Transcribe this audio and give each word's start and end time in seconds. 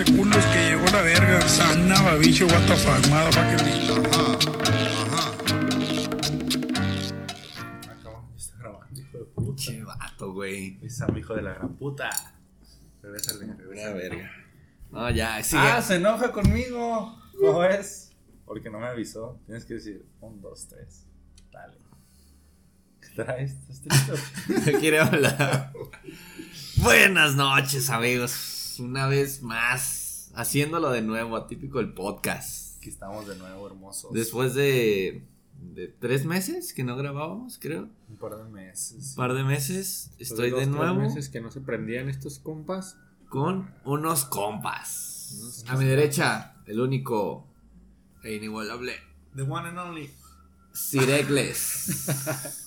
ese 0.00 0.12
culo 0.12 0.38
es 0.38 0.46
que 0.46 0.58
llegó 0.70 0.84
la 0.86 1.02
verga. 1.02 1.48
Sana, 1.48 2.00
babicho, 2.02 2.46
what 2.46 2.66
the 2.66 2.76
fuck, 2.76 3.06
motherfucking 3.08 3.64
me. 3.64 3.72
Ajá, 5.02 5.32
Acabó, 7.90 8.32
está 8.36 8.56
grabando, 8.58 9.00
hijo 9.00 9.18
de 9.18 9.24
puta. 9.24 9.62
Che 9.62 9.82
vato, 9.82 10.32
güey. 10.32 10.78
Es 10.82 11.02
mi 11.12 11.18
hijo 11.20 11.34
de 11.34 11.42
la 11.42 11.54
gran 11.54 11.74
puta. 11.74 12.10
Regrésale, 13.02 13.46
Una 13.46 13.92
verga. 13.92 14.30
No, 14.90 15.10
ya, 15.10 15.42
sigue. 15.42 15.62
Ah, 15.62 15.82
se 15.82 15.96
enoja 15.96 16.30
conmigo. 16.30 17.20
¿Cómo 17.40 17.64
es? 17.64 18.12
Porque 18.44 18.70
no 18.70 18.78
me 18.78 18.86
avisó. 18.86 19.40
Tienes 19.46 19.64
que 19.64 19.74
decir 19.74 20.06
un, 20.20 20.40
dos, 20.40 20.68
tres. 20.68 21.06
Dale. 21.50 21.76
¿Qué 23.00 23.08
traes? 23.22 23.56
¿Estás 23.68 23.82
triste? 23.82 24.72
No 24.72 24.78
quiere 24.78 25.00
hablar. 25.00 25.72
Buenas 26.76 27.34
noches, 27.34 27.90
amigos. 27.90 28.57
Una 28.78 29.06
vez 29.08 29.42
más, 29.42 30.30
haciéndolo 30.34 30.90
de 30.90 31.02
nuevo, 31.02 31.36
atípico 31.36 31.80
el 31.80 31.92
podcast. 31.92 32.76
Aquí 32.78 32.90
estamos 32.90 33.26
de 33.26 33.36
nuevo, 33.36 33.66
hermosos. 33.66 34.12
Después 34.12 34.54
de, 34.54 35.24
de 35.74 35.88
tres 35.88 36.24
meses 36.24 36.72
que 36.72 36.84
no 36.84 36.96
grabábamos, 36.96 37.58
creo. 37.58 37.88
un 38.08 38.16
par 38.16 38.36
de 38.36 38.44
meses. 38.44 39.10
Un 39.10 39.14
par 39.16 39.34
de 39.34 39.42
meses. 39.44 40.10
Estoy 40.18 40.50
Dos, 40.50 40.60
de 40.60 40.66
tres 40.66 40.76
nuevo 40.76 40.94
meses 41.00 41.28
que 41.28 41.40
no 41.40 41.50
se 41.50 41.60
prendían 41.60 42.08
estos 42.08 42.38
compas. 42.38 42.96
con 43.28 43.74
unos 43.84 44.24
compas. 44.24 45.36
Unos 45.40 45.64
A 45.68 45.76
mi 45.76 45.84
derecha, 45.84 46.54
el 46.66 46.80
único 46.80 47.46
e 48.22 48.34
inigualable 48.36 48.94
The 49.36 49.42
one 49.42 49.68
and 49.68 49.78
only. 49.78 50.10
Siregles. 50.72 52.06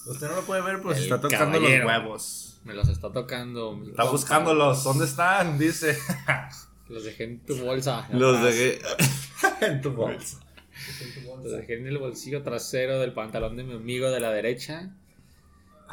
Usted 0.08 0.28
no 0.30 0.36
lo 0.38 0.42
puede 0.44 0.62
ver, 0.62 0.82
pero 0.82 0.94
se 0.94 1.04
está 1.04 1.20
tocando 1.22 1.58
caballero. 1.60 1.84
los 1.86 1.88
huevos. 1.98 2.51
Me 2.64 2.74
los 2.74 2.88
está 2.90 3.12
tocando. 3.12 3.74
Está 3.86 4.04
compa. 4.04 4.12
buscándolos. 4.12 4.84
¿Dónde 4.84 5.06
están? 5.06 5.58
Dice. 5.60 5.98
Los 6.90 7.04
dejé 7.06 7.24
en 7.26 7.40
tu 7.40 7.58
bolsa. 7.58 8.08
Los 8.12 8.38
atrás. 8.38 8.54
dejé. 8.56 8.82
en 9.66 9.82
tu 9.82 9.92
bolsa. 9.94 10.40
Los 11.44 11.52
dejé 11.52 11.78
en 11.78 11.88
el 11.88 11.98
bolsillo 11.98 12.44
trasero 12.44 13.00
del 13.00 13.14
pantalón 13.14 13.56
de 13.58 13.64
mi 13.64 13.74
amigo 13.74 14.10
de 14.12 14.20
la 14.20 14.32
derecha. 14.32 14.92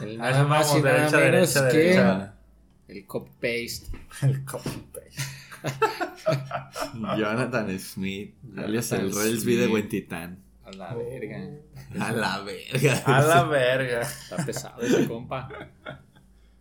El 0.00 0.20
Ah, 0.20 0.30
nada 0.30 0.44
más 0.44 0.66
vamos, 0.68 0.78
y 0.78 0.82
nada 0.82 0.96
derecha, 0.98 1.16
menos 1.18 1.54
derecha, 1.54 1.68
que 1.72 1.78
derecha. 1.78 2.34
el 2.88 3.06
copy 3.06 3.30
paste. 3.40 3.86
El 4.22 4.44
copy 4.44 4.70
paste. 4.92 5.22
Jonathan 7.18 7.78
Smith, 7.80 8.34
alias 8.56 8.92
el 8.92 9.00
Jonathan 9.00 9.22
Railsby 9.24 9.56
de. 9.56 9.66
Huentitán. 9.66 10.42
A 10.64 10.70
la 10.72 10.94
verga. 10.94 11.48
A 11.98 12.12
la 12.12 12.40
verga. 12.42 13.02
A 13.06 13.22
la 13.22 13.42
verga. 13.44 14.02
Está 14.02 14.36
pesado 14.44 14.82
ese 14.82 15.08
compa. 15.08 15.48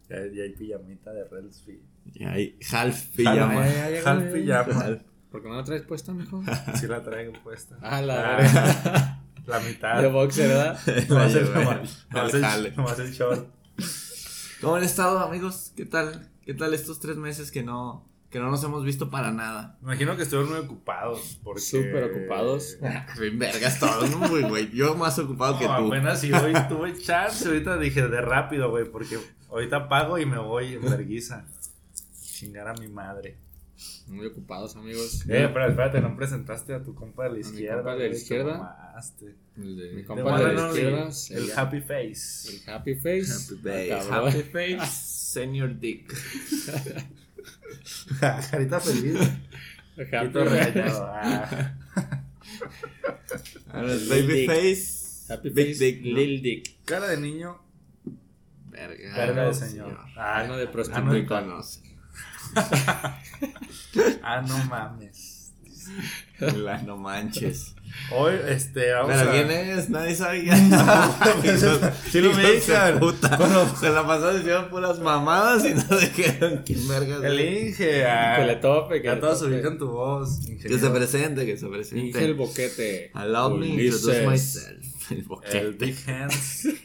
Ya, 0.10 0.18
ya 0.34 0.44
hay 0.44 0.54
pijamita 0.54 1.12
de 1.14 1.24
Relsby. 1.26 1.82
Y 2.14 2.24
ahí, 2.24 2.58
half 2.72 3.08
pijama. 3.16 3.64
Half 4.06 4.34
pijama. 4.34 4.74
Half. 4.82 5.02
¿Por 5.32 5.42
qué 5.44 5.50
no 5.50 5.56
lo 5.56 5.64
traes 5.64 5.82
puesto, 5.84 6.14
mijo? 6.14 6.42
Sí 6.76 6.88
la 6.88 7.04
traigo 7.04 7.34
puesta. 7.44 7.78
A 7.82 8.02
la 8.02 8.38
Ah. 8.40 9.24
La 9.46 9.60
mitad. 9.62 10.02
De 10.02 10.08
boxer, 10.10 10.48
¿verdad? 10.50 10.80
Nomás- 11.10 12.06
nomás 12.10 12.34
el- 12.34 12.76
nomás 12.76 13.00
el 13.00 13.12
short. 13.14 13.48
¿Cómo 14.62 14.76
han 14.76 14.84
estado, 14.84 15.20
amigos? 15.20 15.72
¿Qué 15.76 15.86
tal? 15.86 16.30
¿Qué 16.46 16.54
tal 16.54 16.74
estos 16.74 17.00
tres 17.00 17.18
meses 17.18 17.52
que 17.52 17.62
no, 17.64 18.10
que 18.30 18.40
no 18.40 18.50
nos 18.50 18.64
hemos 18.64 18.84
visto 18.84 19.10
para 19.10 19.32
nada? 19.32 19.78
Me 19.82 19.92
imagino 19.92 20.18
que 20.18 20.24
estuvieron 20.24 20.52
muy 20.52 20.60
ocupados. 20.66 21.40
Porque... 21.44 21.62
Súper 21.62 22.06
ocupados. 22.06 22.78
Bien 23.20 23.38
vergas 23.40 23.80
todos, 23.80 24.10
¿no, 24.12 24.28
güey, 24.28 24.44
güey? 24.44 24.72
Yo 24.72 24.96
más 24.96 25.18
ocupado 25.20 25.60
que 25.60 25.66
No, 25.68 25.78
tú. 25.78 25.88
apenas 25.88 26.20
si 26.22 26.32
hoy 26.34 26.54
tuve 26.68 26.98
chance. 27.02 27.48
Ahorita 27.48 27.78
dije 27.78 28.08
de 28.08 28.22
rápido, 28.22 28.70
güey. 28.70 28.86
Porque 28.90 29.18
ahorita 29.50 29.88
pago 29.90 30.18
y 30.18 30.26
me 30.26 30.38
voy 30.40 30.74
en 30.76 30.82
verguiza. 30.90 31.46
Chingar 32.22 32.68
a 32.68 32.74
mi 32.74 32.88
madre. 32.88 33.38
Muy 34.08 34.26
ocupados, 34.26 34.76
amigos. 34.76 35.22
Eh, 35.28 35.50
pero 35.54 35.68
espérate, 35.68 36.00
no 36.02 36.16
presentaste 36.16 36.74
a 36.74 36.82
tu 36.82 36.96
compa 36.96 37.24
de 37.24 37.30
la 37.30 37.36
mi 37.36 37.42
izquierda. 37.42 37.76
compa 37.84 37.96
de 37.96 38.10
la 38.10 38.16
izquierda. 38.16 38.96
El 39.58 39.78
de- 39.78 39.92
mi 39.94 40.04
compa 40.04 40.40
de 40.40 40.54
la 40.54 40.68
izquierda. 40.70 41.10
El 41.32 41.52
happy 41.56 41.82
face. 41.82 42.50
El 42.56 42.70
happy 42.70 42.96
face. 42.96 43.32
Happy 43.34 43.56
Face. 43.62 43.94
Ah, 43.94 44.00
cabrón. 44.10 44.30
Happy 44.30 44.42
Face. 44.78 44.86
Senior 44.92 45.80
Dick. 45.80 46.14
Carita 48.52 48.80
feliz. 48.80 49.20
Happy. 50.12 50.40
Ah. 53.74 53.82
Lil 53.84 54.10
Baby 54.10 54.34
Dick. 54.34 54.48
Face. 54.50 55.34
Happy 55.34 55.50
Big 55.50 55.68
face. 55.76 55.86
Dick. 55.86 56.02
¿no? 56.06 56.18
Lil 56.18 56.42
Dick. 56.42 56.76
Cara 56.86 57.08
de 57.10 57.18
niño, 57.18 57.60
Verga. 58.78 59.16
verga 59.16 59.42
de 59.42 59.48
no, 59.48 59.54
señor. 59.54 59.98
Ah, 60.16 60.40
Ah, 60.40 60.44
no, 60.48 60.58
de 60.58 60.66
ah, 60.66 60.72
prostituta. 60.72 61.02
no, 61.06 61.12
Me 61.14 61.26
conoce. 61.26 61.82
ah, 64.24 64.42
no 64.48 64.58
mames. 64.66 65.54
La 66.40 66.82
no 66.82 66.98
manches. 66.98 67.74
Hoy, 68.12 68.34
este, 68.48 68.92
vamos 68.94 69.12
¿Pero 69.16 69.30
a... 69.30 69.34
quién 69.34 69.52
es? 69.52 69.90
Nadie 69.90 70.16
sabe 70.16 70.40
Sí 72.12 72.22
lo 72.22 72.30
de 72.36 72.46
ubican. 72.54 73.00
puta. 73.00 73.38
Se 73.80 73.90
la 73.90 74.06
pasó 74.08 74.34
diciendo 74.34 74.70
puras 74.70 75.00
mamadas 75.00 75.66
y 75.66 75.74
no 75.74 75.98
dijeron 75.98 76.64
quién 76.66 76.88
vergas. 76.88 77.24
El 77.24 77.40
es. 77.40 77.80
Inge. 77.80 78.06
ah, 78.06 78.36
Que 78.40 78.46
le 78.46 78.56
tope, 78.58 79.02
que 79.02 79.08
Ya 79.08 79.16
le 79.16 79.22
todos 79.22 79.42
ubican 79.42 79.78
tu 79.78 79.88
voz. 79.92 80.40
Que 80.46 80.54
ingeniero. 80.54 80.80
se 80.80 80.90
presente, 80.94 81.46
que 81.46 81.58
se 81.58 81.68
presente. 81.68 82.06
Dije 82.06 82.26
el 82.26 82.34
boquete. 82.36 83.12
Allow 83.14 83.58
me 83.58 83.68
introduce 83.68 84.26
myself. 84.28 84.86
El 85.12 85.24
boquete. 85.24 85.60
El 85.60 85.74
Big 85.74 85.98
Hands. 86.10 86.68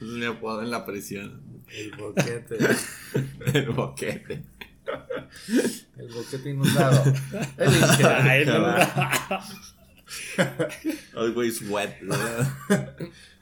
Es 0.00 0.06
mi 0.06 0.24
apodo 0.24 0.62
en 0.62 0.70
la 0.70 0.86
prisión. 0.86 1.42
El 1.70 1.92
boquete. 1.92 2.56
El 3.52 3.68
boquete. 3.70 4.42
El 5.98 6.08
boquete 6.08 6.50
inundado. 6.50 7.12
El. 7.56 8.50
Always 11.16 11.62
wet. 11.70 11.96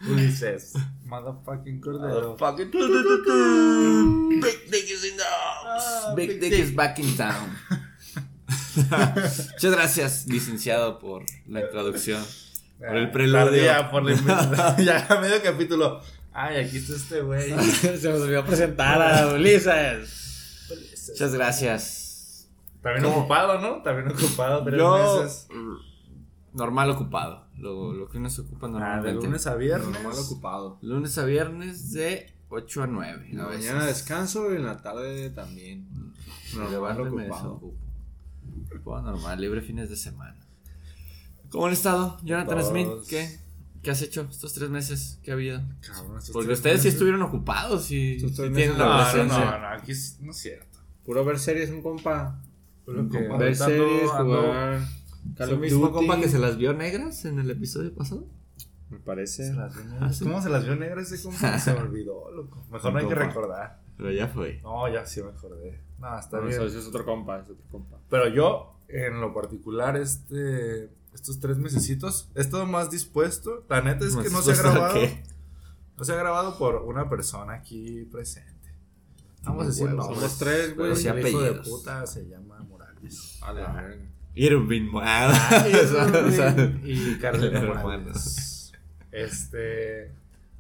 Ulises. 0.07 0.75
Motherfucking 1.07 1.81
cordero. 1.81 2.37
Fucking 2.39 2.71
Big 4.41 4.71
Dick 4.71 4.91
is 4.91 5.05
in 5.05 5.17
the 5.17 5.25
house. 5.25 6.05
Ah, 6.07 6.15
Big, 6.15 6.41
Dick, 6.41 6.53
is 6.53 6.71
back 6.75 6.99
in 6.99 7.17
town. 7.17 7.57
Muchas 8.77 9.73
gracias, 9.73 10.27
licenciado, 10.27 10.99
por 10.99 11.25
la 11.49 11.63
introducción. 11.63 12.23
Por 12.79 12.97
el 12.97 13.11
preludio. 13.11 13.45
Tardía, 13.45 13.91
por 13.91 14.05
la 14.05 14.77
ya 14.79 15.19
medio 15.21 15.43
capítulo. 15.43 16.01
Ay, 16.33 16.65
aquí 16.65 16.77
está 16.77 16.95
este 16.95 17.21
güey. 17.23 17.51
Se 17.51 18.11
nos 18.11 18.23
olvidó 18.23 18.45
presentar 18.45 19.03
a 19.03 19.35
Ulises. 19.35 20.28
Muchas 21.11 21.35
gracias. 21.35 22.51
También 22.83 23.05
¿Cómo? 23.05 23.19
ocupado, 23.21 23.61
¿no? 23.61 23.83
También 23.83 24.09
ocupado 24.11 24.65
tres 24.65 24.79
Yo, 24.79 25.21
meses. 25.23 25.49
mm, 25.51 26.57
normal 26.57 26.91
ocupado. 26.91 27.47
Lo, 27.57 27.93
lo 27.93 28.09
que 28.09 28.19
uno 28.19 28.31
se 28.31 28.43
ocupa 28.43 28.67
Ah, 28.67 28.71
normalmente. 28.71 29.09
de 29.19 29.25
lunes 29.27 29.47
a 29.47 29.55
viernes. 29.57 29.89
Normal 29.91 30.15
ocupado. 30.19 30.79
Lunes 30.83 31.19
a 31.19 31.25
viernes 31.25 31.93
de 31.93 32.33
8 32.51 32.83
a 32.85 32.87
9. 32.87 33.29
En 33.31 33.41
a 33.41 33.43
la 33.45 33.49
veces. 33.51 33.67
mañana 33.67 33.87
descanso 33.87 34.53
y 34.53 34.57
en 34.57 34.65
la 34.65 34.77
tarde 34.81 35.31
también. 35.31 35.89
Normal 36.55 36.73
Normal 36.97 37.11
me 37.13 37.23
ocupado. 37.25 37.61
Ocupado 38.75 39.03
normal, 39.03 39.41
libre 39.41 39.61
fines 39.61 39.91
de 39.91 39.97
semana. 39.97 40.37
¿Cómo 41.51 41.67
han 41.67 41.73
estado, 41.73 42.19
Jonathan 42.23 42.59
Todos. 42.59 42.71
Smith? 42.71 42.89
¿Qué? 43.09 43.41
¿Qué 43.83 43.91
has 43.91 44.03
hecho 44.03 44.27
estos 44.31 44.53
tres 44.55 44.71
meses? 44.71 45.19
¿Qué 45.23 45.31
ha 45.31 45.35
habido? 45.35 45.61
Cabrón, 45.81 46.19
estos 46.19 46.33
Porque 46.33 46.47
tres 46.49 46.59
ustedes 46.59 46.77
sí 46.81 46.87
meses. 46.89 46.95
estuvieron 46.95 47.23
ocupados 47.23 47.91
y, 47.91 48.13
y 48.17 48.33
tienen 48.33 48.53
meses 48.53 48.79
la 48.79 48.85
No, 48.87 48.99
no, 48.99 49.03
presencia. 49.11 49.45
no, 49.53 49.59
no, 49.59 49.69
aquí 49.69 49.93
es- 49.93 50.19
no 50.21 50.31
es 50.33 50.37
cierto. 50.37 50.68
Puro 51.09 51.25
ver 51.25 51.39
series, 51.39 51.71
un 51.71 51.81
compa. 51.81 52.39
Puro 52.85 53.09
que 53.09 53.19
Ver 53.39 53.57
series, 53.57 54.11
jugar. 54.11 54.75
¿Es 54.75 55.35
Call 55.39 55.55
of 55.55 55.59
mismo 55.59 55.87
Duty. 55.87 55.93
compa 55.95 56.21
que 56.21 56.29
se 56.29 56.39
las 56.39 56.59
vio 56.59 56.75
negras 56.75 57.25
en 57.25 57.39
el 57.39 57.51
episodio 57.51 57.95
pasado? 57.95 58.27
Me 58.91 58.99
parece. 58.99 59.47
Se 59.47 59.55
las 59.55 59.75
vio 59.75 59.85
Ah, 60.01 60.13
sí. 60.13 60.25
¿Cómo 60.25 60.43
se 60.43 60.51
las 60.51 60.65
vio 60.67 60.77
negras 60.77 61.11
ese 61.11 61.23
compa? 61.27 61.59
Se 61.59 61.73
me 61.73 61.81
olvidó, 61.81 62.31
loco. 62.31 62.63
Mejor 62.71 62.93
no 62.93 62.99
hay 62.99 63.09
que 63.09 63.15
recordar. 63.15 63.81
Pero 63.97 64.13
ya 64.13 64.29
fue. 64.29 64.61
No, 64.63 64.87
ya 64.93 65.07
sí 65.07 65.23
me 65.23 65.31
acordé. 65.31 65.81
No, 65.99 66.19
está 66.19 66.37
No, 66.37 66.43
bien. 66.43 66.57
eso, 66.57 66.67
eso 66.67 66.79
es 66.79 66.87
otro 66.87 67.07
compa, 67.07 67.39
es 67.41 67.49
otro 67.49 67.65
compa. 67.71 67.97
Pero 68.11 68.29
yo, 68.29 68.79
en 68.89 69.19
lo 69.23 69.33
particular, 69.33 69.97
este, 69.97 70.91
estos 71.15 71.41
tres 71.41 71.57
mesecitos, 71.57 72.31
he 72.35 72.43
estado 72.43 72.67
más 72.67 72.91
dispuesto. 72.91 73.65
La 73.71 73.81
neta 73.81 74.05
es 74.07 74.15
que 74.15 74.29
no 74.29 74.43
se 74.43 74.51
ha 74.51 74.53
¿Dispuesto 74.53 74.69
a 74.69 74.73
grabado. 74.73 74.95
qué? 74.95 75.23
No 75.97 76.05
se 76.05 76.13
ha 76.13 76.17
grabado 76.17 76.59
por 76.59 76.83
una 76.83 77.09
persona 77.09 77.55
aquí 77.55 78.05
presente. 78.13 78.58
Vamos 79.49 79.65
a 79.65 79.67
decir 79.69 79.91
nombres. 79.91 80.19
Somos 80.19 80.39
tres, 80.39 80.77
güey. 80.77 80.97
Sí 80.97 81.09
El 81.09 81.27
hijo 81.29 81.41
de 81.41 81.53
puta 81.55 82.07
se 82.07 82.29
llama 82.29 82.59
Morales. 82.69 83.39
A 83.43 83.53
la 83.53 83.73
verga. 83.73 84.05
Irving 84.35 84.83
Morales. 84.91 85.39
Ah, 85.41 85.67
y 86.85 87.19
Hermanos. 87.23 87.83
Morales. 87.83 88.73
Este. 89.11 90.13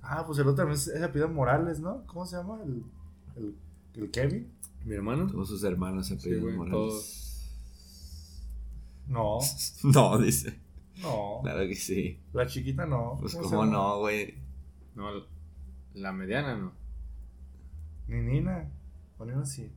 Ah, 0.03 0.25
pues 0.27 0.39
el 0.39 0.45
otro 0.49 0.55
también 0.65 0.75
es 0.79 1.03
apellido 1.03 1.29
Morales, 1.29 1.81
¿no? 1.81 2.05
¿Cómo 2.07 2.25
se 2.27 2.37
llama? 2.37 2.59
El, 2.65 2.83
el, 3.37 3.55
el 3.95 4.11
Kevin. 4.11 4.51
¿Mi 4.85 4.95
hermano? 4.95 5.27
Todos 5.31 5.49
sus 5.49 5.63
hermanos 5.65 6.07
se 6.07 6.15
Sí, 6.15 6.21
apellidan 6.31 6.43
güey, 6.43 6.57
Morales. 6.57 6.73
todos. 6.73 7.25
No, 9.09 9.39
No, 9.85 10.19
dice. 10.19 10.59
no. 11.03 11.41
Claro 11.43 11.61
que 11.61 11.75
sí. 11.75 12.19
La 12.33 12.47
chiquita 12.47 12.87
no. 12.87 13.17
Pues 13.21 13.35
¿Cómo 13.35 13.67
no, 13.67 13.99
güey. 14.01 14.35
No, 14.95 15.09
la 15.95 16.13
mediana 16.13 16.57
no. 16.57 16.73
Ni 18.09 18.21
Nina. 18.23 18.69
O 19.19 19.25
Nina 19.25 19.45
sí. 19.45 19.71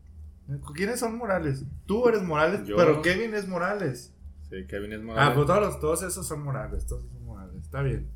¿Quiénes 0.75 0.99
son 0.99 1.17
Morales? 1.17 1.63
Tú 1.85 2.07
eres 2.07 2.23
Morales, 2.23 2.65
Yo. 2.67 2.75
pero 2.75 3.01
Kevin 3.01 3.33
es 3.33 3.47
Morales. 3.47 4.11
Sí, 4.49 4.65
Kevin 4.67 4.91
es 4.93 4.99
Ah, 4.99 5.03
Morales. 5.03 5.33
pues 5.35 5.47
todos, 5.47 5.61
los- 5.61 5.79
todos 5.79 6.03
esos 6.03 6.27
son 6.27 6.43
Morales, 6.43 6.85
todos 6.85 7.03
son 7.09 7.25
Morales. 7.25 7.55
Está 7.63 7.81
bien. 7.81 8.07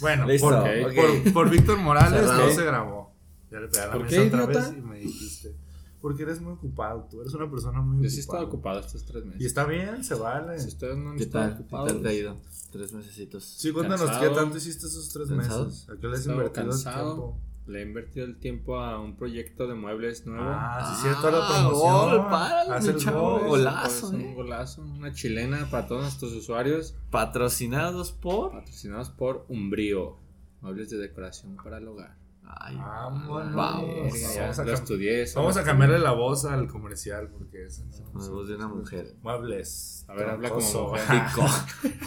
Bueno, 0.00 0.26
Listo, 0.26 0.48
por, 0.48 0.54
ok. 0.58 0.94
por- 1.24 1.32
por 1.32 1.50
Víctor 1.50 1.78
Morales 1.78 2.20
Cerrado. 2.20 2.46
no 2.46 2.50
se 2.52 2.64
grabó. 2.64 3.14
Ya 3.50 3.60
le 3.60 3.68
pegué 3.68 3.86
la 3.86 3.92
¿Por 3.92 4.02
mesa 4.02 4.16
qué, 4.16 4.26
otra 4.26 4.44
idiota? 4.44 4.58
vez 4.70 4.78
y 4.78 4.80
me 4.82 4.98
dijiste. 4.98 5.54
Porque 6.00 6.22
eres 6.24 6.40
muy 6.40 6.52
ocupado, 6.54 7.06
tú 7.10 7.20
eres 7.20 7.32
una 7.34 7.50
persona 7.50 7.80
muy 7.80 8.02
Yo 8.02 8.10
sí 8.10 8.18
he 8.18 8.22
ocupada. 8.22 8.40
estado 8.42 8.46
ocupado 8.56 8.80
estos 8.80 9.04
tres 9.04 9.24
meses. 9.24 9.40
Y 9.40 9.46
está 9.46 9.64
bien, 9.64 10.02
se 10.04 10.14
vale. 10.14 10.58
Si 10.60 10.68
ustedes 10.68 10.96
no 10.96 11.14
¿Qué 11.14 11.26
tal? 11.26 11.56
¿Qué 11.56 11.64
tal 11.64 12.02
te 12.02 12.08
ha 12.08 12.12
ido? 12.12 12.36
Tres 12.72 12.92
mesecitos. 12.92 13.44
Sí, 13.44 13.72
cuéntanos 13.72 14.06
Cansado. 14.06 14.28
qué 14.30 14.34
tanto 14.40 14.56
hiciste 14.56 14.86
esos 14.86 15.08
tres 15.10 15.28
¿Cansado? 15.28 15.66
meses. 15.66 15.88
¿A 15.88 15.96
qué 16.00 16.06
le 16.06 16.12
has 16.14 16.20
Estaba 16.20 16.36
invertido 16.36 16.70
el 16.72 16.82
tiempo? 16.82 17.38
Le 17.66 17.80
he 17.80 17.82
invertido 17.82 18.26
el 18.26 18.38
tiempo 18.38 18.78
a 18.78 19.00
un 19.00 19.16
proyecto 19.16 19.66
de 19.66 19.74
muebles 19.74 20.24
nuevo. 20.24 20.44
Ah, 20.46 20.94
sí, 20.94 21.02
cierto, 21.02 21.30
la 21.30 21.48
promoción. 21.48 22.20
gol, 22.20 22.30
párale, 22.30 22.92
mi 22.92 23.00
chavo, 23.00 23.20
gol. 23.20 23.40
Pues, 23.40 23.50
golazo, 23.50 24.10
pues, 24.10 24.22
eh. 24.22 24.26
un 24.26 24.34
golazo, 24.34 24.82
una 24.82 25.12
chilena 25.12 25.68
para 25.70 25.86
todos 25.88 26.02
nuestros 26.02 26.32
usuarios. 26.32 26.94
Patrocinados 27.10 28.12
por. 28.12 28.52
Patrocinados 28.52 29.10
por 29.10 29.46
Umbrío. 29.48 30.16
Muebles 30.60 30.90
de 30.90 30.98
decoración 30.98 31.56
para 31.56 31.78
el 31.78 31.88
hogar. 31.88 32.25
Ay, 32.48 32.76
Vámonos. 32.76 33.54
vamos. 33.54 34.20
Ya 34.34 34.42
Vamos 34.42 34.58
a 34.60 34.64
lo 34.64 34.72
estudié. 34.72 35.22
eso 35.22 35.40
Vamos 35.40 35.56
a 35.56 35.64
cambiarle 35.64 35.98
la 35.98 36.12
voz 36.12 36.44
al 36.44 36.68
comercial 36.68 37.28
porque 37.28 37.64
es 37.66 37.82
La 38.14 38.28
voz 38.28 38.48
de 38.48 38.54
una 38.54 38.68
mujer. 38.68 39.14
Muebles. 39.22 40.04
A 40.08 40.14
ver, 40.14 40.30
habla 40.30 40.48
como 40.50 40.88
mujer. 40.90 41.04
Dico. 41.10 41.46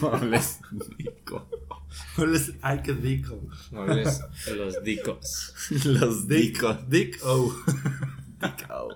Muebles. 0.00 0.60
Dico. 0.98 1.48
Muebles. 2.16 2.52
Ay, 2.62 2.80
qué 2.82 2.92
rico. 2.92 3.38
Muebles 3.70 4.22
de 4.46 4.56
los 4.56 4.82
dicos. 4.82 5.54
Los 5.84 6.26
dicos. 6.26 6.88
Dick 6.88 7.18
O. 7.24 7.54
Dico. 8.40 8.88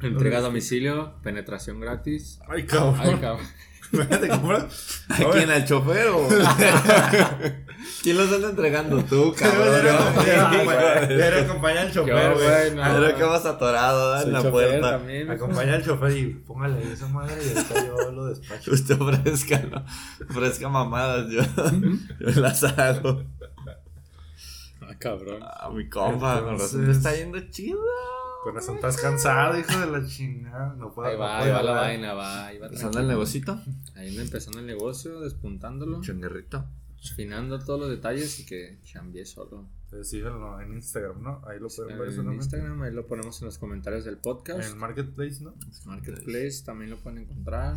Entrega 0.00 0.38
a 0.38 0.40
domicilio, 0.40 1.14
penetración 1.22 1.78
gratis. 1.78 2.40
Ay, 2.48 2.66
cabrón. 2.66 2.96
Ay, 2.98 3.16
cabrón. 3.20 3.46
¿A 5.08 5.30
quién? 5.32 5.50
¿Al 5.50 5.64
chofer 5.64 6.08
o.? 6.08 6.28
¿Quién 8.02 8.16
los 8.16 8.32
anda 8.32 8.50
entregando? 8.50 9.02
Tú, 9.04 9.34
cabrón. 9.38 9.80
Pero 11.06 11.38
acompaña 11.44 11.82
al 11.82 11.92
chofer, 11.92 12.34
güey. 12.34 12.74
no. 12.74 12.82
Pero 12.82 13.16
que 13.16 13.22
vas 13.24 13.46
atorado 13.46 14.18
¿eh? 14.18 14.22
En 14.24 14.32
la 14.32 14.50
puerta. 14.50 14.90
también. 14.98 15.30
Acompaña 15.30 15.74
al 15.74 15.84
chofer 15.84 16.16
y 16.16 16.26
póngale 16.26 16.92
esa 16.92 17.08
madre 17.08 17.34
y 17.44 17.56
ahorita 17.56 17.86
yo 17.86 18.12
lo 18.12 18.26
despacho. 18.26 18.72
Usted 18.72 19.00
ofrezca, 19.00 19.62
¿no? 19.70 19.84
Ofrezca 20.28 20.68
mamadas, 20.68 21.28
yo, 21.30 21.42
yo 22.20 22.40
las 22.40 22.62
hago. 22.64 23.24
Ah, 24.80 24.94
cabrón. 24.98 25.40
Ah, 25.42 25.70
mi 25.72 25.88
compa, 25.88 26.42
con 26.42 26.58
razón 26.58 26.84
te 26.84 26.90
está 26.90 27.14
yendo 27.14 27.38
chido. 27.50 27.80
Con 28.42 28.56
razón 28.56 28.74
estás 28.74 28.96
cansado, 28.96 29.56
hijo 29.56 29.78
de 29.78 29.86
la 29.86 30.04
chingada. 30.04 30.74
No 30.74 30.92
puedo. 30.92 31.08
Ahí 31.08 31.16
va, 31.16 31.38
puedo 31.38 31.44
ahí 31.44 31.50
va 31.52 31.62
la 31.62 31.80
vaina, 31.80 32.12
va. 32.14 32.46
Ahí 32.46 32.58
va 32.58 32.66
¿Empezando 32.66 32.98
el 32.98 33.06
negocito? 33.06 33.60
Ahí 33.94 34.18
empezando 34.18 34.58
el 34.58 34.66
negocio, 34.66 35.20
despuntándolo, 35.20 36.00
Chonguerrito. 36.00 36.66
Afinando 37.10 37.58
todos 37.58 37.80
los 37.80 37.90
detalles 37.90 38.38
y 38.40 38.46
que 38.46 38.78
chambie 38.84 39.24
solo. 39.26 39.68
Síganlo 40.02 40.58
en 40.60 40.72
Instagram, 40.72 41.22
¿no? 41.22 41.42
Ahí 41.46 41.58
lo 41.60 41.68
pueden 41.68 41.98
ver 41.98 42.08
En. 42.08 42.32
Instagram, 42.32 42.82
ahí 42.82 42.92
lo 42.92 43.06
ponemos 43.06 43.40
en 43.42 43.46
los 43.46 43.58
comentarios 43.58 44.04
del 44.04 44.16
podcast. 44.16 44.70
En 44.70 44.78
Marketplace, 44.78 45.42
¿no? 45.42 45.54
Marketplace 45.84 46.62
también 46.64 46.90
lo 46.90 46.96
pueden 46.98 47.18
encontrar. 47.18 47.76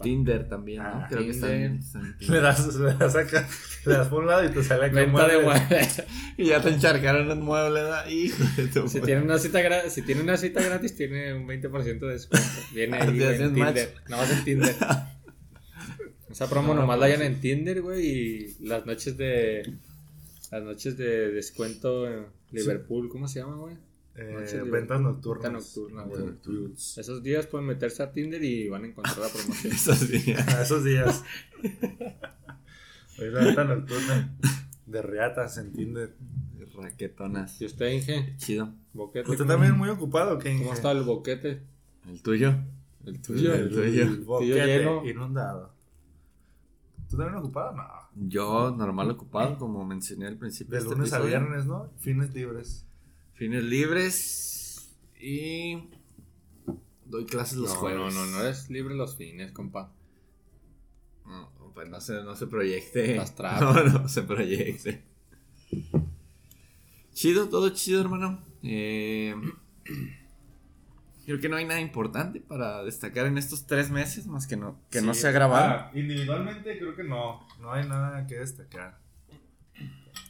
Tinder 0.00 0.48
también, 0.48 0.82
¿no? 0.82 0.88
Ah, 0.88 1.06
Creo 1.08 1.20
que 1.22 1.32
Tinder. 1.32 1.52
en 1.52 1.80
Le 2.20 2.40
das, 2.40 2.74
le 2.76 2.94
das 2.94 3.14
acá, 3.14 3.46
le 3.84 3.92
das 3.92 4.08
por 4.08 4.22
un 4.22 4.28
lado 4.28 4.44
y 4.44 4.48
te 4.48 4.64
sale 4.64 4.86
acá. 4.86 4.94
Venta 4.94 5.28
de 5.28 5.38
mueble. 5.38 5.60
muebles. 5.68 6.02
Y 6.38 6.46
ya 6.46 6.62
te 6.62 6.70
encharcaron 6.70 7.30
un 7.30 7.42
mueble, 7.44 7.82
¿verdad? 7.82 8.08
Hijo 8.08 8.42
de 8.56 8.68
tu 8.68 8.88
Si 8.88 9.00
tiene 9.02 9.20
una 9.22 9.38
cita 9.38 9.60
gratis, 9.60 9.92
si 9.92 10.02
tiene 10.02 10.22
una 10.22 10.38
cita 10.38 10.62
gratis, 10.62 10.96
tiene 10.96 11.34
un 11.34 11.46
20% 11.46 11.98
de 12.00 12.06
descuento. 12.12 12.48
Viene 12.74 12.96
ahí 12.96 13.08
güey, 13.08 13.24
hacen 13.24 13.42
en 13.42 13.58
match. 13.58 13.74
Tinder. 13.74 13.94
Nada 14.08 14.22
más 14.22 14.32
en 14.32 14.44
Tinder. 14.44 14.74
Esa 16.32 16.48
promo 16.50 16.74
No, 16.74 16.80
nomás 16.80 16.96
no, 16.96 17.00
la 17.02 17.06
sí. 17.08 17.12
hayan 17.12 17.26
en 17.32 17.40
Tinder, 17.40 17.82
güey, 17.82 18.06
y 18.06 18.56
las 18.64 18.84
noches 18.86 19.16
de 19.16 19.74
las 20.50 20.62
noches 20.62 20.96
de 20.98 21.30
descuento 21.30 22.06
en 22.10 22.26
Liverpool, 22.50 23.08
¿cómo 23.08 23.28
se 23.28 23.38
llama, 23.40 23.56
güey? 23.56 23.76
Eh, 24.14 24.30
Noches 24.34 24.52
de 24.64 24.70
ventas 24.70 25.00
nocturnas. 25.00 25.42
Venta 25.44 25.58
nocturna, 25.58 26.02
güey. 26.02 26.24
Nocturnas. 26.26 26.98
Esos 26.98 27.22
días 27.22 27.46
pueden 27.46 27.66
meterse 27.66 28.02
a 28.02 28.12
Tinder 28.12 28.42
y 28.44 28.68
van 28.68 28.84
a 28.84 28.88
encontrar 28.88 29.18
la 29.18 29.28
promoción. 29.28 29.72
Esos 29.72 30.08
días. 30.10 30.48
A 30.48 30.62
esos 30.62 30.84
días. 30.84 31.22
Hoy 33.18 33.30
la 33.30 33.44
venta 33.44 33.64
nocturna. 33.64 34.34
De 34.86 35.02
reatas 35.02 35.56
en 35.58 35.72
Tinder. 35.72 36.14
Raquetonas. 36.74 37.52
Si 37.58 37.66
usted, 37.66 37.90
Inge, 37.92 38.34
Chido. 38.38 38.72
boquete. 38.94 39.30
¿Usted 39.30 39.44
¿cómo- 39.44 39.52
también 39.54 39.76
muy 39.76 39.88
ocupado? 39.90 40.38
¿qué? 40.38 40.56
¿Cómo 40.58 40.72
está 40.72 40.90
el 40.92 41.02
boquete? 41.02 41.60
¿El 42.08 42.22
tuyo? 42.22 42.54
El 43.06 43.14
El, 43.14 43.22
tuyo. 43.22 43.54
El 43.54 43.68
tuyo. 43.70 44.02
el 44.04 44.20
boquete 44.20 44.52
Tuyo 44.52 44.66
lleno. 44.66 45.04
inundado. 45.08 45.72
¿Tú 47.12 47.18
también 47.18 47.36
ocupado? 47.36 47.76
No. 47.76 47.86
Yo, 48.26 48.70
normal 48.70 49.10
ocupado, 49.10 49.58
como 49.58 49.84
mencioné 49.84 50.28
al 50.28 50.38
principio. 50.38 50.72
De 50.72 50.78
este 50.78 50.94
lunes 50.94 51.12
a 51.12 51.20
viernes, 51.20 51.66
¿no? 51.66 51.90
Fines 51.98 52.32
libres. 52.32 52.86
Fines 53.34 53.62
libres. 53.62 54.96
Y. 55.20 55.90
Doy 57.04 57.26
clases 57.26 57.58
los 57.58 57.74
no, 57.74 57.80
jueves. 57.80 58.14
no, 58.14 58.24
no, 58.24 58.30
no 58.30 58.40
eres 58.40 58.70
libre 58.70 58.94
los 58.94 59.18
fines, 59.18 59.52
compa. 59.52 59.92
No, 61.26 61.50
pues 61.74 61.90
no 61.90 62.00
se, 62.00 62.24
no 62.24 62.34
se 62.34 62.46
proyecte. 62.46 63.20
No, 63.60 63.84
no 63.84 64.08
se 64.08 64.22
proyecte. 64.22 65.04
Chido, 67.12 67.50
todo 67.50 67.68
chido, 67.68 68.00
hermano. 68.00 68.42
Eh, 68.62 69.34
creo 71.24 71.40
que 71.40 71.48
no 71.48 71.56
hay 71.56 71.64
nada 71.64 71.80
importante 71.80 72.40
para 72.40 72.82
destacar 72.84 73.26
en 73.26 73.38
estos 73.38 73.66
tres 73.66 73.90
meses, 73.90 74.26
más 74.26 74.46
que 74.46 74.56
no, 74.56 74.78
que 74.90 75.00
no 75.02 75.14
se 75.14 75.28
ha 75.28 75.30
grabado. 75.30 75.70
Ah, 75.70 75.90
individualmente 75.94 76.78
creo 76.78 76.94
que 76.96 77.04
no. 77.04 77.46
No 77.60 77.72
hay 77.72 77.86
nada 77.88 78.26
que 78.26 78.36
destacar. 78.38 78.98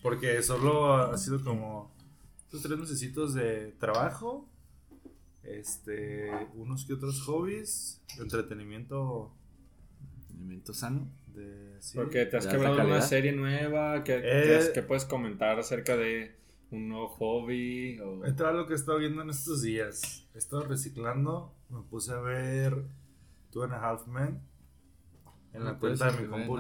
Porque 0.03 0.43
solo 0.43 0.95
ha 0.95 1.17
sido 1.19 1.43
como 1.43 1.95
estos 2.45 2.63
tres 2.63 2.79
necesitos 2.79 3.35
de 3.35 3.73
trabajo. 3.79 4.49
Este, 5.45 6.31
unos 6.55 6.85
que 6.85 6.93
otros 6.95 7.21
hobbies, 7.23 8.01
entretenimiento 8.19 9.33
Alimento 10.31 10.73
sano. 10.75 11.09
de 11.29 11.77
sí. 11.81 11.97
Porque 11.97 12.27
te 12.27 12.37
has 12.37 12.47
quebrado 12.47 12.85
una 12.85 13.01
serie 13.01 13.33
nueva 13.33 14.03
que, 14.05 14.21
Eh. 14.25 14.71
que 14.75 14.83
puedes 14.83 15.05
comentar 15.05 15.59
acerca 15.59 15.97
de 15.97 16.37
un 16.73 16.89
nuevo 16.89 17.09
hobby 17.09 17.99
o 18.01 18.25
Esto 18.25 18.49
es 18.49 18.55
lo 18.57 18.67
que 18.67 18.73
he 18.73 18.77
estado 18.77 18.99
viendo 18.99 19.23
en 19.23 19.31
estos 19.31 19.63
días. 19.63 20.27
He 20.35 20.39
estado 20.39 20.63
reciclando. 20.65 21.55
Me 21.69 21.81
puse 21.83 22.13
a 22.13 22.21
ver 22.21 22.85
Two 23.51 23.63
and 23.65 23.73
a 23.75 23.91
Half 23.91 24.07
Men. 24.09 24.41
En 25.55 25.65
la 25.65 25.73
Ah, 25.73 25.79
eres 25.83 25.99
cuenta 25.99 26.05
de 26.07 26.11
el 26.11 26.17
mi 26.17 26.23
que 26.25 26.31
compu. 26.31 26.59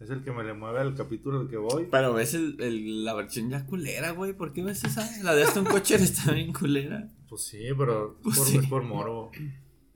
Es 0.00 0.10
el 0.10 0.22
que 0.22 0.30
me 0.30 0.44
le 0.44 0.52
mueve 0.52 0.80
al 0.80 0.94
capítulo 0.94 1.40
al 1.40 1.48
que 1.48 1.56
voy. 1.56 1.88
Pero 1.90 2.12
ves 2.12 2.34
el, 2.34 2.60
el- 2.60 3.04
la 3.04 3.14
versión 3.14 3.48
ya 3.48 3.64
culera, 3.64 4.10
güey. 4.10 4.34
¿Por 4.34 4.52
qué 4.52 4.62
ves 4.62 4.84
esa? 4.84 5.08
La 5.22 5.34
de 5.34 5.44
hasta 5.44 5.60
un 5.60 5.66
coche 5.66 5.94
está 5.96 6.32
bien 6.32 6.52
culera. 6.52 7.08
Pues 7.30 7.42
sí, 7.44 7.62
pero 7.76 8.18
Pues 8.22 8.36
por, 8.38 8.46
sí. 8.46 8.58
es 8.58 8.66
por 8.66 8.82
morbo. 8.82 9.30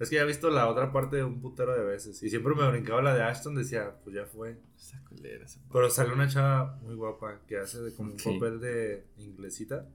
Es 0.00 0.08
que 0.10 0.16
ya 0.16 0.22
he 0.22 0.26
visto 0.26 0.50
la 0.50 0.66
otra 0.68 0.90
parte 0.92 1.22
un 1.22 1.40
putero 1.40 1.72
de 1.74 1.84
veces. 1.84 2.22
Y 2.22 2.30
siempre 2.30 2.54
me 2.54 2.68
brincaba 2.70 3.02
la 3.02 3.14
de 3.14 3.22
Ashton, 3.22 3.54
decía, 3.54 3.96
pues 4.02 4.16
ya 4.16 4.24
fue. 4.24 4.58
Está 4.76 4.98
culera 5.08 5.44
esa. 5.44 5.60
Pero 5.70 5.90
sale 5.90 6.12
una 6.12 6.26
chava 6.26 6.78
muy 6.82 6.94
guapa 6.94 7.40
que 7.46 7.58
hace 7.58 7.80
de 7.82 7.94
como 7.94 8.12
un 8.12 8.16
papel 8.16 8.60
de 8.60 9.06
inglesita. 9.18 9.86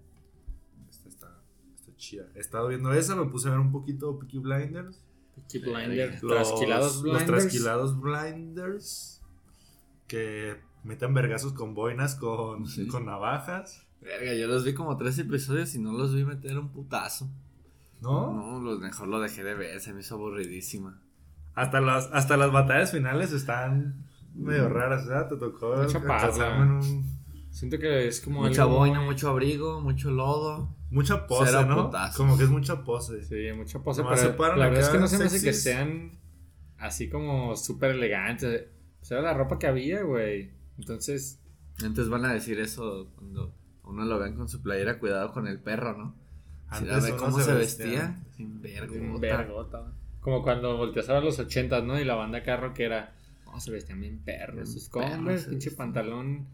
Esta 0.90 1.10
está, 1.10 1.42
está 1.76 1.96
chida. 1.98 2.28
He 2.36 2.40
estado 2.40 2.68
viendo 2.68 2.94
esa, 2.94 3.16
me 3.16 3.26
puse 3.26 3.48
a 3.48 3.52
ver 3.52 3.60
un 3.60 3.72
poquito 3.72 4.18
Peaky 4.20 4.38
Blinders. 4.38 5.04
Peaky 5.36 5.60
Blinders, 5.60 6.22
Los, 6.24 6.32
trasquilados 6.50 6.94
los 6.98 7.04
blinders. 7.04 7.26
trasquilados 7.26 8.00
blinders. 8.00 9.22
Que 10.08 10.56
meten 10.84 11.14
vergazos 11.16 11.54
con 11.54 11.74
boinas, 11.74 12.14
con, 12.16 12.68
Sí. 12.68 12.88
con 12.88 13.06
navajas. 13.06 13.88
Verga, 14.02 14.36
yo 14.36 14.46
los 14.48 14.64
vi 14.64 14.76
como 14.76 14.96
tres 14.98 15.18
episodios 15.18 15.74
y 15.74 15.80
no 15.80 15.94
los 15.94 16.14
vi 16.14 16.24
meter 16.24 16.60
un 16.60 16.72
putazo. 16.72 17.28
¿No? 18.02 18.34
No, 18.34 18.60
los 18.62 18.80
mejor 18.80 19.08
lo 19.08 19.20
dejé 19.20 19.44
de 19.44 19.54
ver, 19.56 19.80
se 19.80 19.94
me 19.94 20.02
hizo 20.02 20.16
aburridísima. 20.16 21.02
Hasta 21.54 21.80
las, 21.82 22.10
hasta 22.12 22.38
las 22.38 22.52
batallas 22.52 22.92
finales 22.92 23.32
están 23.32 24.06
medio 24.34 24.68
raras, 24.70 25.08
¿verdad? 25.08 25.30
Te 25.30 25.38
tocó 25.38 25.76
pasa. 26.06 26.58
en 26.58 26.72
un- 26.72 27.16
Siento 27.52 27.80
que 27.80 28.08
es 28.10 28.20
como 28.20 28.42
Mucha 28.42 28.64
algo 28.64 28.76
boina, 28.80 29.00
mucho 29.00 29.30
abrigo, 29.30 29.80
mucho 29.80 30.12
lodo. 30.12 30.76
Mucha 30.90 31.26
pose, 31.26 31.52
Cero 31.52 31.66
¿no? 31.66 31.86
putazos. 31.86 32.18
Como 32.18 32.38
que 32.38 32.44
es 32.44 32.50
mucha 32.50 32.84
pose. 32.84 33.24
Sí, 33.24 33.56
mucha 33.58 33.80
pose, 33.80 34.02
Nomás 34.04 34.20
pero 34.22 34.36
paran 34.36 34.60
la 34.60 34.66
verdad 34.68 34.84
es 34.84 34.90
que 34.90 34.98
no 35.00 35.08
se 35.08 35.18
me 35.18 35.24
hace 35.26 35.42
que 35.42 35.54
sean 35.54 36.12
así 36.78 37.10
como 37.10 37.56
súper 37.56 37.92
elegantes. 37.92 38.66
O 39.02 39.06
sea, 39.06 39.22
la 39.22 39.34
ropa 39.34 39.58
que 39.58 39.68
había, 39.68 40.04
güey. 40.04 40.52
Entonces, 40.78 41.40
Antes 41.84 42.10
van 42.10 42.26
a 42.26 42.34
decir 42.34 42.60
eso 42.60 43.10
cuando 43.16 43.54
uno 43.84 44.04
lo 44.04 44.20
ven 44.20 44.36
con 44.36 44.50
su 44.50 44.62
playera, 44.62 45.00
cuidado 45.00 45.32
con 45.32 45.48
el 45.48 45.60
perro, 45.62 45.98
¿no? 45.98 46.16
Antes 46.70 47.04
ve 47.04 47.16
cómo 47.18 47.40
se, 47.40 47.54
vestía. 47.54 48.18
vestía, 48.36 48.88
sin 48.90 49.10
un 49.12 49.20
vergota. 49.20 49.94
Como 50.20 50.42
cuando 50.42 50.78
volteas 50.78 51.08
a 51.10 51.14
ver 51.14 51.24
los 51.24 51.38
ochentas, 51.40 51.84
¿no? 51.84 52.00
Y 52.00 52.04
la 52.04 52.16
banda 52.16 52.42
carro 52.44 52.74
que 52.74 52.86
era, 52.86 53.14
no, 53.46 53.60
se 53.60 53.72
vestían 53.72 54.02
bien 54.02 54.20
perros. 54.20 54.74
Sus 54.74 54.84
se 54.86 55.50
pinche 55.50 55.70
vestían. 55.70 55.76
pantalón 55.76 56.48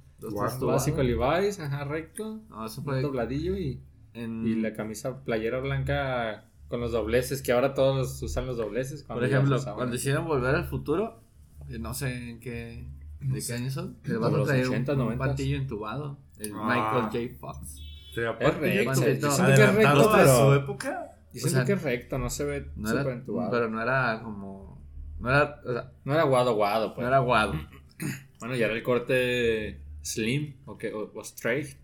básico 0.61 1.01
Levi's, 1.01 1.59
ajá, 1.59 1.85
recto. 1.85 2.41
No, 2.49 2.65
eso 2.65 2.81
Un 2.81 2.85
fue 2.85 3.01
dobladillo 3.01 3.57
y, 3.57 3.81
en... 4.13 4.45
y 4.45 4.55
la 4.55 4.73
camisa 4.73 5.23
playera 5.23 5.59
blanca 5.59 6.45
con 6.67 6.79
los 6.81 6.91
dobleces, 6.91 7.41
que 7.41 7.51
ahora 7.51 7.73
todos 7.73 8.21
usan 8.21 8.45
los 8.45 8.57
dobleces. 8.57 9.03
Por 9.03 9.23
ejemplo, 9.23 9.57
se 9.57 9.71
cuando 9.71 9.95
hicieron 9.95 10.25
Volver 10.25 10.55
al 10.55 10.65
Futuro, 10.65 11.21
eh, 11.69 11.79
no 11.79 11.93
sé 11.93 12.29
en 12.31 12.39
qué. 12.39 12.87
¿De 13.21 13.41
qué 13.45 13.53
año 13.53 13.69
son? 13.69 13.97
Que 14.03 14.13
Como 14.13 14.25
van 14.25 14.33
a 14.33 14.37
los 14.37 14.47
traer 14.47 14.65
80s, 14.67 14.93
un, 14.95 15.01
un 15.01 15.13
90s. 15.13 15.17
patillo 15.17 15.57
entubado. 15.57 16.17
El 16.39 16.51
Ah. 16.55 17.01
Michael 17.11 17.29
J. 17.29 17.39
Fox. 17.39 17.81
Sí, 18.13 18.21
Es 18.39 18.55
recto, 18.57 18.93
yo 19.05 19.31
siento 19.31 19.55
que 19.55 19.63
es 19.63 19.75
recto, 19.75 20.47
su 20.47 20.53
época. 20.53 21.17
Yo 21.33 21.37
O 21.37 21.47
siento 21.47 21.49
sea, 21.49 21.65
que 21.65 21.73
es 21.73 21.81
recto, 21.81 22.17
no 22.19 22.29
se 22.29 22.43
ve 22.43 22.67
No 22.75 22.89
súper 22.89 23.05
era, 23.05 23.13
entubado. 23.13 23.51
pero 23.51 23.69
no 23.69 23.81
era 23.81 24.19
como. 24.23 24.81
No 25.19 25.29
era, 25.29 25.61
o 25.65 25.71
sea, 25.73 25.91
No 26.03 26.13
era 26.13 26.23
guado 26.23 26.55
guado, 26.55 26.93
pues. 26.93 27.03
no 27.03 27.07
era 27.07 27.19
guado. 27.19 27.53
Bueno, 28.39 28.55
ya 28.55 28.65
era 28.65 28.73
el 28.73 28.81
corte 28.81 29.81
slim 30.01 30.57
o, 30.65 30.75
que, 30.75 30.91
o, 30.91 31.11
o 31.13 31.21
straight. 31.21 31.77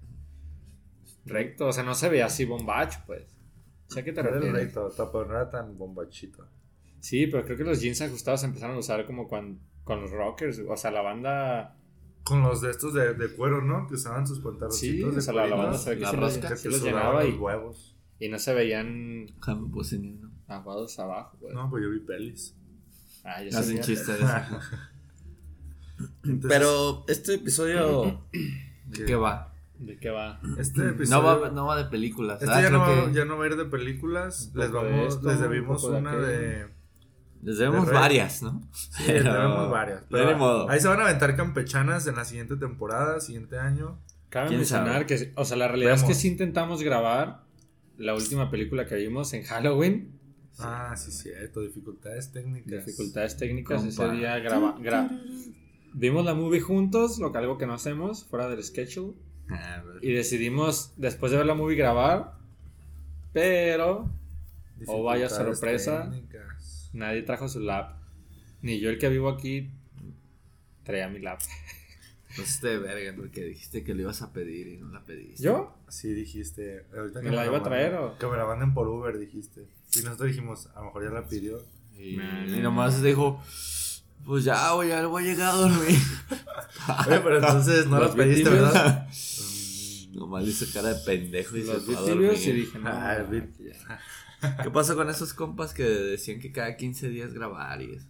Recto, 1.26 1.68
o 1.68 1.72
sea, 1.74 1.84
no 1.84 1.94
se 1.94 2.10
veía 2.10 2.26
así 2.26 2.46
bombacho, 2.46 3.00
pues. 3.06 3.24
¿Sé 3.90 4.00
a 4.00 4.04
qué 4.04 4.12
te 4.14 4.22
Era 4.22 4.30
el 4.30 4.36
refieres? 4.42 4.74
recto, 4.76 5.12
pero 5.12 5.26
no 5.26 5.36
era 5.36 5.50
tan 5.50 5.78
bombachito. 5.78 6.48
Sí, 7.00 7.28
pero 7.28 7.46
creo 7.46 7.58
que 7.58 7.64
los 7.64 7.80
jeans 7.82 8.02
ajustados 8.02 8.42
se 8.42 8.48
empezaron 8.48 8.76
a 8.76 8.80
usar 8.80 9.06
como 9.06 9.28
cuan- 9.28 9.60
con 9.84 10.02
los 10.02 10.10
rockers. 10.12 10.60
O 10.68 10.76
sea, 10.76 10.90
la 10.92 11.02
banda. 11.02 11.76
Con 12.28 12.42
los 12.42 12.62
de 12.62 12.72
estos 12.72 12.94
de, 12.94 13.14
de 13.14 13.30
cuero, 13.36 13.62
¿no? 13.62 13.88
Que 13.88 13.94
usaban 13.96 14.28
sus 14.28 14.38
Sí, 14.38 14.44
pantaloncitos 14.44 15.14
de 15.14 15.18
o 15.20 15.22
sea, 15.22 15.34
la, 15.34 15.56
banda 15.56 15.78
se 15.78 15.90
ve 15.92 15.96
que 15.98 16.02
La 16.04 16.12
sí 16.12 16.18
los, 16.18 16.34
rosca. 16.34 16.50
que 16.50 16.56
sí 16.58 16.64
te 16.64 16.70
los 16.70 16.80
sudaban 16.80 17.00
llenaba 17.02 17.24
los 17.24 17.34
y, 17.34 17.38
huevos. 17.38 17.96
y 18.20 18.30
no 18.30 18.40
se 18.40 18.54
veían 18.54 19.28
Jamás 19.40 19.72
puse 19.72 19.98
ni 20.00 20.10
uno. 20.12 20.32
aguados 20.48 21.00
abajo, 21.00 21.38
pues. 21.40 21.54
No, 21.54 21.70
pues 21.70 21.84
yo 21.84 21.90
vi 21.92 22.00
pelis. 22.00 22.56
Ah, 23.24 23.42
yo 23.44 23.52
sé 23.52 23.58
Hacen 23.58 23.76
que- 23.78 23.82
chiste 23.84 24.12
de 24.14 24.20
eso. 24.20 24.36
Entonces, 26.24 26.50
Pero 26.50 27.06
este 27.08 27.36
episodio. 27.36 28.22
¿De 28.86 29.06
qué 29.06 29.16
va? 29.16 29.54
¿De 29.80 29.98
qué 30.00 30.10
va? 30.10 30.40
este 30.58 30.82
No 30.82 30.90
episodio. 30.90 31.40
va, 31.42 31.50
no 31.50 31.66
va 31.66 31.78
de 31.78 31.86
películas. 31.90 32.42
Este 32.42 32.54
Ah, 32.54 32.62
ya, 32.62 32.68
creo 32.70 32.80
no 32.80 32.86
va, 32.86 33.08
que 33.08 33.14
ya 33.14 33.26
no 33.26 33.38
va 33.38 33.46
a 33.46 33.48
ir 33.48 33.56
de 33.58 33.66
películas. 33.66 34.52
Les 34.56 34.68
de 34.68 34.74
vamos, 34.74 35.16
esto, 35.16 35.28
les 35.28 35.40
debimos 35.40 35.82
de 35.84 35.98
una 35.98 36.16
de. 36.16 36.77
Les 37.48 37.58
debemos 37.60 37.90
varias, 37.92 38.44
¿no? 38.44 38.62
Sí, 38.74 39.04
les 39.08 39.24
debemos 39.24 39.70
varias. 39.72 40.04
Pero 40.10 40.28
de 40.28 40.36
modo. 40.36 40.70
ahí 40.70 40.82
se 40.82 40.88
van 40.90 41.00
a 41.00 41.04
aventar 41.06 41.36
campechanas 41.38 42.06
en 42.08 42.16
la 42.16 42.26
siguiente 42.26 42.58
temporada, 42.58 43.22
siguiente 43.22 43.58
año. 43.58 43.98
Cabe 44.30 44.48
¿Quién 44.50 44.60
mencionar 44.60 45.06
que, 45.06 45.32
o 45.36 45.46
sea, 45.46 45.56
la 45.56 45.70
realidad 45.70 45.94
es 45.94 46.04
que 46.04 46.14
sí 46.14 46.28
intentamos 46.28 46.84
grabar 46.84 47.44
la 47.98 48.14
última 48.16 48.52
película 48.52 48.86
que 48.86 48.96
vimos 48.96 49.32
en 49.34 49.44
Halloween. 49.44 50.12
Ah, 50.60 50.94
sí, 50.98 51.12
cierto. 51.12 51.62
Dificultades 51.62 52.32
técnicas. 52.34 52.86
Dificultades 52.86 53.38
técnicas. 53.38 53.78
Compa. 53.82 54.06
Ese 54.08 54.12
día 54.18 54.38
graba, 54.40 54.76
gra- 54.80 55.10
vimos 55.94 56.26
la 56.26 56.34
movie 56.34 56.60
juntos, 56.60 57.18
lo 57.20 57.32
que 57.32 57.38
algo 57.38 57.58
que 57.58 57.66
no 57.66 57.74
hacemos, 57.76 58.26
fuera 58.26 58.50
del 58.50 58.62
schedule. 58.62 59.14
Ah, 59.50 59.82
pero- 59.86 60.00
Y 60.02 60.12
decidimos, 60.12 60.92
después 60.98 61.32
de 61.32 61.38
ver 61.38 61.46
la 61.48 61.54
movie, 61.54 61.78
grabar. 61.78 62.34
Pero 63.32 64.10
Oh, 64.88 65.04
vaya 65.04 65.30
sorpresa. 65.30 66.04
técnicas. 66.10 66.57
Nadie 66.98 67.22
trajo 67.24 67.48
su 67.48 67.60
lap. 67.60 67.96
Ni 68.62 68.80
yo, 68.80 68.90
el 68.90 68.98
que 68.98 69.10
vivo 69.10 69.30
aquí, 69.30 69.70
traía 70.84 71.08
mi 71.10 71.20
lap. 71.20 71.40
Pues 72.36 72.60
de 72.62 72.78
verga, 72.78 73.14
porque 73.16 73.44
dijiste 73.46 73.84
que 73.84 73.96
lo 73.96 74.02
ibas 74.02 74.22
a 74.22 74.32
pedir 74.34 74.68
y 74.68 74.78
no 74.78 74.90
la 74.92 75.04
pediste. 75.04 75.42
¿Yo? 75.44 75.76
Sí, 75.88 76.14
dijiste. 76.14 76.86
Ahorita 76.96 77.22
¿Me 77.22 77.32
la 77.32 77.46
iba 77.46 77.58
a 77.58 77.64
traer 77.64 77.94
manden- 77.94 78.16
o? 78.16 78.18
Que 78.18 78.28
me 78.28 78.38
la 78.38 78.46
manden 78.46 78.74
por 78.74 78.88
Uber, 78.88 79.18
dijiste. 79.18 79.66
Y 79.96 80.00
nosotros 80.04 80.30
dijimos, 80.30 80.68
a 80.76 80.80
lo 80.82 80.86
mejor 80.88 81.04
ya 81.06 81.10
la 81.12 81.28
pidió. 81.28 81.60
Y, 81.98 82.18
Nah. 82.18 82.46
y 82.46 82.60
nomás 82.60 83.02
dijo, 83.02 83.42
pues 84.26 84.44
ya, 84.44 84.72
güey, 84.74 84.90
ya 84.90 85.06
voy 85.08 85.24
a 85.24 85.26
llegar 85.26 85.50
a 85.50 85.54
dormir. 85.58 85.98
Oye, 87.08 87.20
pero 87.22 87.38
entonces 87.38 87.88
no 87.88 88.00
la 88.00 88.14
pediste. 88.14 88.50
¿verdad? 88.50 89.08
nomás 90.12 90.44
le 90.44 90.50
hizo 90.50 90.66
cara 90.74 90.94
de 90.94 91.06
pendejo 91.06 91.58
y 91.58 91.64
Los 91.64 91.76
se 91.78 91.82
fue 91.82 91.96
a 91.96 92.00
dormir. 92.02 92.32
y 92.34 92.52
dije, 92.52 92.80
no, 92.80 92.90
Ah, 92.90 93.18
no. 93.30 93.30
¿Qué 94.64 94.70
pasó 94.70 94.96
con 94.96 95.10
esos 95.10 95.34
compas 95.34 95.74
que 95.74 95.84
decían 95.84 96.40
que 96.40 96.52
cada 96.52 96.78
15 96.78 97.10
días 97.10 97.34
grabar 97.34 97.82
y 97.82 97.96
eso? 97.96 98.08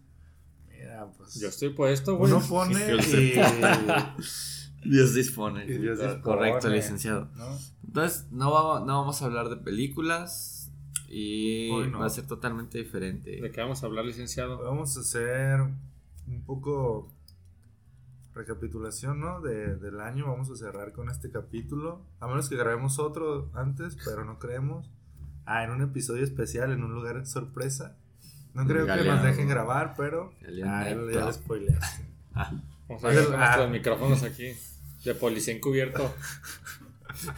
Mira, 0.69 1.07
pues. 1.17 1.39
Yo 1.39 1.47
estoy 1.47 1.69
puesto, 1.69 2.15
güey. 2.15 2.31
Uno 2.31 2.45
pone 2.47 2.79
y. 2.95 3.33
Dios 4.89 5.13
dispone. 5.13 5.65
Y 5.65 5.77
Dios 5.77 5.99
dispone. 5.99 6.21
Correcto, 6.21 6.69
licenciado. 6.69 7.29
¿no? 7.35 7.57
Entonces, 7.85 8.27
no 8.31 8.51
vamos, 8.51 8.85
no 8.85 8.99
vamos 8.99 9.21
a 9.21 9.25
hablar 9.25 9.49
de 9.49 9.57
películas 9.57 10.71
y 11.09 11.69
no. 11.89 11.99
va 11.99 12.05
a 12.05 12.09
ser 12.09 12.27
totalmente 12.27 12.77
diferente. 12.77 13.41
¿De 13.41 13.51
qué 13.51 13.61
vamos 13.61 13.83
a 13.83 13.85
hablar, 13.87 14.05
licenciado? 14.05 14.63
Vamos 14.63 14.95
a 14.97 15.01
hacer 15.01 15.61
un 16.27 16.43
poco 16.45 17.11
recapitulación, 18.33 19.19
¿no? 19.19 19.41
De, 19.41 19.75
del 19.77 19.99
año. 19.99 20.27
Vamos 20.27 20.49
a 20.51 20.55
cerrar 20.55 20.93
con 20.93 21.09
este 21.09 21.31
capítulo. 21.31 22.05
A 22.19 22.27
menos 22.27 22.49
que 22.49 22.55
grabemos 22.55 22.99
otro 22.99 23.49
antes, 23.53 23.97
pero 24.05 24.25
no 24.25 24.37
creemos. 24.37 24.91
Ah, 25.47 25.63
en 25.63 25.71
un 25.71 25.81
episodio 25.81 26.23
especial, 26.23 26.71
en 26.71 26.83
un 26.83 26.93
lugar 26.93 27.25
sorpresa. 27.25 27.95
No 28.53 28.65
creo 28.65 28.81
que 28.81 28.87
Galeano. 28.89 29.15
nos 29.15 29.23
dejen 29.23 29.47
grabar, 29.47 29.93
pero. 29.97 30.33
Galeano 30.41 30.71
Ah, 30.73 30.83
Nightclub. 30.83 31.11
ya 31.11 31.19
lo 31.21 31.33
spoileaste. 31.33 32.05
Vamos 32.89 33.03
a 33.03 33.07
ver 33.07 33.27
Ah. 33.33 33.37
nuestros 33.37 33.69
micrófonos 33.71 34.23
aquí. 34.23 34.51
De 35.05 35.15
policía 35.15 35.53
encubierto. 35.55 36.13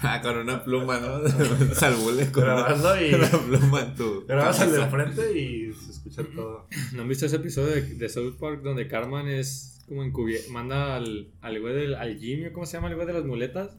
Ah, 0.02 0.20
con 0.22 0.38
una 0.38 0.64
pluma, 0.64 1.00
¿no? 1.00 1.20
Salvule 1.76 2.32
con 2.32 2.44
una, 2.44 2.54
Grabando 2.56 3.02
y. 3.02 3.14
una 3.16 3.30
pluma 3.30 3.82
en 3.82 3.96
tu. 3.96 4.26
Grabas 4.28 4.60
al 4.62 4.72
de 4.72 4.82
enfrente 4.82 5.40
y 5.40 5.74
se 5.74 5.92
escucha 5.92 6.24
todo. 6.36 6.68
¿No 6.94 7.04
han 7.04 7.08
visto 7.08 7.26
ese 7.28 7.36
episodio 7.38 7.76
de, 7.76 7.82
de 7.84 8.10
South 8.10 8.38
Park 8.40 8.62
donde 8.64 8.88
Carmen 8.88 9.28
es 9.28 9.80
como 9.88 10.04
encubierto? 10.04 10.52
Manda 10.52 10.96
al, 10.96 11.30
al 11.42 11.62
güey 11.62 11.74
del 11.76 11.96
al 11.96 12.18
Jimmy, 12.18 12.52
¿cómo 12.52 12.66
se 12.66 12.74
llama 12.78 12.90
el 12.90 12.96
güey 12.96 13.08
de 13.08 13.14
las 13.14 13.24
muletas? 13.26 13.78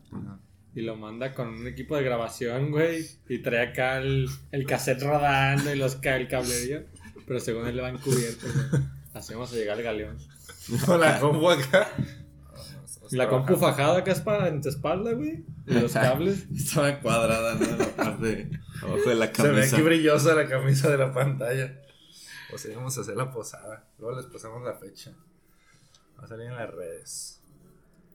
Y 0.75 0.83
lo 0.83 0.95
manda 0.97 1.35
con 1.35 1.49
un 1.49 1.67
equipo 1.67 1.97
de 1.97 2.05
grabación, 2.05 2.71
güey. 2.71 3.05
Y 3.29 3.39
trae 3.39 3.69
acá 3.69 3.99
el, 3.99 4.29
el 4.53 4.67
cassette 4.67 5.03
rodando 5.03 5.75
y 5.75 5.77
los, 5.79 5.97
ca- 5.97 6.17
el 6.17 6.29
cablerío. 6.29 6.83
Pero 7.27 7.41
según 7.41 7.67
él 7.67 7.77
le 7.77 7.83
va 7.83 7.89
encubierto, 7.89 8.47
güey. 8.47 8.83
Así 9.13 9.35
vamos 9.35 9.53
a 9.53 9.57
llegar 9.57 9.77
al 9.77 9.83
galeón. 9.83 10.19
Con 10.87 11.01
la 11.01 11.19
compu 11.19 11.51
acá. 11.51 11.89
Y 13.11 13.17
la 13.17 13.29
compu 13.29 13.57
fajada 13.57 13.99
acá 13.99 14.13
es 14.13 14.21
para 14.21 14.47
en 14.47 14.63
tu 14.63 14.69
espalda, 14.69 15.13
güey. 15.13 15.45
Y 15.67 15.75
los 15.75 15.93
cables. 15.93 16.47
Estaba 16.57 17.01
cuadrada, 17.01 17.55
¿no? 17.57 17.65
En 17.67 17.79
la 17.79 17.87
parte 17.97 18.51
abajo 18.81 19.09
de 19.09 19.15
la 19.17 19.27
Se 19.35 19.43
ve 19.43 19.49
camisa. 19.49 19.77
aquí 19.77 19.85
brillosa 19.85 20.35
la 20.37 20.49
camisa 20.49 20.89
de 20.89 20.99
la 20.99 21.13
pantalla. 21.13 21.81
O 22.55 22.59
sea, 22.59 22.77
vamos 22.77 22.97
a 22.97 23.01
hacer 23.01 23.17
la 23.17 23.33
posada. 23.33 23.85
Luego 23.99 24.17
les 24.17 24.27
pasamos 24.27 24.63
la 24.65 24.75
fecha. 24.75 25.11
Va 26.21 26.25
a 26.25 26.29
salir 26.29 26.47
en 26.47 26.55
las 26.57 26.71
redes. 26.73 27.40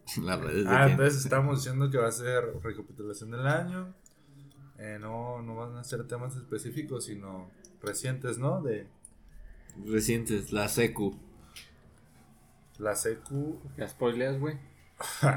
Las 0.23 0.39
redes 0.39 0.65
Ah, 0.67 0.87
entonces 0.89 1.23
estábamos 1.23 1.57
diciendo 1.57 1.89
que 1.89 1.97
va 1.97 2.07
a 2.07 2.11
ser 2.11 2.43
recapitulación 2.61 3.31
del 3.31 3.47
año. 3.47 3.93
Eh, 4.77 4.97
no, 4.99 5.41
no 5.41 5.55
van 5.55 5.77
a 5.77 5.83
ser 5.83 6.05
temas 6.07 6.35
específicos, 6.35 7.05
sino 7.05 7.49
recientes, 7.81 8.37
¿no? 8.37 8.61
De 8.61 8.87
Recientes, 9.85 10.51
la 10.53 10.67
secu. 10.67 11.17
la 12.77 12.95
secu. 12.95 13.59
Ya 13.77 13.87
spoileas, 13.87 14.39
güey. 14.39 14.57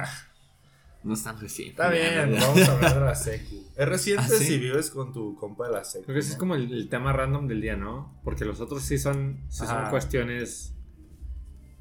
No 1.04 1.14
es 1.14 1.22
tan 1.22 1.40
reciente. 1.40 1.70
Está 1.70 1.90
bien, 1.90 2.32
ya. 2.32 2.40
vamos 2.40 2.68
a 2.68 2.72
hablar 2.72 2.94
de 2.94 3.00
la 3.00 3.14
secu. 3.14 3.64
Es 3.76 3.88
reciente 3.88 4.24
¿Ah, 4.26 4.28
sí? 4.36 4.44
si 4.44 4.58
vives 4.58 4.90
con 4.90 5.12
tu 5.12 5.36
compa 5.36 5.68
de 5.68 5.72
la 5.74 5.84
secu. 5.84 6.06
Creo 6.06 6.14
que 6.14 6.20
ese 6.20 6.32
es 6.32 6.36
como 6.36 6.56
el, 6.56 6.72
el 6.72 6.88
tema 6.88 7.12
random 7.12 7.46
del 7.46 7.60
día, 7.60 7.76
¿no? 7.76 8.20
Porque 8.24 8.44
los 8.44 8.60
otros 8.60 8.82
sí 8.82 8.98
son, 8.98 9.40
sí 9.48 9.64
son 9.64 9.90
cuestiones 9.90 10.74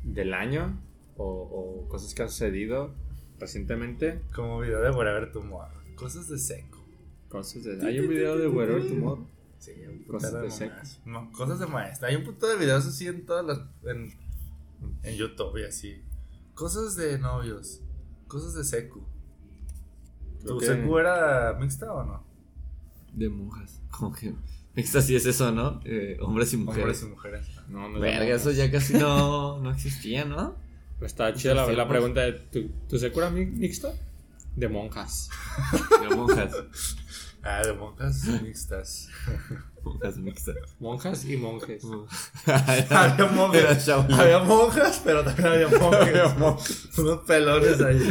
del 0.03 0.35
año 0.35 0.79
o, 1.17 1.83
o 1.83 1.89
cosas 1.89 2.13
que 2.13 2.23
han 2.23 2.29
sucedido 2.29 2.93
recientemente. 3.39 4.21
Como 4.33 4.59
video 4.59 4.81
de 4.81 4.91
Whatever 4.91 5.31
Tomorrow. 5.31 5.81
Cosas 5.95 6.29
de 6.29 6.37
seco. 6.37 6.77
Cosas 7.29 7.63
de, 7.63 7.85
hay 7.85 7.99
un 7.99 8.09
video 8.09 8.37
de 8.37 8.47
Wherever 8.47 8.87
Tomorrow. 8.87 9.27
Sí, 9.59 9.71
un 9.87 10.03
Cosas 10.03 10.31
putero 10.31 10.49
de 10.49 10.59
mamadas. 10.67 11.01
No, 11.05 11.31
cosas 11.31 11.59
de 11.59 11.65
maestra. 11.65 12.07
Hay 12.09 12.15
un 12.15 12.23
puto 12.23 12.47
de 12.47 12.55
videos 12.55 12.85
así 12.85 13.07
en 13.07 13.25
todas 13.25 13.45
las. 13.45 13.59
En, 13.83 14.13
en 15.03 15.15
YouTube 15.15 15.57
y 15.57 15.65
así. 15.65 16.01
Cosas 16.53 16.95
de 16.95 17.17
novios. 17.19 17.81
Cosas 18.27 18.53
de 18.53 18.63
secu. 18.63 19.03
Creo 20.41 20.57
¿Tu 20.57 20.65
secu 20.65 20.97
era 20.97 21.57
mixta 21.59 21.91
o 21.91 22.03
no? 22.03 22.23
De 23.13 23.29
monjas. 23.29 23.81
Como 23.91 24.13
que. 24.13 24.33
Esta 24.75 25.01
sí 25.01 25.15
es 25.15 25.25
eso, 25.25 25.51
¿no? 25.51 25.81
Eh, 25.85 26.17
hombres 26.21 26.53
y 26.53 26.57
mujeres. 26.57 27.01
Hombres 27.01 27.03
y 27.03 27.05
mujeres. 27.07 27.47
No, 27.67 27.89
no 27.89 27.99
Verga, 27.99 28.25
de 28.25 28.33
eso 28.33 28.51
ya 28.51 28.71
casi 28.71 28.93
no, 28.93 29.59
no 29.59 29.71
existía, 29.71 30.23
¿no? 30.23 30.55
Está 31.01 31.33
chida 31.33 31.53
la, 31.53 31.71
la 31.71 31.87
pregunta 31.87 32.21
de 32.21 32.33
¿tu, 32.33 32.69
¿tu 32.89 32.97
secura 32.97 33.29
mi- 33.29 33.45
mixta? 33.45 33.93
De 34.55 34.67
monjas. 34.67 35.29
De 36.09 36.15
monjas. 36.15 36.51
Ah, 37.43 37.61
de 37.63 37.71
monjas 37.73 38.25
mixtas. 38.43 39.07
Monjas 39.83 40.17
mixtas. 40.17 40.55
Monjas 40.79 41.23
y 41.25 41.37
monjes. 41.37 41.83
había 42.47 43.73
Shaolin. 43.79 44.19
Había 44.19 44.39
monjas, 44.39 45.01
pero 45.03 45.23
también 45.23 45.47
había 45.47 45.67
monjes. 45.69 46.97
Unos 46.97 47.19
pelones 47.25 47.79
ahí. 47.81 48.01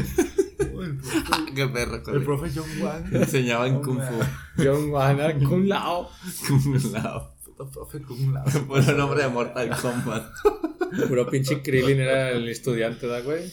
Uy, 0.72 0.86
profe- 0.98 1.54
Qué 1.54 1.66
perro, 1.68 1.96
el 2.14 2.24
profe 2.24 2.50
John 2.54 2.68
Wang. 2.80 3.14
Enseñaban 3.14 3.82
Kung 3.82 4.00
Fu. 4.00 4.62
John 4.62 4.90
Wana 4.90 5.34
Kun 5.38 5.68
Lao. 5.68 6.08
Kung 6.46 6.92
Lao. 6.92 7.35
Puto 7.56 7.70
profe 7.70 8.02
Kung 8.02 8.34
Lao. 8.34 8.44
Puro 8.66 8.92
nombre 8.92 9.22
de 9.22 9.28
Mortal 9.28 9.70
Kombat. 9.80 10.30
Puro 11.08 11.26
pinche 11.26 11.62
Krillin 11.62 12.00
era 12.00 12.30
el 12.30 12.48
estudiante, 12.48 13.06
¿da, 13.06 13.20
güey? 13.20 13.50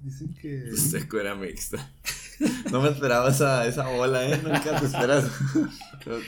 Dicen 0.00 0.34
que. 0.34 0.70
Seco 0.76 1.18
era 1.18 1.34
mixta. 1.34 1.90
No 2.70 2.82
me 2.82 2.90
esperaba 2.90 3.30
esa, 3.30 3.66
esa 3.66 3.88
bola, 3.88 4.28
¿eh? 4.28 4.38
Nunca 4.42 4.78
te 4.78 4.86
esperas. 4.86 5.30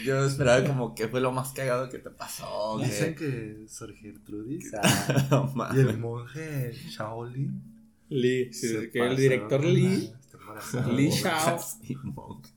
Yo, 0.02 0.24
esperaba 0.24 0.66
como 0.66 0.94
que 0.94 1.08
fue 1.08 1.20
lo 1.20 1.30
más 1.30 1.52
cagado 1.52 1.90
que 1.90 1.98
te 1.98 2.10
pasó. 2.10 2.78
Dicen 2.82 3.14
que... 3.14 3.66
Sor 3.68 3.92
Gertrudis 3.92 4.72
ah, 4.82 5.26
No 5.30 5.50
y 5.52 5.56
mames. 5.56 5.86
el 5.86 5.98
monje 5.98 6.72
Shaolin. 6.72 7.60
Lee, 8.08 8.52
sí, 8.52 8.88
que 8.92 9.00
el 9.00 9.16
director 9.16 9.62
Lee. 9.62 10.12
Lee 10.92 11.10
Shao. 11.10 11.58
Sí, 11.58 11.96
monjes. 12.02 12.55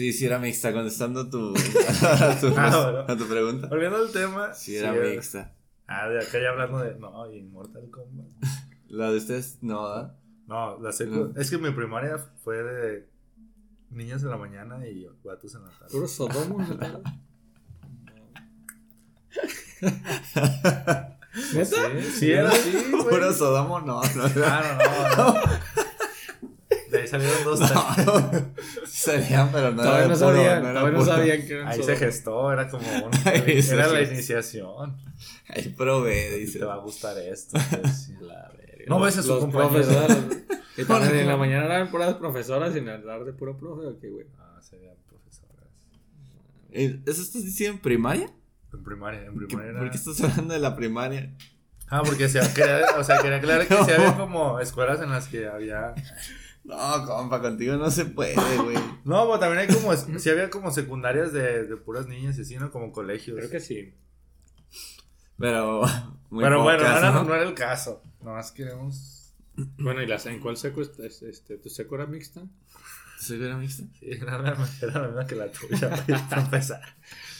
Sí, 0.00 0.14
sí 0.14 0.24
era 0.24 0.38
mixta, 0.38 0.72
contestando 0.72 1.28
tu, 1.28 1.52
a, 1.54 2.40
tu, 2.40 2.46
Ah, 2.56 2.90
bueno. 2.90 3.04
a 3.06 3.16
tu 3.18 3.28
pregunta. 3.28 3.68
Volviendo 3.68 3.98
al 3.98 4.10
tema. 4.10 4.54
Sí 4.54 4.74
era 4.74 4.96
eh, 4.96 5.14
mixta. 5.14 5.52
Ah, 5.86 6.08
de 6.08 6.20
acá 6.20 6.40
ya 6.40 6.48
hablando 6.48 6.78
de. 6.78 6.94
No, 6.94 7.30
y 7.30 7.42
Mortal 7.42 7.90
Kombat. 7.90 8.26
La 8.88 9.10
de 9.10 9.18
ustedes, 9.18 9.58
no, 9.60 9.82
¿verdad? 9.82 10.16
No, 10.46 10.78
la 10.80 10.90
secu. 10.92 11.14
No. 11.34 11.38
Es 11.38 11.50
que 11.50 11.58
mi 11.58 11.70
primaria 11.70 12.16
fue 12.42 12.62
de 12.62 13.10
niñas 13.90 14.22
en 14.22 14.30
la 14.30 14.38
mañana 14.38 14.86
y 14.88 15.06
vatos 15.22 15.54
en 15.54 15.64
la 15.64 15.68
tarde. 15.68 15.92
Puro 15.92 16.08
Sodomo. 16.08 16.58
¿no? 16.66 17.02
¿Neta? 21.52 21.90
Sí, 22.00 22.10
sí 22.18 22.32
era 22.32 22.48
así. 22.48 22.90
Puro 22.90 23.34
Sodomo, 23.34 23.80
no, 23.80 24.00
no. 24.00 24.24
Ah, 24.46 24.78
no, 25.16 25.24
no, 25.24 25.34
no. 25.34 25.40
De 26.90 26.98
ahí 27.02 27.08
salieron 27.08 27.44
dos. 27.44 27.60
No, 27.70 28.46
salían, 28.86 29.50
pero 29.52 29.70
no 29.72 29.82
Todavía 29.82 29.98
era 30.04 30.08
no 30.08 30.14
puro, 30.14 30.18
sabían, 30.18 30.62
no 30.62 30.68
era 30.70 30.80
todavía 30.80 30.98
no 30.98 31.04
sabían 31.04 31.46
que 31.46 31.52
eran 31.54 31.68
Ahí 31.68 31.82
se 31.82 31.96
gestó, 31.96 32.52
era 32.52 32.68
como 32.68 32.86
un. 33.06 33.10
Era 33.26 33.86
la 33.88 34.02
iniciación. 34.02 34.96
Ahí 35.48 35.68
probé, 35.76 36.30
Te 36.30 36.36
dice. 36.36 36.64
va 36.64 36.74
a 36.74 36.78
gustar 36.78 37.16
esto. 37.18 37.58
pues, 37.82 38.10
La 38.20 38.50
verga. 38.56 38.84
No 38.88 39.00
ves 39.00 39.18
a 39.18 39.22
su 39.22 39.28
Los 39.28 39.40
compañero. 39.40 39.70
profesores. 39.70 40.18
Y 40.76 40.84
también 40.84 41.16
en 41.16 41.26
la 41.26 41.36
mañana 41.36 41.66
eran 41.66 41.90
puras 41.90 42.14
profesoras 42.14 42.74
y 42.74 42.78
en 42.78 42.86
la 42.86 43.02
tarde 43.02 43.32
puro 43.32 43.56
profe, 43.58 43.86
¿o 43.86 43.98
qué, 43.98 44.08
güey? 44.08 44.26
Ah, 44.38 44.58
serían 44.62 44.94
profesoras. 45.08 45.66
¿Eso 46.72 47.22
estás 47.22 47.44
diciendo 47.44 47.76
en 47.76 47.82
primaria? 47.82 48.30
En 48.72 48.82
primaria, 48.84 49.24
en 49.24 49.38
¿Qué- 49.38 49.46
primaria. 49.46 49.72
¿Por 49.72 49.82
era- 49.82 49.90
qué 49.90 49.96
estás 49.96 50.20
hablando 50.22 50.54
de 50.54 50.60
la 50.60 50.76
primaria? 50.76 51.34
Ah, 51.88 52.02
porque 52.04 52.28
se 52.28 52.38
quería, 52.54 52.82
o 52.98 53.02
sea, 53.04 53.18
quería 53.20 53.38
aclarar 53.38 53.66
que 53.66 53.74
No. 53.74 53.84
sí 53.84 53.90
había 53.90 54.16
como 54.16 54.60
escuelas 54.60 55.00
en 55.02 55.10
las 55.10 55.26
que 55.26 55.48
había. 55.48 55.92
No, 56.64 57.04
compa, 57.06 57.40
contigo 57.40 57.76
no 57.76 57.90
se 57.90 58.04
puede, 58.06 58.34
güey. 58.62 58.76
No, 59.04 59.26
pero 59.26 59.38
también 59.38 59.60
hay 59.68 59.74
como. 59.74 59.94
Sí 59.96 60.28
había 60.30 60.50
como 60.50 60.70
secundarias 60.70 61.32
de, 61.32 61.64
de 61.66 61.76
puras 61.76 62.06
niñas 62.06 62.38
y 62.38 62.42
así, 62.42 62.56
¿no? 62.56 62.70
Como 62.70 62.92
colegios. 62.92 63.36
Creo 63.38 63.50
que 63.50 63.60
sí. 63.60 63.94
Pero, 65.38 65.82
muy 66.30 66.44
Pero 66.44 66.62
bueno, 66.62 66.82
no 66.84 66.96
era, 66.98 67.10
¿no? 67.12 67.24
no 67.24 67.34
era 67.34 67.44
el 67.44 67.54
caso. 67.54 68.02
Nomás 68.22 68.52
queremos. 68.52 69.34
Bueno, 69.78 70.02
¿y 70.02 70.06
las, 70.06 70.26
en 70.26 70.38
cuál 70.40 70.56
seco 70.56 70.82
es- 70.82 70.98
es- 70.98 71.22
este, 71.22 71.56
tu 71.58 71.68
seco 71.68 71.94
era 71.96 72.06
mixta? 72.06 72.42
¿Sí 73.18 73.34
era 73.42 73.56
mixta? 73.56 73.82
Sí, 73.98 74.06
era 74.10 74.38
la, 74.38 74.56
era 74.80 75.00
la 75.00 75.06
misma 75.08 75.26
que 75.26 75.34
la 75.36 75.50
tuya, 75.50 75.90
para 76.30 76.42
empezar. 76.42 76.80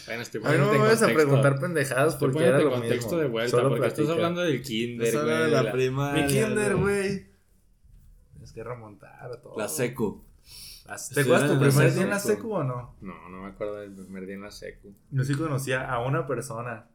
Bueno, 0.07 0.23
estoy 0.23 0.41
A 0.45 0.51
mí 0.51 0.59
no 0.59 0.65
me 0.65 0.67
poniéndote 0.67 0.77
en 0.77 0.83
vayas 0.83 1.03
a 1.03 1.07
preguntar 1.07 1.61
pendejadas 1.61 2.15
Estoy 2.15 2.29
porque 2.33 2.47
era 2.49 2.59
lo 2.59 2.65
en 2.75 2.81
contexto 2.81 3.07
mismo. 3.11 3.21
de 3.21 3.29
vuelta, 3.29 3.51
Solo 3.51 3.69
porque 3.71 3.87
estás 3.87 4.09
hablando 4.09 4.41
del 4.43 4.63
kinder, 4.63 5.13
güey. 5.15 5.27
de 5.27 5.49
la 5.49 5.63
la- 5.63 5.73
primaria. 5.73 6.27
Mi 6.27 6.33
kinder, 6.33 6.77
güey. 6.77 7.30
Tienes 8.51 8.53
que 8.53 8.65
remontar 8.65 9.31
a 9.33 9.41
todo. 9.41 9.57
La 9.57 9.69
secu. 9.69 10.25
¿Te 11.15 11.21
acuerdas 11.21 11.51
tu 11.51 11.59
primer 11.59 11.73
secu. 11.73 11.95
día 11.95 12.03
en 12.03 12.11
la 12.11 12.19
secu 12.19 12.53
o 12.53 12.65
no? 12.65 12.97
No, 13.01 13.29
no 13.29 13.43
me 13.43 13.49
acuerdo 13.49 13.77
del 13.77 13.93
primer 13.93 14.27
día 14.27 14.35
en 14.35 14.43
la 14.43 14.51
secu. 14.51 14.93
Yo 15.11 15.25
sí 15.25 15.35
conocía 15.35 15.89
a 15.91 16.05
una 16.05 16.27
persona. 16.27 16.89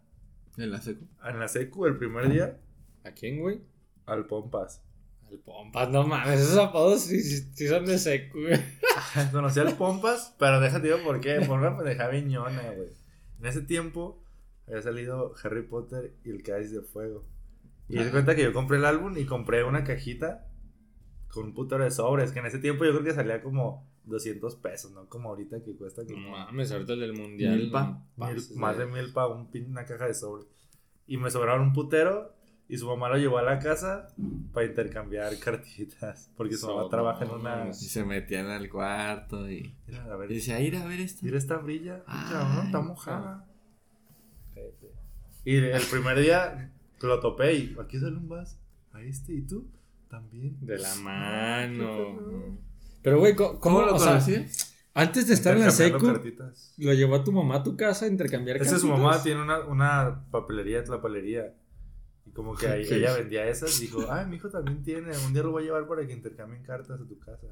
¿En 0.57 0.71
la 0.71 0.81
secu? 0.81 1.05
En 1.23 1.39
la 1.39 1.47
secu, 1.47 1.85
el 1.85 1.97
primer 1.97 2.29
día, 2.29 2.57
¿A 3.03 3.11
quién, 3.11 3.39
güey? 3.39 3.61
al 4.05 4.25
Pompas. 4.25 4.81
Al 5.29 5.37
Pompas, 5.39 5.89
no 5.89 6.05
mames, 6.05 6.39
esos 6.39 6.57
apodos 6.57 7.01
sí, 7.03 7.21
sí, 7.21 7.49
sí 7.53 7.67
son 7.67 7.85
de 7.85 7.97
secu, 7.97 8.41
güey. 8.41 8.59
Conocí 9.31 9.59
al 9.59 9.75
Pompas, 9.75 10.35
pero 10.37 10.59
déjate 10.59 10.87
digo 10.87 10.99
por 11.03 11.19
qué. 11.21 11.41
Por 11.47 11.59
una 11.59 11.77
pendeja 11.77 12.07
viñona, 12.09 12.71
güey. 12.71 12.89
En 13.39 13.45
ese 13.45 13.61
tiempo 13.61 14.21
había 14.67 14.81
salido 14.81 15.33
Harry 15.43 15.63
Potter 15.63 16.15
y 16.23 16.31
el 16.31 16.43
Cáliz 16.43 16.71
de 16.71 16.81
Fuego. 16.81 17.25
Y 17.87 17.97
se 17.97 18.11
cuenta 18.11 18.35
que 18.35 18.43
yo 18.43 18.51
compré 18.51 18.77
el 18.77 18.85
álbum 18.85 19.17
y 19.17 19.25
compré 19.25 19.63
una 19.63 19.83
cajita 19.83 20.47
con 21.35 21.45
un 21.45 21.53
putero 21.53 21.83
de 21.83 21.91
sobres. 21.91 22.31
Que 22.31 22.39
en 22.39 22.47
ese 22.47 22.57
tiempo 22.59 22.83
yo 22.85 22.91
creo 22.91 23.03
que 23.03 23.13
salía 23.13 23.41
como 23.43 23.87
200 24.05 24.55
pesos, 24.55 24.91
¿no? 24.91 25.07
Como 25.07 25.29
ahorita 25.29 25.61
que 25.63 25.75
cuesta 25.75 26.01
No 26.03 26.13
como 26.13 26.29
mames, 26.31 26.71
ahorita 26.71 26.93
el 26.93 26.99
del 27.01 27.13
mundial. 27.13 27.57
Milpa. 27.57 28.01
no 28.17 28.25
mil- 28.27 28.43
más 28.55 28.77
de 28.77 28.85
mil 28.87 29.13
para 29.13 29.27
un 29.27 29.51
pin- 29.51 29.67
una 29.69 29.85
caja 29.85 30.07
de 30.07 30.13
sobres. 30.15 30.47
Y 31.07 31.17
me 31.17 31.29
sobraron 31.29 31.61
un 31.67 31.73
putero. 31.73 32.33
Y 32.67 32.79
su 32.79 32.87
mamá 32.87 33.09
lo 33.09 33.17
llevó 33.19 33.37
a 33.37 33.43
la 33.43 33.59
casa 33.59 34.07
para 34.51 34.65
intercambiar 34.65 35.37
cartitas. 35.39 36.31
Porque 36.35 36.57
su 36.57 36.65
mamá 36.65 36.81
So, 36.83 36.89
trabaja 36.89 37.23
en 37.25 37.29
no 37.31 37.35
una. 37.35 37.67
Y 37.69 37.73
se 37.75 38.03
metían 38.03 38.47
al 38.47 38.67
cuarto 38.71 39.47
y... 39.51 39.75
Mira, 39.85 40.05
a 40.05 40.15
ver, 40.15 40.31
y 40.31 40.35
decía, 40.35 40.59
ir 40.59 40.75
a 40.77 40.85
ver 40.87 40.99
esto. 40.99 41.19
Mira 41.23 41.37
esta 41.37 41.57
brilla, 41.57 42.03
Ay, 42.07 42.31
cabrón, 42.31 42.65
está 42.65 42.81
mojada. 42.81 43.45
Y 45.43 45.57
el 45.57 45.81
primer 45.91 46.19
día 46.19 46.71
lo 47.01 47.19
topé 47.19 47.53
y 47.53 47.75
aquí 47.79 47.99
sale 47.99 48.17
un 48.17 48.27
vas 48.27 48.57
a 48.93 49.01
este 49.03 49.33
y 49.33 49.41
tú 49.41 49.67
también. 50.15 50.57
De 50.61 50.77
la 50.77 50.95
mano. 50.95 52.57
Pero, 53.01 53.19
güey, 53.19 53.35
¿cómo, 53.35 53.59
¿Cómo 53.59 53.81
lo 53.81 53.95
o 53.95 53.99
sea, 53.99 54.19
antes 54.93 55.27
de 55.27 55.33
estar 55.33 55.55
en 55.55 55.63
la 55.63 55.71
secu, 55.71 56.05
cartitas. 56.05 56.73
lo 56.77 56.93
llevó 56.93 57.15
a 57.15 57.23
tu 57.23 57.33
mamá 57.33 57.57
a 57.57 57.63
tu 57.63 57.75
casa 57.75 58.05
a 58.05 58.07
intercambiar 58.07 58.57
Esa 58.57 58.75
es 58.75 58.81
su 58.81 58.87
cartitas? 58.87 59.11
mamá, 59.11 59.23
tiene 59.23 59.41
una, 59.41 59.59
una 59.65 60.25
papelería, 60.31 60.83
tlapalería. 60.83 61.53
Y 62.25 62.31
como 62.31 62.55
que 62.55 62.65
ella 62.81 63.13
vendía 63.13 63.45
esas, 63.47 63.77
dijo, 63.79 64.05
ay, 64.09 64.25
mi 64.25 64.37
hijo 64.37 64.49
también 64.49 64.81
tiene, 64.83 65.11
un 65.25 65.33
día 65.33 65.43
lo 65.43 65.51
voy 65.51 65.63
a 65.63 65.65
llevar 65.65 65.87
para 65.87 66.07
que 66.07 66.13
intercambien 66.13 66.63
cartas 66.63 67.01
a 67.01 67.05
tu 67.05 67.19
casa. 67.19 67.47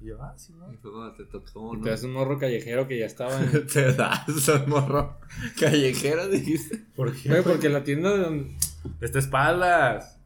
Y 0.00 0.06
yo, 0.06 0.22
ah, 0.22 0.32
sí, 0.36 0.54
no. 0.54 0.72
Y 0.72 0.76
fue 0.76 0.92
cuando 0.92 1.12
te 1.14 1.24
tocó, 1.24 1.74
Y 1.74 1.78
¿no? 1.78 1.84
te 1.84 1.90
das 1.90 2.04
un 2.04 2.12
morro 2.12 2.38
callejero 2.38 2.88
que 2.88 2.98
ya 2.98 3.06
estaba 3.06 3.38
en... 3.38 3.66
Te 3.72 3.92
das 3.92 4.48
un 4.48 4.70
morro 4.70 5.18
callejero, 5.58 6.28
dijiste. 6.28 6.86
¿Por 6.96 7.14
qué? 7.14 7.28
Güey, 7.28 7.42
porque 7.42 7.68
la 7.68 7.84
tienda 7.84 8.12
de 8.12 8.18
donde... 8.18 8.56
Esta 9.00 9.18
espaldas. 9.18 10.17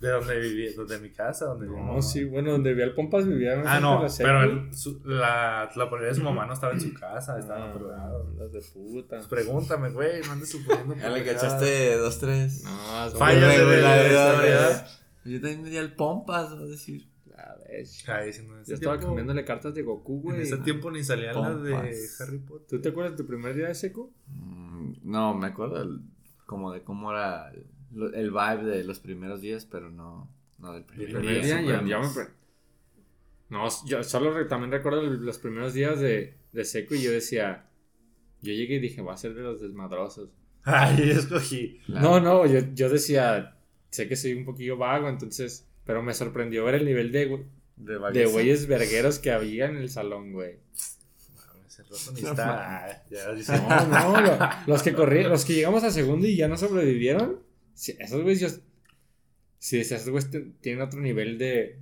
De 0.00 0.10
donde 0.10 0.38
vivía, 0.38 0.70
donde 0.76 0.98
mi 1.00 1.10
casa, 1.10 1.46
donde 1.46 1.66
vivía 1.66 1.82
No, 1.82 2.00
sí, 2.02 2.22
bueno, 2.24 2.52
donde 2.52 2.72
vi 2.72 2.82
al 2.82 2.94
Pompas 2.94 3.26
vivía 3.26 3.54
en 3.54 3.66
Ah, 3.66 3.80
no, 3.80 4.00
la 4.02 4.08
pero 4.16 4.42
el- 4.44 4.72
su- 4.72 5.02
la, 5.04 5.68
la 5.74 5.90
de 6.00 6.14
su 6.14 6.22
mamá 6.22 6.46
no 6.46 6.52
estaba 6.52 6.72
en 6.72 6.80
su 6.80 6.94
casa, 6.94 7.36
estaba 7.36 7.64
en 7.66 7.70
Ah, 7.72 7.74
otro 7.74 7.88
lado. 7.90 8.48
de 8.48 8.60
puta. 8.72 9.16
Pues 9.16 9.26
pregúntame, 9.26 9.90
güey, 9.90 10.20
no 10.22 10.32
andes 10.32 10.50
suponiendo. 10.50 10.94
Ya 10.94 11.10
le 11.10 11.24
cachaste 11.24 11.96
dos, 11.96 12.18
tres. 12.20 12.62
No, 12.62 12.70
Fallas 13.18 13.48
de 13.56 13.62
irregularidad. 13.62 14.86
Yo 15.24 15.40
también 15.40 15.62
me 15.62 15.70
di 15.70 15.78
al 15.78 15.92
pompas, 15.94 16.54
va 16.54 16.60
a 16.60 16.66
decir. 16.66 17.08
La 17.36 17.56
vez. 17.68 18.08
Ay, 18.08 18.30
no, 18.46 18.54
en 18.56 18.62
ese 18.62 18.70
Yo 18.70 18.74
estaba 18.74 18.94
tiempo- 18.96 19.06
cambiándole 19.08 19.44
cartas 19.44 19.74
de 19.74 19.82
Goku, 19.82 20.14
En 20.16 20.22
güey. 20.22 20.40
ese 20.42 20.56
tiempo 20.58 20.90
ni 20.90 21.02
salían 21.04 21.34
las 21.40 21.62
de. 21.62 21.74
Harry 21.74 22.38
Potter. 22.38 22.66
¿Tú 22.68 22.80
te 22.80 22.88
acuerdas 22.90 23.12
de 23.12 23.18
tu 23.24 23.26
primer 23.28 23.54
día 23.54 23.66
de 23.68 23.74
secu? 23.74 24.12
Mm, 24.28 24.92
No, 25.04 25.34
me 25.34 25.46
acuerdo 25.48 25.82
el- 25.82 26.00
como 26.46 26.72
de 26.72 26.82
cómo 26.82 27.10
era 27.12 27.50
el, 27.50 27.66
el 27.94 28.30
vibe 28.30 28.64
de 28.64 28.84
los 28.84 29.00
primeros 29.00 29.40
días, 29.40 29.64
pero 29.64 29.90
no, 29.90 30.30
no 30.58 30.72
del 30.72 30.84
primer, 30.84 31.06
primer 31.12 31.44
día 31.44 31.58
sí, 31.58 31.66
ya, 31.66 31.82
ya 31.84 31.98
me... 32.00 32.08
pre- 32.14 32.28
No, 33.48 33.66
yo 33.86 34.04
solo 34.04 34.32
re- 34.34 34.44
también 34.44 34.70
recuerdo 34.72 35.02
los 35.02 35.38
primeros 35.38 35.72
días 35.74 35.98
de, 36.00 36.34
de 36.52 36.64
seco 36.64 36.94
y 36.94 37.02
yo 37.02 37.10
decía... 37.10 37.64
Yo 38.40 38.52
llegué 38.52 38.76
y 38.76 38.78
dije, 38.80 39.02
va 39.02 39.14
a 39.14 39.16
ser 39.16 39.34
de 39.34 39.42
los 39.42 39.60
desmadrosos. 39.60 40.30
Ay, 40.62 41.10
escogí. 41.10 41.80
No, 41.88 42.20
no, 42.20 42.46
yo, 42.46 42.60
yo 42.74 42.88
decía, 42.88 43.56
sé 43.90 44.06
que 44.06 44.14
soy 44.16 44.34
un 44.34 44.44
poquillo 44.44 44.76
vago, 44.76 45.08
entonces... 45.08 45.66
Pero 45.84 46.02
me 46.02 46.12
sorprendió 46.14 46.64
ver 46.66 46.74
el 46.76 46.84
nivel 46.84 47.10
de, 47.10 47.46
De, 47.76 47.98
de 48.12 48.26
güeyes 48.26 48.66
vergueros 48.66 49.18
que 49.18 49.30
había 49.32 49.66
en 49.66 49.76
el 49.78 49.88
salón, 49.88 50.32
güey. 50.32 50.56
Ya. 52.20 52.98
No, 53.58 53.86
no, 53.86 54.20
lo- 54.20 54.38
los 54.66 54.82
que 54.82 54.92
corrieron, 54.94 55.30
los 55.32 55.44
que 55.44 55.54
llegamos 55.54 55.84
a 55.84 55.90
segundo 55.90 56.26
y 56.26 56.36
ya 56.36 56.48
no 56.48 56.56
sobrevivieron, 56.56 57.40
sí, 57.78 57.96
esos 57.98 58.22
güeyes 58.22 58.40
yo... 58.40 58.48
Sí, 59.60 59.78
esos 59.80 60.08
güeyes 60.08 60.30
tienen 60.60 60.82
otro 60.82 61.00
nivel 61.00 61.38
de... 61.38 61.78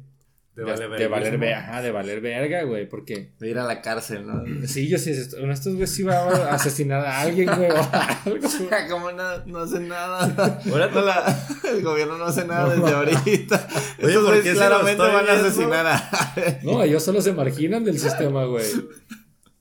De, 0.55 0.63
De, 0.65 0.71
vale 0.73 0.99
de 0.99 1.07
valer, 1.37 1.55
ajá, 1.55 1.83
de 1.83 1.91
valer 1.91 2.21
verga, 2.23 2.63
güey, 2.63 2.89
porque... 2.89 3.33
De 3.39 3.51
ir 3.51 3.59
a 3.59 3.65
la 3.65 3.83
cárcel, 3.83 4.27
¿no? 4.27 4.43
Sí, 4.67 4.89
yo 4.89 4.97
sí, 4.97 5.13
uno 5.37 5.49
de 5.49 5.53
estos 5.53 5.75
güeyes 5.75 5.91
sí 5.91 6.03
va 6.03 6.17
a 6.17 6.55
asesinar 6.55 7.05
a 7.05 7.21
alguien, 7.21 7.47
güey, 7.55 7.71
o 7.71 7.77
algo. 7.77 8.49
Como 8.91 9.13
no, 9.13 9.45
no 9.45 9.59
hacen 9.59 9.87
nada. 9.89 10.61
Ahora 10.71 10.87
No 10.91 11.03
la- 11.03 11.47
el 11.71 11.83
gobierno 11.83 12.17
no 12.17 12.25
hace 12.25 12.47
nada 12.47 12.75
desde 12.75 12.91
ahorita. 12.95 13.69
Oye, 13.99 14.09
Estos 14.09 14.15
¿por 14.15 14.25
güeyes 14.25 14.45
qué 14.45 14.49
se 14.49 14.55
lo 14.55 14.67
claramente 14.67 15.03
van 15.03 15.29
a 15.29 15.33
asesinar 15.35 15.87
a. 15.87 16.61
No, 16.63 16.83
ellos 16.83 17.03
solo 17.03 17.21
se 17.21 17.33
marginan 17.35 17.85
del 17.85 17.99
sistema, 17.99 18.47
güey. 18.47 18.65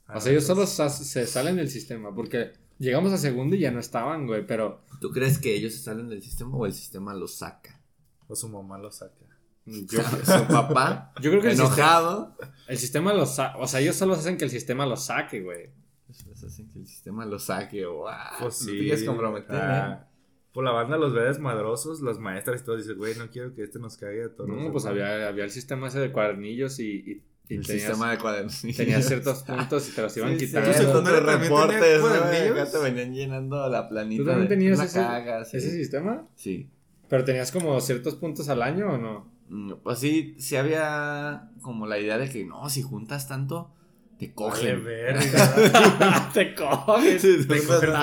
Ah, 0.08 0.17
O 0.17 0.21
sea, 0.21 0.32
ellos 0.32 0.45
solo 0.45 0.65
se 0.65 1.28
salen 1.28 1.58
del 1.58 1.69
sistema, 1.69 2.15
porque 2.15 2.54
llegamos 2.80 3.14
a 3.14 3.18
segundo 3.18 3.56
y 3.56 3.60
ya 3.60 3.72
no 3.72 3.80
estaban, 3.80 4.28
güey, 4.28 4.46
pero... 4.46 4.82
¿Tú 5.02 5.12
crees 5.12 5.38
que 5.40 5.54
ellos 5.56 5.74
se 5.74 5.80
salen 5.80 6.08
del 6.10 6.22
sistema 6.24 6.56
o 6.56 6.66
el 6.66 6.74
sistema 6.74 7.14
los 7.14 7.36
saca? 7.36 7.82
O 8.28 8.36
su 8.36 8.48
mamá 8.50 8.78
lo 8.78 8.92
saca. 8.92 9.26
Yo, 9.66 10.00
Su 10.24 10.48
papá, 10.48 11.12
yo 11.22 11.32
creo 11.32 11.42
que 11.42 11.50
el 11.52 11.58
sistema, 11.58 11.76
enojado. 11.78 12.38
el 12.68 12.78
sistema 12.78 13.14
los 13.14 13.36
sa- 13.36 13.58
O 13.58 13.68
sea, 13.68 13.82
ellos 13.82 13.96
solo 13.96 14.14
hacen 14.14 14.38
que 14.38 14.46
el 14.46 14.52
sistema 14.52 14.86
los 14.86 15.06
saque, 15.06 15.42
güey. 15.42 15.70
Les 16.08 16.44
hacen 16.44 16.70
que 16.72 16.80
el 16.80 16.88
sistema 16.88 17.26
los 17.26 17.44
saque. 17.46 17.86
Wow. 17.86 18.06
Pues 18.40 18.62
No 18.62 18.72
sí. 18.72 18.80
quieres 18.80 19.04
comprometer, 19.04 19.56
ah, 19.56 20.08
Por 20.54 20.64
la 20.64 20.72
banda 20.72 20.98
los 20.98 21.14
ve 21.14 21.24
desmadrosos, 21.24 22.02
las 22.02 22.20
maestras 22.20 22.62
y 22.62 22.66
todo 22.66 22.78
dicen, 22.78 22.96
güey, 22.98 23.16
no 23.16 23.30
quiero 23.30 23.54
que 23.54 23.64
este 23.64 23.80
nos 23.80 23.98
caiga 23.98 24.24
de 24.24 24.30
todo. 24.30 24.48
No, 24.48 24.72
pues 24.72 24.86
había, 24.86 25.28
había 25.28 25.44
el 25.44 25.52
sistema 25.52 25.88
ese 25.88 26.00
de 26.00 26.12
cuadernillos 26.12 26.80
y, 26.80 26.92
y, 26.94 27.24
y 27.48 27.56
El 27.58 27.66
tenías, 27.66 27.84
sistema 27.88 28.12
de 28.12 28.18
cuadernos. 28.18 28.62
tenías 28.76 29.06
ciertos 29.08 29.44
puntos 29.44 29.90
y 29.90 29.92
te 29.92 30.02
los 30.02 30.18
iban 30.18 30.34
Sí, 30.34 30.40
sí. 30.40 30.46
quitando. 30.48 30.66
¿Tu 30.68 30.72
Haciendo 30.72 30.94
tus 31.00 31.10
secundaria 31.10 31.32
también 31.32 31.52
tenía 31.52 31.66
reportes, 31.68 32.02
¿no? 32.02 32.08
cuadernillos? 32.08 32.60
Acá 32.60 32.72
te 32.72 32.78
venían 32.92 33.14
llenando 33.14 33.70
la 33.70 33.90
planita. 33.90 34.24
¿Tú 34.24 34.28
también 34.30 34.50
de- 34.50 34.56
tenías 34.56 34.78
la 34.80 34.86
ese, 34.86 35.00
cagas, 35.00 35.52
sí. 35.52 35.58
ese 35.58 35.72
sistema? 35.72 36.28
Sí. 36.36 36.70
¿Pero 37.08 37.24
tenías 37.24 37.52
como 37.52 37.80
ciertos 37.82 38.16
puntos 38.16 38.50
al 38.50 38.62
año 38.64 38.94
o 38.94 38.98
no? 38.98 39.32
Mm, 39.50 39.74
Pues 39.84 40.00
sí, 40.00 40.36
sí 40.40 40.56
había 40.56 41.50
como 41.62 41.86
la 41.86 42.00
idea 42.00 42.18
de 42.18 42.30
que 42.30 42.44
no, 42.46 42.68
si 42.70 42.82
juntas 42.82 43.28
tanto, 43.28 43.70
te 44.18 44.28
Vale, 44.28 44.34
cogen. 44.36 44.84
verga. 44.84 46.30
te 46.34 46.56
coges. 46.56 47.22
Sí, 47.22 47.46
Te 47.48 47.58
cogen 47.64 47.92
cogen, 47.92 47.96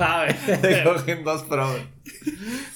A 0.00 0.22
ver. 0.22 0.36
te 0.62 0.84
cogen 0.84 1.22
dos 1.24 1.42
probes. 1.42 1.82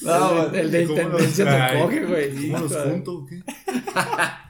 el, 0.03 0.53
de- 0.53 0.61
el 0.61 0.71
de 0.71 0.87
¿Cómo 0.87 0.99
los 0.99 1.23
intendencia 1.23 1.45
te 1.73 1.79
coge, 1.81 2.05
güey. 2.05 2.51
¿Cómo 2.51 2.59
los 2.65 2.71
de- 2.73 2.91
junto 2.91 3.13
o 3.15 3.27
qué? 3.27 3.43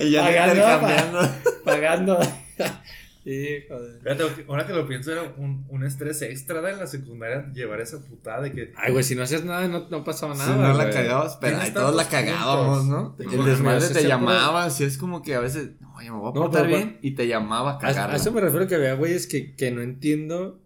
Y 0.00 0.10
ya 0.12 0.22
Pagando, 0.24 0.54
intercambiando. 0.54 1.18
Pagando. 1.64 2.18
Fíjate, 3.24 4.44
ahora 4.48 4.66
que 4.66 4.72
lo 4.72 4.86
pienso, 4.88 5.12
era 5.12 5.22
un, 5.36 5.66
un 5.68 5.84
estrés 5.84 6.22
extra 6.22 6.62
de 6.62 6.72
en 6.72 6.78
la 6.78 6.86
secundaria 6.86 7.50
llevar 7.52 7.80
esa 7.80 7.98
putada 8.00 8.40
de 8.42 8.52
que. 8.52 8.72
Ay, 8.76 8.90
güey, 8.92 9.04
si 9.04 9.14
no 9.16 9.22
hacías 9.22 9.44
nada, 9.44 9.68
no, 9.68 9.86
no 9.90 10.02
pasaba 10.02 10.34
Si 10.34 10.40
nada. 10.48 10.68
no 10.68 10.74
la 10.78 10.88
cagabas, 10.90 11.36
pero 11.38 11.58
ahí 11.58 11.70
todos 11.72 11.94
la 11.94 12.08
cagábamos, 12.08 12.78
puntos. 12.86 13.16
¿no? 13.28 13.32
El 13.38 13.44
desmadre 13.44 13.86
te 13.88 14.06
llamaba, 14.06 14.70
si 14.70 14.84
es 14.84 14.96
como 14.96 15.20
que 15.20 15.34
a 15.34 15.40
veces, 15.40 15.72
no, 15.80 16.00
ya 16.00 16.10
me 16.12 16.18
voy 16.18 16.30
a 16.30 16.34
No, 16.34 16.40
portar 16.42 16.62
pero- 16.62 16.76
bien, 16.76 16.98
y 17.02 17.10
te 17.10 17.26
llamaba 17.28 17.72
a 17.72 17.74
A, 17.74 17.78
cagarla. 17.78 18.14
a 18.14 18.16
eso 18.16 18.32
me 18.32 18.40
refiero 18.40 18.66
que 18.66 18.76
había 18.76 18.94
güeyes 18.94 19.26
que, 19.26 19.54
que 19.54 19.70
no 19.72 19.82
entiendo 19.82 20.60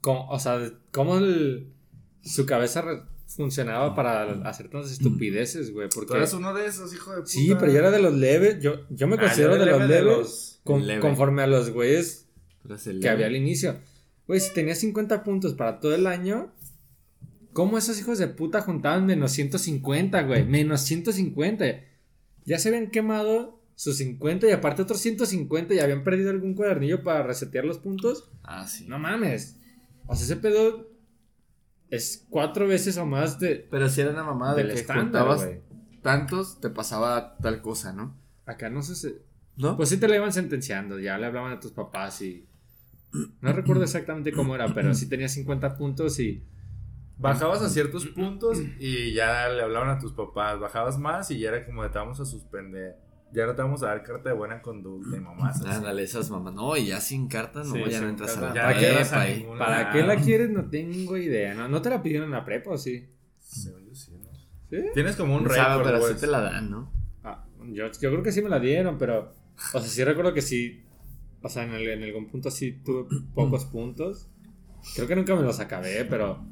cómo, 0.00 0.28
o 0.28 0.38
sea, 0.38 0.60
cómo 0.92 1.18
el- 1.18 1.72
su 2.22 2.46
cabeza 2.46 2.82
re- 2.82 3.02
funcionaba 3.36 3.94
para 3.94 4.48
hacer 4.48 4.68
tantas 4.68 4.92
estupideces, 4.92 5.72
güey. 5.72 5.88
Tú 5.88 5.96
Porque 6.00 6.16
eras 6.16 6.32
uno 6.34 6.54
de 6.54 6.66
esos, 6.66 6.92
hijo 6.94 7.10
de 7.12 7.18
puta. 7.18 7.30
sí, 7.30 7.54
pero 7.58 7.72
yo 7.72 7.78
era 7.78 7.90
de 7.90 8.00
los 8.00 8.14
leves. 8.14 8.60
Yo, 8.62 8.86
yo 8.90 9.06
me 9.06 9.16
Ah, 9.16 9.20
considero 9.20 9.56
yo 9.56 9.64
de 9.64 9.70
los 9.70 9.80
leves 9.88 10.04
los- 10.04 10.60
con- 10.64 10.86
Leve. 10.86 11.00
conforme 11.00 11.42
a 11.42 11.46
los 11.46 11.70
güeyes 11.70 12.26
Tú 12.62 12.74
que 13.00 13.08
había 13.08 13.26
al 13.26 13.36
inicio. 13.36 13.76
Güey, 14.26 14.40
si 14.40 14.52
tenía 14.54 14.74
50 14.74 15.22
puntos 15.22 15.52
para 15.54 15.80
todo 15.80 15.94
el 15.94 16.06
año, 16.06 16.52
¿cómo 17.52 17.76
esos 17.78 17.98
hijos 18.00 18.18
de 18.18 18.28
puta 18.28 18.62
juntaban 18.62 19.04
menos 19.06 19.32
150, 19.32 20.22
güey? 20.22 20.44
Menos 20.46 20.80
150. 20.82 21.64
Ya 22.46 22.58
se 22.58 22.68
habían 22.68 22.90
quemado 22.90 23.60
sus 23.74 23.96
50 23.98 24.48
y 24.48 24.52
aparte 24.52 24.82
otros 24.82 25.00
150 25.00 25.74
y 25.74 25.80
habían 25.80 26.04
perdido 26.04 26.30
algún 26.30 26.54
cuadernillo 26.54 27.02
para 27.02 27.22
resetear 27.22 27.64
los 27.64 27.78
puntos. 27.78 28.30
Ah, 28.42 28.66
sí. 28.66 28.84
No 28.88 28.98
mames. 28.98 29.56
O 30.06 30.14
sea, 30.14 30.24
ese 30.24 30.36
pedo 30.36 30.90
es 31.94 32.26
cuatro 32.30 32.66
veces 32.66 32.96
o 32.98 33.06
más 33.06 33.38
de... 33.38 33.66
Pero 33.70 33.88
si 33.88 34.00
era 34.00 34.10
una 34.10 34.24
mamada 34.24 34.54
de 34.54 34.64
Del 34.64 34.72
que 34.72 34.80
estándar, 34.80 35.36
güey. 35.36 35.60
tantos, 36.02 36.60
te 36.60 36.70
pasaba 36.70 37.36
tal 37.38 37.60
cosa, 37.60 37.92
¿no? 37.92 38.16
Acá 38.46 38.70
no 38.70 38.82
sé 38.82 38.94
si... 38.94 39.14
¿No? 39.56 39.76
Pues 39.76 39.88
sí 39.88 39.98
te 39.98 40.08
lo 40.08 40.14
iban 40.14 40.32
sentenciando, 40.32 40.98
ya 40.98 41.16
le 41.18 41.26
hablaban 41.26 41.52
a 41.52 41.60
tus 41.60 41.72
papás 41.72 42.20
y... 42.22 42.46
No 43.40 43.52
recuerdo 43.52 43.84
exactamente 43.84 44.32
cómo 44.32 44.56
era, 44.56 44.74
pero 44.74 44.92
sí 44.94 45.08
tenía 45.08 45.28
50 45.28 45.76
puntos 45.76 46.18
y... 46.18 46.44
Bajabas 47.16 47.62
a 47.62 47.70
ciertos 47.70 48.06
puntos 48.06 48.58
y 48.80 49.12
ya 49.12 49.48
le 49.48 49.62
hablaban 49.62 49.88
a 49.88 50.00
tus 50.00 50.12
papás. 50.12 50.58
Bajabas 50.58 50.98
más 50.98 51.30
y 51.30 51.38
ya 51.38 51.50
era 51.50 51.64
como 51.64 51.84
de 51.84 51.90
te 51.90 51.98
vamos 51.98 52.18
a 52.18 52.24
suspender. 52.24 52.96
Ya 53.34 53.46
no 53.46 53.54
te 53.54 53.62
vamos 53.62 53.82
a 53.82 53.86
dar 53.88 54.02
carta 54.04 54.28
de 54.28 54.34
buena 54.36 54.62
conducta 54.62 55.16
y 55.16 55.20
mamás. 55.20 55.60
Ándale, 55.66 56.04
esas 56.04 56.30
mamás. 56.30 56.54
No, 56.54 56.76
y 56.76 56.86
ya 56.86 57.00
sin 57.00 57.26
carta, 57.26 57.64
no, 57.64 57.72
Sí, 57.74 57.78
ya 57.78 57.84
no 57.84 57.90
sin 57.90 58.08
entras 58.10 58.30
carta. 58.36 58.46
a 58.46 58.48
la 58.50 58.54
Ya 58.54 58.62
¿Para 58.62 58.74
no 58.74 58.80
qué 58.80 58.86
llegas 58.86 59.12
a 59.12 59.20
prepa 59.24 59.38
ningún 59.38 59.58
¿Para 59.58 59.90
qué 59.92 60.02
la 60.02 60.16
quieres? 60.16 60.50
No 60.50 60.64
tengo 60.70 61.16
idea. 61.16 61.54
¿No, 61.54 61.68
¿No 61.68 61.82
te 61.82 61.90
la 61.90 62.02
pidieron 62.02 62.26
en 62.26 62.32
la 62.32 62.44
prepa 62.44 62.70
o 62.70 62.78
sí? 62.78 63.08
Según 63.40 63.86
yo 63.86 63.94
sí, 63.94 64.12
¿no? 64.12 64.30
¿Sí? 64.70 64.84
Tienes 64.94 65.16
como 65.16 65.36
un 65.36 65.44
No 65.44 65.50
sabe, 65.50 65.82
récord, 65.82 66.00
pero 66.00 66.14
sí 66.14 66.20
te 66.20 66.26
la 66.28 66.40
dan, 66.40 66.70
¿no? 66.70 66.92
Ah, 67.24 67.44
yo, 67.72 67.90
yo 67.90 68.10
creo 68.10 68.22
que 68.22 68.32
sí 68.32 68.40
me 68.40 68.48
la 68.48 68.60
dieron, 68.60 68.98
pero... 68.98 69.34
O 69.72 69.80
sea, 69.80 69.88
sí 69.88 70.04
recuerdo 70.04 70.32
que 70.32 70.42
sí... 70.42 70.84
O 71.42 71.48
sea, 71.48 71.64
en, 71.64 71.72
el- 71.74 71.88
en 71.88 72.02
algún 72.04 72.28
punto 72.28 72.50
sí 72.50 72.72
tuve 72.84 73.06
pocos 73.34 73.64
puntos. 73.64 74.28
Creo 74.94 75.08
que 75.08 75.16
nunca 75.16 75.34
me 75.34 75.42
los 75.42 75.58
acabé, 75.60 76.04
pero... 76.04 76.44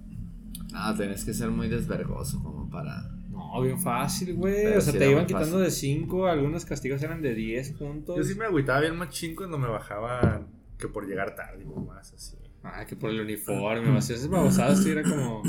Ah, 0.75 0.95
tenés 0.97 1.25
que 1.25 1.33
ser 1.35 1.51
muy 1.51 1.69
desvergoso 1.69 2.43
como 2.43 2.69
para. 2.71 3.11
No, 3.53 3.61
bien 3.63 3.79
fácil, 3.79 4.35
güey. 4.35 4.65
Pero 4.65 4.79
O 4.79 4.81
sea, 4.81 4.93
sí 4.93 4.99
te 4.99 5.11
iban 5.11 5.27
quitando 5.27 5.47
fácil. 5.59 5.65
de 5.65 5.71
5, 5.71 6.27
algunos 6.27 6.65
castigos 6.65 7.03
eran 7.03 7.21
de 7.23 7.35
10 7.35 7.71
puntos. 7.73 8.17
Yo 8.17 8.25
sí 8.25 8.35
me 8.35 8.45
agüitaba 8.47 8.81
bien 8.81 8.97
machín 8.97 9.35
cuando 9.35 9.59
me 9.59 9.69
bajaban 9.69 10.47
que 10.79 10.89
por 10.89 11.07
llegar 11.07 11.35
tarde 11.35 11.63
y 11.65 11.81
más 11.81 12.13
así. 12.13 12.37
Ah, 12.65 12.85
que 12.87 12.97
por 12.97 13.11
el 13.11 13.21
uniforme, 13.21 13.91
o 13.97 14.01
sea, 14.01 14.17
esas 14.17 14.29
babosadas 14.29 14.83
sí 14.83 14.91
era 14.91 15.03
como... 15.03 15.43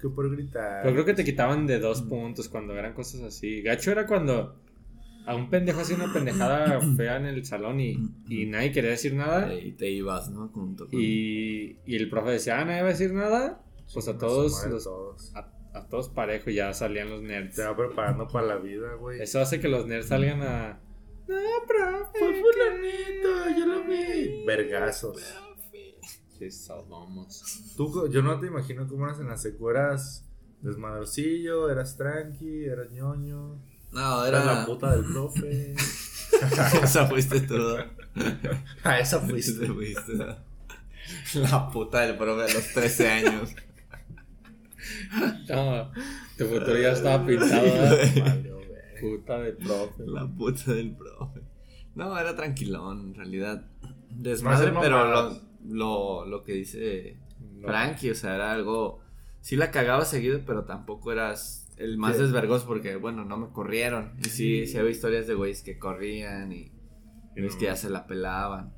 Que 0.00 0.08
por 0.08 0.30
gritar. 0.30 0.82
Pero 0.82 0.94
creo 0.94 1.04
que 1.04 1.14
te 1.14 1.24
quitaban 1.24 1.66
de 1.66 1.78
dos 1.80 2.02
puntos 2.02 2.48
cuando 2.48 2.72
eran 2.74 2.94
cosas 2.94 3.20
así. 3.22 3.62
Gacho 3.62 3.90
era 3.90 4.06
cuando 4.06 4.54
a 5.26 5.34
un 5.34 5.50
pendejo 5.50 5.80
hacía 5.80 5.96
una 5.96 6.12
pendejada 6.12 6.80
fea 6.96 7.16
en 7.16 7.26
el 7.26 7.44
salón 7.44 7.80
y, 7.80 7.98
y 8.28 8.46
nadie 8.46 8.70
quería 8.72 8.90
decir 8.90 9.14
nada. 9.14 9.52
Y 9.54 9.72
te 9.72 9.90
ibas, 9.90 10.30
¿no? 10.30 10.48
Junto 10.48 10.86
con- 10.88 10.98
Y, 11.00 11.76
y 11.84 11.96
el 11.96 12.08
profe 12.08 12.30
decía, 12.30 12.60
ah, 12.60 12.64
nadie 12.64 12.82
va 12.82 12.88
a 12.88 12.92
decir 12.92 13.12
nada. 13.12 13.60
Pues 13.92 14.06
a 14.08 14.16
todos, 14.16 14.64
los- 14.70 14.84
todos. 14.84 15.32
a, 15.34 15.50
a 15.78 15.88
todos 15.88 16.08
parejo 16.08 16.50
y 16.50 16.54
ya 16.56 16.72
salían 16.74 17.10
los 17.10 17.22
nerds. 17.22 17.56
Te 17.56 17.62
va 17.64 17.76
preparando 17.76 18.28
para 18.28 18.46
la 18.46 18.56
vida, 18.56 18.94
güey. 18.94 19.20
Eso 19.20 19.40
hace 19.40 19.60
que 19.60 19.68
los 19.68 19.86
nerds 19.86 20.08
salgan 20.08 20.42
a... 20.42 20.80
No, 21.26 21.36
profe. 21.66 22.18
Fue 22.18 22.40
fulanito, 22.40 23.58
yo 23.58 23.66
lo 23.66 23.84
vi. 23.84 24.44
Vergazos. 24.46 25.34
Qué 26.38 26.50
salvamos. 26.50 27.74
Tú, 27.76 28.08
yo 28.10 28.22
no 28.22 28.38
te 28.40 28.46
imagino 28.46 28.86
cómo 28.86 29.04
eras 29.06 29.18
en 29.20 29.28
la 29.28 29.36
secu. 29.36 29.70
Eras 29.70 30.24
desmadrocillo, 30.62 31.68
eras 31.70 31.96
tranqui, 31.96 32.64
eras 32.64 32.90
ñoño. 32.92 33.60
No, 33.92 34.24
Eras 34.26 34.44
era. 34.44 34.54
la 34.60 34.66
puta 34.66 34.94
del 34.94 35.04
profe. 35.12 35.74
Esa 36.82 37.06
fuiste 37.06 37.40
tú. 37.40 37.56
A 38.84 38.98
esa 39.00 39.18
Fuiste, 39.20 39.66
fuiste. 39.72 40.02
fuiste. 40.02 40.36
La 41.34 41.68
puta 41.70 42.00
del 42.02 42.16
profe 42.18 42.50
a 42.50 42.54
los 42.54 42.72
13 42.74 43.08
años. 43.08 43.54
No, 45.48 45.90
tu 46.36 46.44
futuro 46.46 46.78
ya 46.78 46.92
estaba 46.92 47.24
pintado. 47.26 47.66
Sí. 48.98 49.06
Puta 49.06 49.38
de 49.38 49.52
profe. 49.52 50.02
La 50.06 50.26
puta 50.26 50.72
del 50.74 50.90
profe. 50.96 51.40
No, 51.94 52.18
era 52.18 52.34
tranquilón, 52.34 53.00
en 53.10 53.14
realidad. 53.14 53.64
No 53.80 53.88
Desmadre, 54.10 54.72
pero 54.80 55.04
lo, 55.08 55.40
lo, 55.68 56.26
lo 56.26 56.42
que 56.42 56.54
dice 56.54 57.16
No. 57.54 57.68
Frankie, 57.68 58.10
o 58.10 58.14
sea, 58.16 58.34
era 58.34 58.50
algo. 58.52 59.00
Sí 59.40 59.54
la 59.54 59.70
cagaba 59.70 60.04
seguido, 60.04 60.40
pero 60.44 60.64
tampoco 60.64 61.12
eras 61.12 61.72
el 61.76 61.96
más 61.96 62.16
Sí. 62.16 62.22
desvergoso 62.22 62.66
porque, 62.66 62.96
bueno, 62.96 63.24
no 63.24 63.36
me 63.36 63.50
corrieron. 63.50 64.14
Y 64.18 64.24
sí, 64.30 64.66
sí 64.66 64.76
había 64.78 64.90
historias 64.90 65.28
de 65.28 65.34
güeyes 65.34 65.62
que 65.62 65.78
corrían 65.78 66.50
y 66.52 66.72
güeyes 67.36 67.54
que 67.54 67.66
ya 67.66 67.76
se 67.76 67.90
la 67.90 68.06
pelaban. 68.08 68.74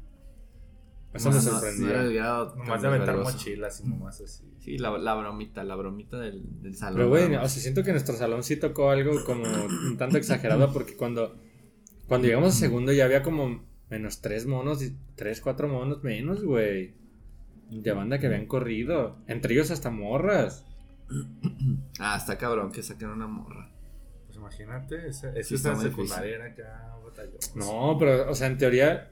Eso 1.12 1.28
No, 1.30 1.34
me 1.36 1.40
sorprendió. 1.42 1.86
No 1.86 1.90
era 1.92 2.02
el 2.02 2.14
grado. 2.14 2.54
Nomás 2.56 2.82
de 2.82 2.88
aventar 2.88 3.08
desvergoso. 3.16 3.36
mochilas 3.38 3.80
y 3.80 3.88
nomás 3.88 4.20
así. 4.20 4.44
Sí, 4.60 4.78
la, 4.78 4.96
la 4.98 5.14
bromita, 5.14 5.64
la 5.64 5.74
bromita 5.74 6.18
del, 6.18 6.42
del 6.62 6.76
salón. 6.76 6.96
Pero, 6.96 7.08
güey, 7.08 7.28
nada 7.28 7.44
o 7.44 7.48
sea, 7.48 7.60
siento 7.62 7.82
que 7.82 7.90
nuestro 7.92 8.14
salón 8.14 8.42
sí 8.44 8.56
tocó 8.56 8.90
algo 8.90 9.24
como 9.24 9.42
un 9.44 9.96
tanto 9.96 10.18
exagerado 10.18 10.72
porque 10.72 10.96
cuando, 10.96 11.36
cuando 12.06 12.28
llegamos 12.28 12.54
a 12.54 12.58
segundo 12.58 12.92
ya 12.92 13.06
había 13.06 13.22
como 13.22 13.64
menos 13.90 14.20
tres 14.20 14.46
monos, 14.46 14.82
y- 14.84 14.96
tres, 15.16 15.40
cuatro 15.40 15.66
monos 15.68 16.04
menos, 16.04 16.44
güey. 16.44 16.94
De 17.70 17.92
banda 17.92 18.18
que 18.18 18.26
habían 18.26 18.46
corrido. 18.46 19.16
Entre 19.26 19.54
ellos 19.54 19.70
hasta 19.70 19.90
morras. 19.90 20.64
Ah, 21.98 22.16
está 22.16 22.38
cabrón 22.38 22.72
que 22.72 22.82
saquen 22.82 23.08
una 23.08 23.26
morra. 23.26 23.70
Pues 24.26 24.38
imagínate, 24.38 25.08
esa, 25.08 25.30
esa 25.30 25.42
Sí, 25.48 25.54
está 25.56 25.74
secundaria 25.76 26.36
era 26.36 26.46
acá 26.46 26.96
batallón. 27.04 27.34
No, 27.56 27.96
pero, 27.98 28.30
o 28.30 28.34
sea, 28.34 28.46
en 28.46 28.56
teoría, 28.58 29.10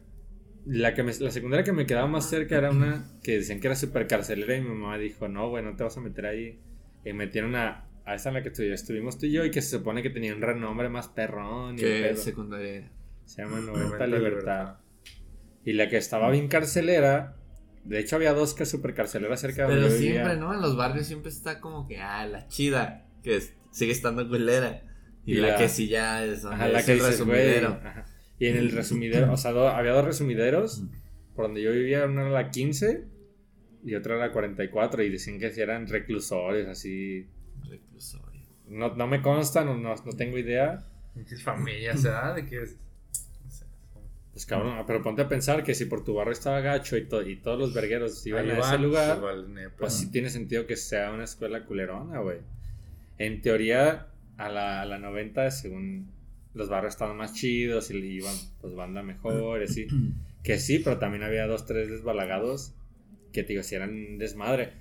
la, 0.68 0.94
que 0.94 1.02
me- 1.02 1.14
la 1.18 1.30
secundaria 1.30 1.64
que 1.64 1.72
me 1.72 1.86
quedaba 1.86 2.06
más 2.06 2.28
cerca 2.28 2.56
era 2.58 2.70
una 2.70 3.04
que 3.22 3.36
decían 3.38 3.58
que 3.60 3.66
era 3.68 3.76
super 3.76 4.06
carcelera 4.06 4.54
y 4.56 4.60
mi 4.60 4.68
mamá 4.68 4.98
dijo, 4.98 5.26
no, 5.28 5.48
güey, 5.48 5.64
no 5.64 5.74
te 5.76 5.82
vas 5.84 5.96
a 5.96 6.00
meter 6.00 6.26
ahí. 6.26 6.60
Y 7.04 7.12
metieron 7.14 7.56
a, 7.56 7.86
a 8.04 8.14
esa 8.14 8.28
en 8.28 8.34
la 8.34 8.42
que 8.42 8.52
estu- 8.52 8.70
estuvimos 8.72 9.18
tú 9.18 9.26
y 9.26 9.32
yo 9.32 9.44
y 9.44 9.50
que 9.50 9.62
se 9.62 9.78
supone 9.78 10.02
que 10.02 10.10
tenía 10.10 10.34
un 10.34 10.42
renombre 10.42 10.88
más 10.88 11.08
perrón. 11.08 11.76
Y 11.78 11.82
pedo. 11.82 12.16
secundaria. 12.16 12.90
Se 13.24 13.42
llama 13.42 13.60
90 13.60 13.72
90 13.82 14.06
Libertad. 14.06 14.28
Libertad. 14.30 14.74
Y 15.64 15.72
la 15.74 15.88
que 15.88 15.96
estaba 15.96 16.30
bien 16.30 16.48
carcelera, 16.48 17.36
de 17.84 17.98
hecho 18.00 18.16
había 18.16 18.32
dos 18.32 18.54
que 18.54 18.64
super 18.66 18.94
carceleras 18.94 19.40
cerca 19.40 19.62
de 19.62 19.68
Pero 19.68 19.80
donde 19.82 19.94
yo 19.96 20.00
vivía. 20.00 20.14
siempre, 20.24 20.36
¿no? 20.40 20.54
En 20.54 20.60
los 20.60 20.76
barrios 20.76 21.06
siempre 21.06 21.30
está 21.30 21.60
como 21.60 21.86
que, 21.86 21.98
ah, 21.98 22.26
la 22.26 22.46
chida, 22.48 23.06
que 23.22 23.36
es- 23.36 23.54
sigue 23.70 23.92
estando 23.92 24.26
culera. 24.28 24.82
Y, 25.24 25.32
Y 25.32 25.34
la, 25.36 25.48
la- 25.48 25.56
que 25.56 25.68
sí 25.68 25.88
ya 25.88 26.24
es, 26.24 26.44
Ajá, 26.44 26.68
la 26.68 26.82
que 26.82 26.92
el 26.92 26.98
dices, 26.98 27.12
resumidero. 27.18 27.78
Ajá. 27.84 28.06
Y 28.38 28.46
en 28.46 28.56
el 28.56 28.70
resumidero, 28.70 29.32
o 29.32 29.36
sea, 29.36 29.52
do- 29.52 29.68
había 29.68 29.92
dos 29.92 30.04
resumideros. 30.04 30.82
Por 31.34 31.46
donde 31.46 31.62
yo 31.62 31.72
vivía, 31.72 32.04
una 32.06 32.22
era 32.22 32.30
la 32.30 32.50
15 32.50 33.04
y 33.84 33.94
otra 33.94 34.16
era 34.16 34.26
la 34.26 34.32
44. 34.32 35.02
Y 35.02 35.10
decían 35.10 35.38
que 35.38 35.50
sí 35.50 35.60
eran 35.60 35.86
reclusorios, 35.86 36.68
así. 36.68 37.26
Reclusorio. 37.68 38.42
No, 38.68 38.94
no 38.94 39.06
me 39.06 39.22
consta, 39.22 39.64
no, 39.64 39.76
no, 39.76 39.94
no 39.94 40.12
tengo 40.12 40.36
idea. 40.38 40.84
Pinches 41.14 41.42
familias, 41.42 42.02
¿verdad? 42.02 42.34
De 42.36 42.44
que 42.46 42.62
es. 42.62 42.76
Pues 44.32 44.46
cabrón, 44.46 44.84
pero 44.86 45.02
ponte 45.02 45.22
a 45.22 45.28
pensar 45.28 45.64
que 45.64 45.74
si 45.74 45.86
por 45.86 46.04
tu 46.04 46.14
barrio 46.14 46.32
estaba 46.32 46.60
gacho 46.60 46.96
y, 46.96 47.04
to- 47.06 47.22
y 47.28 47.36
todos 47.36 47.58
los 47.58 47.74
vergueros 47.74 48.24
iban 48.24 48.44
Ahí 48.44 48.50
a 48.52 48.58
ese 48.58 48.60
van, 48.60 48.82
lugar, 48.82 49.18
pues, 49.20 49.34
vale, 49.36 49.48
nepa. 49.48 49.76
pues 49.78 49.94
sí 49.94 50.12
tiene 50.12 50.30
sentido 50.30 50.64
que 50.64 50.76
sea 50.76 51.10
una 51.10 51.24
escuela 51.24 51.64
culerona, 51.64 52.20
güey. 52.20 52.38
En 53.18 53.42
teoría, 53.42 54.06
a 54.36 54.48
la, 54.48 54.82
a 54.82 54.86
la 54.86 54.98
90, 54.98 55.50
según 55.50 56.12
los 56.58 56.68
barrios 56.68 56.92
estaban 56.94 57.16
más 57.16 57.32
chidos 57.32 57.90
y 57.90 57.96
iban, 57.96 58.34
pues, 58.60 58.74
banda 58.74 59.02
mejor, 59.02 59.60
y 59.62 59.64
así. 59.64 59.86
Que 60.42 60.58
sí, 60.60 60.78
pero 60.78 60.98
también 60.98 61.24
había 61.24 61.46
dos, 61.46 61.66
tres 61.66 61.90
desbalagados 61.90 62.72
que, 63.32 63.42
te 63.42 63.48
digo, 63.54 63.62
si 63.64 63.74
eran 63.74 64.18
desmadre. 64.18 64.72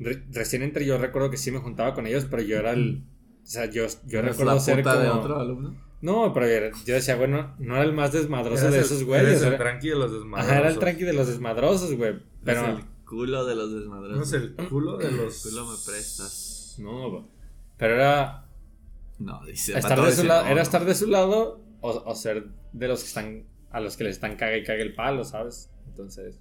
Re- 0.00 0.24
recién 0.32 0.62
entre 0.62 0.84
yo 0.84 0.98
recuerdo 0.98 1.30
que 1.30 1.36
sí 1.36 1.50
me 1.52 1.58
juntaba 1.60 1.94
con 1.94 2.06
ellos, 2.06 2.26
pero 2.28 2.42
yo 2.42 2.58
era 2.58 2.72
el... 2.72 3.04
O 3.42 3.46
sea, 3.46 3.66
yo, 3.66 3.86
yo 4.06 4.18
¿Eres 4.18 4.32
recuerdo 4.32 4.54
la 4.54 4.60
ser 4.60 4.82
como... 4.82 4.96
de 4.96 5.08
otro 5.08 5.38
alumno? 5.38 5.76
No, 6.02 6.34
pero 6.34 6.46
yo- 6.84 6.94
decía, 6.94 7.14
bueno, 7.16 7.54
no 7.60 7.76
era 7.76 7.84
el 7.84 7.92
más 7.92 8.12
desmadroso 8.12 8.62
Eres 8.64 8.72
de 8.72 8.78
el- 8.78 8.84
esos 8.84 9.04
güeyes. 9.04 9.40
el 9.42 9.48
Era, 9.48 9.58
tranqui 9.58 9.88
de 9.90 9.94
los 9.96 10.12
desmadrosos. 10.12 10.50
ajá, 10.50 10.58
era 10.60 10.68
el 10.70 10.78
tranqui 10.78 11.04
de 11.04 11.12
los 11.12 11.28
desmadrosos, 11.28 11.94
güey. 11.94 12.14
Pero... 12.44 12.60
Es 12.62 12.68
el 12.78 12.84
culo 13.06 13.44
de 13.46 13.54
los 13.54 13.72
desmadrosos. 13.72 14.16
No 14.16 14.22
es 14.24 14.32
el 14.32 14.54
culo 14.68 14.96
de 14.98 15.12
los. 15.12 15.42
culo 15.42 15.64
me 15.66 15.76
prestas. 15.86 16.76
No, 16.78 17.10
güey. 17.10 17.22
Pero 17.78 17.94
era 17.94 18.44
No, 19.20 19.44
dice. 19.46 19.78
estar 19.78 20.00
de 20.02 20.12
su 20.12 20.24
lado, 20.24 20.42
no, 20.42 20.46
era 20.48 20.56
no. 20.56 20.62
estar 20.62 20.84
de 20.84 20.94
su 20.94 21.06
lado 21.06 21.62
o, 21.80 21.90
o 21.90 22.14
ser 22.14 22.48
de 22.72 22.88
los 22.88 23.00
que 23.02 23.06
están 23.06 23.44
a 23.70 23.78
los 23.80 23.96
que 23.96 24.04
les 24.04 24.14
están 24.16 24.34
caga 24.36 24.56
y 24.56 24.64
caga 24.64 24.82
el 24.82 24.94
palo, 24.94 25.22
¿sabes? 25.24 25.70
Entonces, 25.86 26.40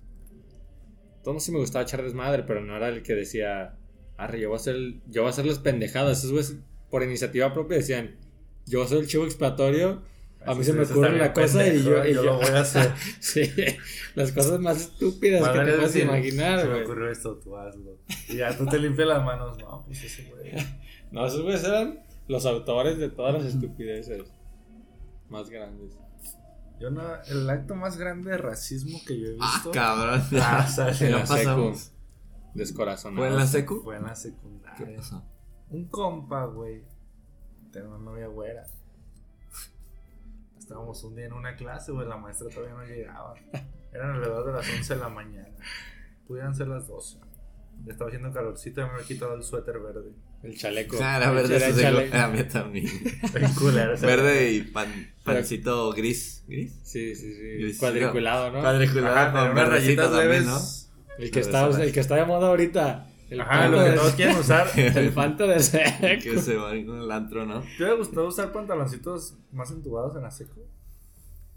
todo 1.24 1.40
sí 1.40 1.52
me 1.52 1.60
gustaba 1.60 1.84
echar 1.84 2.02
desmadre, 2.02 2.44
pero 2.44 2.62
no 2.62 2.76
era 2.76 2.88
el 2.90 3.04
que 3.04 3.14
decía, 3.14 3.76
arre, 4.18 4.40
yo 4.40 4.50
voy 4.50 4.58
a 4.58 4.62
hacer, 4.62 4.76
yo 5.08 5.22
voy 5.22 5.28
a 5.28 5.30
hacer 5.32 5.46
las 5.46 5.60
pendejadas. 5.60 6.20
Esos 6.20 6.32
güeyes 6.32 6.56
por 6.90 7.04
iniciativa 7.04 7.54
propia 7.54 7.78
decían, 7.78 8.16
yo 8.66 8.88
soy 8.88 9.00
el 9.00 9.08
chivo 9.08 9.26
expiatorio. 9.26 10.02
A 10.46 10.54
mí 10.54 10.62
Así 10.62 10.72
se 10.72 10.74
me 10.74 10.84
ocurre 10.84 11.18
la 11.18 11.34
cosa 11.34 11.68
y 11.68 11.72
pendejo, 11.72 11.90
yo, 11.90 12.06
y 12.06 12.14
yo 12.14 12.24
yo- 12.24 12.32
lo 12.32 12.38
voy 12.38 12.46
a 12.48 12.62
hacer. 12.62 12.94
sí, 13.20 13.42
las 14.16 14.32
cosas 14.32 14.60
más 14.62 14.80
estúpidas 14.80 15.42
que 15.50 15.60
te 15.60 15.66
puedes 15.66 15.82
decir, 15.82 16.04
imaginar, 16.04 16.62
Se 16.62 16.68
me 16.68 16.84
ocurrió 16.84 17.12
esto, 17.12 17.38
tú 17.38 17.58
hazlo. 17.58 17.98
Y 18.30 18.38
ya 18.38 18.58
tú 18.58 18.66
te 18.66 18.80
limpias 18.80 19.08
las 19.10 19.24
manos. 19.24 19.58
No, 19.58 19.84
pues 19.86 20.02
ese 20.04 20.24
güey. 20.32 20.54
No, 21.12 21.26
esos 21.26 21.42
güeyes 21.42 21.64
eran 21.64 22.04
los 22.30 22.46
autores 22.46 22.98
de 22.98 23.10
todas 23.10 23.34
las 23.34 23.44
estupideces 23.54 24.32
más 25.30 25.50
grandes. 25.50 25.98
Yo 26.80 26.90
no, 26.90 27.02
el 27.28 27.50
acto 27.50 27.76
más 27.76 27.98
grande 27.98 28.32
de 28.32 28.38
racismo 28.38 29.00
que 29.06 29.20
yo 29.20 29.28
he 29.28 29.38
Ah, 29.42 29.52
visto. 29.54 29.72
cabrón. 29.72 30.22
Ah, 30.42 30.66
o 30.66 30.72
sea, 30.72 30.94
Se 30.94 31.08
En 31.08 31.12
la 31.12 31.26
secu. 31.26 31.34
pasamos. 31.38 31.92
Descorazonado. 32.54 33.22
¿Fue 33.22 33.28
en 33.28 33.36
la 33.36 33.46
secu? 33.48 33.82
Fue 33.84 33.98
en 33.98 34.04
la 34.04 34.10
¿Qué 34.10 34.16
secundaria. 34.16 34.98
pasó? 34.98 35.24
Un 35.72 35.86
compa, 35.90 36.46
güey. 36.46 36.84
Tenía 37.72 37.90
una 37.90 37.98
novia 38.00 38.28
güera. 38.28 38.66
Estábamos 40.58 41.04
un 41.04 41.16
día 41.16 41.26
en 41.26 41.34
una 41.34 41.56
clase, 41.56 41.92
güey. 41.92 42.08
La 42.08 42.18
maestra 42.18 42.48
todavía 42.50 42.74
no 42.76 42.84
llegaba. 42.86 43.34
Eran 43.92 44.12
alrededor 44.12 44.46
de 44.48 44.54
las 44.54 44.70
11 44.70 44.94
de 44.96 45.00
la 45.00 45.10
mañana. 45.10 45.50
Pudieran 46.28 46.56
ser 46.56 46.68
las 46.68 46.88
12. 46.88 47.20
Estaba 47.88 48.10
haciendo 48.10 48.32
calorcito 48.32 48.82
y 48.82 48.84
me 48.86 48.90
había 48.92 49.06
quitado 49.06 49.34
el 49.36 49.44
suéter 49.44 49.80
verde. 49.80 50.12
El 50.44 50.58
chaleco. 50.58 50.98
Ah, 51.02 51.18
era 51.18 51.32
verde, 51.32 51.56
el 51.56 51.74
sí, 51.74 51.82
chaleco. 51.82 52.16
era 52.16 52.28
mía 52.30 52.48
también. 52.48 52.88
Culero 53.58 53.98
Verde 54.00 54.52
y 54.54 54.62
pan, 54.62 54.88
pancito 55.24 55.92
gris. 55.94 56.44
¿Gris? 56.48 56.80
Sí, 56.84 57.16
sí, 57.16 57.34
sí. 57.34 57.42
Gris. 57.60 57.78
Cuadriculado, 57.78 58.52
¿no? 58.52 58.62
Cuadriculado 58.62 59.16
Ajá, 59.16 59.32
con 59.48 59.56
verdecito 59.56 60.02
rayitas 60.04 60.12
también. 60.12 60.46
¿no? 60.46 60.60
El 61.18 61.32
que, 61.32 61.40
está, 61.42 61.68
el 61.84 61.92
que 61.92 62.00
está 62.00 62.16
de 62.16 62.26
moda 62.26 62.48
ahorita. 62.48 63.06
El 63.30 63.42
Ajá, 63.42 63.68
lo 63.68 63.78
que 63.84 63.90
de- 63.92 63.96
todos 63.98 64.14
quieren 64.14 64.38
usar. 64.38 64.68
El 64.76 65.12
panto 65.12 65.46
de 65.46 65.60
seco. 65.60 65.98
Que 66.02 66.40
se 66.42 66.56
van 66.56 66.84
con 66.86 67.00
el 67.02 67.12
antro, 67.12 67.46
¿no? 67.46 67.60
¿Te 67.62 67.84
hubiera 67.84 67.94
gustado 67.94 68.28
usar 68.28 68.52
pantaloncitos 68.52 69.36
más 69.52 69.70
entubados 69.72 70.16
en 70.16 70.24
la 70.24 70.32
seco? 70.32 70.62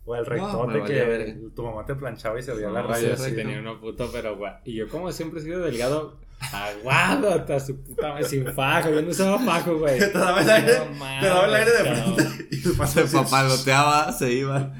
O 0.05 0.17
el 0.17 0.27
rectote 0.27 0.79
valía 0.81 0.85
que 1.17 1.37
tu 1.55 1.62
mamá 1.62 1.85
te 1.85 1.95
planchaba 1.95 2.38
y 2.38 2.43
se 2.43 2.53
veía 2.53 2.67
No, 2.69 2.75
la 2.75 2.83
No, 2.83 2.88
raya 2.88 3.15
así. 3.15 3.31
sí 3.31 3.37
tenía 3.37 3.61
uno 3.61 3.81
puto, 3.81 4.11
pero 4.12 4.37
guau. 4.37 4.55
Y 4.65 4.75
yo 4.75 4.88
como 4.88 5.12
siempre 5.12 5.38
he 5.41 5.43
sido 5.45 5.61
delgado, 5.61 6.19
aguado 6.53 7.33
hasta 7.33 7.61
su 7.61 7.81
puta 7.83 8.09
madre, 8.09 8.25
sin 8.25 8.53
fajo. 8.53 8.91
Yo 8.91 9.01
no 9.03 9.11
usaba 9.11 9.38
fajo, 9.38 9.79
güey. 9.79 9.99
Te 10.01 10.11
daba 10.11 10.43
el 10.43 10.51
aire, 10.51 10.73
No 10.91 11.21
te 11.21 11.27
daba 11.27 11.47
el 11.47 11.55
aire 11.55 11.71
de 11.71 11.79
frente 11.79 12.47
y 12.51 12.62
tu 12.62 12.75
Se 12.87 13.05
papaloteaba, 13.05 14.12
se 14.12 14.33
iba. 14.33 14.73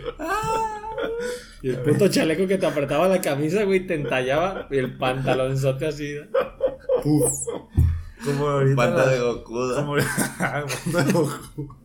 Y 1.63 1.71
el 1.71 1.79
puto 1.79 2.09
chaleco 2.09 2.49
que 2.49 2.59
te 2.59 2.67
apretaba 2.67 3.07
la 3.07 3.21
camisa, 3.21 3.63
güey, 3.63 3.87
te 3.87 3.95
entallaba. 3.95 4.67
Y 4.73 4.79
el 4.79 4.99
pantalonzote 4.99 5.87
así. 5.87 6.17
Como 8.25 8.49
ahorita. 8.49 8.77
Panta 8.77 9.07
de 9.09 9.21
Goku. 9.21 9.55
¿no? 9.55 9.75
Como, 9.77 9.97
de 9.97 11.13
Goku. 11.13 11.77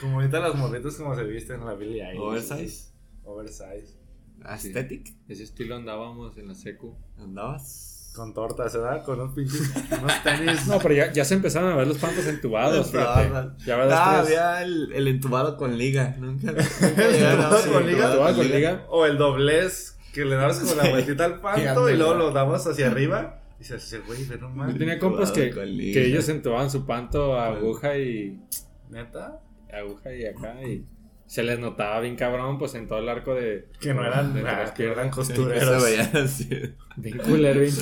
Como 0.00 0.16
ahorita 0.20 0.40
las 0.40 0.54
morritas 0.54 0.94
como 0.96 1.14
se 1.14 1.24
visten 1.24 1.60
en 1.60 1.66
la 1.66 1.74
Billie 1.74 2.04
Eilish. 2.04 2.20
Oversize. 2.20 2.92
Oversize. 3.24 3.96
Aesthetic. 4.44 5.12
Ese 5.28 5.42
estilo 5.42 5.76
andábamos 5.76 6.36
en 6.38 6.48
la 6.48 6.54
secu. 6.54 6.96
¿Andabas? 7.18 8.12
Con 8.14 8.32
tortas, 8.34 8.72
¿verdad? 8.74 9.04
Con 9.04 9.20
unos 9.20 9.34
pinches. 9.34 9.72
unos 10.00 10.22
tenis. 10.22 10.66
No, 10.68 10.78
pero 10.78 10.94
ya, 10.94 11.12
ya 11.12 11.24
se 11.24 11.34
empezaron 11.34 11.72
a 11.72 11.76
ver 11.76 11.86
los 11.86 11.98
pantos 11.98 12.26
entubados, 12.26 12.86
fíjate. 12.90 13.64
Ya 13.66 13.76
ves 13.76 13.86
Ah, 13.92 14.16
las 14.16 14.26
tres- 14.26 14.38
había 14.38 14.62
el, 14.62 14.92
el 14.92 15.08
entubado 15.08 15.56
con 15.56 15.76
liga. 15.76 16.16
Nunca. 16.20 16.52
nunca 16.52 17.06
¿El 17.06 17.12
llegaron 17.12 17.40
a 17.40 17.44
entubado 17.58 17.72
con 17.72 17.86
liga? 17.86 18.06
¿Entubado 18.10 18.36
con 18.36 18.48
liga? 18.50 18.86
O 18.88 19.06
el 19.06 19.18
doblez 19.18 19.96
que 20.12 20.24
le 20.24 20.36
dabas 20.36 20.58
como 20.60 20.74
la 20.74 20.90
vueltita 20.90 21.24
al 21.26 21.40
panto 21.40 21.90
y 21.90 21.96
luego 21.96 22.14
lo 22.14 22.30
dabas 22.32 22.66
hacia 22.66 22.86
arriba. 22.88 23.42
Y 23.60 23.64
se 23.64 23.74
hace, 23.74 23.98
güey, 24.00 24.24
ve 24.24 24.38
nomás. 24.38 24.72
Yo 24.72 24.78
tenía 24.78 24.98
compas 25.00 25.32
que, 25.32 25.50
con 25.50 25.64
que 25.64 26.06
ellos 26.06 26.28
entubaban 26.28 26.70
su 26.70 26.86
panto 26.86 27.36
a 27.38 27.48
aguja 27.48 27.98
y 27.98 28.40
Neta. 28.88 29.40
Aguja 29.72 30.14
y 30.14 30.24
acá 30.26 30.62
y 30.62 30.84
se 31.26 31.42
les 31.42 31.58
notaba 31.58 32.00
bien 32.00 32.16
cabrón 32.16 32.58
pues 32.58 32.74
en 32.74 32.88
todo 32.88 33.00
el 33.00 33.08
arco 33.08 33.34
de 33.34 33.68
Que 33.80 33.92
no 33.92 34.02
eran, 34.04 34.32
de 34.32 34.40
ah, 34.48 34.60
las 34.62 34.72
que 34.72 34.86
eran 34.90 35.10
costureros. 35.10 35.82
se 35.82 35.90
veían 35.90 36.16
así. 36.16 36.48
bien 36.96 37.18
culero, 37.18 37.60
bien 37.60 37.74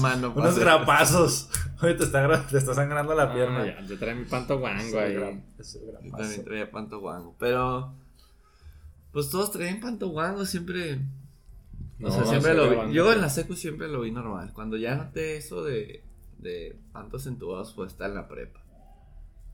para 0.00 0.28
Unos 0.28 0.58
grapazos. 0.58 1.50
Oye, 1.82 1.94
te 1.94 2.04
está, 2.04 2.46
te 2.46 2.56
está 2.56 2.72
sangrando 2.74 3.14
la 3.14 3.24
Ah, 3.24 3.34
pierna. 3.34 3.66
ya, 3.66 3.82
yo 3.82 3.98
traía 3.98 4.14
mi 4.14 4.24
panto 4.26 4.58
guango 4.60 4.98
ahí. 5.00 5.14
Yo 5.14 5.20
grapazo. 5.20 5.78
también 6.16 6.44
traía 6.44 6.70
panto 6.70 7.00
guango. 7.00 7.34
Pero. 7.38 7.94
Pues 9.12 9.28
todos 9.30 9.50
traían 9.50 9.80
panto 9.80 10.08
guango 10.08 10.44
siempre. 10.46 11.00
No, 11.98 12.08
o 12.08 12.10
sea, 12.12 12.24
siempre 12.26 12.54
lo 12.54 12.68
vi. 12.70 12.76
guango. 12.76 12.92
Yo 12.92 13.12
en 13.12 13.20
la 13.20 13.28
secu 13.28 13.54
siempre 13.56 13.88
lo 13.88 14.02
vi 14.02 14.12
normal. 14.12 14.52
Cuando 14.52 14.76
ya 14.76 14.94
noté 14.94 15.36
eso 15.36 15.64
de, 15.64 16.04
de 16.38 16.76
pantos 16.92 17.26
entubados, 17.26 17.74
fue 17.74 17.86
estar 17.88 18.08
en 18.08 18.14
la 18.16 18.28
prepa. 18.28 18.60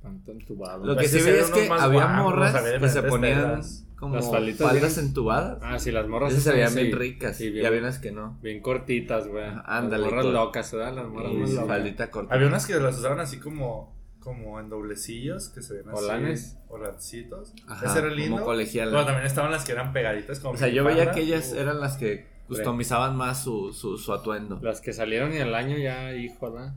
Panto 0.03 0.33
entubado. 0.33 0.85
Lo 0.85 0.95
que 0.95 1.01
Pues 1.01 1.11
sí 1.13 1.21
veía 1.21 1.43
es 1.43 1.51
que 1.51 1.69
había 1.69 2.07
morras 2.09 2.55
que 2.81 2.89
se 2.89 3.03
ponían 3.03 3.61
como 3.97 4.15
Las 4.17 4.31
falditas 4.31 4.67
faldas 4.67 4.97
bien- 4.97 5.07
entubadas. 5.09 5.59
Ah, 5.63 5.79
sí, 5.79 5.93
las 5.93 6.09
morras 6.09 6.33
Esas 6.33 6.45
se 6.45 6.53
veían 6.53 6.75
bien 6.75 6.93
ricas. 6.99 7.37
sí, 7.37 7.45
y 7.45 7.51
bien, 7.51 7.67
había 7.67 7.81
unas 7.81 7.99
que 7.99 8.11
no. 8.13 8.39
bien 8.43 8.63
cortitas, 8.63 9.29
güey. 9.29 9.45
Ándale, 9.67 10.05
Las 10.05 10.13
morras 10.13 10.27
locas, 10.33 10.73
¿verdad? 10.73 10.95
Las 10.95 11.07
morras 11.07 11.33
Y 11.33 11.37
más 11.37 11.51
locas. 11.51 11.67
faldita 11.69 12.11
corta. 12.11 12.35
Había 12.35 12.47
unas 12.47 12.67
que 12.67 12.81
las 12.81 12.99
usaban 12.99 13.21
así 13.21 13.39
como, 13.39 13.95
como 14.21 14.59
en 14.59 14.71
doblecillos, 14.71 15.51
que 15.51 15.61
se 15.63 15.75
ven 15.75 15.89
así. 15.91 16.03
Olanes. 16.05 16.57
Olancitos. 16.69 17.53
Ajá, 17.69 17.87
Ese 17.87 17.99
era 17.99 18.09
como 18.09 18.15
lindo. 18.21 18.43
colegial. 18.45 18.89
Pero 18.91 19.05
también 19.05 19.27
estaban 19.27 19.51
las 19.51 19.65
que 19.67 19.73
eran 19.73 19.93
pegaditas 19.93 20.41
como 20.41 20.55
O 20.55 20.57
sea, 20.57 20.69
yo 20.69 20.83
veía 20.83 21.11
que 21.11 21.21
ellas 21.21 21.53
Uh, 21.55 21.59
eran 21.61 21.79
las 21.81 21.99
que 21.99 22.27
customizaban 22.49 23.17
más 23.17 23.45
su, 23.45 23.73
su, 23.75 23.99
su 23.99 24.13
atuendo. 24.15 24.59
Las 24.63 24.81
que 24.81 24.95
salieron 24.95 25.35
y 25.35 25.39
al 25.39 25.55
año 25.55 25.77
ya, 25.77 26.15
hijo, 26.15 26.51
¿verdad? 26.51 26.75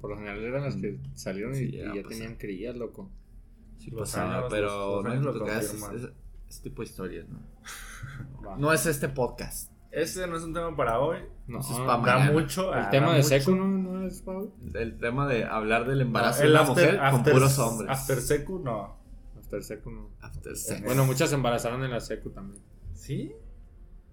Por 0.00 0.10
lo 0.10 0.16
general 0.16 0.38
eran 0.42 0.62
las 0.64 0.76
que 0.76 0.98
salieron 1.14 1.52
y, 1.54 1.56
Sí, 1.58 1.64
y 1.64 1.70
llega 1.72 1.92
a 1.92 1.94
ya 1.94 2.02
pasar. 2.02 2.18
tenían 2.18 2.34
crías, 2.36 2.76
loco. 2.76 3.10
Sí 3.78 3.90
pasaba, 3.90 4.38
años- 4.38 4.46
pero 4.50 5.02
los- 5.02 5.24
los 5.24 5.36
no 5.38 5.46
es- 5.52 5.72
es- 6.04 6.10
Este 6.48 6.70
tipo 6.70 6.82
de 6.82 6.88
historias, 6.88 7.26
¿no? 7.28 7.40
Va. 8.46 8.56
No 8.56 8.72
es 8.72 8.86
este 8.86 9.08
podcast. 9.08 9.72
Ese 9.90 10.26
no 10.28 10.36
es 10.36 10.42
un 10.44 10.54
tema 10.54 10.76
para 10.76 11.00
hoy. 11.00 11.18
No, 11.48 11.58
es 11.60 11.70
no, 11.70 11.78
pa' 11.78 11.92
Da 11.92 11.98
mañana. 11.98 12.32
mucho. 12.32 12.72
el 12.72 12.80
ah, 12.84 12.90
tema 12.90 13.10
de 13.12 13.16
mucho. 13.22 13.28
seco 13.28 13.50
no, 13.56 13.66
no 13.66 14.06
es 14.06 14.20
Pau. 14.22 14.54
El 14.74 14.98
tema 14.98 15.26
de 15.26 15.44
hablar 15.44 15.86
del 15.88 16.02
embarazo 16.02 16.42
El 16.42 16.48
de 16.48 16.52
una 16.54 16.62
after- 16.62 16.68
mujer 16.68 16.96
con 16.98 17.20
after- 17.20 17.32
puros 17.32 17.58
hombres. 17.58 17.90
After 17.90 18.20
secu, 18.20 18.58
no. 18.60 18.96
After 19.38 19.62
seco 19.64 19.90
no. 19.90 20.10
After 20.20 20.56
sex. 20.56 20.84
Bueno, 20.84 21.04
muchas 21.06 21.30
se 21.30 21.34
embarazaron 21.34 21.82
en 21.84 21.90
la 21.90 22.00
seco 22.00 22.30
también. 22.30 22.62
¿Sí? 22.94 23.32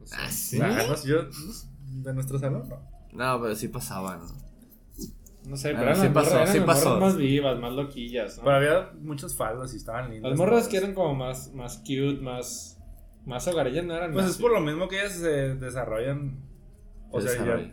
O 0.01 0.05
sea, 0.07 0.19
Ah, 0.25 0.31
¿sí? 0.31 0.59
Ah, 0.61 0.85
no 0.87 0.95
sé, 0.95 1.07
yo, 1.09 1.23
no- 1.23 2.03
de 2.03 2.13
nuestro 2.13 2.39
salón, 2.39 2.67
no. 2.69 2.79
No, 3.13 3.41
pero 3.41 3.55
sí 3.55 3.67
pasaba, 3.67 4.17
¿no? 4.17 4.25
No 5.47 5.57
sé, 5.57 5.69
pero 5.71 5.83
eran 5.83 5.95
sí 5.97 6.01
las 6.03 6.13
pasó, 6.13 6.29
morras- 6.31 6.41
eran 6.41 6.51
sí 6.53 6.57
las 6.59 6.65
pasó. 6.67 6.85
morras 6.89 7.01
más 7.01 7.17
vivas, 7.17 7.59
más 7.59 7.73
loquillas, 7.73 8.37
¿no? 8.37 8.43
Pero 8.45 8.55
había 8.55 8.91
muchas 9.01 9.35
faldas 9.35 9.73
y 9.73 9.77
estaban 9.77 10.09
lindas. 10.11 10.29
Las 10.31 10.39
morras 10.39 10.67
que 10.67 10.77
eran 10.77 10.93
como 10.93 11.13
más, 11.15 11.51
más 11.53 11.77
cute, 11.79 12.19
más, 12.21 12.77
más 13.25 13.47
hogareñas 13.47 13.85
no 13.85 13.95
eran 13.95 14.13
Pues 14.13 14.25
más- 14.25 14.35
es 14.35 14.41
por 14.41 14.51
lo 14.53 14.61
mismo 14.61 14.87
que 14.87 14.99
ellas 15.01 15.13
se 15.13 15.55
desarrollan. 15.55 16.39
O 17.11 17.21
Se 17.21 17.27
sea, 17.29 17.71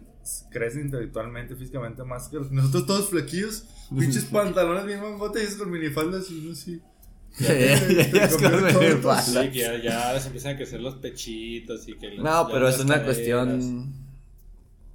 crecen 0.50 0.82
intelectualmente, 0.82 1.56
físicamente 1.56 2.04
más 2.04 2.28
que 2.28 2.38
nosotros 2.50 2.86
todos 2.86 3.08
flequillos. 3.08 3.64
Pinches 3.98 4.24
pantalones 4.26 4.84
bien 4.86 5.00
mangotes 5.00 5.54
y 5.54 5.58
con 5.58 5.70
minifaldas 5.70 6.30
y 6.30 6.38
uno 6.40 6.52
así. 6.52 6.80
Ya, 7.38 7.54
ya, 7.54 7.76
ya 8.10 9.50
ya, 9.52 9.76
ya 9.82 10.12
les 10.12 10.26
empiezan 10.26 10.54
a 10.54 10.56
crecer 10.56 10.80
los 10.80 10.96
pechitos 10.96 11.86
y 11.88 11.94
que... 11.96 12.08
las- 12.10 12.24
No, 12.24 12.46
ya 12.48 12.52
pero 12.52 12.68
es 12.68 12.78
una 12.80 12.94
caderas. 12.96 13.04
cuestión. 13.04 14.09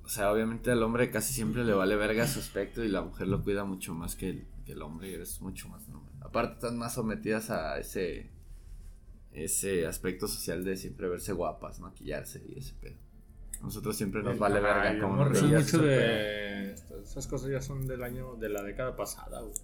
O 0.05 0.07
sea, 0.07 0.31
obviamente 0.31 0.69
al 0.69 0.83
hombre 0.83 1.09
casi 1.09 1.33
siempre 1.33 1.63
le 1.63 1.73
vale 1.73 1.95
verga 1.95 2.27
su 2.27 2.39
aspecto 2.39 2.83
y 2.83 2.89
la 2.89 3.01
mujer 3.01 3.27
lo 3.27 3.43
cuida 3.43 3.65
mucho 3.65 3.95
más 3.95 4.15
que 4.15 4.29
el, 4.29 4.47
que 4.63 4.73
el 4.73 4.83
hombre 4.83 5.09
y 5.09 5.13
es 5.15 5.41
mucho 5.41 5.67
más 5.67 5.87
normal. 5.87 6.13
Aparte 6.21 6.53
están 6.53 6.77
más 6.77 6.93
sometidas 6.93 7.49
a 7.49 7.79
ese 7.79 8.29
ese 9.31 9.85
aspecto 9.85 10.27
social 10.27 10.63
de 10.63 10.77
siempre 10.77 11.09
verse 11.09 11.33
guapas, 11.33 11.79
maquillarse 11.79 12.43
y 12.47 12.59
ese 12.59 12.73
pedo. 12.75 12.97
Nosotros 13.61 13.97
siempre 13.97 14.21
nos 14.21 14.33
Ay, 14.33 14.39
vale 14.39 14.57
ay, 14.57 14.63
verga 14.63 15.01
como 15.01 15.25
nos 15.25 15.41
mucho 15.41 15.79
de. 15.79 16.73
Esas 16.73 17.27
cosas 17.27 17.49
ya 17.49 17.61
son 17.61 17.87
del 17.87 18.03
año. 18.03 18.35
de 18.35 18.49
la 18.49 18.61
década 18.61 18.95
pasada, 18.95 19.41
güey. 19.41 19.55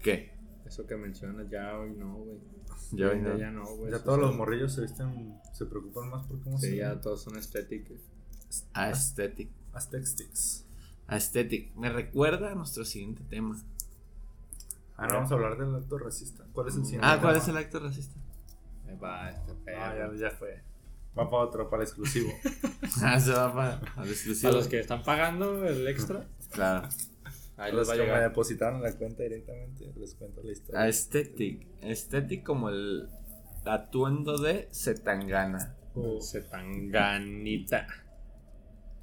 ¿Qué? 0.00 0.32
Eso 0.64 0.86
que 0.86 0.96
mencionas 0.96 1.50
ya 1.50 1.76
hoy 1.76 1.90
no, 1.92 2.14
güey. 2.14 2.38
Ya 2.92 3.08
hoy 3.10 3.20
no. 3.20 3.36
Ya 3.36 3.50
no, 3.50 3.64
güey. 3.76 3.90
Ya 3.90 4.02
todos 4.02 4.18
sí. 4.18 4.26
los 4.26 4.36
morrillos 4.36 4.72
se 4.72 4.82
visten, 4.82 5.38
se 5.52 5.66
preocupan 5.66 6.08
más 6.08 6.24
por 6.26 6.40
cómo 6.40 6.58
se 6.58 6.70
Sí, 6.70 6.76
ya 6.76 7.00
todos 7.00 7.22
son 7.22 7.36
estéticos. 7.36 7.98
Aesthetic. 8.74 9.50
Aesthetics. 9.74 10.64
Aesthetic. 11.08 11.74
Me 11.76 11.90
recuerda 11.90 12.52
a 12.52 12.54
nuestro 12.54 12.84
siguiente 12.84 13.22
tema. 13.28 13.56
Ahora 14.96 15.14
vamos 15.16 15.30
a 15.32 15.34
hablar 15.34 15.58
del 15.58 15.74
acto 15.74 15.98
racista. 15.98 16.44
¿Cuál 16.52 16.68
es 16.68 16.76
el 16.76 16.84
siguiente? 16.84 17.06
Ah, 17.06 17.18
¿cuál 17.20 17.32
tema? 17.34 17.42
es 17.42 17.48
el 17.48 17.56
acto 17.56 17.80
racista? 17.80 18.20
Ahí 18.88 18.96
va 18.96 19.30
este 19.30 19.52
Ah, 19.52 19.56
perro. 19.64 20.14
ya, 20.14 20.28
ya 20.30 20.36
fue. 20.36 20.62
Va 21.18 21.30
para 21.30 21.42
otro, 21.44 21.68
para 21.70 21.82
el 21.82 21.88
exclusivo. 21.88 22.30
Ah, 23.02 23.18
se 23.18 23.32
va 23.32 23.52
para 23.52 23.80
al 23.96 24.08
exclusivo. 24.08 24.50
A 24.52 24.54
los 24.56 24.68
que 24.68 24.78
están 24.78 25.02
pagando 25.02 25.64
el 25.66 25.86
extra, 25.88 26.26
Claro. 26.52 26.88
ahí 27.56 27.72
los 27.72 27.88
les 27.88 27.98
va 27.98 28.02
a 28.02 28.06
que 28.06 28.12
me 28.12 28.20
depositaron 28.20 28.76
en 28.76 28.82
la 28.84 28.92
cuenta 28.92 29.22
directamente, 29.24 29.92
les 29.96 30.14
cuento 30.14 30.42
la 30.44 30.52
historia. 30.52 30.82
Aesthetic. 30.82 31.66
Aesthetic 31.82 32.44
como 32.44 32.68
el 32.68 33.08
atuendo 33.64 34.38
de 34.38 34.68
Zetangana. 34.72 35.74
Uh, 35.94 36.20
Se 36.20 36.42
tan 36.42 36.90
ganita. 36.90 37.86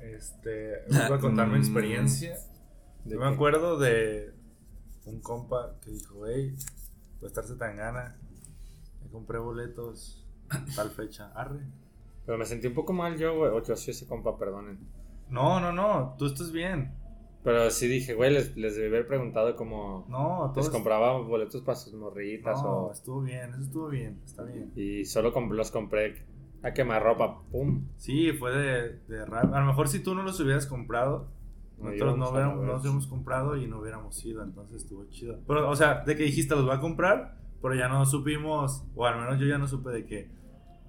Este, 0.04 0.84
voy 0.90 1.18
a 1.18 1.20
contar 1.20 1.48
mi 1.48 1.54
Mm. 1.58 1.62
experiencia. 1.62 2.36
¿De 3.06 3.14
Yo 3.16 3.20
me 3.20 3.28
acuerdo 3.28 3.78
de 3.80 4.34
un 5.06 5.22
compa 5.22 5.76
que 5.84 5.92
dijo, 5.92 6.28
hey, 6.28 6.56
a 7.22 7.26
estarse 7.26 7.56
tan 7.56 7.76
gana. 7.78 8.18
Me 9.04 9.10
compré 9.10 9.40
boletos 9.40 10.26
tal 10.76 10.90
fecha. 10.92 11.32
Arre. 11.36 11.60
Pero 12.26 12.38
me 12.38 12.46
sentí 12.46 12.68
un 12.68 12.74
poco 12.76 12.94
mal 12.94 13.18
yo, 13.18 13.36
güey. 13.38 13.52
Ocho, 13.52 13.76
sí, 13.76 13.92
ese 13.92 14.06
compa, 14.08 14.38
perdonen. 14.38 14.80
No, 15.30 15.60
no, 15.60 15.72
no, 15.72 16.16
tú 16.18 16.26
estás 16.28 16.52
bien. 16.52 16.94
Pero 17.44 17.72
sí 17.72 17.88
dije, 17.88 18.14
güey, 18.14 18.32
les, 18.32 18.56
les 18.56 18.76
debí 18.76 18.88
haber 18.90 19.08
preguntado 19.08 19.56
como. 19.56 20.06
No, 20.10 20.54
Les 20.56 20.70
compraba 20.70 21.18
boletos 21.22 21.62
para 21.64 21.76
sus 21.76 21.94
morritas 21.94 22.62
No, 22.62 22.70
o. 22.70 22.92
estuvo 22.92 23.22
bien, 23.22 23.50
eso 23.52 23.62
estuvo 23.64 23.88
bien, 23.88 24.22
está 24.24 24.44
bien. 24.44 24.72
Y 24.76 25.06
solo 25.06 25.34
comp- 25.34 25.52
los 25.54 25.72
compré 25.72 26.24
a 26.64 26.72
quemar 26.74 27.02
ropa. 27.04 27.42
¡Pum! 27.52 27.88
Sí, 27.98 28.32
fue 28.34 28.52
de, 28.56 29.00
de 29.08 29.26
rap. 29.26 29.54
A 29.54 29.60
lo 29.60 29.66
mejor 29.66 29.88
si 29.88 30.00
tú 30.04 30.14
no 30.16 30.24
los 30.24 30.40
hubieras 30.40 30.66
comprado, 30.68 31.28
No 31.78 31.86
nosotros 31.86 32.18
no, 32.18 32.30
hubiéramos, 32.30 32.58
no 32.58 32.66
los 32.74 32.82
hubiéramos 32.82 33.08
comprado 33.08 33.58
y 33.58 33.68
no 33.68 33.80
hubiéramos 33.80 34.24
ido, 34.26 34.44
entonces 34.44 34.84
estuvo 34.84 35.06
chido. 35.10 35.40
Pero, 35.48 35.70
o 35.70 35.76
sea, 35.76 36.04
de 36.06 36.16
que 36.16 36.24
dijiste 36.24 36.56
los 36.56 36.66
voy 36.66 36.76
a 36.76 36.80
comprar, 36.80 37.38
pero 37.62 37.74
ya 37.76 37.88
no 37.88 38.06
supimos, 38.06 38.86
o 38.96 39.06
al 39.06 39.20
menos 39.20 39.40
yo 39.40 39.48
ya 39.48 39.58
no 39.58 39.68
supe 39.68 39.90
de 39.92 40.06
que 40.06 40.30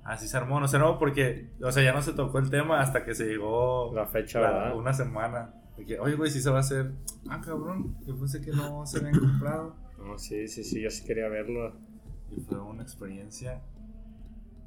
así 0.05 0.27
se 0.29 0.37
armó, 0.37 0.61
no 0.61 0.69
se 0.69 0.77
armó 0.77 0.99
porque, 0.99 1.49
o 1.63 1.71
sea, 1.73 1.83
ya 1.83 1.93
no 1.93 2.03
se 2.03 2.13
tocó 2.13 2.39
el 2.39 2.51
tema 2.51 2.81
hasta 2.81 3.05
que 3.05 3.15
se 3.15 3.27
llegó 3.27 3.93
La 3.95 4.07
fecha, 4.07 4.41
la- 4.41 4.51
¿verdad? 4.53 4.77
una 4.77 4.93
semana. 4.93 5.55
De 5.77 5.87
que, 5.87 5.99
oye, 5.99 6.17
güey, 6.17 6.31
sí 6.31 6.43
se 6.43 6.51
va 6.51 6.59
a 6.59 6.61
hacer. 6.61 6.93
Ah, 7.31 7.41
cabrón, 7.43 7.97
yo 8.07 8.15
pensé 8.17 8.43
que 8.43 8.51
no 8.51 8.85
se 8.85 8.99
habían 8.99 9.19
comprado. 9.19 9.75
No, 9.99 10.19
sí, 10.19 10.47
sí, 10.49 10.65
sí, 10.65 10.83
yo 10.83 10.91
sí 10.91 11.05
quería 11.07 11.29
verlo. 11.29 11.73
Y 12.31 12.41
fue 12.41 12.61
una 12.61 12.83
experiencia 12.83 13.63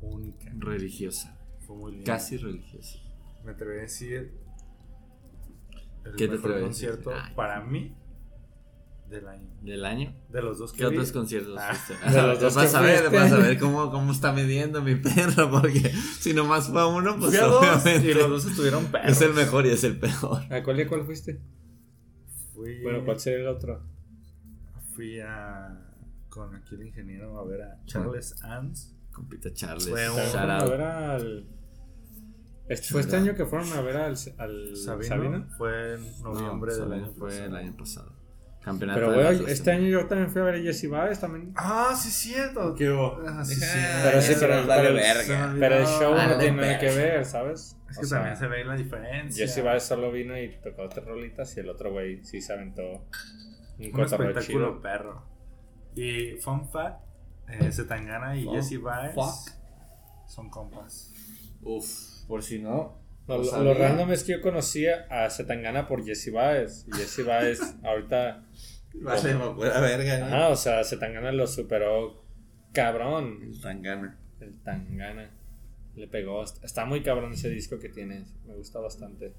única. 0.06 0.52
Religiosa. 0.58 1.38
Fue 1.66 1.76
muy 1.76 1.92
lindo. 1.94 2.06
Casi 2.06 2.38
religiosa. 2.38 3.00
Me 3.44 3.52
atreví 3.52 3.80
a 3.80 3.82
decir. 3.82 4.34
El 6.04 6.16
¿Qué 6.16 6.28
te 6.28 6.34
mejor 6.34 6.52
a 6.52 6.54
decir? 6.56 6.66
concierto 6.68 7.12
Ay. 7.14 7.34
para 7.36 7.62
mí 7.64 7.96
del 9.10 9.28
año. 9.28 9.50
¿Del 9.62 9.86
año? 9.86 10.16
De 10.30 10.42
los 10.42 10.58
dos 10.60 10.72
que 10.72 10.80
¿Qué 10.80 10.90
vi. 10.90 10.96
otros 10.98 11.12
conciertos 11.12 11.58
Ah, 11.60 11.74
fuiste? 11.74 12.10
de 12.12 12.22
los 12.22 12.40
dos 12.40 12.56
Vas 12.56 12.72
que 12.72 12.78
a 12.78 12.82
ver, 12.82 13.10
vas 13.12 13.32
a 13.32 13.38
ver 13.38 13.60
cómo, 13.60 13.90
cómo 13.92 14.12
está 14.12 14.32
midiendo 14.34 14.82
mi 14.84 14.96
perro, 14.96 15.50
porque 15.52 15.80
si 16.20 16.34
nomás 16.34 16.70
fue 16.70 16.82
a 16.82 16.86
uno, 16.88 17.18
pues 17.18 17.32
Fui 17.32 17.40
a 17.40 17.46
dos 17.48 17.60
obviamente 17.64 18.12
y 18.12 18.14
los 18.14 18.30
dos 18.30 18.46
estuvieron 18.46 18.86
perros. 18.92 19.12
es 19.12 19.22
el 19.22 19.34
mejor 19.34 19.66
y 19.66 19.70
es 19.70 19.84
el 19.84 20.00
peor. 20.00 20.42
¿A 20.54 20.64
cuál 20.64 20.80
y 20.80 20.86
cuál 20.86 21.06
fuiste? 21.06 21.40
Fui, 22.54 22.82
Bueno, 22.82 23.04
¿cuál 23.06 23.20
sería 23.20 23.40
el 23.40 23.48
otro? 23.48 23.84
fui 24.96 25.20
a 25.20 25.82
con 26.30 26.56
aquí 26.56 26.76
el 26.76 26.84
ingeniero 26.88 27.38
a 27.38 27.46
ver 27.46 27.62
a 27.64 27.84
Charles 27.86 28.42
Ans. 28.44 28.95
Compita 29.16 29.52
Charles. 29.54 29.88
Fue 29.90 30.10
un- 30.10 30.18
shout 30.18 30.36
a 30.50 30.66
ver 30.66 30.82
al. 30.82 31.48
Este- 32.68 32.88
¿Fue 32.90 33.02
este 33.02 33.16
año 33.16 33.36
que 33.36 33.46
fueron 33.46 33.72
a 33.74 33.82
ver 33.82 33.96
al, 33.98 34.16
al 34.38 34.76
Sabino, 34.76 35.04
Sabino? 35.08 35.48
fue 35.58 35.94
en 35.96 36.22
No, 36.24 36.34
noviembre 36.34 36.76
del 36.76 36.92
año 36.94 37.12
fue 37.18 37.30
pasado. 37.30 37.46
el 37.48 37.56
año 37.56 37.78
pasado. 37.78 38.16
Campeonato 38.64 39.00
Pero, 39.00 39.14
güey, 39.14 39.52
este 39.52 39.72
año 39.72 39.88
yo 39.88 40.08
también 40.08 40.32
fui 40.32 40.42
a 40.42 40.46
ver 40.46 40.56
a 40.56 40.58
Jesse 40.60 40.90
Baez 40.90 41.20
también. 41.20 41.54
Ah, 41.56 41.94
sí, 41.96 42.10
cierto. 42.10 42.74
¿Qué 42.74 42.90
hubo? 42.90 43.20
Ah, 43.28 43.46
sí, 43.46 43.54
sí. 43.54 43.66
Pero 44.04 44.22
sí, 44.24 44.34
pero- 44.40 44.64
pero-. 44.66 44.96
Pero 45.60 45.76
el 45.78 45.86
show 45.86 46.16
Ah, 46.18 46.28
no 46.32 46.38
tiene 46.40 46.58
nada 46.62 46.80
que 46.80 46.88
ver, 46.88 47.24
¿sabes? 47.26 47.78
Es 47.92 47.98
O 48.00 48.02
que 48.02 48.08
sea, 48.08 48.18
también 48.18 48.38
se 48.38 48.48
ve 48.48 48.66
la 48.66 48.76
diferencia. 48.76 49.46
Jesse 49.46 49.64
Baez 49.64 49.84
solo 49.84 50.12
vino 50.12 50.36
y 50.36 50.50
tocó 50.64 50.90
tres 50.90 51.06
rolitas 51.06 51.56
y 51.56 51.60
el 51.60 51.70
otro 51.70 51.92
güey 51.92 52.24
sí 52.26 52.42
se 52.42 52.54
aventó 52.54 52.82
un 52.82 53.94
Un 53.94 54.02
espectáculo 54.02 54.42
chido. 54.42 54.82
perro. 54.82 55.24
Y 55.96 56.32
fun 56.42 56.68
fact, 56.72 57.05
eh, 57.48 57.72
Zetangana 57.72 58.38
y 58.38 58.44
Fun 58.46 58.56
Jesse 58.56 58.82
Baez 58.82 59.14
fuck. 59.14 59.52
son 60.28 60.50
compas. 60.50 61.14
Uf, 61.62 62.26
por 62.28 62.44
si 62.44 62.60
no. 62.60 63.04
No, 63.28 63.38
No 63.40 63.64
lo, 63.64 63.74
random 63.74 64.12
es 64.12 64.24
que 64.24 64.34
yo 64.34 64.42
conocía 64.42 65.08
a 65.10 65.30
Zetangana 65.30 65.88
por 65.88 66.06
Jesse 66.06 66.32
Baez. 66.32 66.86
Y 66.88 66.96
Jesse 66.96 67.26
Baez 67.26 67.60
ahorita. 67.84 68.44
Vale, 68.94 69.34
me 69.34 69.50
pura 69.52 69.80
verga. 69.82 70.28
Ajá, 70.28 70.50
o 70.50 70.56
sea, 70.56 70.84
Zetangana 70.84 71.32
lo 71.32 71.48
superó 71.48 72.24
cabrón. 72.72 73.40
El 73.42 73.60
Tangana. 73.60 74.20
El 74.40 74.62
Tangana. 74.62 75.32
Le 75.96 76.08
pegó. 76.08 76.44
Está 76.44 76.86
muy 76.86 77.02
cabrón 77.02 77.34
ese 77.34 77.50
disco 77.50 77.80
que 77.80 77.90
tiene. 77.90 78.26
Me 78.46 78.54
gusta 78.56 78.80
bastante. 78.80 79.34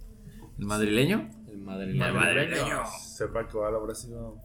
¿El 0.58 0.64
madrileño? 0.64 1.30
El 1.48 1.58
madrileño. 1.58 2.06
El 2.06 2.14
madrileño. 2.14 2.82
Sepa 2.98 3.46
cuál 3.46 3.74
habrá 3.74 3.94
sido. 3.94 4.40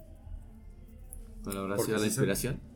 ¿Cuál 1.43 1.58
habrá 1.58 1.78
sido 1.78 1.97
la 1.97 2.06
inspiración? 2.06 2.71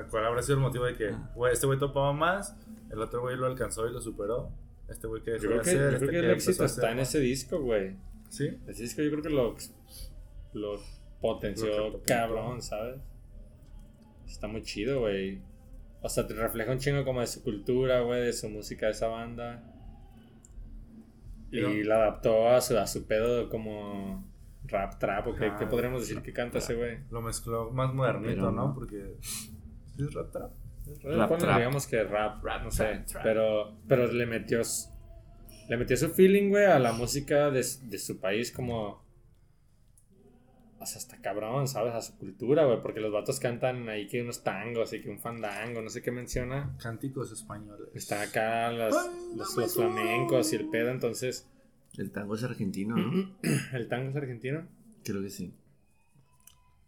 Sea, 0.00 0.06
cuál 0.10 0.26
habrá 0.26 0.42
sido 0.42 0.54
el 0.56 0.60
motivo 0.62 0.84
de 0.84 0.94
que 0.94 1.08
Ah. 1.10 1.30
güey, 1.34 1.52
este 1.52 1.66
güey 1.66 1.78
topaba 1.78 2.12
más, 2.12 2.56
el 2.90 3.00
otro 3.00 3.20
güey 3.20 3.36
lo 3.36 3.46
alcanzó 3.46 3.86
y 3.88 3.92
lo 3.92 4.00
superó. 4.00 4.50
Este 4.88 5.06
güey 5.06 5.22
que 5.22 5.32
dejó 5.32 5.44
Yo 5.44 5.48
creo 5.50 5.58
de 5.58 5.64
que, 5.64 5.70
hacer, 5.70 5.80
yo 5.80 5.86
este 5.88 5.98
creo 5.98 6.10
que 6.10 6.20
que 6.20 6.26
el 6.26 6.30
éxito 6.32 6.64
está 6.64 6.92
en 6.92 6.98
ese 6.98 7.18
disco, 7.20 7.60
güey. 7.60 7.96
¿Sí? 8.28 8.58
Ese 8.66 8.82
disco 8.82 9.02
yo 9.02 9.10
creo 9.10 9.22
que 9.22 9.30
lo, 9.30 9.56
lo 10.54 10.80
potenció 11.20 12.02
cabrón, 12.06 12.60
¿sabes? 12.62 13.00
Está 14.26 14.48
muy 14.48 14.62
chido, 14.62 15.00
güey. 15.00 15.40
O 16.02 16.08
sea, 16.08 16.26
te 16.26 16.34
refleja 16.34 16.72
un 16.72 16.78
chingo 16.78 17.04
como 17.04 17.20
de 17.20 17.26
su 17.26 17.42
cultura, 17.42 18.00
güey, 18.00 18.22
de 18.22 18.32
su 18.32 18.48
música 18.48 18.86
de 18.86 18.92
esa 18.92 19.06
banda. 19.08 19.62
Y 21.50 21.60
Pero- 21.60 21.68
la 21.84 21.96
adaptó 21.96 22.48
a 22.48 22.60
su, 22.60 22.76
a 22.78 22.86
su 22.86 23.06
pedo 23.06 23.48
como 23.48 24.24
rap 24.64 24.98
trap, 24.98 25.26
o 25.28 25.34
qué, 25.34 25.52
qué 25.58 25.66
podríamos 25.66 26.00
decir 26.00 26.22
que 26.22 26.32
canta 26.32 26.58
ese 26.58 26.74
güey. 26.74 26.98
Lo 27.10 27.20
mezcló 27.20 27.70
más 27.70 27.92
modernito, 27.94 28.34
Pero 28.36 28.50
¿no? 28.52 28.68
no. 28.68 28.74
Porque. 28.74 29.16
¿Sí 29.96 30.02
es 30.04 30.14
rap 30.14 30.30
trap? 30.32 30.50
Rap 31.04 31.38
trap. 31.38 31.56
digamos 31.58 31.86
que 31.86 32.02
rap, 32.04 32.42
Rap 32.44 32.64
no 32.64 32.70
sé. 32.70 33.04
trap. 33.06 33.22
Pero, 33.22 33.76
pero 33.88 34.06
le 34.12 34.26
metió 34.26 34.60
le 35.68 35.76
metió 35.76 35.96
su 35.96 36.08
feeling, 36.10 36.48
güey, 36.50 36.64
a 36.66 36.78
la 36.78 36.92
música 36.92 37.50
de, 37.50 37.62
su 37.62 38.18
país 38.20 38.50
como... 38.52 39.02
O 40.80 40.84
sea, 40.86 40.98
está 40.98 41.16
cabrón, 41.20 41.68
¿sabes? 41.68 41.94
A 41.94 42.02
su 42.02 42.18
cultura, 42.18 42.64
güey. 42.66 42.82
Porque 42.82 42.98
los 42.98 43.12
vatos 43.12 43.38
cantan 43.38 43.88
ahí 43.88 44.08
que 44.08 44.20
unos 44.20 44.42
tangos 44.42 44.92
y 44.92 45.00
que 45.00 45.08
un 45.10 45.20
fandango, 45.20 45.80
no 45.80 45.88
sé 45.88 46.02
qué 46.02 46.10
menciona. 46.10 46.76
Cánticos 46.82 47.30
españoles. 47.30 47.88
Está 47.94 48.20
acá 48.22 48.72
las- 48.72 48.92
los, 49.36 49.56
los 49.56 49.74
flamencos 49.76 50.52
y 50.52 50.56
el 50.56 50.68
pedo, 50.68 50.90
entonces... 50.90 51.48
El 51.96 52.10
tango 52.10 52.34
es 52.34 52.42
argentino, 52.42 52.96
¿no? 52.96 53.36
¿El 53.72 53.88
tango 53.88 54.10
es 54.10 54.16
argentino? 54.16 54.66
Creo 55.04 55.22
que 55.22 55.30
sí. 55.30 55.54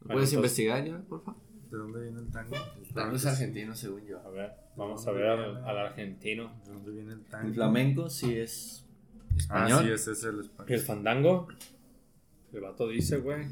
¿Lo 0.00 0.06
Bueno, 0.06 0.14
¿Puedes 0.14 0.32
entonces- 0.32 0.58
investigar 0.58 0.84
ya, 0.84 0.98
por 1.08 1.22
favor? 1.24 1.40
¿De 1.74 1.80
dónde 1.80 2.02
viene 2.02 2.20
el 2.20 2.30
tango? 2.30 2.54
El 2.80 2.94
tango 2.94 3.16
es 3.16 3.26
argentino, 3.26 3.74
según 3.74 4.06
yo. 4.06 4.20
A 4.20 4.30
ver, 4.30 4.52
vamos 4.76 5.04
a 5.08 5.10
ver 5.10 5.26
al, 5.26 5.56
al 5.64 5.78
argentino. 5.78 6.52
¿De 6.64 6.72
dónde 6.72 6.92
viene 6.92 7.12
el 7.14 7.24
tango? 7.24 7.48
El 7.48 7.54
flamenco 7.54 8.08
sí 8.08 8.38
es 8.38 8.87
Ah, 9.48 9.66
español. 9.66 9.82
sí, 9.84 9.90
ese 9.90 10.12
es 10.12 10.22
el 10.22 10.38
español. 10.38 10.70
¿Y 10.70 10.74
el 10.74 10.80
fandango? 10.80 11.48
El 12.52 12.60
vato 12.60 12.87
dice, 12.88 13.16
güey. 13.18 13.46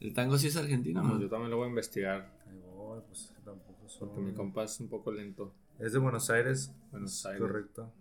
El 0.00 0.12
tango 0.12 0.36
sí 0.38 0.48
es 0.48 0.56
argentino, 0.56 1.06
Pues 1.08 1.20
yo 1.20 1.28
también 1.28 1.52
lo 1.52 1.58
voy 1.58 1.66
a 1.66 1.68
investigar. 1.68 2.32
Ay, 2.50 2.58
voy, 2.74 3.00
pues 3.06 3.32
tampoco 3.44 3.88
son- 3.88 4.08
Porque 4.08 4.22
mi 4.22 4.32
compa 4.34 4.64
es 4.64 4.80
un 4.80 4.88
poco 4.88 5.12
lento. 5.12 5.54
Es 5.78 5.92
de 5.92 6.00
Buenos 6.00 6.28
Aires. 6.30 6.74
Buenos 6.90 7.24
Aires. 7.26 7.40
Correcto. 7.40 7.92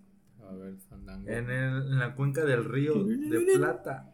A 0.50 0.54
ver, 0.56 0.76
fandango. 0.90 1.30
En, 1.30 1.52
el- 1.52 1.84
en 1.92 2.00
la 2.00 2.16
cuenca 2.16 2.44
del 2.46 2.66
río 2.66 2.96
de 3.04 3.58
Plata. 3.58 4.12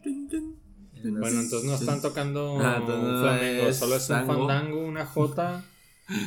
Bueno, 1.04 1.40
entonces 1.42 1.64
no 1.66 1.76
están 1.76 2.02
tocando 2.02 2.58
Ah, 2.60 2.78
entonces 2.80 3.04
un 3.04 3.14
no 3.14 3.22
flamenco, 3.22 3.68
es 3.68 3.78
solo 3.78 3.96
es 3.96 4.10
un 4.10 4.26
fandango, 4.26 4.86
una 4.86 5.06
jota 5.14 5.64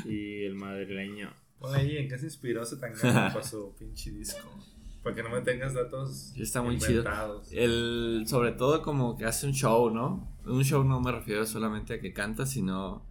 y 0.07 0.45
el 0.45 0.55
madrileño. 0.55 1.33
Ponle 1.59 1.79
ahí 1.81 1.97
en 1.99 2.09
qué 2.09 2.19
se 2.19 2.27
inspiró 2.27 2.63
ese 2.63 2.77
tangana 2.77 3.29
para 3.33 3.45
su 3.45 3.75
pinche 3.79 4.11
disco. 4.11 4.49
Para 5.03 5.17
que 5.17 5.23
no 5.23 5.31
me 5.31 5.41
tengas 5.41 5.73
datos 5.75 6.33
Sí, 6.35 6.43
está 6.43 6.61
muy 6.63 6.77
chido. 6.79 6.91
inventados. 7.01 7.49
El, 7.53 8.25
sobre 8.27 8.53
todo 8.53 8.83
como 8.83 9.17
que 9.17 9.25
hace 9.25 9.47
un 9.47 9.53
show, 9.55 9.91
¿no? 9.91 10.29
Un 10.45 10.63
show 10.65 10.85
no 10.85 11.01
me 11.01 11.11
refiero 11.13 11.47
solamente 11.47 11.95
a 11.95 12.01
que 12.01 12.13
canta, 12.13 12.45
sino 12.47 13.07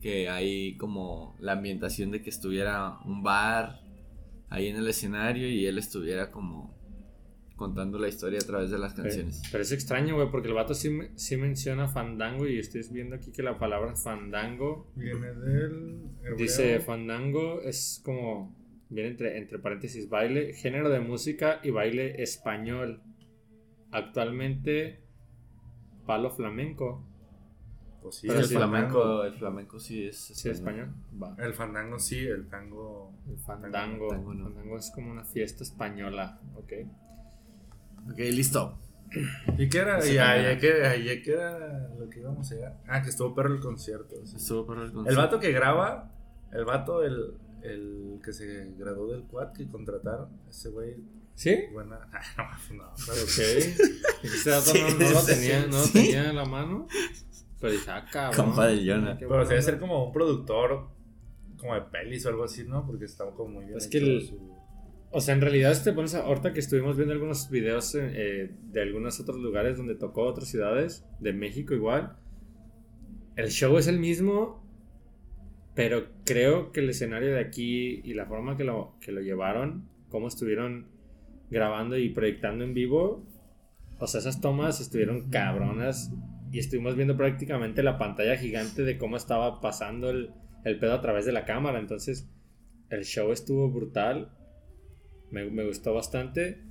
que 0.00 0.28
hay 0.28 0.76
como 0.76 1.36
la 1.40 1.52
ambientación 1.52 2.10
de 2.12 2.22
que 2.22 2.30
estuviera 2.30 2.98
un 3.04 3.22
bar 3.22 3.80
ahí 4.48 4.68
en 4.68 4.76
el 4.76 4.86
escenario 4.88 5.48
y 5.48 5.66
él 5.66 5.78
estuviera 5.78 6.30
como 6.30 6.77
contando 7.58 7.98
la 7.98 8.08
historia 8.08 8.38
a 8.38 8.46
través 8.46 8.70
de 8.70 8.78
las 8.78 8.94
canciones. 8.94 9.42
Pero 9.52 9.62
es 9.62 9.72
extraño, 9.72 10.14
güey, 10.14 10.30
porque 10.30 10.48
el 10.48 10.54
vato 10.54 10.72
sí, 10.72 10.98
sí 11.16 11.36
menciona 11.36 11.88
fandango 11.88 12.46
y 12.46 12.58
estoy 12.58 12.80
viendo 12.90 13.16
aquí 13.16 13.30
que 13.32 13.42
la 13.42 13.58
palabra 13.58 13.94
fandango 13.96 14.90
Viene 14.94 15.26
del. 15.34 16.08
hebreo. 16.22 16.36
dice 16.36 16.80
fandango 16.80 17.60
es 17.60 18.00
como 18.02 18.56
viene 18.88 19.10
entre, 19.10 19.36
entre 19.36 19.58
paréntesis 19.58 20.08
baile, 20.08 20.54
género 20.54 20.88
de 20.88 21.00
música 21.00 21.60
y 21.62 21.70
baile 21.70 22.22
español. 22.22 23.02
Actualmente 23.90 25.00
palo 26.06 26.30
flamenco. 26.30 27.04
Pues 28.00 28.14
sí, 28.14 28.28
Pero 28.28 28.40
el 28.40 28.46
sí, 28.46 28.54
flamenco, 28.54 29.24
el 29.24 29.34
flamenco 29.34 29.80
sí 29.80 30.06
es 30.06 30.16
¿Sí 30.16 30.48
español? 30.48 30.94
Va. 31.20 31.34
El 31.38 31.52
fandango 31.52 31.98
sí, 31.98 32.18
el 32.24 32.48
tango. 32.48 33.12
El 33.28 33.38
fandango. 33.38 34.08
Fandango 34.08 34.34
no. 34.34 34.44
Fandango 34.44 34.78
es 34.78 34.90
como 34.94 35.10
una 35.10 35.24
fiesta 35.24 35.64
española, 35.64 36.40
¿ok? 36.54 36.72
Ok, 38.10 38.18
listo. 38.18 38.78
¿Y 39.56 39.68
qué 39.68 39.78
era? 39.78 40.00
Sí, 40.02 40.14
¿Y 40.14 40.18
a- 40.18 40.24
y 40.36 40.38
mañana. 40.42 40.50
a 40.50 40.58
qué, 40.58 41.00
y 41.04 41.08
a 41.08 41.22
qué 41.22 41.32
era 41.32 41.88
lo 41.98 42.08
que 42.10 42.20
íbamos 42.20 42.50
a 42.50 42.54
llegar? 42.54 42.76
Ah, 42.86 43.02
que 43.02 43.08
estuvo 43.10 43.34
perro 43.34 43.54
el 43.54 43.60
concierto. 43.60 44.14
sí. 44.26 44.36
Estuvo 44.36 44.66
por 44.66 44.78
el 44.78 44.92
El 45.06 45.16
vato 45.16 45.40
que 45.40 45.50
graba, 45.52 46.12
el 46.52 46.64
vato, 46.64 47.02
el, 47.02 47.34
el 47.62 48.20
que 48.22 48.32
se 48.32 48.72
graduó 48.78 49.06
del 49.10 49.22
quad 49.24 49.52
que 49.52 49.66
contrataron, 49.68 50.28
ese 50.50 50.68
güey, 50.70 50.96
¿Sí? 51.34 51.56
buena. 51.72 52.00
no, 52.36 52.76
no, 52.76 52.84
Ok. 52.92 53.38
Este 54.22 54.50
dato 54.50 54.70
Sí, 54.72 54.80
no, 54.82 54.90
no 54.90 55.10
lo 55.10 55.20
sí, 55.20 55.32
tenía, 55.32 55.60
no 55.66 55.76
lo 55.78 55.84
sí. 55.84 55.92
tenía 55.92 56.30
en 56.30 56.36
la 56.36 56.44
mano. 56.44 56.86
Pero 57.60 57.72
dije, 57.72 57.90
ah, 57.90 58.04
cabrón. 58.12 58.46
Compa 58.46 58.66
de 58.66 58.84
Jonah. 58.86 59.16
Pero 59.16 59.28
buena 59.28 59.48
debe 59.48 59.62
ser 59.62 59.78
como 59.78 60.04
un 60.06 60.12
productor, 60.12 60.88
como 61.58 61.74
de 61.74 61.80
pelis 61.82 62.24
o 62.26 62.28
algo 62.28 62.44
así, 62.44 62.64
¿no? 62.64 62.84
Porque 62.86 63.04
está 63.06 63.24
como 63.30 63.54
muy 63.54 63.64
bien. 63.66 63.78
Es 63.78 63.86
que 63.88 63.98
hecho 63.98 64.06
el- 64.06 64.26
su- 64.28 64.57
O 65.10 65.20
sea, 65.20 65.34
en 65.34 65.40
realidad, 65.40 65.74
si 65.74 65.84
te 65.84 65.92
pones 65.92 66.14
a- 66.14 66.22
ahorita 66.22 66.52
que 66.52 66.60
estuvimos 66.60 66.96
viendo 66.96 67.12
algunos 67.14 67.50
videos 67.50 67.94
eh, 67.94 68.10
eh, 68.14 68.50
de 68.72 68.82
algunos 68.82 69.20
otros 69.20 69.38
lugares 69.38 69.76
donde 69.76 69.94
tocó 69.94 70.22
otras 70.22 70.48
ciudades, 70.48 71.04
de 71.20 71.32
México 71.32 71.74
igual, 71.74 72.16
el 73.36 73.48
show 73.50 73.76
es 73.78 73.86
el 73.86 73.98
mismo, 73.98 74.62
pero 75.74 76.08
creo 76.24 76.72
que 76.72 76.80
el 76.80 76.90
escenario 76.90 77.32
de 77.32 77.40
aquí 77.40 78.00
y 78.04 78.14
la 78.14 78.26
forma 78.26 78.56
que 78.56 78.64
lo, 78.64 78.96
que 79.00 79.12
lo 79.12 79.20
llevaron, 79.20 79.88
cómo 80.08 80.28
estuvieron 80.28 80.86
grabando 81.50 81.96
y 81.96 82.08
proyectando 82.10 82.64
en 82.64 82.74
vivo, 82.74 83.24
o 83.98 84.06
sea, 84.06 84.20
esas 84.20 84.40
tomas 84.40 84.80
estuvieron 84.80 85.30
cabronas 85.30 86.12
y 86.52 86.58
estuvimos 86.58 86.96
viendo 86.96 87.16
prácticamente 87.16 87.82
la 87.82 87.98
pantalla 87.98 88.36
gigante 88.36 88.82
de 88.82 88.98
cómo 88.98 89.16
estaba 89.16 89.60
pasando 89.60 90.10
el, 90.10 90.30
el 90.64 90.78
pedo 90.78 90.94
a 90.94 91.00
través 91.00 91.24
de 91.26 91.32
la 91.32 91.44
cámara, 91.44 91.78
entonces 91.78 92.28
el 92.90 93.04
show 93.04 93.32
estuvo 93.32 93.70
brutal. 93.70 94.30
Me, 95.30 95.44
me 95.50 95.66
gustó 95.66 95.94
bastante. 95.94 96.62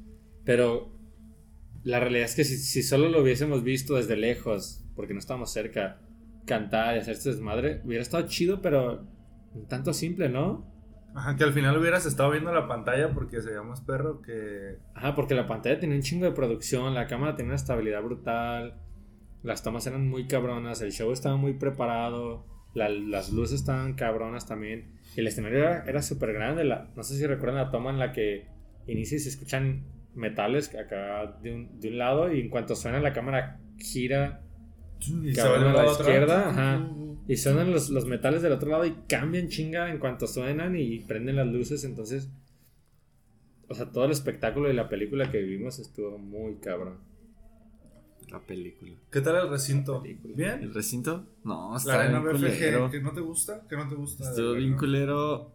Pero 0.45 0.91
la 1.83 1.99
realidad 1.99 2.25
es 2.25 2.35
que 2.35 2.43
si, 2.43 2.57
si 2.57 2.83
solo 2.83 3.09
lo 3.09 3.21
hubiésemos 3.21 3.63
visto 3.63 3.95
desde 3.95 4.15
lejos, 4.17 4.83
porque 4.95 5.13
no 5.13 5.19
estábamos 5.19 5.51
cerca, 5.51 5.99
cantar 6.45 6.95
y 6.95 6.99
hacerse 6.99 7.29
desmadre, 7.31 7.81
hubiera 7.83 8.01
estado 8.01 8.27
chido, 8.27 8.61
pero 8.61 9.05
un 9.53 9.67
tanto 9.67 9.93
simple, 9.93 10.29
¿no? 10.29 10.65
Ajá, 11.15 11.35
que 11.35 11.43
al 11.43 11.53
final 11.53 11.77
hubieras 11.77 12.05
estado 12.05 12.29
viendo 12.31 12.53
la 12.53 12.67
pantalla 12.67 13.11
porque 13.13 13.41
se 13.41 13.59
más 13.61 13.81
perro 13.81 14.21
que. 14.21 14.77
Ajá, 14.93 15.15
porque 15.15 15.33
la 15.33 15.47
pantalla 15.47 15.79
tenía 15.79 15.95
un 15.95 16.03
chingo 16.03 16.25
de 16.25 16.31
producción, 16.31 16.93
la 16.93 17.07
cámara 17.07 17.35
tenía 17.35 17.49
una 17.49 17.55
estabilidad 17.55 18.03
brutal, 18.03 18.79
las 19.43 19.63
tomas 19.63 19.87
eran 19.87 20.07
muy 20.07 20.27
cabronas, 20.27 20.81
el 20.81 20.91
show 20.91 21.11
estaba 21.11 21.35
muy 21.37 21.53
preparado, 21.53 22.45
la- 22.75 22.89
las 22.89 23.31
luces 23.31 23.61
estaban 23.61 23.93
cabronas 23.95 24.45
también, 24.47 24.96
y 25.15 25.19
el 25.19 25.27
escenario 25.27 25.59
era, 25.59 25.83
era 25.85 26.01
súper 26.01 26.33
grande. 26.33 26.63
la- 26.63 26.89
no 26.95 27.03
sé 27.03 27.17
si 27.17 27.25
recuerdan 27.25 27.55
la 27.63 27.71
toma 27.71 27.89
en 27.91 27.99
la 27.99 28.11
que 28.13 28.45
inicia 28.87 29.15
y 29.17 29.19
se 29.19 29.29
escuchan 29.29 29.83
metales 30.15 30.73
acá 30.75 31.37
de 31.41 31.53
un, 31.53 31.79
de 31.79 31.89
un 31.89 31.97
lado, 31.97 32.33
y 32.33 32.41
en 32.41 32.49
cuanto 32.49 32.75
suena 32.75 32.99
la 32.99 33.13
cámara 33.13 33.59
gira 33.77 34.41
Y 35.23 35.33
se 35.33 35.41
va 35.41 35.55
a 35.69 35.73
la 35.73 35.91
izquierda, 35.91 36.49
ajá. 36.49 36.87
Y 37.27 37.35
suenan 37.37 37.71
los, 37.71 37.89
los 37.89 38.05
metales 38.05 38.41
del 38.41 38.53
otro 38.53 38.69
lado 38.69 38.85
y 38.85 38.95
cambian 39.07 39.49
chinga 39.49 39.91
en 39.91 39.99
cuanto 39.99 40.27
suenan 40.27 40.75
y 40.77 40.99
prenden 41.01 41.35
las 41.35 41.47
luces. 41.47 41.83
Entonces, 41.83 42.29
o 43.67 43.73
sea, 43.75 43.91
todo 43.91 44.05
el 44.05 44.11
espectáculo 44.11 44.69
y 44.71 44.73
la 44.73 44.87
película 44.89 45.29
que 45.29 45.39
vivimos 45.41 45.77
estuvo 45.79 46.17
muy 46.17 46.55
cabrón. 46.55 46.99
La 48.29 48.39
película. 48.39 48.91
¿Qué 49.11 49.21
tal 49.21 49.35
el 49.37 49.49
recinto? 49.49 50.01
¿Bien? 50.01 50.61
¿El 50.61 50.73
recinto? 50.73 51.25
No, 51.43 51.71
La 51.71 51.77
está 51.77 52.01
arena 52.01 52.19
bien 52.19 52.35
BFG. 52.41 52.91
¿que 52.91 53.01
no 53.01 53.11
te 53.13 53.21
gusta? 53.21 53.61
¿Que 53.69 53.77
no 53.77 53.87
te 53.87 53.95
gusta? 53.95 54.29
Estuvo 54.29 54.53
bien 54.53 54.75
culero. 54.75 55.51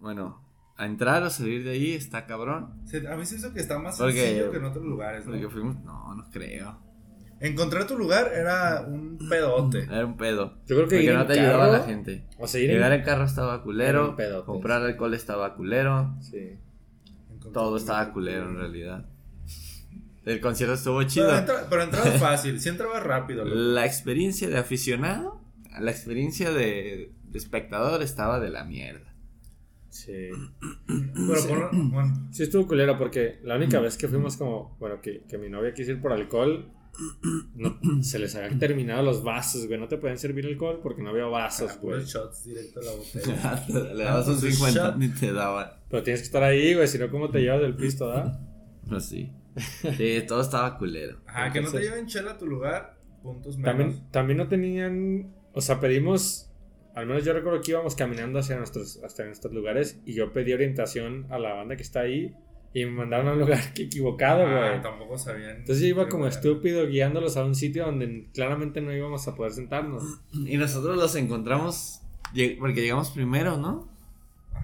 Bueno, 0.00 0.40
a 0.76 0.86
entrar 0.86 1.22
o 1.22 1.30
salir 1.30 1.62
de 1.64 1.70
ahí 1.72 1.92
está 1.92 2.26
cabrón. 2.26 2.80
Se- 2.86 3.06
A 3.06 3.16
mí 3.16 3.26
se 3.26 3.36
hizo 3.36 3.52
que 3.52 3.60
está 3.60 3.78
más 3.78 3.98
Porque- 3.98 4.14
sencillo 4.20 4.50
que 4.50 4.56
en 4.58 4.64
otros 4.64 4.84
lugares, 4.84 5.26
¿no? 5.26 5.32
Porque 5.32 5.48
fuimos. 5.50 5.76
No, 5.84 6.14
no 6.14 6.30
creo. 6.30 6.78
Encontrar 7.38 7.86
tu 7.86 7.98
lugar 7.98 8.32
era 8.34 8.80
un 8.88 9.18
pedote. 9.28 9.80
Era 9.84 10.06
un 10.06 10.16
pedo. 10.16 10.54
Yo 10.66 10.76
creo 10.76 10.78
que 10.88 10.96
Porque 10.96 11.02
ir 11.02 11.12
no 11.12 11.20
en 11.20 11.26
te 11.26 11.32
ayudaba 11.38 11.66
carro, 11.66 11.72
la 11.78 11.84
gente. 11.84 12.24
O 12.38 12.46
sea, 12.46 12.60
ir 12.62 12.70
en- 12.70 12.76
Llegar 12.76 12.92
en 12.94 13.02
carro 13.02 13.24
estaba 13.24 13.54
Era 13.56 13.62
culero. 13.62 14.10
un 14.10 14.16
pedote. 14.16 14.46
Comprar 14.46 14.82
alcohol 14.82 15.12
estaba 15.12 15.54
culero. 15.54 16.14
Sí. 16.22 16.56
Todo 17.52 17.76
estaba 17.76 18.10
culero 18.14 18.48
en 18.48 18.56
realidad. 18.56 19.04
El 20.26 20.40
concierto 20.40 20.74
estuvo 20.74 20.98
Pero, 20.98 21.08
chido. 21.08 21.30
entra- 21.38 21.66
pero 21.70 21.82
entrabas 21.82 22.16
fácil, 22.20 22.60
sí 22.60 22.68
entrabas 22.68 23.02
rápido. 23.02 23.44
loco. 23.44 23.56
La 23.56 23.86
experiencia 23.86 24.48
de 24.48 24.58
aficionado, 24.58 25.40
la 25.80 25.90
experiencia 25.90 26.50
de, 26.52 27.12
de 27.24 27.38
espectador 27.38 28.02
estaba 28.02 28.38
de 28.40 28.50
la 28.50 28.64
mierda. 28.64 29.14
Sí. 29.88 30.28
Pero 30.86 31.46
por- 31.48 31.70
bueno, 31.90 32.28
Sí 32.32 32.42
estuvo 32.42 32.66
culero 32.66 32.98
porque 32.98 33.38
la 33.44 33.56
única 33.56 33.80
vez 33.80 33.96
que 33.96 34.08
fuimos 34.08 34.36
como, 34.36 34.76
bueno, 34.78 35.00
que, 35.00 35.22
que 35.28 35.38
mi 35.38 35.48
novia 35.48 35.72
quiso 35.72 35.92
ir 35.92 36.02
por 36.02 36.12
alcohol, 36.12 36.70
no, 37.54 37.78
se 38.02 38.18
les 38.18 38.34
habían 38.34 38.58
terminado 38.58 39.02
los 39.02 39.22
vasos, 39.22 39.66
güey. 39.66 39.78
No 39.78 39.86
te 39.88 39.96
pueden 39.96 40.18
servir 40.18 40.44
alcohol 40.46 40.80
porque 40.82 41.02
no 41.02 41.10
había 41.10 41.26
vasos, 41.26 41.70
ah, 41.74 41.78
güey. 41.80 42.04
shots 42.04 42.44
directo 42.44 42.80
a 42.80 42.84
la 42.84 42.90
botella. 43.70 43.94
Le 43.94 44.04
dabas 44.04 44.26
un 44.28 44.40
pues, 44.40 44.54
50 44.56 44.80
shot. 44.90 44.96
ni 44.96 45.08
te 45.08 45.32
daban. 45.32 45.68
Pero 45.88 46.02
tienes 46.02 46.20
que 46.22 46.26
estar 46.26 46.42
ahí, 46.42 46.74
güey, 46.74 46.88
si 46.88 46.98
no, 46.98 47.10
¿cómo 47.10 47.30
te 47.30 47.40
llevas 47.40 47.60
del 47.60 47.76
pisto, 47.76 48.08
da? 48.08 48.40
Pues 48.88 49.04
sí. 49.06 49.30
Sí, 49.96 50.22
todo 50.28 50.40
estaba 50.42 50.76
culero. 50.78 51.18
Ajá, 51.26 51.52
que 51.52 51.60
no 51.60 51.70
te 51.70 51.80
lleven 51.80 52.06
chela 52.06 52.32
a 52.32 52.38
tu 52.38 52.46
lugar, 52.46 52.96
puntos 53.22 53.56
menos. 53.56 53.70
También, 53.76 54.10
también 54.10 54.36
no 54.38 54.48
tenían, 54.48 55.32
o 55.52 55.60
sea, 55.60 55.80
pedimos, 55.80 56.50
al 56.94 57.06
menos 57.06 57.24
yo 57.24 57.32
recuerdo 57.32 57.60
que 57.62 57.70
íbamos 57.72 57.94
caminando 57.96 58.38
hacia 58.38 58.56
nuestros, 58.56 59.02
hasta 59.02 59.24
nuestros 59.24 59.52
lugares 59.54 60.00
y 60.04 60.14
yo 60.14 60.32
pedí 60.32 60.52
orientación 60.52 61.26
a 61.30 61.38
la 61.38 61.54
banda 61.54 61.76
que 61.76 61.82
está 61.82 62.00
ahí 62.00 62.34
y 62.74 62.84
me 62.84 62.90
mandaron 62.92 63.28
a 63.28 63.32
un 63.32 63.38
lugar 63.40 63.58
que 63.74 63.84
equivocado, 63.84 64.44
Ah, 64.46 64.68
güey. 64.68 64.82
tampoco 64.82 65.16
sabían. 65.16 65.56
Entonces 65.56 65.80
yo 65.80 65.86
iba 65.88 66.08
como 66.08 66.24
lugar. 66.26 66.32
estúpido 66.38 66.86
guiándolos 66.86 67.36
a 67.38 67.44
un 67.44 67.54
sitio 67.54 67.86
donde 67.86 68.28
claramente 68.34 68.80
no 68.82 68.94
íbamos 68.94 69.26
a 69.28 69.34
poder 69.34 69.52
sentarnos. 69.52 70.02
Y 70.46 70.56
nosotros 70.58 70.96
los 70.96 71.14
encontramos 71.16 72.02
porque 72.58 72.82
llegamos 72.82 73.10
primero, 73.10 73.56
¿no? 73.56 73.88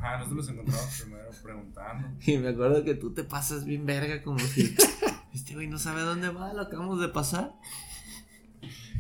Ajá, 0.03 0.19
nosotros 0.19 0.39
los 0.39 0.49
encontramos 0.49 1.01
primero 1.01 1.31
preguntando. 1.43 2.09
Y 2.27 2.39
me 2.39 2.49
acuerdo 2.49 2.83
que 2.83 2.95
tú 2.95 3.15
te 3.15 3.23
pasas 3.23 3.65
bien 3.65 3.87
verga 3.87 4.23
como 4.23 4.41
si 4.41 4.75
este 5.33 5.55
güey 5.55 5.69
no 5.69 5.79
sabe 5.79 6.01
a 6.01 6.05
dónde 6.05 6.29
va, 6.29 6.53
lo 6.53 6.63
acabamos 6.63 7.01
de 7.01 7.09
pasar. 7.09 7.53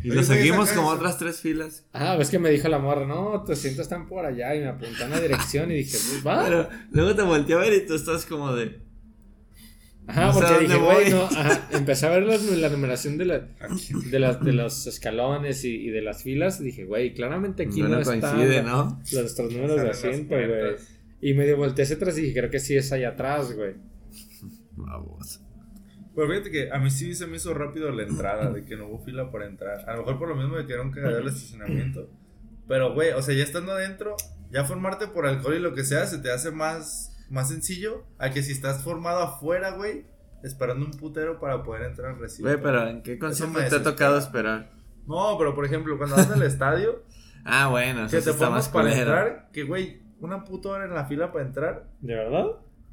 Y 0.04 0.08
lo 0.08 0.22
seguimos 0.22 0.70
como 0.70 0.88
eso. 0.88 0.96
otras 0.96 1.18
tres 1.18 1.40
filas. 1.40 1.84
Ah, 1.92 2.16
ves 2.16 2.30
que 2.30 2.38
me 2.38 2.50
dijo 2.50 2.68
la 2.68 2.78
morra, 2.78 3.06
no, 3.06 3.42
tus 3.42 3.58
asientos 3.58 3.82
están 3.84 4.08
por 4.08 4.24
allá 4.24 4.54
y 4.54 4.60
me 4.60 4.68
apuntó 4.68 5.04
en 5.04 5.10
la 5.10 5.20
dirección 5.20 5.70
y 5.70 5.76
dije, 5.76 5.96
pues 5.96 6.26
va. 6.26 6.44
Pero 6.44 6.68
luego 6.90 7.14
te 7.14 7.22
volteé 7.22 7.54
a 7.54 7.58
ver 7.58 7.72
y 7.72 7.86
tú 7.86 7.94
estás 7.94 8.24
como 8.26 8.52
de. 8.52 8.80
Ajá, 10.06 10.26
no 10.26 10.32
porque 10.32 10.64
dije, 10.64 10.76
voy. 10.76 11.10
no, 11.10 11.22
ajá, 11.36 11.68
empecé 11.72 12.06
a 12.06 12.10
ver 12.10 12.24
la, 12.24 12.68
numeración 12.68 13.18
de, 13.18 13.24
la, 13.24 13.38
de, 14.10 14.18
las, 14.18 14.44
de 14.44 14.52
los 14.52 14.86
escalones 14.86 15.64
y, 15.64 15.74
y 15.76 15.90
de 15.90 16.02
las 16.02 16.22
filas 16.22 16.60
y 16.60 16.64
dije, 16.64 16.84
güey, 16.84 17.14
claramente 17.14 17.64
aquí 17.64 17.82
no, 17.82 17.88
no, 17.88 18.02
coincide, 18.02 18.62
¿no? 18.62 19.00
nuestros 19.12 19.52
números 19.52 19.80
de 19.80 19.90
asiento, 19.90 20.34
güey. 20.34 20.76
Y 21.20 21.34
medio 21.34 21.56
volteé 21.56 21.84
hacia 21.84 21.96
atrás 21.96 22.18
y 22.18 22.22
dije, 22.22 22.34
creo 22.40 22.50
que 22.50 22.58
sí 22.58 22.76
es 22.76 22.90
allá 22.90 23.10
atrás, 23.10 23.52
güey. 23.54 23.74
Vamos. 24.72 25.40
Pero 26.14 26.28
fíjate 26.28 26.50
que 26.50 26.70
a 26.70 26.78
mí 26.78 26.90
sí 26.90 27.14
se 27.14 27.26
me 27.26 27.36
hizo 27.36 27.54
rápido 27.54 27.90
la 27.90 28.02
entrada, 28.02 28.50
de 28.50 28.64
que 28.64 28.76
no 28.76 28.88
hubo 28.88 28.98
fila 28.98 29.30
para 29.30 29.46
entrar. 29.46 29.88
A 29.88 29.94
lo 29.94 30.00
mejor 30.00 30.18
por 30.18 30.28
lo 30.28 30.36
mismo 30.36 30.56
de 30.56 30.66
que 30.66 30.72
era 30.74 30.82
un 30.82 30.90
cagadero 30.90 31.20
el 31.20 31.28
estacionamiento. 31.28 32.10
Pero, 32.68 32.92
güey, 32.92 33.12
o 33.12 33.22
sea, 33.22 33.34
ya 33.34 33.44
estando 33.44 33.72
adentro, 33.72 34.16
ya 34.50 34.64
formarte 34.64 35.08
por 35.08 35.26
alcohol 35.26 35.54
y 35.54 35.60
lo 35.60 35.74
que 35.74 35.84
sea, 35.84 36.06
se 36.06 36.18
te 36.18 36.30
hace 36.30 36.50
más, 36.50 37.11
más 37.32 37.48
sencillo 37.48 38.04
a 38.18 38.30
que 38.30 38.42
si 38.42 38.52
estás 38.52 38.82
formado 38.82 39.20
afuera, 39.20 39.72
güey, 39.72 40.04
esperando 40.42 40.84
un 40.86 40.92
putero 40.92 41.38
para 41.40 41.62
poder 41.62 41.82
entrar 41.82 42.12
al 42.12 42.18
recinto. 42.18 42.48
Güey, 42.50 42.62
pero 42.62 42.86
¿en 42.88 43.02
qué 43.02 43.18
concierto 43.18 43.58
te 43.58 43.74
ha 43.76 43.82
tocado 43.82 44.18
esperar? 44.18 44.70
No, 45.06 45.36
pero 45.38 45.54
por 45.54 45.64
ejemplo, 45.64 45.96
cuando 45.98 46.16
vas 46.16 46.30
al 46.30 46.42
estadio, 46.44 47.02
Ah, 47.44 47.66
bueno, 47.68 48.02
que 48.08 48.18
eso 48.18 48.18
sí 48.18 48.24
te 48.24 48.30
está 48.30 48.44
formas 48.46 48.64
más 48.66 48.68
para 48.68 48.90
culero. 48.90 49.00
entrar, 49.00 49.48
que, 49.52 49.64
güey, 49.64 50.00
una 50.20 50.44
puta 50.44 50.68
hora 50.68 50.84
en 50.84 50.94
la 50.94 51.06
fila 51.06 51.32
para 51.32 51.44
entrar, 51.44 51.88
¿De 52.00 52.14
verdad? 52.14 52.46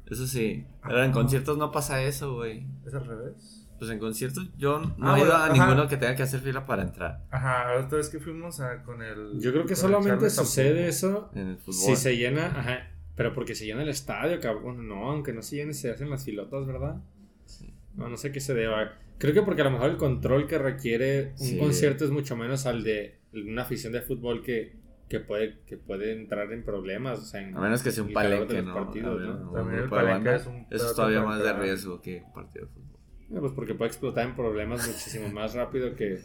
Eso 0.06 0.26
sí. 0.26 0.66
Pero 0.82 1.04
en 1.04 1.12
conciertos 1.12 1.56
no 1.56 1.70
pasa 1.70 2.02
eso, 2.02 2.34
güey. 2.34 2.66
es 2.84 2.92
al 2.94 3.06
revés. 3.06 3.68
Pues 3.78 3.90
en 3.92 3.98
conciertos 4.00 4.50
yo 4.58 4.80
no 4.80 4.94
Ah, 5.00 5.14
he 5.16 5.20
ido 5.20 5.28
bueno, 5.28 5.32
a 5.34 5.44
ajá. 5.46 5.52
ninguno 5.54 5.88
que 5.88 5.96
tenga 5.96 6.14
que 6.16 6.22
hacer 6.24 6.40
fila 6.40 6.66
para 6.66 6.82
entrar 6.82 7.22
Ajá, 7.30 7.72
la 7.74 7.80
otra 7.86 7.96
vez 7.96 8.10
que 8.10 8.18
fuimos 8.18 8.60
a, 8.60 8.82
con 8.82 9.00
el. 9.02 9.40
Yo 9.40 9.52
creo 9.52 9.64
que 9.64 9.74
solamente 9.76 10.28
sucede 10.30 10.88
eso 10.88 11.30
en 11.34 11.48
el 11.48 11.56
fútbol. 11.58 11.74
si 11.74 11.96
se 11.96 12.16
llena, 12.16 12.46
ajá, 12.46 12.90
pero 13.16 13.34
porque 13.34 13.54
se 13.54 13.66
llena 13.66 13.82
el 13.82 13.88
estadio, 13.88 14.40
cabrón. 14.40 14.86
No, 14.88 15.10
aunque 15.10 15.32
no 15.32 15.42
se 15.42 15.56
llene, 15.56 15.74
se 15.74 15.90
hacen 15.90 16.10
las 16.10 16.24
filotas, 16.24 16.66
¿verdad? 16.66 17.02
Sí. 17.46 17.72
No, 17.96 18.08
no 18.08 18.16
sé 18.16 18.32
qué 18.32 18.40
se 18.40 18.54
deba. 18.54 18.92
Creo 19.18 19.34
que 19.34 19.42
porque 19.42 19.60
a 19.62 19.64
lo 19.64 19.72
mejor 19.72 19.90
el 19.90 19.96
control 19.96 20.46
que 20.46 20.58
requiere 20.58 21.32
un 21.32 21.46
Sí. 21.46 21.58
concierto 21.58 22.04
es 22.04 22.10
mucho 22.10 22.36
menos 22.36 22.66
al 22.66 22.82
de 22.82 23.18
una 23.32 23.62
afición 23.62 23.92
de 23.92 24.00
fútbol 24.00 24.42
que, 24.42 24.76
que, 25.08 25.20
puede, 25.20 25.60
que 25.66 25.76
puede 25.76 26.12
entrar 26.12 26.50
en 26.52 26.64
problemas. 26.64 27.18
O 27.18 27.22
sea, 27.24 27.42
en- 27.42 27.56
A 27.56 27.60
menos 27.60 27.82
que 27.82 27.90
sea 27.90 28.02
un 28.04 28.12
palenque, 28.12 28.62
¿no? 28.62 28.72
partidos, 28.74 29.10
A 29.10 29.14
ver, 29.26 29.28
¿no? 29.40 29.52
También 29.52 29.82
el 29.82 29.88
palenque 29.90 30.34
es 30.36 30.46
un 30.46 30.66
Eso 30.70 30.86
es 30.90 30.94
todavía 30.94 31.22
más 31.22 31.42
de 31.42 31.52
riesgo 31.52 32.00
que 32.00 32.22
un 32.24 32.32
partido 32.32 32.66
de 32.66 32.72
fútbol. 32.72 32.86
Eh, 33.30 33.36
Pues 33.40 33.52
porque 33.52 33.74
puede 33.74 33.88
explotar 33.90 34.26
en 34.26 34.34
problemas 34.34 34.86
muchísimo 34.86 35.28
más 35.28 35.54
rápido 35.54 35.94
que... 35.94 36.20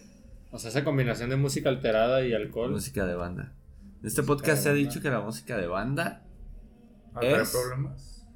O 0.51 0.57
sea, 0.57 0.69
esa 0.69 0.83
combinación 0.85 1.29
de 1.29 1.35
música 1.35 1.67
alterada 1.69 2.25
y 2.25 2.33
alcohol. 2.33 2.71
Música 2.71 3.05
de 3.05 3.15
banda. 3.15 3.53
En 4.01 4.07
este 4.07 4.21
Música 4.21 4.25
podcast 4.25 4.63
se 4.63 4.69
ha 4.69 4.73
dicho 4.73 5.01
que 5.01 5.09
la 5.09 5.19
música 5.19 5.57
de 5.57 5.67
banda 5.67 6.24
¿A 7.15 7.19
traer 7.19 7.41
Es- 7.41 7.51
problemas? 7.51 8.27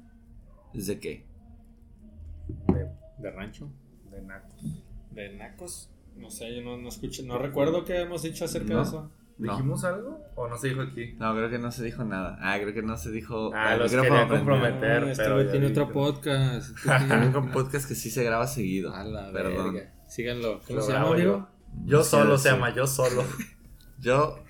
es 0.74 0.86
de 0.86 0.98
qué? 1.00 1.26
De, 2.68 2.86
De 3.18 3.30
rancho. 3.30 3.70
de 4.10 4.22
nacos. 4.22 4.84
De 5.12 5.36
nacos. 5.36 5.90
No 6.16 6.30
sé, 6.30 6.54
yo 6.54 6.62
no, 6.62 6.76
no 6.76 6.88
escuché, 6.88 7.22
no 7.22 7.38
recuerdo 7.38 7.84
qué 7.84 8.00
hemos 8.02 8.22
dicho 8.22 8.44
acerca 8.44 8.72
No. 8.74 8.76
de 8.78 8.82
eso. 8.82 9.10
No. 9.38 9.52
¿Dijimos 9.52 9.84
algo? 9.84 10.20
¿O 10.34 10.48
no 10.48 10.58
se 10.58 10.68
dijo 10.68 10.82
aquí? 10.82 11.14
No, 11.18 11.32
creo 11.34 11.48
que 11.48 11.58
no 11.58 11.70
se 11.72 11.82
dijo 11.82 12.04
nada. 12.04 12.36
Ah, 12.42 12.58
creo 12.60 12.74
que 12.74 12.82
no 12.82 12.96
se 12.98 13.10
dijo. 13.10 13.50
Ah, 13.54 13.72
el 13.74 13.78
los 13.80 13.90
quería 13.90 14.28
comprometer. 14.28 15.04
Ah, 15.04 15.10
este 15.12 15.24
pero 15.24 15.50
tiene 15.50 15.66
otro 15.68 15.90
podcast. 15.92 16.76
Tienen 17.08 17.34
un 17.34 17.50
podcast 17.50 17.88
que 17.88 17.94
sí 17.94 18.10
se 18.10 18.22
graba 18.22 18.46
seguido. 18.46 18.94
A 18.94 19.02
la 19.04 19.32
Perdón. 19.32 19.72
verga. 19.72 19.94
Síganlo. 20.08 20.60
¿Cómo 20.66 20.80
se 20.82 20.92
llama? 20.92 21.48
Yo 21.86 22.02
Sí, 22.02 22.10
solo 22.10 22.36
se 22.36 22.50
llama, 22.50 22.74
yo 22.74 22.86
solo. 22.86 23.22
Yo, 23.98 24.42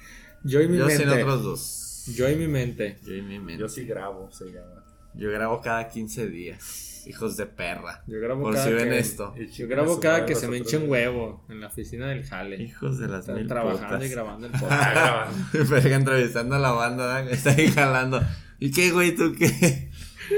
Yo 0.44 0.60
y 0.62 0.68
mi 0.68 0.78
yo 0.78 0.88
sin 0.88 1.06
mente. 1.08 1.22
otros 1.24 1.42
dos. 1.42 1.79
Yo 2.14 2.28
y 2.30 2.36
mi 2.36 2.48
mente. 2.48 2.98
Yo 3.06 3.14
y 3.14 3.22
mi 3.22 3.38
mente. 3.38 3.60
Yo 3.60 3.68
sí 3.68 3.84
grabo, 3.84 4.30
se 4.32 4.46
llama. 4.46 4.84
Yo 5.14 5.30
grabo 5.30 5.60
cada 5.60 5.88
15 5.88 6.28
días. 6.28 6.86
Hijos 7.06 7.36
de 7.36 7.46
perra. 7.46 8.02
Yo 8.06 8.20
grabo 8.20 8.42
Por 8.42 8.54
cada 8.54 8.66
si 8.66 8.72
ven 8.74 8.90
que, 8.90 8.98
esto. 8.98 9.34
Yo 9.56 9.66
grabo 9.68 9.98
cada 10.00 10.26
que 10.26 10.32
los 10.34 10.40
se 10.40 10.48
me 10.48 10.58
eche 10.58 10.76
un 10.76 10.82
días. 10.84 10.90
huevo 10.92 11.44
en 11.48 11.60
la 11.60 11.66
oficina 11.68 12.08
del 12.08 12.24
jale. 12.24 12.62
Hijos 12.62 12.98
de 12.98 13.08
las 13.08 13.20
Está 13.20 13.32
mil 13.34 13.48
trabajando 13.48 13.88
putas. 13.96 14.04
y 14.06 14.08
grabando 14.10 14.46
el 14.46 14.52
podcast. 14.60 14.90
grabando. 14.92 15.36
Verga, 15.70 15.96
entrevistando 15.96 16.54
a 16.56 16.58
la 16.58 16.70
banda, 16.72 17.06
¿verdad? 17.06 17.32
Está 17.32 17.50
ahí 17.52 17.68
jalando. 17.68 18.20
¿Y 18.58 18.70
qué, 18.70 18.90
güey? 18.92 19.14
¿Tú 19.14 19.34
qué? 19.36 19.89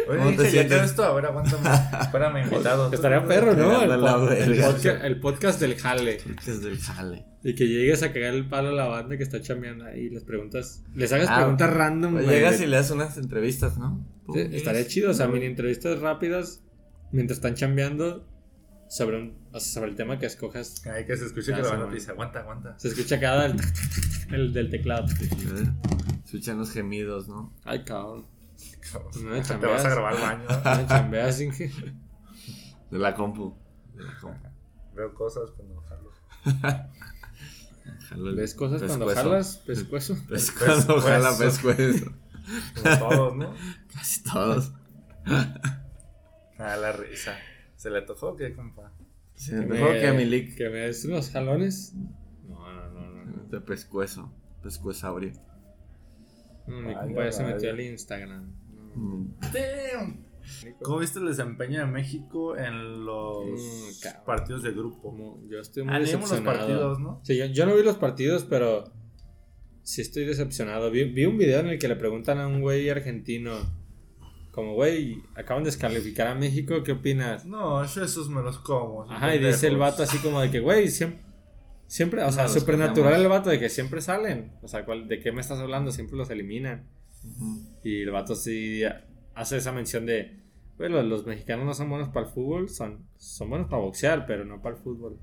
Oye, 0.08 0.18
¿Cómo 0.18 0.30
te 0.36 0.50
quedó 0.50 0.82
esto, 0.82 1.04
a 1.04 1.14
ver, 1.14 1.26
aguántame. 1.26 1.68
Espérame, 2.00 2.42
invitado. 2.44 2.92
Estaría 2.92 3.24
perro, 3.26 3.54
¿no? 3.54 3.82
El, 3.82 4.52
el 4.52 4.86
el 5.02 5.20
podcast 5.20 5.60
del 5.60 5.76
jale. 5.76 6.18
Podcast 6.26 6.62
del 6.62 6.78
jale. 6.78 7.24
Y 7.44 7.54
que 7.54 7.66
llegues 7.66 8.02
a 8.02 8.12
cagar 8.12 8.34
el 8.34 8.48
palo 8.48 8.68
a 8.68 8.72
la 8.72 8.86
banda 8.86 9.16
que 9.16 9.22
está 9.22 9.40
chameando 9.40 9.84
ahí 9.84 10.02
y 10.02 10.10
les 10.10 10.22
preguntas. 10.24 10.82
Les 10.94 11.12
hagas 11.12 11.28
Ah, 11.30 11.36
preguntas 11.38 11.70
random, 11.72 12.12
Pues 12.12 12.24
güey. 12.24 12.36
llegas 12.36 12.60
y 12.60 12.66
le 12.66 12.76
das 12.76 12.90
unas 12.90 13.16
entrevistas, 13.18 13.78
¿no? 13.78 14.06
Sí, 14.32 14.40
estaría 14.52 14.86
chido, 14.86 15.10
o 15.10 15.14
sea, 15.14 15.26
mini 15.28 15.46
entrevistas 15.46 15.98
rápidas 15.98 16.62
mientras 17.10 17.38
están 17.38 17.54
chambeando 17.54 18.26
sobre 18.88 19.16
un, 19.20 19.34
o 19.52 19.58
sea, 19.58 19.74
sobre 19.74 19.90
el 19.90 19.96
tema 19.96 20.18
que 20.18 20.26
escojas. 20.26 20.86
Ay, 20.86 21.04
que 21.04 21.16
se 21.16 21.26
escuche 21.26 21.52
que 21.52 21.60
la 21.62 21.68
banda 21.70 21.92
dice, 21.92 22.10
aguanta, 22.12 22.40
aguanta. 22.40 22.78
Se 22.78 22.88
escucha 22.88 23.18
cada 23.18 23.46
el, 23.46 23.56
el 24.32 24.52
del 24.52 24.70
teclado. 24.70 25.06
Escuchan 26.24 26.58
los 26.58 26.70
gemidos, 26.70 27.28
¿no? 27.28 27.52
Ay, 27.64 27.82
cabrón. 27.84 28.26
Cabrón. 28.92 29.10
No 29.24 29.30
me 29.30 29.40
Te 29.42 29.66
vas 29.66 29.84
a 29.84 29.88
grabar 29.90 30.14
al 30.14 30.20
baño. 30.20 30.44
¿no? 30.48 30.76
Me 30.82 30.86
chambeas, 30.86 31.40
Inge. 31.40 31.70
De 32.90 32.98
la 32.98 33.14
compu. 33.14 33.56
De 33.94 34.02
la 34.04 34.18
compu. 34.20 34.48
Veo 34.94 35.14
cosas 35.14 35.50
cuando 35.56 35.80
jalo. 35.82 36.10
Jalo 38.08 38.34
¿Ves 38.36 38.54
cosas 38.54 38.82
cuando 38.82 39.06
pescuezo. 39.06 39.28
jalas? 39.30 39.56
Pescuezo. 39.66 40.16
Ves 40.28 40.50
cuando 40.58 40.76
Pescuezo. 40.96 41.00
jala 41.00 41.38
pescuezo. 41.38 42.12
Como 42.82 42.98
todos, 42.98 43.36
¿no? 43.36 43.54
Casi 43.94 44.22
todos. 44.22 44.72
Ah, 46.58 46.76
la 46.76 46.92
risa. 46.92 47.34
¿Se 47.76 47.90
le 47.90 48.02
tocó 48.02 48.30
o 48.30 48.36
qué, 48.36 48.54
compa? 48.54 48.92
Que 49.46 49.52
mejor 49.54 49.92
me- 49.92 50.00
que 50.00 50.06
a 50.08 50.12
mi 50.12 50.24
lick. 50.24 50.56
Que 50.56 50.68
me 50.68 50.78
des 50.80 51.04
unos 51.04 51.30
jalones. 51.30 51.94
No, 52.46 52.72
no, 52.72 52.90
no, 52.90 53.24
no. 53.24 53.42
De 53.48 53.60
pescuezo. 53.60 54.32
Pescuezaurio. 54.62 55.32
Mi 56.66 56.82
Vaya, 56.94 57.00
compa 57.02 57.24
ya 57.24 57.32
se 57.32 57.44
metió 57.44 57.70
al 57.70 57.80
Instagram. 57.80 58.52
Mm, 58.94 59.26
Damn. 59.40 60.26
¿Cómo 60.82 60.98
viste 60.98 61.18
el 61.20 61.26
desempeño 61.26 61.80
de 61.80 61.86
México 61.86 62.56
en 62.56 63.04
los 63.04 63.44
Mm, 63.46 64.24
partidos 64.26 64.62
de 64.62 64.72
grupo? 64.72 65.00
Como 65.10 65.40
yo 65.48 65.60
estoy 65.60 65.84
muy 65.84 65.92
los 65.94 66.02
decepcionado. 66.02 66.44
partidos, 66.44 66.98
¿no? 67.00 67.20
Sí, 67.22 67.36
yo, 67.36 67.46
yo 67.46 67.66
no 67.66 67.76
vi 67.76 67.82
los 67.82 67.96
partidos, 67.96 68.44
pero 68.44 68.84
sí 69.82 70.00
estoy 70.02 70.24
decepcionado. 70.24 70.90
Vi, 70.90 71.04
vi 71.04 71.24
un 71.26 71.38
video 71.38 71.60
en 71.60 71.68
el 71.68 71.78
que 71.78 71.88
le 71.88 71.96
preguntan 71.96 72.38
a 72.38 72.46
un 72.48 72.60
güey 72.60 72.88
argentino, 72.90 73.52
como, 74.50 74.74
güey, 74.74 75.22
acaban 75.36 75.62
de 75.62 75.68
descalificar 75.70 76.26
a 76.26 76.34
México, 76.34 76.82
¿qué 76.82 76.92
opinas? 76.92 77.46
No, 77.46 77.84
yo 77.86 78.04
esos 78.04 78.28
me 78.28 78.42
los 78.42 78.58
como. 78.58 79.10
Ajá, 79.10 79.34
y 79.34 79.38
dice 79.38 79.68
el 79.68 79.76
vato 79.78 80.02
así 80.02 80.18
como 80.18 80.40
de 80.40 80.50
que, 80.50 80.60
güey, 80.60 80.88
siempre, 80.88 81.20
siempre, 81.92 82.22
o 82.24 82.32
sea, 82.32 82.44
No, 82.44 82.48
supernatural 82.48 83.20
el 83.20 83.28
vato 83.28 83.50
de 83.50 83.58
que 83.60 83.68
siempre 83.68 84.00
salen. 84.00 84.52
O 84.62 84.68
sea, 84.68 84.86
¿cuál- 84.86 85.08
¿de 85.08 85.20
qué 85.20 85.30
me 85.30 85.42
estás 85.42 85.58
hablando? 85.58 85.92
Siempre 85.92 86.16
los 86.16 86.30
eliminan. 86.30 86.86
Y 87.84 88.00
el 88.00 88.10
vato 88.10 88.34
sí 88.34 88.80
hace 89.34 89.58
esa 89.58 89.72
mención 89.72 90.06
de, 90.06 90.40
güey, 90.78 90.90
los, 90.90 91.26
mexicanos 91.26 91.66
no 91.66 91.74
son 91.74 91.90
buenos 91.90 92.08
para 92.08 92.26
el 92.26 92.32
fútbol, 92.32 92.70
son, 92.70 93.06
son 93.18 93.50
buenos 93.50 93.68
para 93.68 93.82
boxear, 93.82 94.24
pero 94.24 94.46
no 94.46 94.62
para 94.62 94.76
el 94.76 94.82
fútbol. 94.82 95.18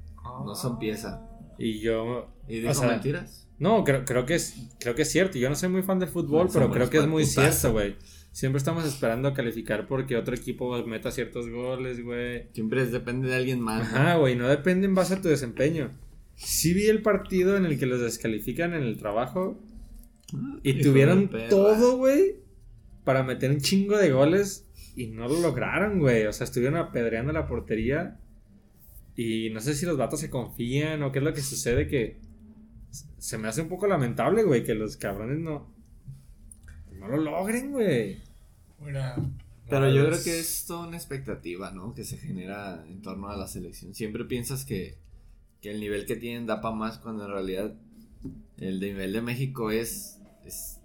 No 0.45 0.53
son 0.53 0.77
pieza. 0.77 1.27
Y 1.57 1.79
yo... 1.79 2.29
¿Y 2.47 2.59
o 2.59 2.61
dijo 2.61 2.73
sea, 2.75 2.89
mentiras? 2.89 3.47
No, 3.57 3.83
creo, 3.83 4.05
creo, 4.05 4.27
que 4.27 4.35
es, 4.35 4.69
creo 4.79 4.93
que 4.93 5.01
es 5.01 5.11
cierto. 5.11 5.39
Yo 5.39 5.49
no 5.49 5.55
soy 5.55 5.69
muy 5.69 5.81
fan 5.81 5.97
del 5.97 6.09
fútbol, 6.09 6.45
No, 6.45 6.53
pero 6.53 6.69
creo 6.69 6.89
que 6.91 6.99
es 6.99 7.07
muy 7.07 7.23
putazo. 7.23 7.41
cierto, 7.41 7.71
güey. 7.73 7.95
Siempre 8.31 8.59
estamos 8.59 8.85
esperando 8.85 9.33
calificar 9.33 9.87
porque 9.87 10.15
otro 10.15 10.35
equipo 10.35 10.77
meta 10.85 11.09
ciertos 11.09 11.49
goles, 11.49 12.03
güey. 12.03 12.47
Siempre 12.53 12.85
depende 12.85 13.27
de 13.27 13.35
alguien 13.35 13.59
más. 13.59 13.91
Ajá, 13.91 14.15
güey, 14.17 14.35
no 14.35 14.47
depende 14.47 14.85
en 14.85 14.93
base 14.93 15.15
a 15.15 15.21
tu 15.21 15.29
desempeño. 15.29 15.91
Sí 16.41 16.73
vi 16.73 16.87
el 16.87 17.01
partido 17.01 17.57
en 17.57 17.65
el 17.65 17.77
que 17.77 17.85
los 17.85 17.99
descalifican 17.99 18.73
en 18.73 18.83
el 18.83 18.97
trabajo 18.97 19.59
y 20.63 20.71
Hijo 20.71 20.89
tuvieron 20.89 21.29
todo, 21.49 21.97
güey, 21.97 22.37
para 23.03 23.23
meter 23.23 23.51
un 23.51 23.57
chingo 23.59 23.97
de 23.97 24.11
goles 24.11 24.65
y 24.95 25.07
no 25.07 25.27
lo 25.27 25.39
lograron, 25.41 25.99
güey. 25.99 26.25
O 26.27 26.33
sea, 26.33 26.45
estuvieron 26.45 26.77
apedreando 26.77 27.33
la 27.33 27.47
portería 27.47 28.19
y 29.15 29.49
no 29.49 29.59
sé 29.59 29.75
si 29.75 29.85
los 29.85 29.97
vatos 29.97 30.19
se 30.21 30.29
confían 30.29 31.03
o 31.03 31.11
qué 31.11 31.19
es 31.19 31.25
lo 31.25 31.33
que 31.33 31.41
sucede 31.41 31.87
que 31.87 32.17
se 33.17 33.37
me 33.37 33.47
hace 33.49 33.61
un 33.61 33.67
poco 33.69 33.87
lamentable, 33.87 34.43
güey, 34.43 34.63
que 34.63 34.75
los 34.75 34.95
cabrones 34.97 35.39
no 35.39 35.73
no 36.97 37.07
lo 37.07 37.17
logren, 37.17 37.71
güey. 37.71 38.17
Pero 39.69 39.89
yo 39.89 40.09
vez- 40.09 40.21
creo 40.21 40.23
que 40.23 40.39
es 40.39 40.65
toda 40.65 40.87
una 40.87 40.97
expectativa, 40.97 41.71
¿no? 41.71 41.93
Que 41.93 42.03
se 42.03 42.17
genera 42.17 42.85
en 42.87 43.01
torno 43.01 43.29
a 43.29 43.37
la 43.37 43.47
selección. 43.47 43.93
Siempre 43.93 44.25
piensas 44.25 44.65
que, 44.65 44.97
que 45.61 45.71
el 45.71 45.79
nivel 45.79 46.05
que 46.05 46.15
tienen 46.15 46.45
da 46.45 46.61
para 46.61 46.75
más 46.75 46.97
cuando 46.99 47.25
en 47.25 47.31
realidad 47.31 47.73
el 48.57 48.79
nivel 48.79 49.13
de 49.13 49.21
México 49.21 49.71
es, 49.71 50.19
es 50.45 50.79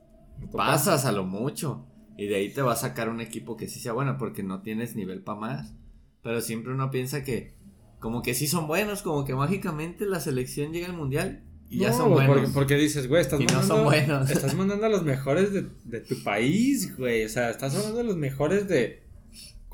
pasas 0.52 1.04
a 1.04 1.12
lo 1.12 1.24
mucho 1.24 1.86
y 2.16 2.26
de 2.26 2.36
ahí 2.36 2.50
te 2.52 2.62
va 2.62 2.72
a 2.72 2.76
sacar 2.76 3.08
un 3.08 3.20
equipo 3.20 3.56
que 3.56 3.68
sí 3.68 3.80
sea 3.80 3.92
bueno 3.92 4.16
porque 4.18 4.42
no 4.42 4.62
tienes 4.62 4.94
nivel 4.96 5.20
para 5.20 5.38
más. 5.40 5.74
Pero 6.22 6.40
siempre 6.40 6.72
uno 6.72 6.90
piensa 6.90 7.22
que 7.24 7.54
como 8.00 8.22
que 8.22 8.34
sí 8.34 8.46
son 8.46 8.66
buenos, 8.66 9.02
como 9.02 9.24
que 9.24 9.34
mágicamente 9.34 10.06
la 10.06 10.20
selección 10.20 10.72
llega 10.72 10.86
al 10.86 10.92
mundial 10.92 11.42
y 11.70 11.78
ya 11.78 11.92
son 11.92 12.12
buenos. 12.12 12.36
Porque, 12.36 12.50
porque 12.52 12.76
dices, 12.76 13.08
güey, 13.08 13.20
estás 13.22 13.40
Y 13.40 13.46
no 13.46 13.54
mandando. 13.54 13.74
son 13.74 13.84
buenos. 13.84 14.30
Estás 14.30 14.54
mandando 14.54 14.86
a 14.86 14.88
los 14.90 15.02
mejores 15.02 15.52
de, 15.52 15.66
de 15.84 16.00
tu 16.00 16.22
país, 16.22 16.96
güey. 16.96 17.24
O 17.24 17.28
sea, 17.28 17.50
estás 17.50 17.74
hablando 17.74 17.98
de 17.98 18.04
los 18.04 18.16
mejores 18.16 18.68
de. 18.68 19.02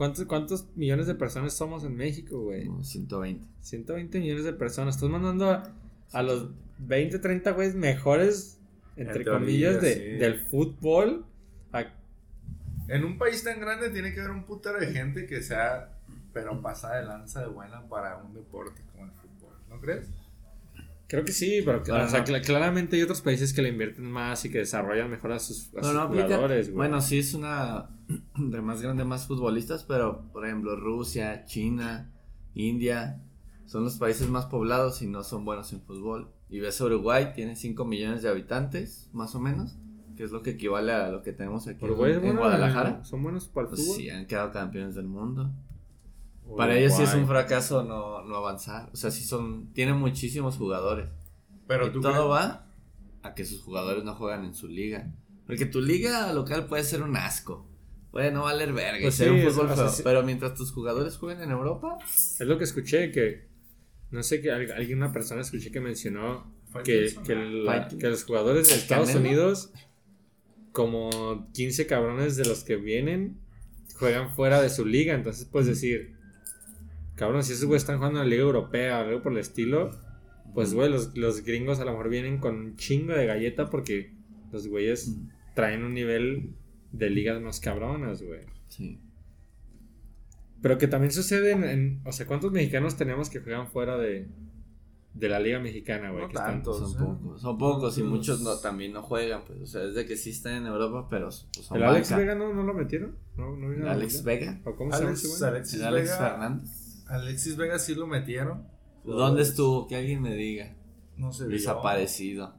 ¿Cuántos, 0.01 0.25
¿Cuántos 0.25 0.65
millones 0.77 1.07
de 1.07 1.15
personas 1.15 1.53
somos 1.53 1.85
en 1.85 1.95
México, 1.95 2.41
güey? 2.41 2.65
Como 2.65 2.83
120. 2.83 3.47
120 3.61 4.19
millones 4.19 4.45
de 4.45 4.55
personas. 4.55 4.95
Estás 4.95 5.11
mandando 5.11 5.51
a, 5.51 5.63
a 6.13 6.23
los 6.23 6.49
20, 6.79 7.19
30 7.19 7.51
güeyes 7.51 7.75
mejores, 7.75 8.59
entre 8.97 9.25
teoría, 9.25 9.39
comillas, 9.39 9.83
de, 9.83 9.93
sí. 9.95 10.01
del 10.17 10.41
fútbol. 10.41 11.27
a- 11.75 11.85
En 12.89 13.05
un 13.05 13.19
país 13.19 13.45
tan 13.45 13.61
grande 13.61 13.91
tiene 13.91 14.15
que 14.15 14.21
haber 14.21 14.33
un 14.33 14.45
putero 14.45 14.81
de 14.81 14.87
gente 14.91 15.27
que 15.27 15.43
sea, 15.43 15.91
pero 16.33 16.63
pasada 16.63 16.97
de 17.01 17.05
lanza 17.07 17.43
de 17.43 17.49
buena 17.49 17.83
para 17.87 18.17
un 18.17 18.33
deporte 18.33 18.81
como 18.93 19.05
el 19.05 19.11
fútbol, 19.13 19.53
¿no 19.69 19.83
crees? 19.83 20.07
Creo 21.11 21.25
que 21.25 21.33
sí, 21.33 21.61
pero 21.65 21.83
Claro, 21.83 22.05
o 22.07 22.09
sea, 22.09 22.21
no. 22.21 22.25
cla- 22.27 22.43
claramente 22.45 22.97
hay 22.97 23.03
otros 23.03 23.21
países 23.21 23.53
que 23.53 23.61
le 23.63 23.69
invierten 23.71 24.11
más 24.11 24.45
y 24.45 24.51
que 24.51 24.59
desarrollan 24.59 25.11
mejor 25.11 25.33
a 25.33 25.39
sus, 25.41 25.69
a 25.75 25.79
No, 25.81 25.85
sus 25.85 25.95
no 25.95 26.01
aplica. 26.03 26.25
jugadores, 26.27 26.69
güey. 26.69 26.77
Bueno, 26.77 27.01
sí 27.03 27.19
es 27.19 27.35
una 27.35 27.91
de 28.39 28.61
más 28.63 28.81
grande, 28.81 29.05
más 29.05 29.27
futbolistas, 29.27 29.85
pero 29.85 30.31
por 30.33 30.47
ejemplo 30.47 30.77
Rusia, 30.77 31.45
China, 31.45 32.11
India, 32.55 33.21
son 33.67 33.85
los 33.85 33.97
países 33.99 34.29
más 34.29 34.47
poblados 34.47 35.03
y 35.03 35.07
no 35.07 35.23
son 35.25 35.45
buenos 35.45 35.73
en 35.73 35.83
fútbol. 35.83 36.31
Y 36.49 36.59
ves 36.61 36.81
Uruguay, 36.81 37.33
tiene 37.35 37.55
5 37.57 37.85
millones 37.85 38.23
de 38.23 38.29
habitantes, 38.29 39.09
más 39.13 39.35
o 39.35 39.41
menos, 39.41 39.77
que 40.17 40.25
es 40.25 40.33
lo 40.33 40.43
que 40.43 40.51
equivale 40.51 40.93
a 40.93 41.09
lo 41.09 41.23
que 41.23 41.33
tenemos 41.33 41.67
aquí 41.69 41.85
Uruguay 41.85 42.11
es 42.13 42.17
en, 42.19 42.23
bueno, 42.25 42.41
Guadalajara. 42.41 43.05
Son 43.05 43.23
buenos 43.23 43.47
para 43.47 43.67
el 43.67 43.69
Pues 43.71 43.83
fútbol. 43.87 43.97
sí, 43.97 44.11
han 44.11 44.27
quedado 44.27 44.51
campeones 44.51 44.95
del 44.97 45.07
mundo. 45.07 45.51
Para 46.57 46.77
ellos 46.79 46.95
sí 46.97 47.03
es 47.03 47.15
un 47.15 47.27
fracaso 47.27 47.83
no, 47.85 48.23
no 48.25 48.37
avanzar. 48.37 48.91
O 48.93 48.97
sea, 48.97 49.11
sí 49.11 49.25
son. 49.25 49.73
Tienen 49.73 49.97
muchísimos 49.97 50.57
jugadores. 50.57 51.09
Pero 51.67 51.87
y 51.87 51.91
tú 51.93 52.01
todo 52.01 52.13
crees- 52.13 52.27
va 52.29 52.67
a 53.23 53.35
que 53.35 53.45
sus 53.45 53.63
jugadores 53.63 54.03
no 54.05 54.15
juegan 54.15 54.45
en 54.45 54.55
su 54.55 54.67
liga. 54.69 55.13
Porque 55.47 55.67
tu 55.67 55.81
liga 55.81 56.33
local 56.33 56.67
puede 56.67 56.85
ser 56.85 57.03
un 57.03 57.17
asco. 57.17 57.67
Puede 58.11 58.33
no 58.33 58.43
valer 58.45 58.73
verga 58.73 59.03
Pues 59.03 59.15
ser 59.15 59.29
sí, 59.29 59.33
un 59.35 59.39
es- 59.41 59.53
fútbol 59.55 59.67
o 59.67 59.75
sea, 59.77 59.85
feo. 59.85 59.93
sí. 59.95 60.03
Pero 60.03 60.23
mientras 60.25 60.55
tus 60.55 60.73
jugadores 60.73 61.17
jueguen 61.17 61.43
en 61.45 61.51
Europa, 61.51 61.99
Es 62.07 62.41
lo 62.41 62.59
que 62.59 62.65
escuché, 62.65 63.11
que 63.13 63.49
no 64.11 64.23
sé, 64.25 64.41
que 64.41 64.51
al- 64.51 64.73
alguien, 64.73 64.99
una 64.99 65.13
persona 65.13 65.41
escuché 65.43 65.71
que 65.71 65.81
mencionó 65.81 66.53
que, 66.67 66.73
Faitelson. 67.09 67.23
que, 67.25 67.35
la- 67.37 67.73
Faitelson. 67.73 67.99
que 68.01 68.09
los 68.09 68.25
jugadores 68.25 68.67
de 68.69 68.75
¿El 68.75 68.81
Estados 68.81 69.09
Canelo? 69.09 69.29
Unidos, 69.29 69.73
como 70.73 71.49
15 71.53 71.87
cabrones 71.87 72.37
de 72.37 72.45
los 72.47 72.65
que 72.65 72.77
vienen, 72.77 73.39
juegan 73.99 74.33
fuera 74.35 74.61
de 74.63 74.71
su 74.71 74.85
liga. 74.87 75.15
Entonces 75.15 75.45
puedes 75.45 75.69
decir, 75.69 76.17
cabrón, 77.21 77.45
si 77.45 77.53
esos 77.53 77.67
güeyes 77.67 77.83
están 77.85 77.99
jugando 77.99 78.19
en 78.21 78.25
la 78.27 78.31
liga 78.31 78.43
europea 78.43 78.99
o 78.99 79.05
algo 79.05 79.23
por 79.23 79.31
el 79.33 79.39
estilo, 79.39 79.91
pues 80.55 80.75
güey, 80.75 80.91
los, 80.91 81.17
los 81.17 81.45
gringos 81.45 81.79
a 81.79 81.85
lo 81.85 81.93
mejor 81.93 82.09
vienen 82.09 82.39
con 82.39 82.57
un 82.57 82.77
chingo 82.77 83.13
de 83.13 83.27
galleta 83.27 83.71
porque 83.71 84.13
los 84.51 84.67
güeyes 84.67 85.15
traen 85.55 85.85
un 85.85 85.95
nivel 85.95 86.55
de 86.91 87.11
ligas 87.11 87.41
más 87.41 87.61
cabronas, 87.61 88.23
güey. 88.23 88.41
sí. 88.69 88.99
Pero 90.63 90.77
que 90.77 90.89
también 90.89 91.11
sucede 91.13 91.53
en, 91.53 91.65
en- 91.65 92.01
O 92.05 92.13
sea, 92.13 92.27
¿cuántos 92.27 92.53
mexicanos 92.53 92.97
tenemos 92.97 93.31
que 93.31 93.41
juegan 93.41 93.69
fuera 93.69 93.97
de, 93.97 94.29
de 95.15 95.29
la 95.31 95.41
Liga 95.41 95.59
Mexicana, 95.59 96.11
güey? 96.11 96.25
No 96.25 96.29
que 96.29 96.35
están- 96.37 96.51
tanto. 96.63 96.75
Son 96.75 96.91
¿eh? 96.91 97.07
pocos. 97.07 97.41
Son 97.41 97.57
pocos 97.59 97.97
y 97.99 98.03
muchos 98.03 98.43
no, 98.43 98.59
también 98.59 98.93
no 98.93 99.03
juegan. 99.03 99.43
Pues, 99.47 99.59
o 99.63 99.67
sea, 99.67 99.85
es 99.85 99.95
de 99.95 100.05
que 100.05 100.17
sí 100.19 100.31
están 100.31 100.57
en 100.57 100.67
Europa, 100.67 101.07
pero 101.09 101.27
pues, 101.29 101.65
son 101.67 101.79
¿El 101.79 101.85
Alex 101.85 102.11
banca. 102.11 102.21
Vega 102.21 102.35
no, 102.35 102.53
no 102.53 102.63
lo 102.63 102.75
metieron? 102.75 103.17
¿No, 103.39 103.57
no 103.57 103.71
vino 103.71 103.85
¿El 103.85 103.89
Alex? 103.89 104.23
Vega? 104.23 104.61
¿O 104.67 104.77
cómo 104.77 104.93
se 104.93 104.99
llama 105.01 105.13
ese 105.13 105.27
Alex, 105.29 105.39
güey? 105.41 105.51
Alexis 105.51 105.81
¿El 105.81 105.87
Alex 105.87 106.09
Vega. 106.11 106.19
Fernández? 106.31 106.71
Alexis 107.11 107.57
Vega 107.57 107.79
sí 107.79 107.95
lo 107.95 108.07
metieron. 108.07 108.67
¿Dónde 109.05 109.43
estuvo? 109.43 109.87
Que 109.87 109.97
alguien 109.97 110.23
me 110.23 110.35
diga. 110.35 110.75
No 111.17 111.33
se. 111.33 111.47
Desaparecido. 111.47 112.55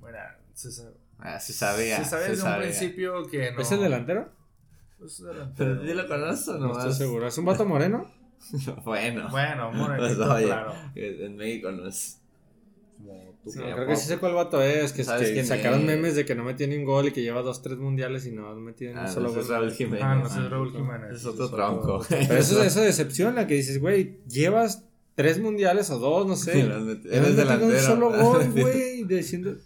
Bueno, 0.00 0.18
se 0.54 0.72
sabe. 0.72 0.96
Ah, 1.18 1.38
se 1.38 1.52
sabía. 1.52 1.98
se 1.98 2.04
sabía 2.04 2.26
se 2.26 2.32
desde 2.32 2.48
un 2.48 2.58
principio 2.58 3.26
que 3.28 3.52
no. 3.52 3.60
¿Es 3.60 3.70
el 3.72 3.80
delantero? 3.80 4.32
Es 5.04 5.22
delantero. 5.22 5.54
Pero 5.56 5.86
¿sí 5.86 5.94
lo 5.94 6.08
conoces 6.08 6.48
o 6.48 6.58
No 6.58 6.68
no? 6.68 6.78
estoy 6.78 6.92
seguro. 6.94 7.26
¿Es 7.28 7.38
un 7.38 7.44
vato 7.44 7.64
moreno? 7.66 8.10
bueno. 8.84 9.28
Bueno, 9.30 9.70
morenito, 9.72 10.26
Pues, 10.26 10.44
claro. 10.46 10.72
En 10.94 11.36
México 11.36 11.70
no 11.70 11.86
es. 11.86 12.21
Como 13.42 13.44
tú. 13.44 13.50
Sí, 13.52 13.58
No, 13.58 13.66
¿a 13.66 13.74
creo 13.74 13.86
que 13.88 13.96
sí 13.96 14.06
sé 14.08 14.18
cuál 14.18 14.34
vato 14.34 14.62
es. 14.62 14.92
Que, 14.92 15.04
¿Sabes 15.04 15.30
que 15.30 15.44
sacaron 15.44 15.80
es? 15.80 15.86
memes 15.86 16.14
de 16.14 16.24
que 16.24 16.34
no 16.34 16.44
metió 16.44 16.66
ni 16.68 16.76
un 16.76 16.84
gol 16.84 17.08
y 17.08 17.12
que 17.12 17.22
lleva 17.22 17.42
dos, 17.42 17.60
tres 17.62 17.78
mundiales 17.78 18.24
y 18.26 18.32
no 18.32 18.46
ha 18.48 18.54
metido 18.54 18.92
ni 18.92 18.98
Ah, 18.98 19.02
un 19.02 19.06
no, 19.08 19.12
solo 19.12 19.28
ese 19.30 19.40
es 19.40 19.46
gol. 19.48 19.56
Raúl 19.56 19.72
Jiménez. 19.72 20.02
Ah, 20.04 20.14
no, 20.16 20.24
Ah, 20.26 20.44
es 20.44 20.50
Raúl 20.50 20.72
Jiménez. 20.72 21.10
Es 21.16 21.26
otro 21.26 21.44
Es 21.46 21.50
tronco. 21.50 22.06
Pero 22.08 22.34
eso, 22.38 22.62
eso 22.62 22.80
decepciona, 22.80 23.46
que 23.46 23.54
dices, 23.54 23.80
güey, 23.80 24.20
llevas 24.28 24.84
tres 25.14 25.40
mundiales 25.40 25.90
o 25.90 25.98
dos, 25.98 26.26
no 26.26 26.36
sé. 26.36 26.60
Eres 26.60 26.80
metido 26.82 27.26
un 27.28 27.36
delantero. 27.36 27.80
solo 27.80 28.10
gol, 28.10 28.50
güey. 28.52 29.04
Diciendo... 29.04 29.56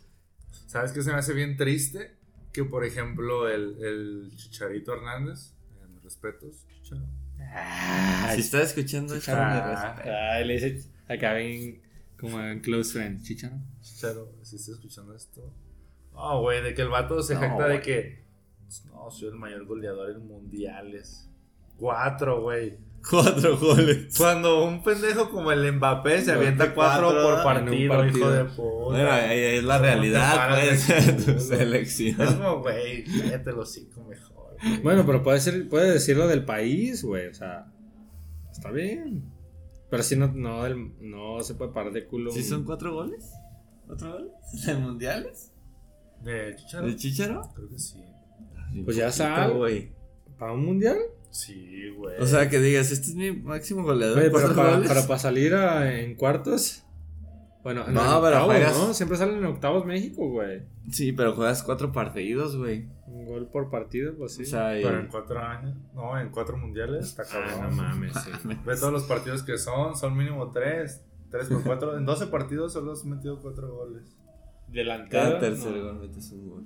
¿Sabes 0.66 0.92
qué 0.92 1.02
se 1.02 1.10
me 1.12 1.18
hace 1.18 1.32
bien 1.32 1.56
triste? 1.56 2.16
Que 2.52 2.64
por 2.64 2.84
ejemplo 2.84 3.48
el, 3.48 3.76
el 3.84 4.32
Chicharito 4.36 4.94
Hernández, 4.94 5.52
eh, 5.80 5.86
mis 5.92 6.02
respetos, 6.02 6.66
Chicharo. 6.82 7.02
Si 8.34 8.40
está 8.40 8.62
escuchando 8.62 9.14
esto, 9.14 9.30
Ah. 9.34 9.94
Ay, 10.34 10.44
le 10.46 10.54
dice 10.54 10.82
acá 11.08 11.32
ven 11.34 11.80
como 12.18 12.40
en 12.40 12.60
Close 12.60 12.92
Friend, 12.92 13.22
chicharo. 13.22 13.56
Chicharo, 13.80 14.32
si 14.42 14.56
está 14.56 14.72
escuchando 14.72 15.14
esto. 15.14 15.52
No, 16.12 16.40
güey, 16.40 16.62
de 16.62 16.74
que 16.74 16.82
el 16.82 16.88
vato 16.88 17.22
se 17.22 17.34
No, 17.34 17.40
jacta 17.40 17.68
de 17.68 17.80
que. 17.82 18.24
No, 18.86 19.10
soy 19.10 19.28
el 19.28 19.34
mayor 19.34 19.64
goleador 19.66 20.10
en 20.10 20.26
mundiales. 20.26 21.28
Cuatro, 21.76 22.42
güey. 22.42 22.78
Cuatro 23.08 23.56
goles. 23.58 24.16
Cuando 24.16 24.64
un 24.64 24.82
pendejo 24.82 25.30
como 25.30 25.52
el 25.52 25.72
Mbappé 25.74 26.22
se 26.22 26.32
avienta 26.32 26.74
cuatro, 26.74 27.10
cuatro 27.12 27.22
por 27.34 27.44
partido, 27.44 27.92
partido. 27.96 28.18
hijo 28.18 28.30
de 28.30 28.44
puta. 28.46 28.84
Bueno, 28.96 29.10
ahí 29.12 29.30
ahí 29.30 29.56
es 29.58 29.64
la 29.64 29.78
realidad, 29.78 30.48
pues, 30.50 30.88
de 30.88 31.12
tu 31.34 31.38
selección. 31.38 32.20
Es 32.20 32.30
como, 32.34 32.60
güey, 32.62 33.04
cállate 33.04 33.52
los 33.52 33.70
cinco 33.72 34.02
mejor. 34.04 34.56
güey. 34.60 34.80
Bueno, 34.82 35.04
pero 35.06 35.22
puede 35.22 35.38
ser, 35.38 35.68
puede 35.68 35.92
decirlo 35.92 36.26
del 36.26 36.44
país, 36.44 37.04
güey. 37.04 37.28
O 37.28 37.34
sea, 37.34 37.66
está 38.50 38.72
bien. 38.72 39.30
Pero 39.90 40.02
si 40.02 40.16
no, 40.16 40.28
no, 40.32 40.64
del- 40.64 40.92
no 41.00 41.42
se 41.42 41.54
puede 41.54 41.72
parar 41.72 41.92
de 41.92 42.06
culo. 42.06 42.30
¿Sí 42.32 42.42
son 42.42 42.64
cuatro 42.64 42.92
goles? 42.94 43.32
¿Cuatro 43.86 44.12
goles? 44.12 44.32
¿En 44.68 44.82
mundiales? 44.82 45.52
¿De 46.22 46.56
Chicharo? 46.56 46.86
¿De 46.86 46.96
Chicharo? 46.96 47.42
Creo 47.54 47.68
que 47.68 47.78
sí. 47.78 48.02
Pues 48.84 48.96
ya 48.96 49.10
güey. 49.48 49.92
¿Para 50.38 50.52
un 50.52 50.64
mundial? 50.64 50.98
Sí, 51.30 51.90
güey. 51.96 52.20
O 52.20 52.26
sea, 52.26 52.48
que 52.48 52.58
digas, 52.58 52.90
este 52.90 53.08
es 53.08 53.14
mi 53.14 53.30
máximo 53.32 53.82
goleador. 53.84 54.18
Oye, 54.18 54.30
pero 54.30 54.54
para, 54.54 54.82
para, 54.82 55.06
para 55.06 55.18
salir 55.18 55.54
a- 55.54 56.00
en 56.00 56.14
cuartos. 56.16 56.82
Bueno, 57.66 57.84
en 57.84 57.94
No, 57.94 58.00
en 58.00 58.06
pero 58.06 58.26
octavos, 58.26 58.46
juegas- 58.46 58.78
¿no? 58.78 58.94
Siempre 58.94 59.18
salen 59.18 59.38
en 59.38 59.46
octavos 59.46 59.84
México, 59.86 60.28
güey. 60.30 60.62
Sí, 60.88 61.10
pero 61.10 61.32
juegas 61.34 61.64
cuatro 61.64 61.90
partidos, 61.90 62.56
güey. 62.56 62.86
Un 63.08 63.24
gol 63.26 63.48
por 63.48 63.70
partido, 63.70 64.14
pues 64.16 64.34
sí. 64.34 64.44
O 64.44 64.46
sea, 64.46 64.78
y- 64.78 64.84
Pero 64.84 65.00
en 65.00 65.08
cuatro 65.08 65.40
años. 65.42 65.76
No, 65.92 66.16
en 66.16 66.28
cuatro 66.30 66.56
mundiales. 66.56 67.06
Está 67.06 67.24
ah, 67.24 67.26
cabrón. 67.28 67.76
no 67.76 67.82
mames, 67.82 68.12
sí. 68.14 68.30
Ve 68.64 68.76
todos 68.76 68.92
los 68.92 69.02
partidos 69.02 69.42
que 69.42 69.58
son. 69.58 69.96
Son 69.96 70.16
mínimo 70.16 70.52
tres. 70.52 71.02
Tres 71.28 71.48
por 71.48 71.64
cuatro. 71.64 71.98
En 71.98 72.06
12 72.06 72.28
partidos 72.28 72.72
solo 72.72 72.92
has 72.92 73.04
metido 73.04 73.40
cuatro 73.42 73.68
goles. 73.74 74.16
Delantero. 74.68 75.24
cada 75.24 75.40
tercer 75.40 75.72
no. 75.72 75.82
gol 75.86 75.98
metes 76.02 76.30
un 76.30 76.48
gol. 76.48 76.64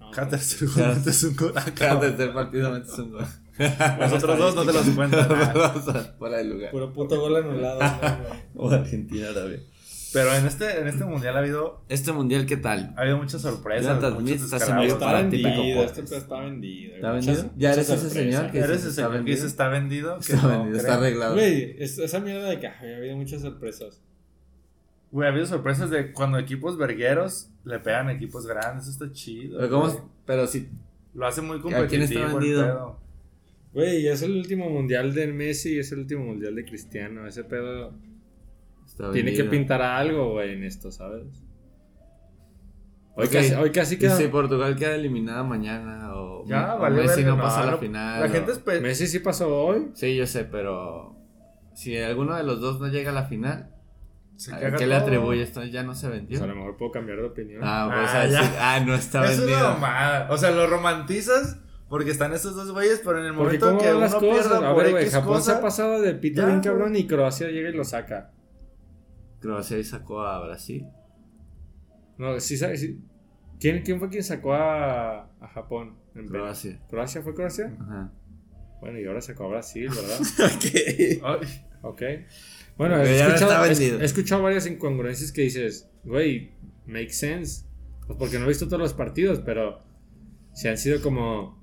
No, 0.00 0.10
Cada 0.10 0.24
no. 0.26 0.30
tercer 0.32 0.68
gol 0.68 0.96
metes 0.96 1.22
un 1.22 1.36
gol. 1.36 1.52
Ah, 1.56 1.64
Cada 1.76 2.00
tercer 2.00 2.32
partido 2.34 2.72
metes 2.72 2.98
un 2.98 3.12
gol. 3.12 3.24
Los 4.00 4.12
otros 4.14 4.36
dos 4.36 4.54
no 4.56 4.64
te 4.64 4.72
los 4.72 4.88
cuentan. 4.90 5.28
Fuera 6.18 6.38
de 6.38 6.44
lugar. 6.44 6.72
Puro 6.72 6.92
puto 6.92 7.20
gol 7.20 7.36
anulado. 7.36 7.78
¿no, 7.80 8.26
güey? 8.26 8.40
O 8.56 8.68
Argentina 8.70 9.28
también. 9.32 9.62
Pero 10.14 10.32
en 10.34 10.46
este, 10.46 10.80
en 10.80 10.88
este 10.88 11.04
mundial 11.04 11.36
ha 11.36 11.40
habido, 11.40 11.82
Este 11.90 12.12
mundial, 12.12 12.46
¿qué 12.46 12.56
tal? 12.56 12.94
ha 12.96 13.02
habido 13.02 13.18
muchas 13.18 13.42
sorpresas. 13.42 13.96
Muchos 14.00 14.18
Smith 14.20 14.40
está 14.42 14.56
Está 14.56 14.76
vendido, 14.76 15.84
este 15.84 16.02
pedo 16.04 16.16
está 16.16 16.40
vendido. 16.40 16.94
¿Está 16.94 17.12
Muchas- 17.12 17.26
vendido? 17.26 17.54
¿Ya 17.58 17.68
muchas 17.70 17.88
eres 17.90 18.02
ese 18.04 18.10
señor 18.10 18.50
que 18.52 18.58
Eres 18.60 18.76
está 18.78 18.90
señor 18.92 19.10
que 19.10 19.16
vendido? 19.18 19.34
dice 19.36 19.46
está 19.48 19.68
vendido. 19.68 20.14
Que 20.18 20.32
Está 20.32 20.36
no 20.42 20.48
vendido, 20.48 20.68
cree. 20.70 20.80
está 20.80 20.94
arreglado. 20.94 21.34
Güey, 21.34 21.76
es- 21.78 21.98
esa 21.98 22.20
mierda 22.20 22.48
de 22.48 22.60
que 22.60 22.66
ha 22.68 22.78
habido 22.96 23.16
muchas 23.16 23.42
sorpresas. 23.42 24.00
Güey, 25.10 25.28
ha 25.28 25.30
habido 25.30 25.46
sorpresas 25.46 25.90
de 25.90 26.12
cuando 26.12 26.38
equipos 26.38 26.78
vergueros 26.78 27.50
le 27.64 27.78
pegan 27.80 28.08
a 28.08 28.12
equipos 28.12 28.46
grandes. 28.46 28.84
Eso 28.88 29.04
está 29.04 29.12
chido. 29.12 29.58
Pero, 29.58 29.70
¿cómo? 29.70 29.86
güey. 29.88 29.98
Pero 30.26 30.46
si 30.46 30.68
Lo 31.14 31.26
hace 31.26 31.40
muy 31.42 31.60
quién 31.60 31.74
competitivo. 31.74 32.04
está 32.04 32.26
el 32.26 32.32
vendido? 32.32 32.62
pedo. 32.62 32.98
Güey, 33.74 34.06
es 34.06 34.22
el 34.22 34.32
último 34.32 34.70
mundial 34.70 35.12
de 35.12 35.26
Messi 35.26 35.74
y 35.74 35.78
es 35.80 35.90
el 35.90 35.98
último 36.00 36.24
mundial 36.24 36.54
de 36.54 36.64
Cristiano. 36.64 37.26
Ese 37.26 37.42
pedo 37.44 37.92
está 38.94 39.12
tiene 39.12 39.32
que 39.32 39.44
pintar 39.44 39.82
algo, 39.82 40.32
güey, 40.32 40.52
en 40.54 40.64
esto, 40.64 40.90
¿sabes? 40.90 41.24
Hoy, 43.16 43.28
casi, 43.28 43.54
hoy 43.54 43.70
casi 43.70 43.96
queda. 43.96 44.16
si 44.16 44.26
Portugal 44.26 44.74
queda 44.74 44.96
eliminada 44.96 45.44
mañana 45.44 46.12
o, 46.16 46.44
Ya, 46.46 46.74
o 46.74 46.80
vale. 46.80 47.02
Messi 47.02 47.22
verga, 47.22 47.36
no 47.36 47.42
pasa 47.42 47.62
a 47.62 47.66
la 47.66 47.76
final. 47.78 48.20
La 48.20 48.26
o- 48.26 48.30
gente 48.30 48.52
espe- 48.52 48.80
Messi 48.80 49.06
sí 49.06 49.20
pasó 49.20 49.54
hoy. 49.56 49.90
Sí, 49.94 50.16
yo 50.16 50.26
sé, 50.26 50.44
pero 50.44 51.16
si 51.74 51.96
alguno 51.96 52.34
de 52.34 52.42
los 52.42 52.60
dos 52.60 52.80
no 52.80 52.88
llega 52.88 53.12
a 53.12 53.14
la 53.14 53.24
final, 53.26 53.70
se 54.34 54.52
¿a 54.52 54.74
¿qué 54.74 54.86
le 54.88 54.96
atribuye 54.96 55.42
esto? 55.42 55.62
¿Ya 55.64 55.84
no 55.84 55.94
se 55.94 56.08
vendió? 56.08 56.42
a 56.42 56.46
lo 56.48 56.56
mejor 56.56 56.76
puedo 56.76 56.90
cambiar 56.90 57.18
de 57.18 57.24
opinión. 57.26 57.60
Ah, 57.62 57.88
pues 57.94 58.10
Ah, 58.10 58.20
a 58.22 58.26
ya. 58.26 58.40
decir, 58.42 58.56
ah, 58.60 58.80
no 58.84 58.94
está 58.96 59.24
Es 59.30 59.38
una 59.38 59.46
vendido. 59.46 59.68
mamada. 59.74 60.28
O 60.32 60.36
sea, 60.36 60.50
lo 60.50 60.66
romantizas 60.66 61.60
porque 61.88 62.10
están 62.10 62.32
esos 62.32 62.56
dos 62.56 62.72
güeyes, 62.72 63.00
pero 63.04 63.20
en 63.20 63.26
el 63.26 63.32
momento 63.32 63.78
que 63.78 63.90
uno 63.92 64.00
las 64.00 64.14
cosas. 64.16 64.48
pierda 64.48 64.70
A 64.70 64.74
por 64.74 64.82
ver, 64.82 64.90
güey, 64.90 65.04
X 65.04 65.14
Japón 65.14 65.36
se 65.40 65.50
cosa, 65.52 65.58
ha 65.58 65.60
pasado 65.60 66.02
de 66.02 66.14
pito 66.14 66.44
bien 66.44 66.60
cabrón 66.60 66.96
y 66.96 67.06
Croacia 67.06 67.46
llega 67.48 67.68
y 67.68 67.74
lo 67.74 67.84
saca. 67.84 68.32
Croacia 69.44 69.76
ahí 69.76 69.84
sacó 69.84 70.22
a 70.22 70.42
Brasil. 70.46 70.86
No, 72.16 72.40
sí, 72.40 72.56
sí. 72.56 72.98
¿Quién, 73.60 73.82
¿Quién 73.82 73.98
fue 73.98 74.08
quien 74.08 74.24
sacó 74.24 74.54
a, 74.54 75.24
a 75.40 75.48
Japón? 75.48 75.96
En 76.14 76.26
Croacia. 76.28 76.80
¿Croacia 76.88 77.20
fue 77.22 77.34
Croacia? 77.34 77.76
Ajá. 77.80 78.10
Bueno, 78.80 78.98
y 78.98 79.04
ahora 79.06 79.20
sacó 79.20 79.44
a 79.44 79.48
Brasil, 79.48 79.88
¿verdad? 79.88 80.20
Ay, 81.42 81.48
Ok. 81.82 82.02
Bueno, 82.78 82.96
he 83.02 83.20
escuchado, 83.20 83.64
he- 83.66 84.04
escuchado 84.04 84.42
varias 84.42 84.66
incongruencias 84.66 85.30
que 85.30 85.42
dices, 85.42 85.88
güey, 86.04 86.52
make 86.86 87.10
sense. 87.10 87.66
Pues 88.06 88.18
porque 88.18 88.38
no 88.38 88.46
he 88.46 88.48
visto 88.48 88.66
todos 88.66 88.80
los 88.80 88.94
partidos, 88.94 89.40
pero 89.44 89.82
si 90.54 90.68
han 90.68 90.78
sido 90.78 91.00
como 91.02 91.62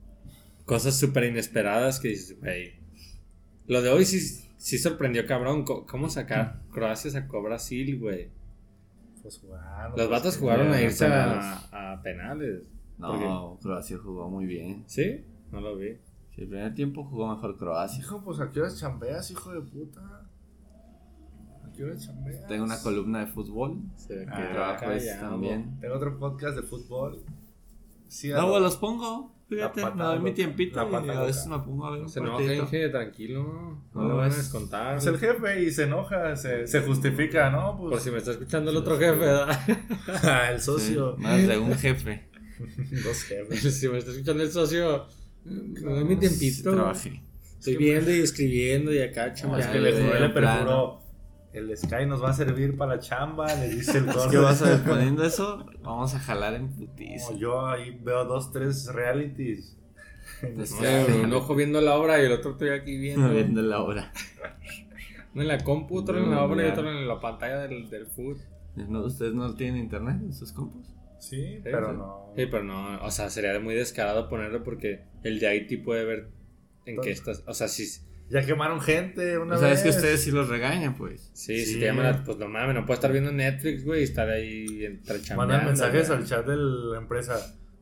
cosas 0.65 0.97
súper 0.99 1.23
inesperadas 1.25 1.99
que 1.99 2.09
dices, 2.09 2.39
güey. 2.39 2.75
Lo 3.67 3.81
de 3.81 3.89
hoy 3.89 4.05
sí, 4.05 4.47
sí 4.61 4.77
sorprendió, 4.77 5.25
cabrón. 5.25 5.65
¿Cómo 5.65 6.09
sacar? 6.09 6.61
Croacia 6.71 7.09
sacó 7.11 7.37
a 7.39 7.41
Brasil, 7.41 7.99
güey. 7.99 8.29
pues 9.21 9.39
jugando. 9.39 9.89
Los 9.89 9.95
pues, 9.95 10.09
vatos 10.09 10.33
sí. 10.35 10.39
jugaron 10.39 10.71
a 10.71 10.81
irse 10.81 11.05
penales. 11.05 11.45
a, 11.71 11.91
a 11.93 12.01
penales. 12.01 12.69
No, 12.97 13.57
Croacia 13.61 13.97
jugó 13.97 14.29
muy 14.29 14.45
bien. 14.45 14.83
¿Sí? 14.87 15.25
No 15.51 15.59
lo 15.61 15.75
vi. 15.75 15.97
Sí, 16.35 16.41
el 16.43 16.47
primer 16.47 16.73
tiempo 16.75 17.03
jugó 17.03 17.27
mejor 17.27 17.57
Croacia. 17.57 17.99
Hijo, 17.99 18.21
pues 18.23 18.39
a 18.39 18.49
qué 18.51 18.61
horas 18.61 18.79
chambeas, 18.79 19.29
hijo 19.31 19.51
de 19.51 19.61
puta. 19.61 19.99
¿A 21.65 21.71
qué 21.75 21.83
horas 21.83 22.05
chambeas? 22.05 22.47
Tengo 22.47 22.63
una 22.63 22.79
columna 22.81 23.19
de 23.19 23.27
fútbol 23.27 23.79
Se 23.95 24.15
ve 24.15 24.25
que 24.25 24.31
Ah, 24.31 24.51
trabajo 24.53 24.91
es 24.91 25.19
también. 25.19 25.79
Tengo 25.79 25.95
otro 25.95 26.17
podcast 26.19 26.55
de 26.55 26.63
fútbol. 26.63 27.21
Sí, 28.11 28.27
No, 28.29 28.41
lo- 28.41 28.49
güey, 28.49 28.61
los 28.61 28.75
pongo. 28.75 29.33
Fíjate, 29.47 29.85
me 29.85 30.03
doy 30.03 30.19
mi 30.19 30.31
tiempito 30.33 30.81
La 30.81 30.87
y 30.87 30.91
pata 30.91 31.19
a 31.21 31.25
veces 31.25 31.45
me 31.47 31.59
pongo 31.59 31.85
a 31.87 31.91
ver 31.91 32.01
un 32.01 32.09
Se 32.09 32.19
enoja, 32.19 32.37
partidito. 32.37 32.63
Inge, 32.63 32.89
tranquilo. 32.89 33.43
No, 33.93 34.01
No, 34.01 34.07
le 34.07 34.13
van 34.15 34.25
a 34.25 34.27
es- 34.27 34.37
descontar. 34.37 34.97
Es 34.97 35.05
el 35.07 35.17
jefe 35.17 35.63
y 35.63 35.71
se 35.71 35.83
enoja, 35.83 36.35
se, 36.35 36.67
se 36.67 36.81
justifica, 36.81 37.49
¿no? 37.49 37.77
Por 37.77 37.89
Pues 37.91 38.03
si 38.03 38.11
me 38.11 38.17
está 38.19 38.31
escuchando 38.31 38.71
el 38.71 38.77
otro 38.77 38.97
jefe, 38.97 39.15
¿verdad? 39.19 39.59
el 40.51 40.59
Sí, 40.59 40.65
socio. 40.65 41.15
más 41.17 41.47
de 41.47 41.57
un 41.57 41.73
jefe. 41.73 42.29
Dos 43.03 43.23
jefes. 43.23 43.79
si 43.79 43.87
me 43.89 43.97
está 43.97 44.11
escuchando 44.11 44.43
el 44.43 44.51
socio, 44.51 45.05
me 45.45 45.91
doy 45.93 46.03
mi 46.05 46.15
tiempito. 46.17 46.71
Trabajé. 46.73 47.21
Estoy 47.59 47.75
viendo 47.77 48.09
y 48.13 48.19
escribiendo 48.21 48.93
y 48.93 48.99
acá 49.01 49.33
No, 49.43 49.57
es 49.57 49.67
que 49.67 49.79
le 49.79 50.19
le 50.19 50.29
perjuró. 50.29 51.00
El 51.53 51.75
Sky 51.75 52.05
nos 52.07 52.23
va 52.23 52.29
a 52.29 52.33
servir 52.33 52.77
para 52.77 52.95
la 52.95 53.01
chamba, 53.01 53.53
le 53.55 53.67
dice 53.69 53.97
el 53.97 54.05
gordo. 54.13 54.29
que 54.29 54.37
vas 54.37 54.61
a 54.61 54.69
ver, 54.69 54.83
poniendo 54.85 55.25
eso, 55.25 55.65
vamos 55.81 56.13
a 56.15 56.19
jalar 56.19 56.53
en 56.53 56.69
putiza. 56.69 57.31
No, 57.31 57.37
yo 57.37 57.67
ahí 57.67 57.99
veo 58.01 58.25
dos, 58.25 58.51
tres 58.51 58.87
realities. 58.93 59.77
Pues, 60.55 60.71
Oye, 60.73 61.23
un 61.23 61.33
ojo 61.33 61.53
viendo 61.55 61.81
la 61.81 61.95
obra 61.97 62.21
y 62.21 62.25
el 62.25 62.31
otro 62.31 62.51
estoy 62.51 62.69
aquí 62.69 62.97
viendo. 62.99 63.29
Viendo 63.29 63.61
la 63.61 63.81
hora. 63.81 64.11
Uno 65.33 65.43
en 65.43 65.47
la 65.47 65.63
compu, 65.63 65.97
otro 65.99 66.17
en 66.17 66.31
la 66.31 66.43
obra 66.43 66.67
y 66.67 66.71
otro 66.71 66.89
en 66.89 67.07
la 67.07 67.19
pantalla 67.19 67.59
del, 67.67 67.89
del 67.89 68.05
food. 68.07 68.37
No, 68.75 69.01
¿Ustedes 69.01 69.33
no 69.33 69.53
tienen 69.55 69.81
internet 69.81 70.17
en 70.21 70.33
sus 70.33 70.51
compus? 70.53 70.87
Sí, 71.19 71.59
pero 71.63 71.91
sí. 71.91 71.97
no. 71.97 72.33
Sí, 72.35 72.45
pero 72.49 72.63
no, 72.63 73.03
o 73.03 73.11
sea, 73.11 73.29
sería 73.29 73.59
muy 73.59 73.75
descarado 73.75 74.27
ponerlo 74.27 74.63
porque 74.63 75.03
el 75.23 75.39
de 75.39 75.55
IT 75.55 75.83
puede 75.83 76.03
ver 76.05 76.29
en 76.85 76.99
qué 76.99 77.11
estás. 77.11 77.43
O 77.45 77.53
sea, 77.53 77.67
si, 77.67 77.85
sí, 77.85 78.01
Ya 78.31 78.41
quemaron 78.45 78.79
gente 78.81 79.37
una 79.37 79.55
O 79.55 79.59
sea, 79.59 79.69
vez. 79.69 79.79
es 79.79 79.83
que 79.83 79.89
ustedes 79.89 80.23
sí 80.23 80.31
los 80.31 80.47
regañan, 80.49 80.95
pues. 80.95 81.29
si 81.33 81.65
Sí. 81.65 81.79
te 81.79 81.85
llaman, 81.87 82.23
pues 82.25 82.37
no 82.37 82.47
mames, 82.47 82.73
no 82.75 82.85
puedes 82.85 82.99
estar 82.99 83.11
viendo 83.11 83.31
Netflix, 83.31 83.83
güey, 83.83 84.01
y 84.01 84.03
estar 84.03 84.29
ahí 84.29 84.85
entre 84.85 85.19
Mandan 85.35 85.65
mensajes 85.65 86.07
güey. 86.07 86.19
al 86.19 86.25
chat 86.25 86.45
de 86.45 86.55
la 86.55 86.97
empresa. 86.97 87.37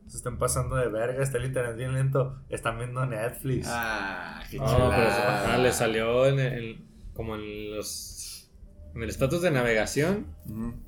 Se 0.08 0.16
están 0.16 0.38
pasando 0.38 0.74
de 0.74 0.88
verga, 0.88 1.22
está 1.22 1.38
el 1.38 1.44
internet 1.44 1.76
bien 1.76 1.94
lento. 1.94 2.42
Están 2.48 2.78
viendo 2.78 3.06
Netflix. 3.06 3.66
Ah, 3.70 4.42
qué 4.50 4.56
No, 4.58 4.64
pero 4.66 4.76
chulada. 4.76 5.54
ah, 5.54 5.58
le 5.58 5.72
salió 5.72 6.26
en, 6.26 6.40
el- 6.40 6.84
como 7.12 7.36
en 7.36 7.76
los. 7.76 8.50
En 8.96 9.04
el 9.04 9.08
estatus 9.08 9.40
de 9.42 9.52
navegación, 9.52 10.26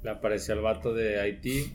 le 0.02 0.10
apareció 0.10 0.54
el 0.54 0.60
vato 0.60 0.92
de 0.92 1.28
IT 1.28 1.72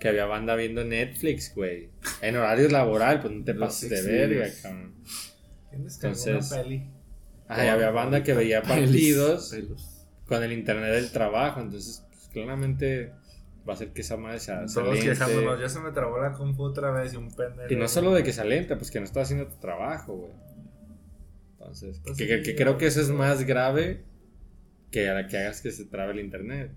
que 0.00 0.08
había 0.08 0.24
banda 0.24 0.54
viendo 0.56 0.84
Netflix, 0.84 1.54
güey. 1.54 1.90
En 2.22 2.36
horario 2.36 2.68
laboral, 2.70 3.20
pues 3.20 3.34
no 3.34 3.44
te 3.44 3.52
pases 3.52 3.90
de 3.90 4.00
verga, 4.02 4.46
cabrón. 4.62 4.94
¿Quién 5.68 5.84
descargó 5.84 6.16
entonces- 6.16 6.50
una 6.52 6.62
peli? 6.62 6.90
Ay, 7.48 7.68
había 7.68 7.90
banda 7.90 8.22
que 8.22 8.34
veía 8.34 8.62
partidos 8.62 9.50
Pelos. 9.50 10.06
con 10.26 10.42
el 10.42 10.52
internet 10.52 10.92
del 10.92 11.10
trabajo, 11.12 11.60
entonces, 11.60 12.04
pues, 12.08 12.28
claramente 12.32 13.12
va 13.68 13.72
a 13.74 13.76
ser 13.76 13.92
que 13.92 14.00
esa 14.02 14.16
madre 14.16 14.38
se, 14.40 14.52
se 14.68 14.74
Todos 14.80 14.98
quejándonos, 15.00 15.60
ya 15.60 15.68
se 15.68 15.80
me 15.80 15.90
trabó 15.92 16.18
la 16.20 16.32
compu 16.32 16.62
otra 16.64 16.90
vez 16.90 17.12
y 17.14 17.16
un 17.16 17.30
pendejo. 17.34 17.72
Y 17.72 17.76
no 17.76 17.88
solo 17.88 18.12
de 18.12 18.22
que 18.22 18.32
se 18.32 18.40
alienta, 18.40 18.76
pues 18.78 18.90
que 18.90 18.98
no 19.00 19.04
estás 19.04 19.24
haciendo 19.24 19.46
tu 19.48 19.56
trabajo, 19.60 20.14
güey. 20.16 20.32
Entonces, 21.58 22.00
Pues 22.04 22.16
que, 22.16 22.24
sí, 22.24 22.28
que- 22.30 22.42
que 22.42 22.54
creo 22.56 22.78
que 22.78 22.86
eso 22.86 23.00
es 23.00 23.08
más 23.10 23.44
grave 23.44 24.04
que 24.90 25.08
a 25.08 25.14
la 25.14 25.26
que 25.26 25.38
hagas 25.38 25.60
que 25.62 25.72
se 25.72 25.84
trabe 25.84 26.12
el 26.12 26.20
internet. 26.20 26.70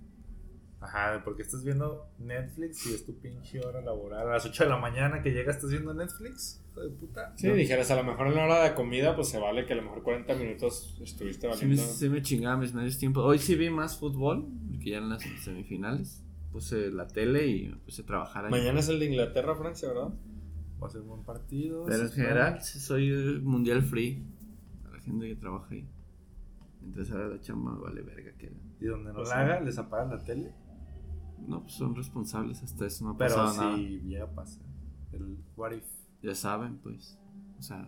Ajá, 0.82 1.22
porque 1.26 1.42
estás 1.42 1.64
viendo 1.64 2.10
Netflix 2.20 2.88
y 2.88 2.94
es 2.94 3.06
tu 3.06 3.20
pinche 3.20 3.60
hora 3.60 3.82
laboral. 3.82 4.28
A 4.28 4.34
las 4.34 4.46
8 4.46 4.64
de 4.64 4.70
la 4.70 4.78
mañana 4.78 5.22
que 5.22 5.32
llegas 5.32 5.58
estás 5.58 5.72
viendo 5.72 5.94
Netflix. 5.94 6.64
Hijo 6.72 6.82
de 6.82 6.90
puta. 6.90 7.34
Sí, 7.36 7.50
dijeras, 7.50 7.92
a 7.92 7.98
lo 7.98 8.04
mejor 8.06 8.28
en 8.28 8.36
la 8.36 8.46
hora 8.46 8.64
de 8.64 8.76
comida, 8.76 9.14
pues 9.16 9.28
se 9.28 9.40
vale 9.40 9.66
que 9.66 9.74
a 9.74 9.76
lo 9.76 9.82
mejor 9.82 10.04
40 10.04 10.36
minutos 10.36 10.98
estuviste 11.02 11.42
Sí 11.54 11.66
me, 11.66 11.76
valiendo. 11.76 11.84
sí 11.84 12.10
me 12.10 12.22
chingaba 12.22 12.56
mis 12.56 12.74
medios 12.74 12.98
tiempos. 12.98 13.26
Hoy 13.26 13.40
sí 13.40 13.56
vi 13.56 13.70
más 13.70 13.98
fútbol, 13.98 14.48
porque 14.72 14.92
ya 14.92 15.00
en 15.00 15.10
las 15.10 15.22
semifinales 15.44 16.24
puse 16.54 16.90
la 16.92 17.08
tele 17.08 17.48
y 17.48 17.68
me 17.68 17.76
puse 17.78 18.04
a 18.04 18.06
trabajar 18.06 18.46
ahí. 18.46 18.52
Mañana 18.52 18.80
es 18.80 18.88
el 18.88 19.00
de 19.00 19.06
Inglaterra, 19.08 19.56
Francia, 19.56 19.90
¿verdad? 19.90 20.14
Va 20.82 20.88
a 20.88 20.90
ser 20.90 21.02
un 21.02 21.10
buen 21.10 21.24
partido. 21.24 21.86
Pero 21.86 22.04
en 22.04 22.12
general 22.12 22.62
soy 22.64 23.42
mundial 23.44 23.84
free. 23.84 24.24
A 24.88 24.94
la 24.96 25.00
gente 25.02 25.28
que 25.28 25.36
trabaja 25.36 25.68
ahí. 25.72 25.86
Mientras 26.82 27.12
haga 27.12 27.28
la 27.28 27.42
chamba 27.42 27.74
vale 27.74 28.02
verga 28.02 28.32
que 28.38 28.54
Y 28.80 28.86
donde 28.86 29.10
no 29.10 29.18
Pues 29.18 29.30
la 29.30 29.42
haga, 29.42 29.60
les 29.60 29.78
apagan 29.78 30.12
la 30.12 30.24
tele. 30.24 30.54
No, 31.48 31.62
pues 31.64 31.74
son 31.74 31.96
responsables, 31.96 32.62
hasta 32.64 32.86
eso 32.86 33.06
no 33.06 33.12
ha 33.12 33.18
Pero 33.18 33.36
pasado 33.36 33.76
si 33.76 33.82
nada. 33.84 34.04
llega 34.06 34.24
a 34.26 34.30
pasar. 34.32 34.64
El 35.12 35.38
what 35.58 35.72
if. 35.72 35.84
Ya 36.22 36.36
saben, 36.36 36.78
pues. 36.78 37.18
O 37.58 37.62
sea, 37.62 37.88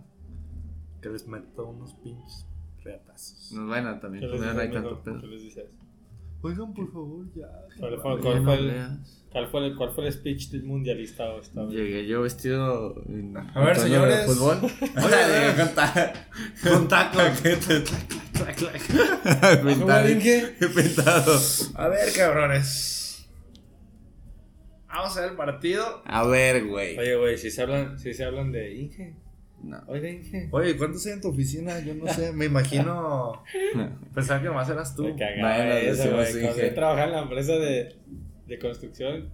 Que 1.01 1.09
les 1.09 1.27
meto 1.27 1.67
unos 1.67 1.93
pinches 1.95 2.45
reatazos. 2.83 3.51
nos 3.51 3.69
van 3.69 3.85
a 3.87 3.99
también 3.99 4.23
¿Qué 4.23 4.29
les 4.31 4.39
poner 4.39 4.59
ahí 4.59 4.71
tanto 4.71 5.03
pedo. 5.03 5.21
¿Qué 5.21 5.27
les 5.27 5.43
dices? 5.43 5.65
Oigan, 6.43 6.73
por 6.73 6.91
favor, 6.91 7.25
ya. 7.35 7.47
¿Cuál 7.79 7.99
fue, 8.01 8.19
cuál 8.19 8.43
fue 8.43 8.55
el, 8.55 8.73
cuál 9.31 9.47
fue 9.51 9.67
el- 9.67 9.75
cuál 9.75 9.91
fue 9.91 10.07
el 10.07 10.13
speech 10.13 10.49
del 10.49 10.63
mundialista 10.63 11.35
esta 11.35 11.63
vez? 11.65 11.71
Llegué 11.75 12.07
yo 12.07 12.23
vestido 12.23 12.95
en 13.07 13.37
A 13.37 13.59
ver, 13.63 13.77
señores. 13.77 14.27
de 14.27 14.33
fútbol. 14.33 14.57
Oye, 14.81 15.55
con, 15.55 15.75
ta- 15.75 16.13
Con 16.63 16.87
taco. 16.87 17.19
pintado. 19.63 20.07
pintado. 20.75 21.39
A 21.75 21.87
ver, 21.89 22.11
cabrones. 22.15 22.97
Vamos 24.93 25.17
a 25.17 25.21
ver 25.21 25.29
el 25.31 25.35
partido. 25.37 26.01
A 26.05 26.23
ver, 26.27 26.65
güey. 26.67 26.97
Oye, 26.97 27.15
güey, 27.15 27.37
si 27.37 27.49
se 27.51 27.61
hablan, 27.61 27.97
si 27.99 28.13
se 28.13 28.23
hablan 28.25 28.51
de 28.51 28.73
Inge. 28.75 29.15
No. 29.63 29.79
Oiga, 29.87 30.09
Inge. 30.09 30.49
Oye, 30.51 30.75
¿cuántos 30.75 31.05
hay 31.05 31.13
en 31.13 31.21
tu 31.21 31.29
oficina? 31.29 31.79
Yo 31.79 31.93
no 31.93 32.07
sé, 32.07 32.31
me 32.33 32.45
imagino. 32.45 33.43
Pensaba 34.15 34.41
que 34.41 34.49
más 34.49 34.69
eras 34.69 34.95
tú. 34.95 35.03
Me 35.03 35.15
cagaba 35.15 35.55
Bueno, 35.55 35.73
eso, 35.75 36.03
güey. 36.11 36.31
Cuando 36.31 36.49
Inge. 36.49 36.67
yo 36.69 36.73
trabajaba 36.73 37.05
en 37.07 37.11
la 37.13 37.21
empresa 37.21 37.53
de, 37.53 37.95
de 38.47 38.59
construcción, 38.59 39.29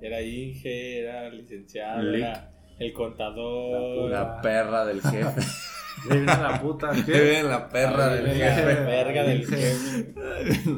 era 0.00 0.20
Inge, 0.22 1.00
era 1.00 1.28
licenciado, 1.30 2.02
Lic. 2.02 2.20
era 2.22 2.52
el 2.78 2.92
contador. 2.92 4.10
La 4.10 4.40
perra 4.42 4.84
del 4.86 5.00
jefe. 5.02 5.40
Le 6.10 6.16
viene 6.16 6.26
la 6.26 6.60
puta. 6.60 6.90
¿qué? 7.06 7.12
viene 7.12 7.42
la 7.44 7.68
perra 7.70 8.14
del 8.14 8.38
la 8.38 8.54
jefe. 8.54 8.64
verga 8.84 9.24
del 9.24 9.46
jefe. 9.46 10.14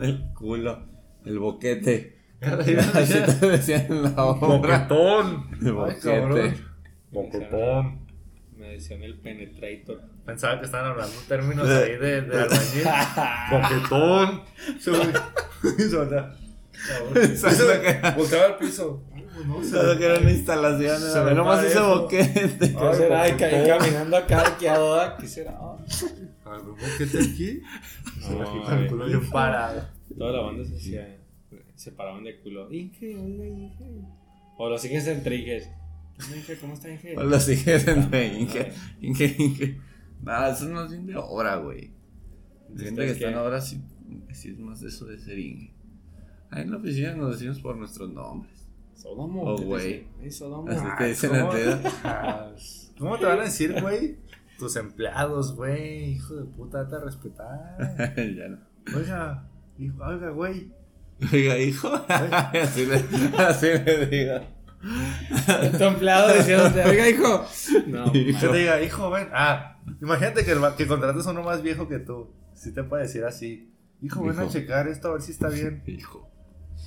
el 0.02 0.32
culo. 0.32 0.86
El 1.24 1.38
boquete. 1.40 2.17
Así 2.94 3.14
te 3.40 3.46
decían 3.46 3.86
en 3.88 4.02
la 4.02 4.24
obra. 4.24 4.48
Boquetón. 4.78 5.46
Ay, 5.60 5.70
boquete. 5.70 6.54
Boquetón. 7.10 8.06
Me 8.56 8.68
decían 8.70 9.02
el 9.02 9.18
penetrator. 9.18 10.00
Pensaba 10.24 10.58
que 10.60 10.66
estaban 10.66 10.90
hablando 10.90 11.16
términos 11.26 11.68
ahí 11.68 11.96
de, 11.96 12.20
de 12.22 12.36
albañil. 12.42 12.84
Boquetón. 13.50 14.42
Volteaba 18.16 18.46
al 18.46 18.56
piso. 18.56 19.02
Ay, 19.14 19.26
pues 19.34 19.46
no 19.46 19.62
sé. 19.64 19.98
que 19.98 20.04
era 20.04 20.18
una 20.20 20.30
instalación. 20.30 21.00
Se 21.00 21.20
ve 21.24 21.34
nomás 21.34 21.64
ese 21.64 21.80
boquete. 21.80 22.58
¿Qué 22.58 22.76
Ay, 22.78 22.94
será? 22.94 23.28
Y 23.28 23.32
ca- 23.32 23.50
y 23.50 23.54
boquetón. 23.58 23.78
caminando 23.78 24.16
acá, 24.16 24.40
arqueado, 24.42 25.00
¿ah? 25.00 25.16
¿qué 25.18 25.26
será? 25.26 25.58
Ay, 26.44 26.60
¿Boquete 26.64 27.18
aquí? 27.18 27.62
No, 28.30 29.30
parado. 29.32 29.88
Toda 30.16 30.32
la 30.32 30.40
banda 30.40 30.64
se 30.64 30.76
hacía. 30.76 31.17
Se 31.78 31.92
paraban 31.92 32.24
de 32.24 32.40
culo. 32.40 32.72
Inge, 32.72 33.16
oiga, 33.16 33.46
Inge. 33.46 33.84
O 34.56 34.68
los 34.68 34.84
Inges 34.84 35.06
entre 35.06 35.36
Inges. 35.36 35.70
Inge, 36.34 36.56
¿cómo 36.58 36.74
está 36.74 36.90
Inge? 36.90 37.16
O 37.16 37.22
los 37.22 37.44
sigues 37.44 37.86
entre 37.86 38.26
Ah, 38.26 38.32
Inge. 38.38 38.72
Inge, 39.00 39.36
Inge. 39.38 39.80
Nada, 40.20 40.52
eso 40.52 40.68
no 40.68 40.84
es 40.84 40.90
bien 40.90 41.06
de 41.06 41.14
obra, 41.16 41.54
güey. 41.56 41.92
La 42.74 42.82
gente 42.82 42.84
que 42.84 42.88
¿Ustedes 42.90 43.10
está 43.12 43.28
en 43.30 43.36
obra 43.38 43.60
sí, 43.60 43.80
sí 44.32 44.50
es 44.50 44.58
más 44.58 44.80
de 44.80 44.88
eso 44.88 45.06
de 45.06 45.18
ser 45.20 45.38
Inge. 45.38 45.72
Ahí 46.50 46.62
en 46.62 46.72
la 46.72 46.78
oficina 46.78 47.14
nos 47.14 47.38
decimos 47.38 47.60
por 47.60 47.76
nuestros 47.76 48.10
nombres. 48.12 48.66
Sodomo. 48.94 49.42
Oh, 49.44 49.56
¿qué 49.56 49.62
te 49.62 49.68
güey. 50.18 50.30
Sodomo. 50.32 50.68
Así 50.68 50.80
Ah, 50.84 50.96
te 50.98 51.06
dicen 51.06 51.30
¿cómo? 51.30 51.52
Ah, 52.02 52.50
¿Cómo 52.98 53.18
te 53.18 53.26
van 53.26 53.38
a 53.38 53.44
decir, 53.44 53.80
güey? 53.80 54.16
Tus 54.58 54.74
empleados, 54.74 55.54
güey. 55.54 56.14
Hijo 56.14 56.34
de 56.34 56.44
puta, 56.46 56.82
date 56.82 56.96
a 56.96 57.00
respetar. 57.04 58.16
ya 58.36 58.48
no. 58.48 58.58
Oiga, 58.96 59.48
hijo, 59.78 60.02
oiga, 60.04 60.30
güey. 60.30 60.72
Oiga, 61.32 61.58
hijo. 61.58 61.88
así, 62.08 62.86
le, 62.86 62.94
así 63.38 63.66
le 63.66 64.06
digo. 64.06 64.40
Diciéndote, 66.36 66.84
oiga, 66.84 67.08
hijo. 67.08 67.44
No, 67.88 68.12
Que 68.12 68.32
man. 68.32 68.40
te 68.40 68.52
diga, 68.58 68.82
hijo, 68.82 69.10
ven. 69.10 69.28
Ah, 69.32 69.78
imagínate 70.00 70.44
que, 70.44 70.52
el 70.52 70.60
que 70.76 70.86
contrates 70.86 71.26
a 71.26 71.30
uno 71.32 71.42
más 71.42 71.62
viejo 71.62 71.88
que 71.88 71.98
tú. 71.98 72.30
Si 72.54 72.72
te 72.72 72.82
puede 72.84 73.04
decir 73.04 73.24
así. 73.24 73.72
Hijo, 74.00 74.22
ven 74.22 74.38
a 74.38 74.44
Hijo. 74.44 74.52
checar 74.52 74.86
esto 74.88 75.08
a 75.08 75.12
ver 75.14 75.22
si 75.22 75.32
está 75.32 75.48
bien. 75.48 75.82
Hijo. 75.86 76.28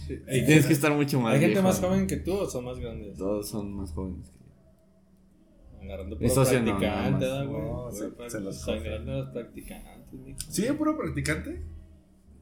Y 0.10 0.46
tienes 0.46 0.66
que 0.66 0.74
estar 0.74 0.92
mucho 0.94 1.20
más 1.20 1.34
¿Hay 1.34 1.40
gente 1.42 1.54
viejo, 1.56 1.68
más 1.68 1.82
¿no? 1.82 1.90
joven 1.90 2.08
que 2.08 2.18
tú 2.18 2.34
o 2.34 2.50
son 2.50 2.66
más 2.66 2.78
grandes? 2.80 3.18
Todos 3.18 3.50
son 3.50 3.74
más 3.74 3.92
jóvenes 3.92 4.30
que 4.30 4.38
yo. 4.40 5.84
Agarrando 5.84 6.18
puro 6.18 6.28
no, 6.30 6.34
practicante, 6.72 7.26
nada 7.26 7.38
¿da, 7.38 7.44
más. 7.44 7.48
güey? 7.50 7.62
No, 7.64 7.84
Güey, 7.84 7.94
se- 7.96 8.30
se 8.30 8.40
los 8.40 8.66
los 9.06 9.30
practicantes, 9.32 10.14
mijo. 10.14 10.40
¿Sí, 10.50 10.66
puro 10.78 10.98
practicante? 10.98 11.62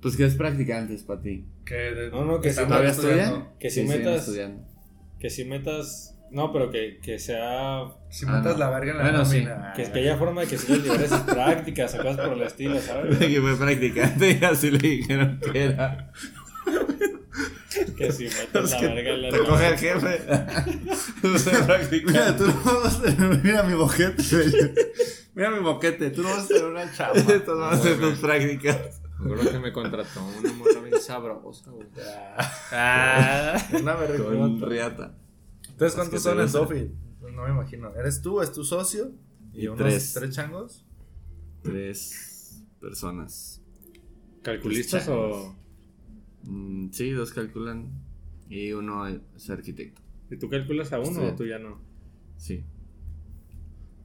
Pues 0.02 0.16
que 0.16 0.26
es 0.26 0.36
practicantes 0.36 1.04
para 1.04 1.22
ti. 1.22 1.46
Que 1.66 1.76
de- 1.76 2.10
No, 2.10 2.24
no, 2.26 2.40
que 2.40 2.52
si 2.52 2.56
Sí, 2.60 2.66
metas- 2.66 2.98
estudiando. 2.98 3.50
Que 5.20 5.30
si 5.30 5.44
metas. 5.46 6.16
No, 6.32 6.54
pero 6.54 6.70
que, 6.70 7.00
que 7.02 7.18
sea. 7.20 7.86
Si 8.10 8.26
Ah, 8.28 8.34
metas 8.38 8.54
no. 8.54 8.60
la 8.60 8.70
verga 8.70 8.92
en 8.92 8.98
la 8.98 9.04
Bueno, 9.04 9.26
sí. 9.26 9.46
Que, 9.76 9.92
que 9.92 10.00
haya 10.00 10.16
forma 10.18 10.42
de 10.42 10.48
que 10.48 10.58
si 10.58 10.72
les 10.72 10.84
liberes 10.84 11.10
sus 11.10 11.20
prácticas 11.36 11.94
o 11.96 11.98
cosas 11.98 12.18
por 12.28 12.34
el 12.38 12.44
estilo, 12.44 12.80
¿sabes? 12.80 13.18
que 13.20 13.42
fue 13.42 13.56
practicante 13.58 14.38
y 14.40 14.46
así 14.46 14.72
le 14.72 14.78
dijeron 14.78 15.40
que 15.52 15.64
era. 15.66 16.12
Que 17.98 18.12
si 18.12 18.24
metes 18.26 18.72
la 18.72 18.82
verga 18.82 19.12
en 19.14 19.22
la 19.24 19.30
Te 19.30 19.38
coge 19.40 19.68
el 19.68 19.78
jefe. 19.78 20.22
Mira, 22.06 22.36
tú 22.38 22.46
no 22.48 22.82
vas 22.84 23.00
a 23.00 23.02
tener, 23.04 23.44
mira 23.44 23.64
mi 23.64 23.74
boquete. 23.74 24.24
Mira 25.36 25.50
mi 25.52 25.60
boquete, 25.60 26.10
tú 26.12 26.24
no 26.24 26.30
vas 26.30 26.46
a 26.46 26.48
tener 26.48 26.66
una 26.66 26.92
chamba. 26.94 27.20
Estas 27.20 27.58
van 27.58 27.74
a 27.74 27.78
ser 27.78 28.00
tus 28.00 28.20
prácticas. 28.20 29.02
Seguro 29.22 29.52
que 29.52 29.60
me 29.60 29.74
contrató 29.74 30.26
una 30.40 30.54
morra 30.54 30.82
bien 30.82 31.00
sabrosa, 31.02 31.72
güey. 31.72 31.88
Una 33.82 33.96
verga. 33.96 34.24
Con 34.26 34.62
riata. 34.62 35.18
Entonces, 35.70 35.96
¿cuántos 35.96 36.22
son 36.24 36.40
en. 36.40 36.50
Sofi? 36.50 36.92
Pues 37.20 37.34
no 37.34 37.44
me 37.44 37.50
imagino. 37.50 37.94
¿Eres 37.96 38.22
tú? 38.22 38.42
¿Es 38.42 38.52
tu 38.52 38.64
socio? 38.64 39.12
Y 39.54 39.68
unos 39.68 39.80
tres. 39.80 40.14
tres 40.14 40.36
changos? 40.36 40.86
Tres 41.64 42.64
personas. 42.80 43.62
¿Calculistas 44.42 45.08
o.? 45.10 45.56
Mm, 46.44 46.92
sí, 46.92 47.12
dos 47.12 47.34
calculan. 47.34 47.92
Y 48.48 48.72
uno 48.72 49.06
es 49.08 49.50
arquitecto. 49.50 50.02
¿Y 50.32 50.38
tú 50.38 50.50
calculas 50.50 50.92
a 50.94 51.00
uno 51.00 51.12
Sí. 51.22 51.26
o 51.26 51.36
tú 51.36 51.46
ya 51.46 51.60
no? 51.60 51.82
Sí. 52.38 52.64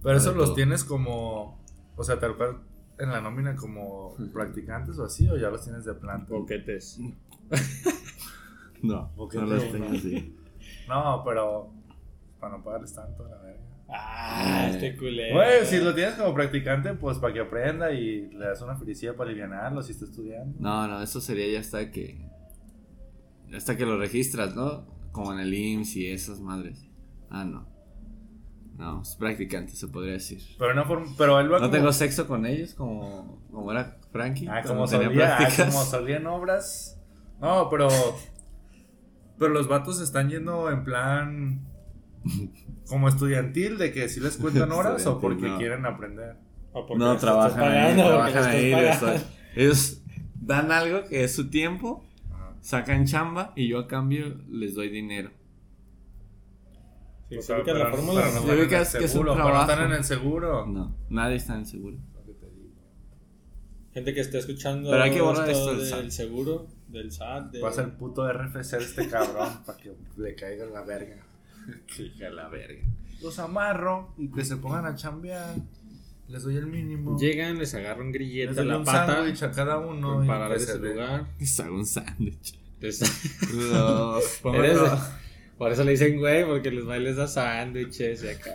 Pero 0.03 0.15
Ah, 0.17 0.19
eso 0.19 0.35
los 0.35 0.47
todo. 0.47 0.55
tienes 0.55 0.85
como. 0.85 1.65
O 1.97 2.03
sea, 2.05 2.19
tal 2.19 2.37
cual 2.37 2.63
en 2.99 3.11
la 3.11 3.21
nómina 3.21 3.55
como 3.57 4.15
practicantes 4.33 4.99
o 4.99 5.05
así, 5.05 5.29
o 5.29 5.37
ya 5.37 5.51
los 5.51 5.65
tienes 5.65 5.85
de 5.85 5.95
planta. 5.95 6.33
Boquetes. 6.33 7.01
No, 8.83 9.11
Boquete 9.17 9.45
no 9.45 9.55
los 9.55 9.73
tengo 9.73 9.87
así. 9.87 10.37
No, 10.89 11.23
pero. 11.25 11.73
Para 12.39 12.59
no 12.59 12.63
pagarles 12.63 12.93
tanto, 12.95 13.27
la 13.27 13.39
verga. 13.39 13.63
Ah, 13.89 14.69
este 14.71 14.95
culero. 14.95 15.37
Güey, 15.37 15.65
si 15.65 15.79
lo 15.79 15.95
tienes 15.95 16.17
como 16.17 16.35
practicante, 16.35 16.93
pues 16.93 17.17
para 17.19 17.33
que 17.33 17.41
aprenda 17.41 17.93
y 17.93 18.29
le 18.29 18.45
das 18.45 18.61
una 18.61 18.77
felicidad 18.77 19.15
para 19.15 19.31
aliviarlo 19.31 19.83
si 19.83 19.93
está 19.93 20.05
estudiando. 20.05 20.55
No, 20.61 20.87
no, 20.87 21.01
eso 21.01 21.23
sería 21.23 21.51
ya 21.51 21.61
hasta 21.61 21.91
que. 21.91 22.29
Hasta 23.55 23.77
que 23.77 23.87
lo 23.87 23.97
registras, 23.99 24.55
¿no? 24.55 24.85
Como 25.13 25.33
en 25.33 25.41
el 25.41 25.55
IMSS 25.55 25.97
y 25.97 26.07
esas 26.11 26.41
madres. 26.41 26.87
Ah, 27.31 27.45
no. 27.45 27.67
No, 28.77 29.03
es 29.03 29.15
practicante, 29.17 29.73
se 29.77 29.87
podría 29.89 30.15
decir. 30.15 30.41
Pero, 30.59 30.75
no 30.75 30.85
form- 30.85 31.15
pero 31.17 31.39
él 31.41 31.47
va 31.47 31.59
No 31.59 31.67
como. 31.67 31.71
tengo 31.71 31.93
sexo 31.93 32.27
con 32.27 32.45
ellos 32.45 32.75
como, 32.75 33.41
como 33.51 33.71
era 33.71 33.99
Frankie. 34.11 34.47
Ah, 34.49 34.63
cuando 34.63 34.69
como 34.75 34.87
tenía 34.89 35.07
solía, 35.09 35.35
ah, 35.35 35.37
prácticas. 35.39 35.67
como 35.75 35.85
solían 35.85 36.27
obras. 36.27 37.01
No, 37.41 37.69
pero. 37.71 37.89
Pero 39.39 39.53
los 39.53 39.69
vatos 39.69 40.01
están 40.01 40.29
yendo 40.31 40.71
en 40.71 40.85
plan. 40.85 41.61
Como 42.89 43.09
estudiantil, 43.09 43.79
de 43.79 43.93
que 43.93 44.09
si 44.09 44.21
les 44.21 44.37
cuentan 44.37 44.71
horas 44.73 44.93
o 44.93 44.97
Estudiantil, 44.97 45.21
porque 45.21 45.49
no. 45.49 45.59
quieren 45.59 45.87
aprender. 45.87 46.37
O 46.73 46.87
porque 46.87 46.99
No 47.05 47.13
les 47.13 47.21
trabajan 47.21 47.61
ahí, 47.63 47.69
pagando, 47.69 48.03
porque 48.03 48.33
trabajan 48.33 48.53
les 48.53 48.75
ahí. 48.75 48.85
estás 48.87 49.27
Ellos 49.55 50.03
dan 50.41 50.73
algo 50.73 51.05
que 51.09 51.23
es 51.25 51.35
su 51.35 51.49
tiempo, 51.49 52.05
Ajá. 52.33 52.53
sacan 52.61 53.07
chamba 53.07 53.53
y 53.55 53.69
yo 53.69 53.79
a 53.79 53.87
cambio 53.87 54.37
les 54.51 54.75
doy 54.75 54.89
dinero. 54.89 55.31
Sí, 57.29 57.37
O 57.37 57.41
se 57.41 57.47
sea, 57.47 57.57
ubica 57.57 57.73
pero- 57.73 57.85
la 57.85 57.91
fórmula. 57.97 58.25
¿no? 58.35 58.41
no 58.47 58.53
ubicas 58.53 58.95
el 58.95 58.99
que 59.01 59.05
es 59.07 59.11
un 59.15 59.19
seguro, 59.25 59.33
pero 59.35 59.45
no 59.45 59.49
están 59.61 59.67
trabajo. 59.67 59.87
en 59.93 59.99
el 59.99 60.05
seguro. 60.05 60.67
No, 60.67 60.97
nadie 61.09 61.37
está 61.37 61.55
en 61.57 61.67
seguro. 61.67 61.97
Te 62.25 62.33
digo. 62.33 62.71
Gente 63.93 64.15
que 64.15 64.21
esté 64.21 64.39
escuchando 64.39 64.91
Pero 64.91 65.03
hay 65.03 65.11
que 65.11 65.21
borrar 65.21 65.49
esto 65.49 65.75
del 65.75 65.87
SAT. 65.87 66.09
seguro, 66.11 66.67
del 66.89 67.11
SAT. 67.13 67.51
De... 67.53 67.61
Pasa 67.61 67.83
el 67.83 67.93
puto 67.93 68.31
RFC 68.31 68.77
de 68.79 68.85
este 68.85 69.09
cabrón 69.09 69.49
para 69.67 69.79
que 69.79 69.93
le 70.17 70.35
caiga 70.35 70.67
la 70.67 70.83
verga. 70.83 71.17
Que 71.97 72.03
hija 72.03 72.29
la 72.31 72.49
verga. 72.49 72.83
Los 73.23 73.39
amarro 73.39 74.13
y 74.19 74.31
que 74.31 74.45
se 74.45 74.57
pongan 74.59 74.85
a 74.85 74.95
chambear. 74.97 75.55
Les 76.29 76.43
doy 76.43 76.57
el 76.57 76.67
mínimo. 76.67 77.19
Llegan, 77.19 77.59
les 77.59 77.75
agarran 77.75 78.07
un 78.09 78.13
Les 78.13 78.15
grillete 78.15 78.51
a 78.53 78.55
doy 78.55 78.67
la 78.67 78.79
un 78.79 78.85
pata 78.85 79.15
sándwich 79.15 79.43
a 79.43 79.51
cada 79.51 79.79
uno. 79.79 80.17
para 80.19 80.25
y 80.25 80.29
parar 80.29 80.49
que 80.53 80.55
de 80.55 80.61
se 80.67 80.73
su 80.73 80.79
den. 80.81 80.93
lugar. 80.93 81.27
Les 81.39 81.61
hago 81.61 81.75
un 81.77 81.87
sándwich. 81.87 82.59
Les- 82.81 83.51
No, 83.73 84.19
Eres-. 84.55 84.81
Por 85.59 85.71
eso 85.73 85.85
le 85.85 85.93
dicen 85.93 86.19
güey, 86.19 86.45
porque 86.45 86.71
les 86.71 86.89
va 86.89 86.97
y 86.99 87.01
les 87.03 87.17
da 87.17 87.27
sándwiches 87.29 88.23
y 88.25 88.29
acá. 88.29 88.51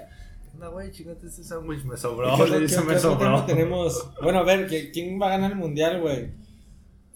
No, 0.58 0.72
güey, 0.72 0.92
chingate 0.92 1.28
ese 1.28 1.44
sándwich, 1.44 1.84
me 1.86 1.96
sobró. 1.96 2.36
¿Qué 2.36 2.42
otro- 2.44 2.56
le 2.56 2.60
dice, 2.62 2.82
me 2.82 3.00
sobró. 3.00 3.46
tenemos? 3.46 4.12
Bueno, 4.22 4.40
a 4.40 4.44
ver, 4.44 4.68
¿qui- 4.68 4.92
¿quién 4.92 5.20
va 5.22 5.28
a 5.28 5.30
ganar 5.30 5.52
el 5.52 5.58
mundial, 5.58 6.02
güey? 6.02 6.32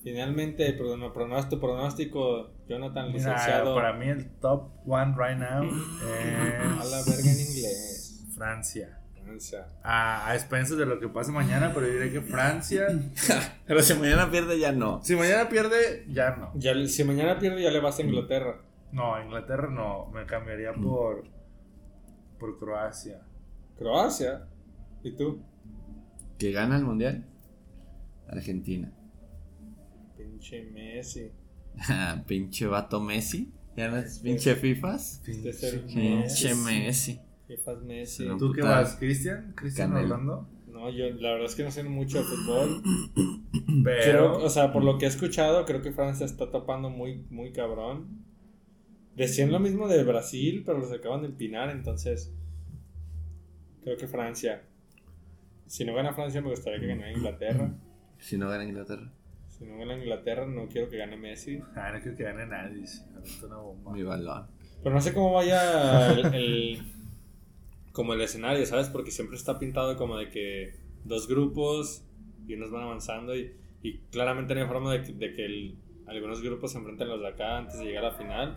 Finalmente, 0.04 0.74
pronóstico, 0.74 1.62
pronóstico, 1.62 2.52
Jonathan, 2.68 3.08
Mira, 3.08 3.18
licenciado. 3.34 3.74
para 3.76 3.94
mí 3.94 4.08
el 4.10 4.30
top 4.40 4.70
one 4.86 5.16
right 5.18 5.38
now 5.38 5.64
A 6.82 6.84
la 6.86 7.00
es 7.00 7.06
verga 7.06 7.32
en 7.32 7.40
inglés. 7.40 8.26
Francia. 8.36 9.00
Francia. 9.24 9.68
A, 9.84 10.28
a 10.30 10.36
expensas 10.36 10.78
de 10.78 10.86
lo 10.86 11.00
que 11.00 11.08
pase 11.08 11.32
mañana, 11.32 11.72
pero 11.74 11.88
yo 11.88 11.94
diré 11.94 12.12
que 12.12 12.20
Francia. 12.22 12.88
Pero 13.66 13.82
si 13.82 13.94
mañana 13.94 14.30
pierde 14.30 14.60
ya 14.60 14.74
no. 14.74 15.02
Si 15.04 15.16
mañana 15.16 15.48
pierde, 15.48 16.06
ya 16.10 16.32
no. 16.36 16.52
Ya, 16.56 16.74
si 16.88 17.04
mañana 17.06 17.40
pierde, 17.40 17.62
ya 17.62 17.72
le 17.72 17.80
vas 17.80 17.98
a 18.00 18.02
Inglaterra. 18.02 18.58
No, 18.94 19.22
Inglaterra 19.22 19.70
no. 19.70 20.06
Me 20.14 20.26
cambiaría 20.26 20.72
por. 20.74 21.24
por 22.40 22.58
Croacia. 22.60 23.22
Croacia. 23.78 24.48
¿Y 25.04 25.12
tú? 25.12 25.42
¿Que 26.38 26.52
gana 26.52 26.78
el 26.78 26.84
mundial? 26.84 27.26
Argentina. 28.30 28.92
Pinche 30.16 30.64
Messi. 30.72 31.32
pinche 32.28 32.68
vato 32.68 33.02
Messi. 33.02 33.52
¿Ya 33.76 33.90
no 33.90 33.98
es 33.98 34.20
pinche 34.20 34.56
FIFAs? 34.56 35.24
Este 35.28 35.50
es 35.50 35.64
el 35.64 35.80
Pinche 35.82 36.54
Messi. 36.54 37.20
Fifas 37.48 37.82
Messi. 37.82 38.28
¿Tú 38.38 38.52
qué 38.52 38.62
vas, 38.62 38.96
Cristian? 38.98 39.54
¿Cristian. 39.56 39.94
Orlando? 39.94 40.48
No, 40.68 40.90
yo 40.92 41.10
la 41.10 41.32
verdad 41.32 41.46
es 41.46 41.56
que 41.56 41.64
no 41.64 41.72
sé 41.72 41.84
mucho 41.84 42.20
de 42.20 42.24
fútbol. 42.26 42.84
Pero. 43.84 44.04
Creo, 44.04 44.46
o 44.46 44.50
sea, 44.50 44.72
por 44.72 44.84
lo 44.84 45.00
que 45.00 45.06
he 45.06 45.08
escuchado, 45.08 45.66
creo 45.66 45.82
que 45.82 45.92
Francia 45.92 46.26
está 46.26 46.52
tapando 46.52 46.92
muy, 46.92 47.26
muy 47.32 47.52
cabrón. 47.52 48.24
Decían 49.16 49.52
lo 49.52 49.60
mismo 49.60 49.88
de 49.88 50.04
Brasil, 50.04 50.64
pero 50.66 50.80
los 50.80 50.92
acaban 50.92 51.22
de 51.22 51.28
empinar, 51.28 51.70
entonces. 51.70 52.34
Creo 53.84 53.98
que 53.98 54.08
Francia. 54.08 54.64
Si 55.68 55.86
no 55.86 55.94
gana 55.94 56.14
Francia, 56.14 56.42
me 56.42 56.50
gustaría 56.50 56.80
que 56.80 56.88
ganara 56.88 57.12
Inglaterra. 57.12 57.72
Si 58.20 58.38
no 58.38 58.50
gana 58.50 58.64
Inglaterra. 58.64 59.12
Si 59.50 59.66
no 59.66 59.78
gana 59.78 59.98
Inglaterra, 59.98 60.46
no 60.48 60.68
quiero 60.68 60.90
que 60.90 60.98
gane 60.98 61.18
Messi. 61.18 61.60
Ah, 61.76 61.92
no 61.94 62.02
creo 62.02 62.16
que 62.16 62.24
gane 62.24 62.46
nadie. 62.48 62.86
Avienta 63.16 63.46
una 63.48 63.58
bomba. 63.58 63.92
Mi 63.92 64.04
balón. 64.04 64.48
Pero 64.82 64.96
no 64.96 65.02
sé 65.02 65.14
cómo 65.14 65.32
vaya 65.34 66.12
el, 66.14 66.34
el- 66.34 66.82
como 67.92 68.14
el 68.14 68.22
escenario, 68.22 68.66
¿sabes? 68.66 68.90
Porque 68.90 69.12
siempre 69.12 69.38
está 69.38 69.60
pintado 69.60 69.96
como 69.98 70.18
de 70.18 70.30
que 70.30 70.76
dos 71.04 71.28
grupos 71.28 72.04
y 72.48 72.56
unos 72.56 72.72
van 72.72 72.84
avanzando 72.84 73.36
y, 73.36 73.54
y 73.84 74.00
claramente 74.12 74.56
no 74.56 74.62
hay 74.62 74.68
forma 74.68 74.92
de 74.94 75.04
que, 75.04 75.14
de 75.14 75.34
que 75.34 75.46
el- 75.46 75.76
algunos 76.08 76.42
grupos 76.42 76.72
se 76.72 76.80
enfrenten 76.80 77.08
a 77.08 77.12
los 77.12 77.22
de 77.22 77.28
acá 77.28 77.60
antes 77.60 77.78
de 77.80 77.86
llegar 77.86 78.06
a 78.06 78.10
la 78.12 78.18
final. 78.18 78.56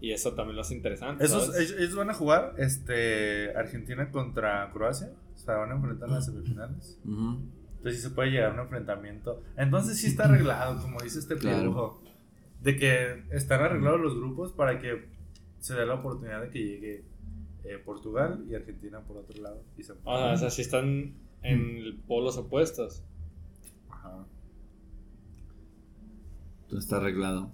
Y 0.00 0.12
eso 0.12 0.34
también 0.34 0.56
lo 0.56 0.62
hace 0.62 0.74
interesante. 0.74 1.24
Esos, 1.24 1.54
ellos, 1.56 1.74
ellos 1.78 1.94
van 1.94 2.10
a 2.10 2.14
jugar 2.14 2.54
este, 2.58 3.54
Argentina 3.54 4.10
contra 4.10 4.70
Croacia. 4.72 5.10
O 5.34 5.38
sea, 5.38 5.56
van 5.56 5.72
a 5.72 5.74
enfrentar 5.74 6.08
en 6.08 6.14
las 6.14 6.26
semifinales. 6.26 6.98
Ujú. 7.04 7.38
Entonces 7.76 8.02
sí 8.02 8.08
se 8.08 8.14
puede 8.14 8.30
llegar 8.30 8.50
a 8.50 8.54
un 8.54 8.60
enfrentamiento. 8.60 9.42
Entonces 9.56 9.98
sí 9.98 10.08
está 10.08 10.24
arreglado, 10.24 10.80
como 10.82 11.00
dice 11.00 11.18
este 11.18 11.36
Claro. 11.36 12.00
De 12.62 12.76
que 12.76 13.24
están 13.30 13.62
arreglados 13.62 14.00
los 14.00 14.16
grupos 14.16 14.52
para 14.52 14.78
que 14.78 15.08
se 15.60 15.74
dé 15.74 15.86
la 15.86 15.94
oportunidad 15.94 16.42
de 16.42 16.50
que 16.50 16.58
llegue 16.58 17.04
eh, 17.64 17.78
Portugal 17.84 18.44
y 18.50 18.54
Argentina 18.54 19.00
por 19.00 19.18
otro 19.18 19.40
lado. 19.40 19.62
Y 19.78 19.82
se 19.82 19.92
O 19.92 19.96
sea, 19.96 20.32
o 20.32 20.36
sea, 20.36 20.50
si 20.50 20.62
están 20.62 21.14
en 21.42 22.02
polos 22.06 22.36
opuestos. 22.36 23.02
Ajá. 23.88 24.26
Todo 26.68 26.78
está 26.78 26.96
arreglado. 26.98 27.50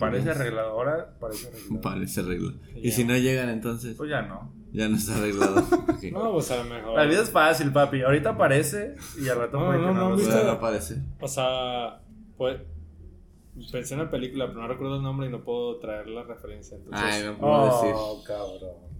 Parece 0.00 0.30
arreglado. 0.30 0.70
Ahora 0.70 1.16
parece 1.20 1.48
arreglado. 1.48 1.80
Parece 1.80 2.20
arreglado. 2.20 2.54
Ya. 2.74 2.78
Y 2.80 2.90
si 2.90 3.04
no 3.04 3.16
llegan 3.16 3.48
entonces, 3.50 3.96
Pues 3.96 4.10
ya 4.10 4.22
no. 4.22 4.52
ya 4.72 4.88
no 4.88 4.96
está 4.96 5.16
arreglado. 5.16 5.62
No, 6.12 6.32
pues 6.32 6.50
a 6.50 6.56
lo 6.56 6.64
mejor. 6.64 6.96
La 6.96 7.04
vida 7.04 7.22
es 7.22 7.30
fácil, 7.30 7.72
papi. 7.72 8.02
Ahorita 8.02 8.30
aparece 8.30 8.94
y 9.22 9.28
al 9.28 9.38
rato 9.38 9.58
No, 9.60 9.66
puede 9.66 9.78
no, 9.78 9.86
que 9.88 9.94
no. 9.94 10.14
Puede 10.16 10.44
no 10.44 10.50
aparecer. 10.50 10.98
O 11.20 11.28
sea, 11.28 12.00
pues. 12.36 12.60
Pensé 13.72 13.94
en 13.94 14.00
la 14.00 14.10
película, 14.10 14.46
pero 14.46 14.60
no 14.62 14.68
recuerdo 14.68 14.96
el 14.96 15.02
nombre 15.02 15.26
y 15.26 15.30
no 15.30 15.42
puedo 15.44 15.78
traer 15.80 16.06
la 16.08 16.22
referencia. 16.22 16.76
Entonces, 16.78 17.02
Ay, 17.04 17.24
no 17.24 17.36
puedo 17.36 17.66
decir. 17.66 17.92
Oh, 17.94 18.22
cabrón. 18.26 18.90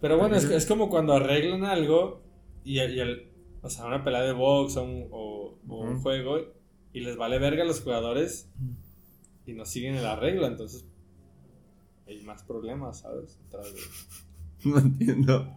Pero 0.00 0.18
bueno, 0.18 0.36
es, 0.36 0.44
es 0.44 0.66
como 0.66 0.88
cuando 0.88 1.14
arreglan 1.14 1.64
algo 1.64 2.22
y, 2.64 2.74
y 2.80 3.00
el, 3.00 3.28
o 3.62 3.68
sea, 3.70 3.86
una 3.86 4.04
pelea 4.04 4.22
de 4.22 4.32
box 4.32 4.76
o 4.76 4.84
un, 4.84 5.08
o- 5.10 5.58
o 5.68 5.76
un 5.80 5.94
Ujú. 5.94 6.02
juego 6.02 6.38
y 6.92 7.00
les 7.00 7.16
vale 7.16 7.38
verga 7.40 7.62
a 7.62 7.66
los 7.66 7.80
jugadores 7.80 8.48
y 9.46 9.52
no 9.52 9.64
siguen 9.64 9.94
el 9.94 10.06
arreglo, 10.06 10.46
entonces 10.46 10.86
hay 12.06 12.20
más 12.22 12.42
problemas, 12.44 13.00
¿sabes? 13.00 13.38
De- 13.50 13.58
No 14.70 14.78
entiendo. 14.78 15.48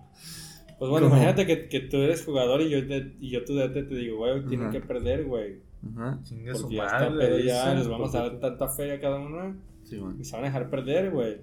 Pues 0.80 0.90
bueno, 0.92 1.08
¿Cómo? 1.08 1.16
imagínate 1.22 1.46
que, 1.46 1.70
que 1.70 1.80
tú 1.82 1.98
eres 1.98 2.26
jugador 2.26 2.62
y 2.62 2.70
yo, 2.70 2.86
te, 2.88 3.16
y 3.20 3.30
yo 3.30 3.46
tu 3.46 3.56
DT 3.56 3.74
te 3.88 3.96
digo, 3.96 4.18
güey, 4.18 4.44
tienen 4.46 4.68
Ajá. 4.68 4.72
que 4.80 4.82
perder, 4.86 5.26
güey. 5.26 5.60
Ajá. 5.96 6.20
Chingue 6.24 6.54
su 6.56 6.64
Porque 6.64 6.76
ya 6.78 6.84
está 6.86 7.10
pedo 7.18 7.40
ya, 7.40 7.74
les 7.76 7.88
vamos 7.88 8.14
a 8.16 8.24
dar 8.24 8.40
tanta 8.40 8.68
fe 8.70 8.92
a 8.92 9.00
cada 9.00 9.20
uno 9.20 9.56
Sí, 9.84 10.02
y 10.20 10.24
se 10.24 10.36
van 10.36 10.46
a 10.46 10.48
dejar 10.48 10.70
perder, 10.72 11.12
güey. 11.12 11.38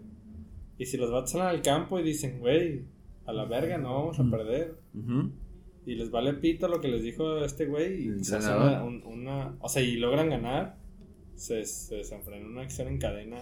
Y 0.78 0.86
si 0.86 0.96
los 0.96 1.12
vatos 1.12 1.30
salen 1.30 1.46
al 1.46 1.62
campo 1.62 2.00
y 2.00 2.02
dicen, 2.02 2.40
güey, 2.40 2.82
a 3.24 3.32
la 3.32 3.44
verga, 3.44 3.78
no 3.78 3.94
vamos 3.94 4.18
a 4.18 4.24
perder. 4.28 4.74
Ujú. 4.94 5.30
Y 5.86 5.94
les 5.94 6.10
vale 6.10 6.34
pito 6.34 6.66
lo 6.66 6.80
que 6.80 6.88
les 6.88 7.02
dijo 7.04 7.38
este 7.44 7.66
güey. 7.66 8.08
Y 8.08 8.24
se 8.24 8.36
una, 8.38 8.82
un- 8.82 9.02
una- 9.04 9.54
O 9.60 9.68
sea, 9.68 9.80
y 9.82 9.96
logran 9.96 10.28
ganar. 10.28 10.76
Se, 11.42 11.64
se 11.64 11.96
desenfrena 11.96 12.46
una 12.46 12.62
acción 12.62 12.88
en 12.88 12.98
cadena. 12.98 13.38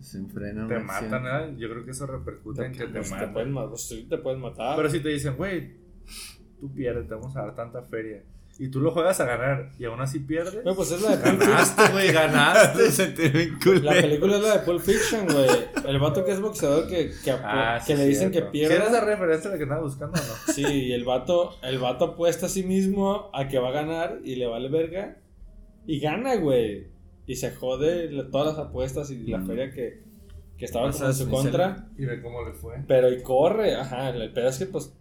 Se 0.00 0.18
enfrena 0.18 0.68
Te 0.68 0.74
acción. 0.76 1.10
matan, 1.10 1.50
¿eh? 1.50 1.54
Yo 1.58 1.68
creo 1.70 1.84
que 1.84 1.90
eso 1.90 2.06
repercute 2.06 2.64
en 2.66 2.72
que 2.72 2.86
te 2.86 2.92
Pues 2.92 3.08
te 3.08 3.14
matan. 3.14 3.32
pueden 3.32 3.52
ma- 3.52 3.68
pues 3.68 3.82
sí, 3.88 4.06
te 4.08 4.18
puedes 4.18 4.38
matar. 4.38 4.76
Pero 4.76 4.90
si 4.90 5.00
te 5.00 5.08
dicen, 5.08 5.36
güey, 5.36 5.72
tú 6.60 6.72
pierdes, 6.72 7.08
te 7.08 7.14
vamos 7.14 7.34
a 7.36 7.40
dar 7.42 7.54
tanta 7.54 7.82
feria. 7.82 8.22
Y 8.60 8.68
tú 8.70 8.80
lo 8.80 8.90
juegas 8.90 9.20
a 9.20 9.24
ganar 9.24 9.70
y 9.78 9.84
aún 9.84 10.00
así 10.00 10.18
pierdes. 10.18 10.64
No, 10.64 10.74
pues 10.74 10.90
es 10.90 11.00
la 11.00 11.16
de 11.16 11.18
Pulp 11.18 11.38
Fiction. 11.40 11.50
Ganaste, 11.52 11.92
güey, 11.92 12.12
ganaste. 12.12 13.52
Culero. 13.64 13.84
La 13.84 13.92
película 13.92 14.36
es 14.36 14.42
la 14.42 14.52
de 14.58 14.58
Pulp 14.64 14.80
Fiction, 14.80 15.26
güey. 15.26 15.48
El 15.86 15.98
vato 16.00 16.24
que 16.24 16.32
es 16.32 16.40
boxeador 16.40 16.88
que, 16.88 17.12
que, 17.24 17.32
apu- 17.32 17.40
Ah, 17.44 17.78
sí, 17.80 17.92
que 17.92 17.98
le 17.98 18.06
dicen 18.06 18.32
cierto. 18.32 18.50
que 18.52 18.58
¿Sí 18.58 18.64
era 18.64 18.74
esa 18.84 18.90
pierde. 18.90 19.06
referencia 19.06 19.50
la 19.50 19.56
que 19.58 19.62
andaba 19.62 19.82
buscando 19.82 20.20
o 20.20 20.24
no? 20.24 20.52
Sí, 20.52 20.62
y 20.66 20.92
el 20.92 21.04
vato, 21.04 21.56
el 21.62 21.78
vato 21.78 22.04
apuesta 22.06 22.46
a 22.46 22.48
sí 22.48 22.62
mismo 22.64 23.30
a 23.32 23.46
que 23.48 23.58
va 23.60 23.68
a 23.68 23.72
ganar 23.72 24.18
y 24.24 24.34
le 24.36 24.46
vale 24.46 24.68
verga. 24.68 25.18
Y 25.88 25.98
gana, 25.98 26.36
güey. 26.36 26.86
Y 27.26 27.34
se 27.34 27.50
jode 27.50 28.10
la- 28.12 28.30
todas 28.30 28.56
las 28.56 28.66
apuestas 28.66 29.10
y 29.10 29.26
la 29.26 29.40
feria 29.42 29.70
que, 29.72 30.02
que 30.56 30.64
estaba 30.64 30.84
O 30.86 30.92
como 30.92 30.98
sea, 30.98 31.08
en 31.08 31.14
su 31.14 31.28
contra. 31.28 31.88
Y 31.98 32.04
ve 32.04 32.22
cómo 32.22 32.44
le 32.46 32.52
fue. 32.52 32.84
Pero 32.86 33.10
y 33.12 33.22
corre, 33.22 33.74
ajá. 33.74 34.10
El 34.10 34.32
pedo 34.32 34.48
es 34.48 34.58
que 34.58 34.66
pues 34.66 34.94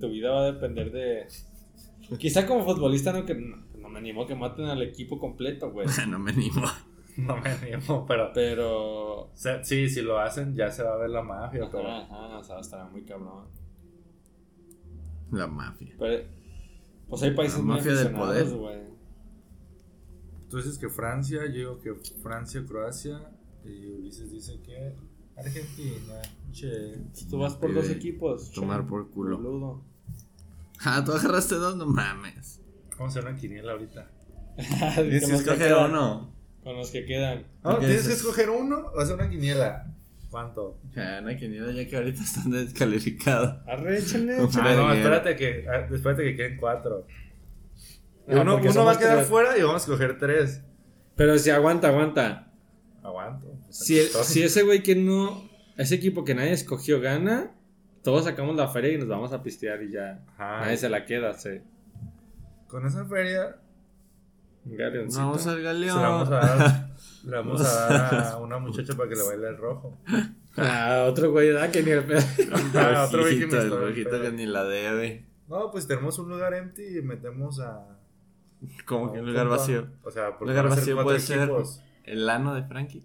tu 0.00 0.08
vida 0.08 0.30
va 0.30 0.42
a 0.44 0.52
depender 0.52 0.90
de. 0.90 1.26
Quizá 2.18 2.46
como 2.46 2.64
futbolista 2.64 3.12
no 3.12 3.24
que 3.26 3.34
no, 3.34 3.56
no 3.78 3.88
me 3.88 3.98
animo 3.98 4.26
que 4.26 4.34
maten 4.34 4.66
al 4.66 4.82
equipo 4.82 5.18
completo, 5.18 5.70
güey. 5.72 5.86
no 6.08 6.18
me 6.18 6.30
animo. 6.32 6.62
No 7.16 7.36
me 7.36 7.50
animo, 7.50 8.04
pero. 8.06 8.30
Pero. 8.34 9.20
o 9.26 9.30
sea, 9.34 9.62
sí, 9.64 9.88
si 9.88 10.02
lo 10.02 10.18
hacen, 10.18 10.54
ya 10.54 10.70
se 10.70 10.82
va 10.82 10.94
a 10.94 10.98
ver 10.98 11.10
la 11.10 11.22
mafia, 11.22 11.68
pero. 11.70 11.88
Ajá, 11.88 12.38
o 12.38 12.42
sea, 12.44 12.58
estará 12.60 12.86
muy 12.86 13.02
cabrón. 13.04 13.46
La 15.32 15.46
mafia. 15.46 15.94
Pero, 15.98 16.24
pues 17.08 17.22
hay 17.22 17.30
países 17.32 17.58
La 17.58 17.64
muy 17.64 17.76
mafia 17.76 17.92
del 17.92 18.06
aficionados, 18.06 18.52
poder. 18.52 18.56
güey. 18.58 18.93
Tú 20.54 20.58
dices 20.58 20.78
que 20.78 20.88
Francia, 20.88 21.46
yo 21.46 21.52
digo 21.52 21.78
que 21.80 21.94
Francia, 22.22 22.62
Croacia. 22.64 23.28
Y 23.64 23.90
Ulises 23.90 24.30
dice 24.30 24.60
que 24.64 24.94
Argentina. 25.36 26.22
Che. 26.52 26.96
Tú 27.28 27.40
vas 27.40 27.54
por 27.54 27.74
dos 27.74 27.90
equipos. 27.90 28.52
Tomar 28.52 28.82
che, 28.82 28.88
por 28.88 29.10
culo. 29.10 29.36
boludo. 29.36 29.82
Ah, 30.84 31.02
tú 31.04 31.10
agarraste 31.10 31.56
dos, 31.56 31.76
no 31.76 31.86
mames. 31.86 32.60
Vamos 32.90 33.16
a 33.16 33.18
hacer 33.18 33.28
una 33.28 33.36
quiniela 33.36 33.72
ahorita. 33.72 34.08
Tienes 34.94 34.94
Con 34.94 34.94
que 34.94 35.10
los 35.10 35.28
que 35.28 35.34
escoger 35.34 35.58
quedan, 35.58 35.90
uno. 35.90 36.32
Con 36.62 36.76
los 36.76 36.90
que 36.92 37.04
quedan. 37.04 37.46
No, 37.64 37.78
tienes 37.80 38.06
que 38.06 38.12
escoger 38.12 38.50
uno 38.50 38.92
o 38.94 39.00
hacer 39.00 39.16
una 39.16 39.28
quiniela. 39.28 39.92
¿Cuánto? 40.30 40.78
Ya, 40.94 41.20
no 41.20 41.30
hay 41.30 41.36
que 41.36 41.48
ni 41.48 41.56
idea, 41.56 41.72
ya 41.72 41.88
que 41.88 41.96
ahorita 41.96 42.22
están 42.22 42.52
descalificados. 42.52 43.56
Arre, 43.66 43.98
échenle. 43.98 44.40
Uf. 44.40 44.56
Ah, 44.56 44.72
no, 44.76 44.92
espérate 44.92 45.34
que, 45.34 45.66
ah, 45.68 45.88
espérate 45.92 46.22
que 46.22 46.36
queden 46.36 46.56
cuatro. 46.58 47.08
Ah, 48.28 48.40
uno 48.40 48.84
va 48.84 48.92
a 48.92 48.98
quedar 48.98 49.16
tres. 49.18 49.28
fuera 49.28 49.58
y 49.58 49.62
vamos 49.62 49.82
a 49.82 49.84
escoger 49.84 50.18
tres. 50.18 50.62
Pero 51.16 51.38
si 51.38 51.50
aguanta, 51.50 51.88
aguanta. 51.88 52.52
Aguanto. 53.02 53.52
Si, 53.70 54.00
si 54.02 54.42
ese 54.42 54.62
güey 54.62 54.82
que 54.82 54.96
no. 54.96 55.48
Ese 55.76 55.96
equipo 55.96 56.24
que 56.24 56.34
nadie 56.34 56.52
escogió 56.52 57.00
gana, 57.00 57.50
todos 58.02 58.24
sacamos 58.24 58.54
la 58.54 58.68
feria 58.68 58.92
y 58.92 58.98
nos 58.98 59.08
vamos 59.08 59.32
a 59.32 59.42
pistear 59.42 59.82
y 59.82 59.90
ya. 59.90 60.24
Ajá. 60.34 60.60
Nadie 60.60 60.76
se 60.76 60.88
la 60.88 61.04
queda, 61.04 61.34
sí. 61.34 61.60
Con 62.68 62.86
esa 62.86 63.04
feria 63.06 63.56
galeoncito. 64.64 65.20
Vamos 65.22 65.46
al 65.46 65.56
se 65.56 65.62
galeón. 65.62 66.02
la 66.02 66.08
vamos 66.08 66.28
a 66.28 66.34
dar, 66.34 66.90
le 67.24 67.36
vamos 67.36 67.60
a 67.60 67.88
dar 67.88 68.24
a 68.32 68.36
una 68.38 68.58
muchacha 68.58 68.94
para 68.94 69.08
que 69.08 69.16
le 69.16 69.22
baile 69.22 69.48
el 69.48 69.56
rojo. 69.56 69.98
Ah, 70.56 71.06
otro 71.08 71.32
güey, 71.32 71.48
¿verdad? 71.48 71.70
Que 71.70 71.82
ni 71.82 71.90
el 71.90 72.04
pedo. 72.04 72.20
Ah, 72.74 73.04
otro 73.08 73.22
güey 73.22 73.38
que 73.38 73.46
me 73.46 73.58
el 73.58 73.94
que 73.94 74.30
ni 74.32 74.46
la 74.46 74.64
debe. 74.64 75.26
No, 75.48 75.70
pues 75.70 75.86
tenemos 75.86 76.18
un 76.18 76.28
lugar 76.30 76.54
empty 76.54 76.98
y 76.98 77.02
metemos 77.02 77.60
a. 77.60 77.93
Como 78.84 79.12
que 79.12 79.20
un 79.20 79.26
lugar 79.26 79.46
compa. 79.46 79.58
vacío. 79.60 79.86
O 80.02 80.10
sea, 80.10 80.36
porque 80.38 80.52
Lugar 80.52 80.68
ser 80.70 80.78
vacío 80.78 80.94
cuatro 80.94 81.04
puede 81.08 81.20
ser 81.20 81.38
equipos. 81.40 81.82
el 82.04 82.28
ano 82.28 82.54
de 82.54 82.64
Frankie. 82.64 83.04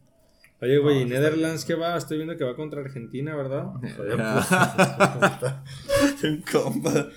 Oye, 0.62 0.78
güey, 0.80 1.01
No, 1.01 1.01
¿y 1.01 1.05
Netherlands 1.12 1.64
qué 1.64 1.76
va? 1.76 1.95
Estoy 1.95 2.18
viendo 2.18 2.36
que 2.36 2.43
va 2.43 2.55
contra 2.55 2.82
Argentina, 2.82 3.36
¿verdad? 3.36 3.68
Pues, 3.82 3.99
un 6.24 6.41
compa. 6.41 7.07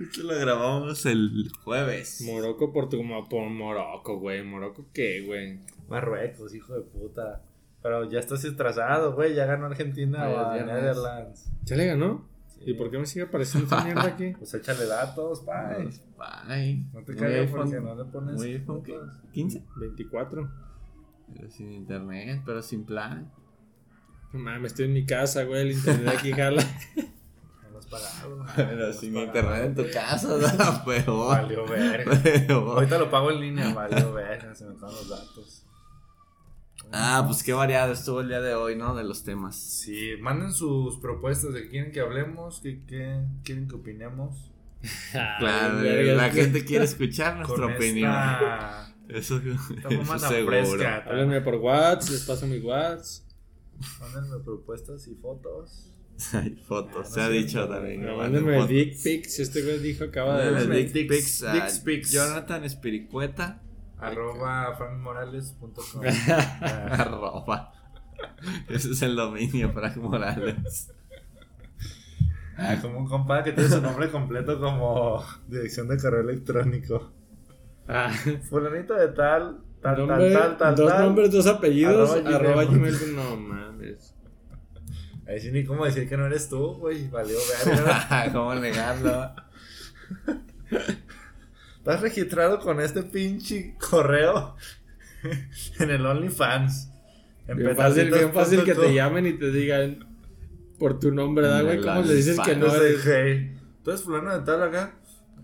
Esto 0.00 0.22
lo 0.22 0.38
grabamos 0.38 1.04
el 1.06 1.50
jueves. 1.64 2.22
Morocco, 2.24 2.72
Portugal, 2.72 3.24
por 3.28 3.48
Morocco, 3.50 4.18
güey. 4.18 4.42
¿Morocco 4.44 4.86
qué, 4.92 5.24
güey? 5.26 5.60
Marruecos, 5.88 6.54
hijo 6.54 6.74
de 6.74 6.82
puta. 6.82 7.42
Pero 7.82 8.08
ya 8.10 8.20
estás 8.20 8.44
atrasado, 8.44 9.14
güey. 9.14 9.34
Ya 9.34 9.46
ganó 9.46 9.66
Argentina 9.66 10.24
a. 10.24 10.56
Netherlands. 10.64 11.50
¿Ya 11.64 11.76
le 11.76 11.86
ganó? 11.86 12.28
¿Y 12.66 12.74
por 12.74 12.90
qué 12.90 12.98
me 12.98 13.06
sigue 13.06 13.24
apareciendo 13.26 13.64
esta 13.64 13.84
mierda 13.84 14.02
aquí? 14.04 14.32
Pues 14.38 14.52
échale 14.54 14.86
datos, 14.86 15.44
bye. 15.44 15.84
Pues, 15.84 16.02
Bye. 16.46 16.84
No 16.92 17.02
te 17.04 17.14
caigas 17.16 17.50
porque 17.50 17.80
no 17.80 17.94
le 17.94 18.04
pones. 18.04 18.34
muy 18.34 18.52
iPhone, 18.54 18.82
¿qué? 18.82 18.92
fotos. 18.92 19.14
¿15? 19.32 19.62
24. 19.76 20.50
Pero 21.34 21.50
sin 21.50 21.72
internet, 21.72 22.42
pero 22.44 22.62
sin 22.62 22.84
plan. 22.84 23.30
No 24.32 24.40
mames, 24.40 24.72
estoy 24.72 24.86
en 24.86 24.92
mi 24.94 25.06
casa, 25.06 25.44
güey. 25.44 25.62
El 25.62 25.72
internet 25.72 26.14
aquí 26.18 26.32
jala. 26.32 26.62
No 27.70 27.78
has 27.78 27.86
pagado. 27.86 28.44
Pero 28.56 28.92
sin 28.92 29.14
pagado. 29.14 29.26
internet 29.26 29.64
en 29.64 29.74
tu 29.76 29.92
casa, 29.92 30.36
da 30.56 30.84
peor. 30.84 31.28
Valió. 31.28 31.64
Peor. 31.64 32.50
Ahorita 32.50 32.98
lo 32.98 33.10
pago 33.10 33.30
en 33.30 33.40
línea, 33.40 33.72
valió 33.72 34.12
verga. 34.12 34.54
Se 34.54 34.64
me 34.66 34.72
acaban 34.74 34.94
los 34.96 35.08
datos. 35.08 35.64
Ah, 36.92 37.22
pues 37.26 37.42
qué 37.42 37.52
variado 37.52 37.92
estuvo 37.92 38.20
el 38.22 38.28
día 38.28 38.40
de 38.40 38.54
hoy, 38.54 38.74
¿no? 38.76 38.94
De 38.94 39.04
los 39.04 39.22
temas. 39.24 39.56
Sí, 39.56 40.12
manden 40.20 40.52
sus 40.52 40.98
propuestas 40.98 41.52
de 41.52 41.68
quieren 41.68 41.92
que 41.92 42.00
hablemos, 42.00 42.60
qué, 42.62 42.82
qué 42.86 43.20
quieren 43.44 43.68
que 43.68 43.74
opinemos. 43.76 44.50
Claro, 45.12 45.80
Ay, 45.80 46.14
la 46.14 46.30
que- 46.30 46.42
gente 46.44 46.64
quiere 46.64 46.84
escuchar 46.84 47.36
nuestra 47.36 47.64
Con 47.64 47.74
opinión. 47.74 48.10
esta, 48.12 48.94
Eso, 49.08 49.40
eso 49.90 50.18
seguro. 50.18 50.88
Háblenme 51.06 51.40
por 51.40 51.56
WhatsApp, 51.56 52.10
les 52.12 52.22
paso 52.24 52.46
mi 52.46 52.58
WhatsApp. 52.58 53.24
Mándenme 54.00 54.38
propuestas 54.44 55.06
y 55.08 55.14
fotos. 55.14 55.92
Hay 56.32 56.50
fotos, 56.66 56.94
Ah, 56.96 57.08
no 57.08 57.14
se 57.14 57.20
ha 57.20 57.28
dicho 57.28 57.60
no, 57.60 57.68
también. 57.68 58.02
No, 58.02 58.12
que 58.12 58.16
mándenme 58.16 58.66
dick 58.66 59.02
pics. 59.02 59.38
Este 59.38 59.62
güey 59.62 59.78
dijo, 59.78 60.04
acaba 60.04 60.38
de 60.40 60.66
dick 60.92 61.08
pics 61.08 61.44
dicks 61.52 61.78
pics. 61.80 62.10
Jonathan 62.12 62.64
Espiricueta. 62.64 63.62
Arroba 64.00 64.74
frankmorales.com. 64.76 66.02
Arroba. 66.90 67.72
Ese 68.68 68.92
es 68.92 69.02
el 69.02 69.16
dominio, 69.16 69.72
Frank 69.72 69.96
Morales. 69.96 70.92
Ah, 72.56 72.76
como 72.82 72.98
un 72.98 73.06
compa 73.06 73.42
que 73.44 73.52
tiene 73.52 73.68
su 73.70 73.80
nombre 73.80 74.10
completo 74.10 74.58
como 74.60 75.24
dirección 75.46 75.86
de 75.88 75.96
correo 75.96 76.20
electrónico. 76.22 77.12
Ah, 77.86 78.10
Fulanito 78.50 78.94
de 78.94 79.08
tal, 79.08 79.60
tal, 79.80 79.98
nombre- 80.06 80.32
tal, 80.32 80.42
tal, 80.42 80.58
tal, 80.58 80.74
dos 80.76 80.88
tal. 80.92 81.04
nombres, 81.06 81.30
dos 81.30 81.46
apellidos, 81.46 82.10
Arroba 82.10 82.36
arroba, 82.36 82.64
gmail. 82.64 82.96
gmail. 82.98 83.16
No 83.16 83.36
mames. 83.36 84.14
Ahí 85.28 85.40
sí 85.40 85.52
ni 85.52 85.64
cómo 85.64 85.84
decir 85.84 86.08
que 86.08 86.16
no 86.16 86.26
eres 86.26 86.48
tú, 86.48 86.74
güey. 86.78 87.06
Valió 87.08 87.36
verga. 87.66 88.28
¿Cómo 88.32 88.54
negarlo? 88.56 89.30
Estás 91.88 92.02
registrado 92.02 92.60
con 92.60 92.82
este 92.82 93.02
pinche 93.02 93.74
correo 93.78 94.56
en 95.80 95.90
el 95.90 96.04
OnlyFans. 96.04 96.90
En 97.46 97.56
Bien 97.56 97.74
fácil, 97.74 98.10
bien 98.10 98.30
fácil 98.30 98.62
que 98.62 98.74
te 98.74 98.92
llamen 98.92 99.26
y 99.26 99.32
te 99.32 99.50
digan 99.50 100.06
por 100.78 101.00
tu 101.00 101.10
nombre, 101.12 101.46
¿verdad, 101.46 101.64
güey? 101.64 101.80
¿Cómo 101.80 102.02
le 102.02 102.14
dices 102.14 102.38
que 102.40 102.56
no 102.56 102.66
eres? 102.74 103.00
hey, 103.06 103.58
¿tú 103.82 103.90
eres 103.90 104.02
fulano 104.02 104.38
de 104.38 104.44
tal 104.44 104.64
acá? 104.64 104.96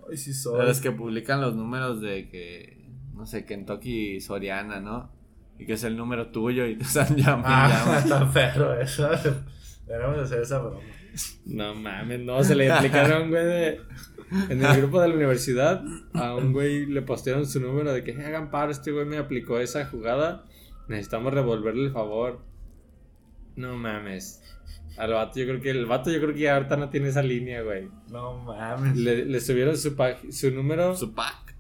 Ay, 0.07 0.19
sí 0.19 0.35
soy. 0.35 0.61
De 0.61 0.67
los 0.67 0.83
que 0.83 0.91
publican 0.93 1.41
los 1.41 1.55
números 1.55 2.03
de 2.03 2.29
que, 2.29 2.91
no 3.15 3.25
sé, 3.25 3.47
Kentucky 3.47 4.21
Soriana, 4.21 4.81
¿no? 4.81 5.11
Y 5.59 5.65
que 5.65 5.73
es 5.73 5.85
el 5.85 5.97
número 5.97 6.27
tuyo 6.27 6.67
y 6.67 6.77
te 6.77 6.85
están 6.85 7.17
llamando. 7.17 7.49
Ah, 7.49 8.03
está 8.05 8.31
perro 8.31 8.79
eso. 8.79 9.09
Deberíamos 9.87 10.19
hacer 10.19 10.43
esa 10.43 10.59
broma. 10.59 10.81
No 11.47 11.75
mames, 11.75 12.21
no, 12.21 12.45
se 12.45 12.55
le 12.55 12.67
explicaron, 12.67 13.31
güey, 13.31 13.45
de... 13.47 13.81
En 14.51 14.65
el 14.65 14.77
grupo 14.79 15.01
de 15.01 15.09
la 15.09 15.15
universidad, 15.15 15.85
a 16.13 16.35
un 16.35 16.53
güey 16.53 16.87
le 16.87 17.03
postearon 17.03 17.47
su 17.47 17.61
número 17.61 17.93
de 17.93 18.03
que 18.03 18.13
"Eh, 18.13 18.25
hagan 18.25 18.51
paro, 18.51 18.73
este 18.73 18.91
güey 18.93 19.05
me 19.07 19.19
aplicó 19.19 19.59
esa 19.61 19.85
jugada. 19.87 20.45
Necesitamos 20.89 21.33
revolverle 21.33 21.85
el 21.87 21.93
favor. 21.93 22.41
No 23.57 23.77
mames. 23.77 24.43
Al 24.97 25.13
vato, 25.13 25.39
yo 25.41 25.47
creo 25.47 25.61
que 25.61 25.71
el 25.71 25.87
vato, 25.87 26.11
yo 26.11 26.21
creo 26.21 26.33
que 26.35 26.41
ya 26.41 26.55
ahorita 26.57 26.77
no 26.77 26.89
tiene 26.91 27.09
esa 27.09 27.23
línea, 27.23 27.63
güey. 27.63 27.89
No 28.11 28.39
mames. 28.45 28.97
Le, 28.97 29.25
le 29.25 29.41
subieron 29.41 29.77
su, 29.77 29.97
pag- 29.97 30.31
su 30.31 30.51
número. 30.51 30.97
Su 30.97 31.15
pack. 31.15 31.55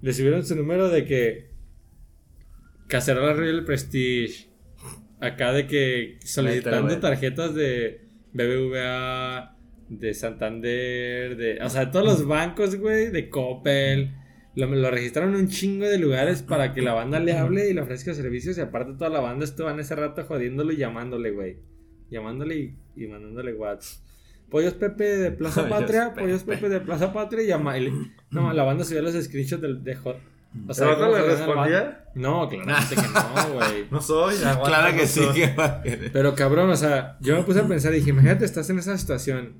Le 0.00 0.12
subieron 0.12 0.44
su 0.44 0.54
número 0.56 0.88
de 0.88 1.04
que. 1.04 1.50
Cacerola 2.86 3.34
Royal 3.34 3.64
Prestige. 3.64 4.48
Acá 5.20 5.52
de 5.52 5.66
que 5.66 6.18
solicitando 6.24 6.98
tarjetas 7.00 7.54
de 7.54 8.06
BBVA, 8.32 9.56
de 9.88 10.14
Santander, 10.14 11.36
de. 11.36 11.58
O 11.62 11.68
sea, 11.68 11.86
de 11.86 11.92
todos 11.92 12.04
los 12.04 12.26
bancos, 12.26 12.76
güey, 12.76 13.10
de 13.10 13.28
Coppel. 13.30 14.14
Lo, 14.54 14.66
lo 14.66 14.90
registraron 14.90 15.34
en 15.34 15.42
un 15.42 15.48
chingo 15.48 15.86
de 15.86 15.98
lugares 15.98 16.42
para 16.42 16.74
que 16.74 16.82
la 16.82 16.92
banda 16.92 17.20
le 17.20 17.36
hable 17.36 17.70
y 17.70 17.74
le 17.74 17.80
ofrezca 17.80 18.12
servicios. 18.14 18.58
Y 18.58 18.60
aparte, 18.60 18.94
toda 18.94 19.10
la 19.10 19.20
banda 19.20 19.44
estuvo 19.44 19.70
en 19.70 19.78
ese 19.78 19.94
rato 19.94 20.24
jodiéndolo 20.24 20.72
y 20.72 20.76
llamándole, 20.76 21.30
güey. 21.30 21.58
Llamándole 22.10 22.56
y, 22.56 22.76
y 22.96 23.06
mandándole 23.06 23.54
WhatsApp. 23.54 24.02
Pollos 24.50 24.74
Pepe 24.74 25.04
de 25.04 25.30
Plaza 25.30 25.62
Pollos 25.62 25.78
Patria, 25.78 26.08
Pepe. 26.08 26.20
Pollos 26.22 26.42
Pepe 26.42 26.68
de 26.70 26.80
Plaza 26.80 27.12
Patria 27.12 27.42
y 27.44 27.46
llama. 27.48 27.74
no, 28.30 28.52
la 28.52 28.62
banda 28.64 28.82
subió 28.84 29.02
los 29.02 29.12
screenshots 29.14 29.60
del- 29.60 29.84
de, 29.84 29.94
jo- 29.94 30.10
O 30.10 30.14
¿El 30.56 30.66
vato 30.66 31.00
¿cómo 31.04 31.16
le 31.18 31.22
respondía? 31.22 32.04
No, 32.14 32.48
claramente 32.48 32.94
que 32.94 33.02
no, 33.02 33.54
güey. 33.54 33.84
No 33.90 34.00
soy, 34.00 34.34
Claro 34.36 34.96
que 34.96 35.02
no 35.02 35.06
sí 35.06 35.20
soy. 35.20 35.42
Pero 36.12 36.34
cabrón, 36.34 36.70
o 36.70 36.76
sea, 36.76 37.18
yo 37.20 37.36
me 37.36 37.42
puse 37.42 37.60
a 37.60 37.68
pensar 37.68 37.92
y 37.92 37.96
dije, 37.98 38.10
imagínate, 38.10 38.46
estás 38.46 38.68
en 38.70 38.78
esa 38.78 38.96
situación 38.96 39.52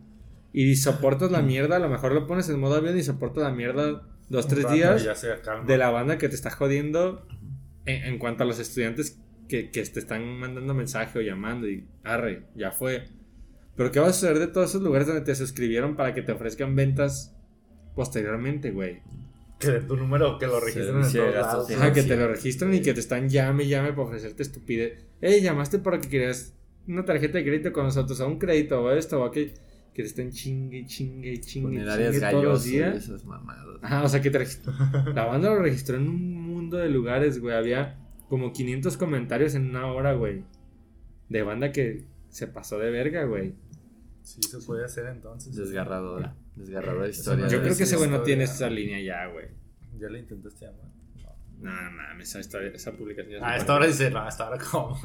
y 0.58 0.74
soportas 0.74 1.30
la 1.30 1.40
mierda, 1.40 1.76
a 1.76 1.78
lo 1.78 1.88
mejor 1.88 2.10
lo 2.10 2.26
pones 2.26 2.48
en 2.48 2.58
modo 2.58 2.74
avión 2.74 2.98
y 2.98 3.04
soportas 3.04 3.44
la 3.44 3.52
mierda 3.52 4.02
dos, 4.28 4.48
tres 4.48 4.64
rato 4.64 4.74
días 4.74 5.24
de 5.64 5.78
la 5.78 5.90
banda 5.90 6.18
que 6.18 6.28
te 6.28 6.34
está 6.34 6.50
jodiendo 6.50 7.28
en, 7.86 8.02
en 8.02 8.18
cuanto 8.18 8.42
a 8.42 8.46
los 8.46 8.58
estudiantes 8.58 9.20
que, 9.48 9.70
que 9.70 9.84
te 9.84 10.00
están 10.00 10.36
mandando 10.40 10.74
mensaje 10.74 11.20
o 11.20 11.22
llamando 11.22 11.68
y 11.68 11.86
arre, 12.02 12.42
ya 12.56 12.72
fue. 12.72 13.04
Pero 13.76 13.92
¿qué 13.92 14.00
va 14.00 14.08
a 14.08 14.12
suceder 14.12 14.40
de 14.40 14.48
todos 14.48 14.70
esos 14.70 14.82
lugares 14.82 15.06
donde 15.06 15.22
te 15.22 15.32
suscribieron 15.36 15.94
para 15.94 16.12
que 16.12 16.22
te 16.22 16.32
ofrezcan 16.32 16.74
ventas 16.74 17.36
posteriormente, 17.94 18.72
güey? 18.72 19.00
Que 19.60 19.70
de 19.70 19.80
tu 19.82 19.96
número, 19.96 20.40
que 20.40 20.48
lo 20.48 20.58
registren 20.58 21.04
en 21.04 21.34
lados. 21.34 21.68
Sí, 21.68 21.74
Ajá, 21.74 21.92
que 21.92 22.02
te 22.02 22.16
lo 22.16 22.26
registran 22.26 22.74
y 22.74 22.82
que 22.82 22.94
te 22.94 22.98
están 23.00 23.28
llame 23.28 23.68
llame 23.68 23.90
para 23.90 24.08
ofrecerte 24.08 24.42
estupidez. 24.42 25.06
Ey, 25.20 25.40
llamaste 25.40 25.78
porque 25.78 26.08
querías 26.08 26.52
una 26.88 27.04
tarjeta 27.04 27.38
de 27.38 27.44
crédito 27.44 27.72
con 27.72 27.84
nosotros, 27.84 28.18
o 28.18 28.26
un 28.26 28.40
crédito, 28.40 28.82
o 28.82 28.90
esto, 28.90 29.22
o 29.22 29.24
aquello. 29.24 29.52
Que 29.98 30.04
te 30.04 30.10
estén 30.10 30.30
chingue, 30.30 30.86
chingue, 30.86 31.40
chingue, 31.40 31.70
Funerarias 31.70 32.12
chingue 32.14 32.30
todos 32.30 32.44
los 32.44 32.64
gallosos 32.64 32.66
y 32.68 32.70
días. 32.70 32.96
esas 32.98 33.24
mamadas. 33.24 33.66
Ajá, 33.82 34.04
o 34.04 34.08
sea 34.08 34.22
que 34.22 34.30
te 34.30 34.38
la 35.12 35.24
banda 35.24 35.50
lo 35.50 35.58
registró 35.58 35.96
en 35.96 36.08
un 36.08 36.34
mundo 36.34 36.76
de 36.76 36.88
lugares, 36.88 37.40
güey. 37.40 37.56
Había 37.56 37.98
como 38.28 38.52
500 38.52 38.96
comentarios 38.96 39.56
en 39.56 39.68
una 39.70 39.88
hora, 39.88 40.12
güey. 40.12 40.44
De 41.28 41.42
banda 41.42 41.72
que 41.72 42.04
se 42.28 42.46
pasó 42.46 42.78
de 42.78 42.92
verga, 42.92 43.24
güey. 43.24 43.54
Sí, 44.22 44.40
se 44.40 44.60
puede 44.60 44.84
hacer 44.84 45.06
entonces. 45.06 45.56
Desgarradora. 45.56 46.36
Desgarradora 46.54 47.08
historia. 47.08 47.48
Yo 47.48 47.60
creo 47.60 47.76
que 47.76 47.82
ese 47.82 47.96
güey 47.96 48.08
no 48.08 48.22
tiene 48.22 48.44
esa 48.44 48.70
línea 48.70 49.00
ya, 49.00 49.26
güey. 49.26 49.46
¿Ya 49.98 50.08
le 50.08 50.20
intentaste 50.20 50.66
llamar? 50.66 50.87
No. 51.60 51.72
No, 51.72 51.82
no 51.82 51.90
mames, 51.90 52.28
esa, 52.28 52.38
historia, 52.40 52.70
esa 52.72 52.92
publicación. 52.92 53.40
ya 53.40 53.46
Ah, 53.46 53.48
se 53.50 53.54
a 53.54 53.56
esta 53.56 53.66
fue. 53.66 53.74
hora 53.76 53.86
dice, 53.88 54.10
no, 54.10 54.20
a 54.20 54.28
esta 54.28 54.48
hora 54.48 54.58
cómo. 54.70 55.00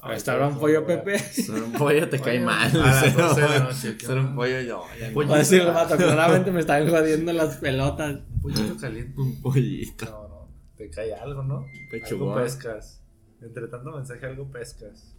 A 0.00 0.14
esta 0.14 0.34
hora 0.34 0.48
un 0.48 0.58
pollo, 0.58 0.86
Pepe. 0.86 1.18
Ser 1.18 1.62
un 1.62 1.72
pollo 1.72 2.08
te 2.08 2.18
cae 2.20 2.40
mal. 2.40 2.70
a 2.70 2.74
las 2.86 3.00
ser- 3.04 3.16
12 3.16 3.40
de 3.42 3.48
la 3.48 3.58
noche, 3.60 3.96
¿qué 3.98 4.06
Ser 4.06 4.18
un 4.18 4.34
pollo 4.34 4.60
yo. 4.62 4.84
Va 5.28 5.34
a 5.34 5.38
decir 5.38 5.64
vato, 5.66 5.96
claramente 5.98 6.50
me 6.52 6.60
están 6.60 6.88
jodiendo 6.88 7.32
las 7.34 7.56
pelotas. 7.58 8.20
Un 8.32 8.40
pollito 8.40 8.76
caliente. 8.78 9.20
Un 9.20 9.42
pollito. 9.42 10.04
No, 10.06 10.28
no. 10.28 10.48
Te 10.76 10.88
cae 10.88 11.14
algo, 11.14 11.42
¿no? 11.42 11.66
Pechugón. 11.90 12.30
Algo 12.30 12.42
pescas. 12.44 13.02
Entre 13.42 13.68
tanto 13.68 13.90
mensaje, 13.92 14.24
algo 14.26 14.50
pescas. 14.50 15.14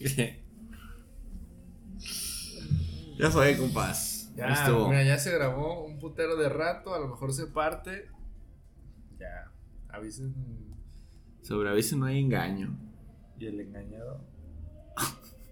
ya 3.18 3.30
fue, 3.30 3.56
compas. 3.56 4.32
Ya, 4.36 4.48
Estuvo. 4.52 4.88
mira, 4.88 5.02
ya 5.02 5.18
se 5.18 5.32
grabó 5.32 5.84
un 5.84 5.98
putero 5.98 6.36
de 6.36 6.48
rato. 6.48 6.94
A 6.94 6.98
lo 7.00 7.08
mejor 7.08 7.32
se 7.32 7.46
parte. 7.46 8.08
Ya. 9.18 9.50
Avisen. 9.90 10.34
Sobre 11.42 11.70
aviso 11.70 11.96
no 11.96 12.06
hay 12.06 12.20
engaño. 12.20 12.78
Y 13.38 13.46
el 13.46 13.60
engañado. 13.60 14.24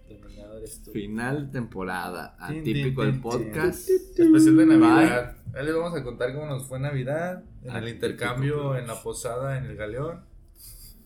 El 0.07 0.17
engañado 0.17 0.57
eres 0.57 0.83
tú. 0.83 0.91
Final 0.91 1.49
temporada. 1.51 2.35
Atípico 2.39 3.03
el 3.03 3.19
podcast. 3.19 3.89
Especial 3.89 4.57
de 4.57 4.65
Navidad. 4.65 5.37
Ahí 5.55 5.65
les 5.65 5.75
vamos 5.75 5.97
a 5.99 6.03
contar 6.03 6.33
cómo 6.33 6.45
nos 6.45 6.67
fue 6.67 6.79
Navidad. 6.79 7.43
En 7.63 7.75
el 7.75 7.85
Ah, 7.85 7.89
intercambio, 7.89 8.77
en 8.77 8.87
la 8.87 9.01
posada, 9.01 9.57
en 9.57 9.65
el 9.65 9.75
galeón. 9.75 10.21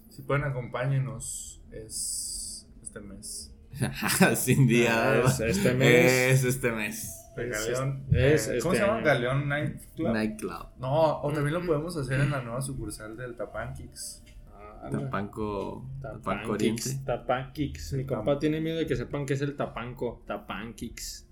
Si 0.09 0.21
pueden, 0.23 0.43
acompáñenos. 0.43 1.61
Es 1.71 2.67
este 2.81 2.99
mes. 2.99 3.53
Sin 4.35 4.67
día. 4.67 5.21
Es 5.23 5.39
este 5.39 5.73
mes. 5.73 6.11
Es 6.11 6.43
este 6.43 6.71
mes. 6.71 7.20
El 7.37 7.49
galeón. 7.49 8.03
es 8.11 8.47
eh, 8.47 8.59
¿Cómo 8.61 8.73
este 8.73 8.83
se 8.83 8.87
llama? 8.87 8.97
año. 8.97 9.05
Galeón 9.05 9.49
Night 9.49 9.81
Club. 9.95 10.13
Nightclub. 10.13 10.65
No, 10.79 11.21
o 11.21 11.31
también 11.31 11.53
lo 11.53 11.65
podemos 11.65 11.95
hacer 11.95 12.19
en 12.19 12.31
la 12.31 12.41
nueva 12.41 12.61
sucursal 12.61 13.15
del 13.15 13.35
Tapankix. 13.35 14.23
Ah, 14.53 14.89
Tapanco. 14.91 15.85
Tapanco. 16.01 16.51
Oriente. 16.53 16.99
Tapankix. 17.05 17.93
Mi 17.93 18.05
compa 18.05 18.37
tiene 18.39 18.59
miedo 18.59 18.77
de 18.79 18.87
que 18.87 18.95
sepan 18.95 19.25
que 19.25 19.35
es 19.35 19.41
el 19.41 19.55
tapanco. 19.55 20.23
Tapankix. 20.25 21.27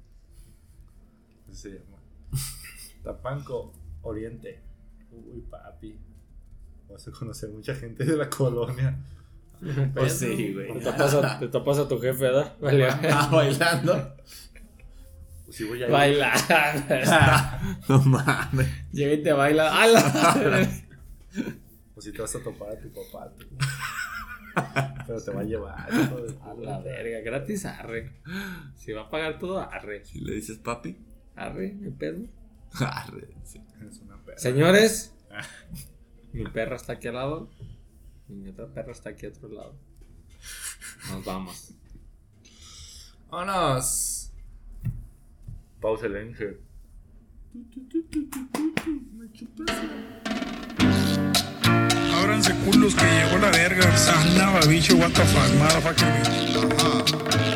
Se 1.51 1.69
llama. 1.69 1.97
Tapanco 3.03 3.73
Oriente. 4.03 4.61
Uy, 5.11 5.41
papi. 5.49 5.97
Vas 6.89 7.07
a 7.07 7.11
conocer 7.11 7.49
mucha 7.49 7.75
gente 7.75 8.05
de 8.05 8.15
la 8.15 8.29
colonia. 8.29 8.97
Pues 9.93 10.13
sí, 10.13 10.53
güey. 10.53 10.71
Te 10.71 10.79
topas 10.79 11.13
a, 11.15 11.37
te 11.37 11.49
topas 11.49 11.79
a 11.79 11.87
tu 11.89 11.99
jefe, 11.99 12.21
¿verdad? 12.21 12.55
Vale. 12.61 12.87
Ah, 13.11 13.29
bailando. 13.29 14.15
Pues 15.49 15.57
sí 15.57 15.63
voy 15.63 15.81
a 15.81 15.87
ir. 15.87 15.91
Baila. 15.91 17.71
No 17.89 17.99
mames. 18.03 18.67
Llega 18.91 19.13
y 19.13 19.23
te 19.23 19.33
baila. 19.33 19.81
¡Hala! 19.81 20.69
O 21.95 22.01
si 22.01 22.11
te 22.13 22.21
vas 22.21 22.35
a 22.35 22.39
topar 22.43 22.69
a 22.69 22.79
tu 22.79 22.87
papá. 22.91 23.33
tú. 23.35 23.45
Pero 25.07 25.21
te 25.23 25.31
va 25.31 25.41
a 25.41 25.43
llevar. 25.43 25.89
A 26.43 26.53
la 26.53 26.79
verga, 26.81 27.19
gratis 27.21 27.65
arre. 27.65 28.21
Si 28.75 28.91
va 28.93 29.01
a 29.01 29.09
pagar 29.09 29.39
todo, 29.39 29.59
arre. 29.59 30.05
Si 30.05 30.19
le 30.19 30.35
dices 30.35 30.59
papi. 30.59 30.95
Arre, 31.35 31.73
mi 31.73 31.89
pedo. 31.89 32.27
Arre, 32.79 33.27
sí. 33.43 33.59
Es 33.89 33.99
una 34.01 34.23
perra. 34.23 34.37
Señores, 34.37 35.13
mi 36.31 36.45
perra 36.45 36.75
está 36.75 36.93
aquí 36.93 37.07
al 37.07 37.15
lado. 37.15 37.49
Y 38.27 38.33
mi 38.33 38.49
otra 38.49 38.67
perra 38.67 38.91
está 38.91 39.09
aquí 39.09 39.25
a 39.25 39.29
otro 39.29 39.49
lado. 39.49 39.75
Nos 41.09 41.25
vamos. 41.25 41.73
¡Vámonos! 43.31 44.18
Pausa 45.81 46.07
el 46.07 46.27
Inge. 46.27 46.57
Ábranse 52.13 52.53
culos 52.65 52.95
que 52.95 53.05
llegó 53.05 53.37
la 53.39 53.49
verga. 53.51 53.97
Sana, 53.97 54.51
babicho, 54.51 54.95
what 54.97 55.11
the 55.11 55.23
fuck, 55.23 55.53
motherfucking. 55.57 56.05
Ajá. 56.79 57.48